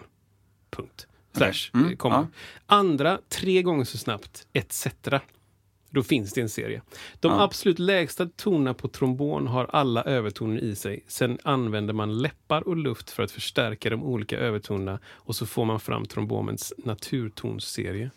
Punkt. 0.71 1.07
Slash, 1.37 1.71
Mm, 1.75 1.97
eh. 2.05 2.25
Andra 2.67 3.19
tre 3.29 3.63
gånger 3.63 3.85
så 3.85 3.99
snabbt, 3.99 4.47
etc. 4.53 4.87
Då 5.91 6.03
finns 6.03 6.33
det 6.33 6.41
en 6.41 6.49
serie. 6.49 6.83
De 7.21 7.33
Ja. 7.33 7.43
absolut 7.43 7.79
lägsta 7.79 8.27
tonerna 8.37 8.75
på 8.75 8.89
trombon 8.89 9.47
har 9.47 9.65
alla 9.73 10.03
övertoner 10.03 10.59
i 10.61 10.77
sig. 10.77 11.05
Sen 11.07 11.39
använder 11.45 11.95
man 11.95 12.19
läppar 12.19 12.69
och 12.69 12.77
luft 12.77 13.11
för 13.11 13.23
att 13.23 13.31
förstärka 13.31 13.91
de 13.91 14.03
olika 14.03 14.39
övertonerna 14.39 14.99
och 15.07 15.37
så 15.37 15.47
får 15.47 15.65
man 15.65 15.81
fram 15.81 16.07
trombomens 16.07 16.73
naturtonsserie. 16.85 18.11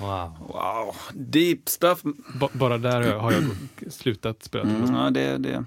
Wow. 0.00 0.32
Wow, 0.40 0.94
deep 1.14 1.68
stuff. 1.68 2.02
Ba- 2.40 2.48
bara 2.52 2.78
där 2.78 3.00
har 3.00 3.02
jag, 3.08 3.18
har 3.18 3.32
jag 3.32 3.44
slutat 3.92 4.42
spela 4.42 4.64
trombon. 4.64 4.88
Mm, 4.88 4.94
ja, 5.00 5.10
det, 5.10 5.38
det. 5.38 5.64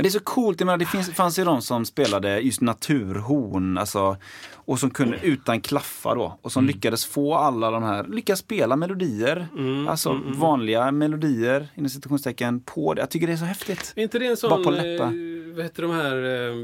Men 0.00 0.02
det 0.02 0.08
är 0.08 0.18
så 0.18 0.20
coolt, 0.20 0.60
jag 0.60 0.66
menar, 0.66 0.78
det 0.78 0.86
finns, 0.86 1.10
fanns 1.10 1.38
ju 1.38 1.44
de 1.44 1.62
som 1.62 1.84
spelade 1.84 2.38
just 2.40 2.60
naturhorn, 2.60 3.78
alltså, 3.78 4.16
och 4.54 4.78
som 4.80 4.90
kunde 4.90 5.18
utan 5.22 5.60
klaffar 5.60 6.14
då, 6.16 6.38
och 6.42 6.52
som 6.52 6.66
lyckades 6.66 7.06
få 7.06 7.34
alla 7.34 7.70
de 7.70 7.82
här, 7.82 8.04
lyckas 8.04 8.38
spela 8.38 8.76
melodier, 8.76 9.48
alltså 9.88 10.20
vanliga 10.26 10.92
melodier 10.92 11.68
inom 11.74 11.90
citationstecken 11.90 12.60
på 12.60 12.94
det. 12.94 13.00
Jag 13.02 13.10
tycker 13.10 13.26
det 13.26 13.32
är 13.32 13.36
så 13.36 13.44
häftigt. 13.44 13.92
Är 13.96 14.02
inte 14.02 14.18
det 14.18 14.26
en 14.26 14.30
Bara 14.30 14.36
sån, 14.36 14.64
på 14.64 14.72
eh, 14.74 14.82
läppar. 14.82 15.12
vad 15.56 15.64
heter 15.64 15.82
de 15.82 15.90
här, 15.90 16.16
eh, 16.16 16.54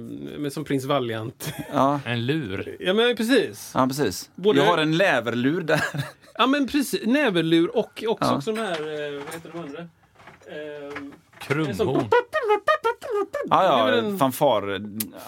med 0.40 0.52
som 0.52 0.64
prins 0.64 0.84
Valiant? 0.84 1.52
Ja, 1.72 2.00
En 2.04 2.26
lur. 2.26 2.76
ja 2.80 2.94
men 2.94 3.16
precis. 3.16 3.70
ja 3.74 3.86
precis. 3.86 4.30
Både- 4.34 4.58
Jag 4.58 4.66
har 4.66 4.78
en 4.78 4.96
läverlur 4.96 5.60
där. 5.60 5.80
Ja 6.38 6.46
men 6.46 6.66
precis, 6.68 7.06
näverlur 7.06 7.76
och 7.76 8.04
också, 8.06 8.24
Ja. 8.24 8.36
också 8.36 8.52
de 8.52 8.60
här, 8.62 8.72
eh, 8.80 9.22
vad 9.24 9.34
heter 9.34 9.50
de 9.52 9.58
andra? 9.58 9.78
Ehm, 9.80 11.12
Krumhorn. 11.40 12.08
Ja, 13.50 13.60
Det 13.60 13.66
är 13.66 13.78
ja, 13.78 13.84
väl 13.84 14.04
en- 14.04 14.18
fanfar, 14.18 14.80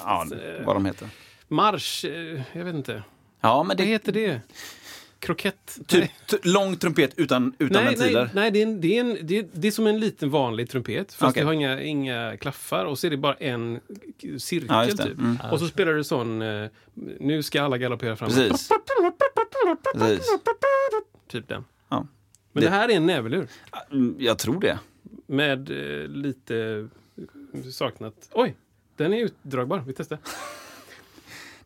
ja, 0.05 0.27
vad 0.67 0.77
de 0.77 0.85
heter. 0.85 1.09
marsch, 1.49 2.05
eh, 2.05 2.41
jag 2.53 2.65
vet 2.65 2.75
inte. 2.75 3.03
Ja, 3.41 3.63
men 3.63 3.69
Vad 3.69 3.77
det 3.77 3.83
är 3.83 3.87
heter 3.87 4.13
det? 4.13 4.41
Krokett? 5.21 5.79
typ 5.87 6.01
Nej. 6.01 6.15
t- 6.31 6.37
lång 6.43 6.77
trumpet 6.77 7.11
utan, 7.17 7.53
utan 7.59 7.85
Nej, 7.85 7.95
ventiler. 7.95 8.25
nej, 8.25 8.31
nej 8.35 8.51
det, 8.51 8.59
är 8.59 8.63
en, 8.67 8.81
det, 8.81 8.97
är 8.97 9.01
en, 9.01 9.19
det, 9.27 9.39
är, 9.39 9.47
det 9.53 9.69
är 9.69 9.73
som 9.73 9.87
en 9.87 10.01
liten 10.01 10.31
vanlig 10.31 10.71
trumpet. 10.71 11.15
Fast 11.15 11.31
Okej. 11.31 11.41
det 11.43 11.47
har 11.47 11.53
inga, 11.53 11.83
inga 11.83 12.37
klaffar 12.37 12.85
och 12.85 12.99
så 12.99 13.07
är 13.07 13.11
det 13.11 13.17
bara 13.17 13.35
en 13.35 13.81
cirkel 14.39 14.67
Ja, 14.71 14.85
just 14.85 14.97
det. 14.97 15.05
typ. 15.05 15.19
Mm. 15.19 15.39
Och 15.53 15.59
så 15.61 15.67
spelar 15.67 15.93
du 15.93 16.05
sån, 16.05 16.43
eh, 16.43 16.69
nu 17.21 17.43
ska 17.43 17.63
alla 17.63 17.79
galoppera 17.79 18.17
fram. 18.17 18.29
Precis. 18.29 18.69
Precis. 19.95 20.27
Typ 21.29 21.49
den. 21.49 21.65
Ja. 21.89 22.07
Men 22.53 22.63
det, 22.65 22.71
här 22.71 22.89
är 22.89 22.93
en 22.97 23.07
näverlur. 23.07 23.49
Mm, 23.93 24.17
Jag 24.19 24.39
tror 24.39 24.61
det. 24.61 24.79
Med 25.27 25.71
eh, 25.71 26.09
lite 26.09 26.89
saknat. 27.73 28.15
Oj, 28.33 28.55
den 28.97 29.13
är 29.15 29.19
utdragbar. 29.19 29.83
Vi 29.87 29.93
testar. 29.93 30.19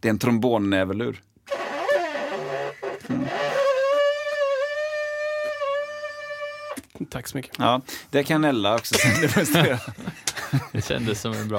Det 0.01 0.09
är 0.09 0.11
en 0.11 0.19
trombonnäverlur. 0.19 1.23
Tack 7.11 7.29
så 7.29 7.37
mycket. 7.37 7.55
Ja, 7.59 7.81
det 8.11 8.25
kan 8.25 8.45
Ella 8.45 8.75
också 8.75 8.95
demonstrera. 9.21 9.79
Det 10.73 10.83
kändes 10.85 11.21
som 11.21 11.33
en 11.33 11.49
bra 11.49 11.59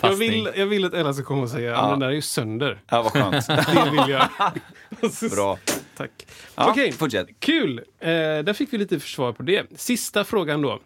Jag 0.00 0.10
passning. 0.10 0.30
vill, 0.30 0.50
jag 0.56 0.66
vill 0.66 0.84
att 0.84 0.94
Ella 0.94 1.14
ska 1.14 1.24
komma 1.24 1.42
och 1.42 1.50
säga 1.50 1.76
att 1.76 1.84
Ja. 1.84 1.90
den 1.90 1.98
där 2.00 2.06
är 2.08 2.12
ju 2.12 2.22
sönder. 2.22 2.80
Ja, 2.88 3.02
vad 3.02 3.12
skönt. 3.12 3.46
Det 3.84 3.90
vill 3.90 4.10
jag. 4.10 5.30
Bra. 5.30 5.58
Tack. 5.96 6.26
Ja, 6.54 6.70
Okej. 6.70 6.92
fortsätt. 6.92 7.26
Kul! 7.38 7.78
Eh, 7.98 8.08
där 8.08 8.52
fick 8.52 8.72
vi 8.72 8.78
lite 8.78 9.00
försvar 9.00 9.32
på 9.32 9.42
det. 9.42 9.66
Sista 9.80 10.24
frågan 10.24 10.62
då. 10.62 10.80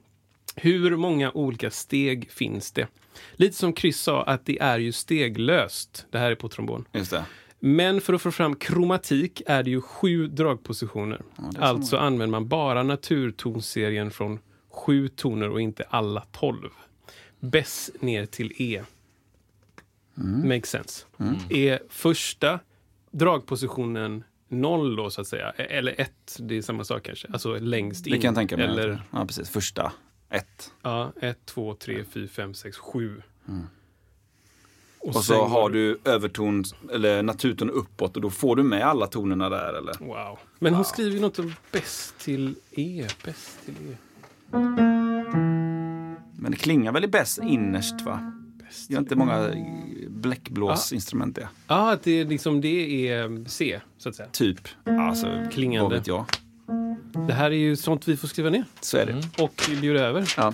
Hur 0.63 0.97
många 0.97 1.31
olika 1.33 1.71
steg 1.71 2.31
finns 2.31 2.73
det? 2.73 2.87
Lite 3.33 3.57
som 3.57 3.75
Chris 3.75 4.01
sa, 4.01 4.23
att 4.23 4.47
det 4.47 4.59
är 4.59 4.79
ju 4.79 4.93
steglöst. 4.93 6.07
Det 6.11 6.19
här 6.19 6.31
är 6.31 6.35
på 6.35 6.49
trombon. 6.49 6.85
Just 6.93 7.11
det. 7.11 7.25
Men 7.61 8.01
för 8.01 8.13
att 8.13 8.23
få 8.23 8.31
fram 8.31 8.57
kromatik 8.57 9.43
är 9.47 9.63
det 9.63 9.71
ju 9.71 9.81
sju 9.81 10.27
dragpositioner. 10.27 11.23
så 11.55 11.63
alltså 11.63 11.97
använder 11.97 12.27
man 12.41 12.49
bara 12.49 12.83
naturtonserien 12.83 14.11
från 14.11 14.39
sju 14.71 15.09
toner 15.09 15.49
och 15.49 15.61
inte 15.61 15.85
alla 15.91 16.21
tolv. 16.21 16.69
Bess 17.41 17.91
ner 18.01 18.27
till 18.27 18.53
E. 18.57 18.83
Mm. 20.19 20.49
Makes 20.49 20.71
sense. 20.71 21.05
Är 21.51 21.81
första 21.89 22.61
dragpositionen 23.11 24.25
noll 24.49 24.97
då 24.97 25.11
så 25.11 25.21
att 25.21 25.27
säga, 25.27 25.53
E- 25.57 25.63
eller 25.71 26.01
ett, 26.01 26.37
det 26.39 26.57
är 26.57 26.63
samma 26.63 26.85
sak 26.85 27.03
kanske. 27.03 27.29
Alltså 27.33 27.59
längst 27.59 28.07
in. 28.07 28.13
Det 28.13 28.19
kan 28.19 28.29
jag 28.29 28.35
tänka 28.35 28.57
mig. 28.57 28.67
Eller 28.67 29.03
Ja, 29.11 29.25
precis. 29.27 29.51
Första. 29.51 29.93
Ett. 30.31 30.73
ja, 30.83 31.13
ett, 31.21 31.47
två, 31.47 31.75
tre, 31.75 32.05
fyra, 32.05 32.29
fem, 32.29 32.55
sex, 32.55 32.77
sju. 32.77 33.23
Och 35.01 35.15
sen 35.15 35.23
så 35.23 35.45
har 35.45 35.71
du 35.71 35.99
överton, 36.05 36.65
eller 36.93 37.23
naturton 37.23 37.71
uppåt 37.71 38.17
och 38.17 38.23
då 38.23 38.31
får 38.31 38.57
du 38.57 38.63
med 38.63 38.83
alla 38.83 39.07
tonerna 39.07 39.49
där 39.49 39.75
eller? 39.75 39.95
Wow. 40.01 40.39
Men 40.59 40.75
hon 40.75 40.85
skriver 40.85 41.11
ju 41.11 41.21
något 41.21 41.39
om 41.39 41.55
bäst 41.73 42.19
till 42.19 42.55
E. 42.71 43.07
Bäst 43.25 43.65
till 43.65 43.75
E. 43.75 43.97
Men 46.37 46.51
det 46.51 46.57
klingar 46.57 46.93
väl 46.93 47.05
i 47.05 47.09
bäst 47.09 47.39
innerst 47.39 48.01
va? 48.01 48.33
Bäst 48.65 48.89
Det 48.89 48.95
är 48.95 48.99
inte 48.99 49.17
många 49.17 49.55
bläckblåsinstrument 50.09 51.35
det. 51.37 51.49
Ja, 51.67 51.93
att 51.93 52.03
det, 52.03 52.21
är 52.21 52.25
liksom, 52.25 52.61
det 52.61 53.09
är 53.09 53.49
C, 53.49 53.81
så 53.99 54.09
att 54.09 54.15
säga. 54.15 54.29
Typ. 54.29 54.69
Alltså, 54.85 55.27
Klingande. 55.53 55.83
vad 55.83 55.93
vet 55.93 56.07
jag. 56.07 56.25
Det 57.13 57.33
här 57.33 57.51
är 57.51 57.57
ju 57.57 57.77
sånt 57.77 58.09
vi 58.09 58.17
får 58.17 58.29
skriva 58.29 58.51
ner 58.51 58.65
Så 58.81 58.97
är 58.99 59.07
det. 59.07 59.43
och 59.43 59.63
bjuda 59.81 60.01
över. 60.01 60.35
Ja. 60.37 60.53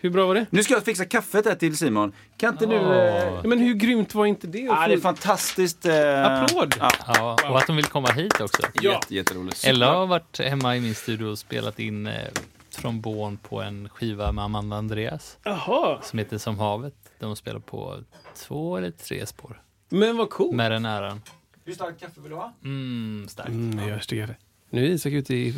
Hur 0.00 0.10
bra 0.10 0.26
var 0.26 0.34
det? 0.34 0.46
Nu 0.50 0.62
ska 0.62 0.74
jag 0.74 0.84
fixa 0.84 1.04
kaffet 1.04 1.46
här 1.46 1.54
till 1.54 1.76
Simon. 1.76 2.12
Kan 2.36 2.52
inte 2.54 2.66
du... 2.66 2.76
Eh... 2.76 3.24
Ja, 3.24 3.42
Men 3.44 3.58
hur 3.58 3.74
grymt 3.74 4.14
var 4.14 4.26
inte 4.26 4.46
det? 4.46 4.58
Ja, 4.58 4.86
det 4.88 4.94
är 4.94 4.98
fantastiskt. 4.98 5.86
Eh... 5.86 6.26
Applåd! 6.26 6.74
Ja, 6.78 6.90
Ja, 7.06 7.36
och 7.50 7.58
att 7.58 7.66
de 7.66 7.76
vill 7.76 7.84
komma 7.84 8.08
hit 8.08 8.40
också. 8.40 8.62
Ja. 8.74 8.92
Jätte, 8.92 9.14
jätteroligt. 9.14 9.64
Ella 9.64 9.94
har 9.94 10.06
varit 10.06 10.38
hemma 10.38 10.76
i 10.76 10.80
min 10.80 10.94
studio 10.94 11.26
och 11.26 11.38
spelat 11.38 11.78
in 11.78 12.06
eh, 12.06 12.12
trombon 12.70 13.36
på 13.36 13.62
en 13.62 13.88
skiva 13.88 14.32
med 14.32 14.44
Amanda 14.44 14.76
Andreas 14.76 15.38
Jaha, 15.42 16.02
som 16.02 16.18
heter 16.18 16.38
Som 16.38 16.58
havet. 16.58 16.94
De 17.18 17.36
spelar 17.36 17.60
på 17.60 17.96
två 18.36 18.76
eller 18.76 18.90
tre 18.90 19.26
spår. 19.26 19.62
men 19.88 20.16
vad 20.16 20.30
coolt. 20.30 20.56
Med 20.56 20.72
den 20.72 20.84
äran. 20.84 21.22
Hur 21.64 21.72
starkt 21.74 22.00
kaffe 22.00 22.20
vill 22.20 22.30
du 22.30 22.36
ha? 22.36 22.52
Mm, 22.64 23.26
starkt. 23.28 23.48
Mm, 23.48 23.88
jag 23.88 24.28
det. 24.28 24.36
Nu 24.76 24.84
är 24.84 24.90
Isak 24.90 25.12
ute 25.12 25.34
i 25.34 25.54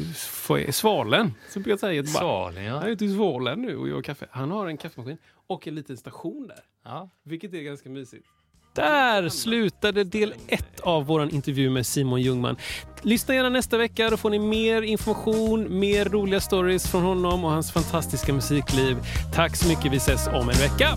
Svalen, 0.73 1.35
som 1.49 1.63
jag 1.67 1.79
säga. 1.81 2.03
Bara. 2.03 2.11
Svalen, 2.13 2.67
Han 2.73 2.83
är 2.83 2.87
ja. 2.87 2.93
ute 2.93 3.05
i 3.05 3.15
Svalen 3.15 3.63
nu 3.63 3.77
och 3.77 3.89
gör 3.89 4.03
kaffe. 4.03 4.27
Han 4.31 4.51
har 4.51 4.67
en 4.67 4.77
kaffemaskin 4.77 5.19
och 5.47 5.69
en 5.69 5.75
liten 5.75 5.97
station 5.97 6.47
där. 6.49 6.61
ja. 6.85 7.11
Vilket 7.25 7.55
är 7.55 7.63
ganska 7.63 7.89
mysigt. 7.89 8.27
Där 8.75 9.29
slutade 9.29 10.05
del 10.05 10.35
ett 10.49 10.81
av 10.81 11.07
vår 11.07 11.35
intervju 11.35 11.71
med 11.71 11.87
Simon 11.87 12.23
Ljungman. 12.23 12.57
lyssna 13.03 13.35
gärna 13.35 13.49
nästa 13.49 13.77
vecka. 13.79 14.11
Då 14.11 14.17
får 14.17 14.31
ni 14.31 14.39
mer 14.39 14.83
information, 14.83 15.79
mer 15.79 16.05
roliga 16.05 16.41
stories 16.41 16.91
från 16.91 17.03
honom 17.03 17.45
och 17.45 17.51
hans 17.51 17.73
fantastiska 17.73 18.33
musikliv. 18.33 18.97
Tack 19.35 19.57
så 19.57 19.69
mycket. 19.69 19.93
Vi 19.93 19.97
ses 19.97 20.27
om 20.27 20.35
en 20.49 20.59
vecka. 20.59 20.97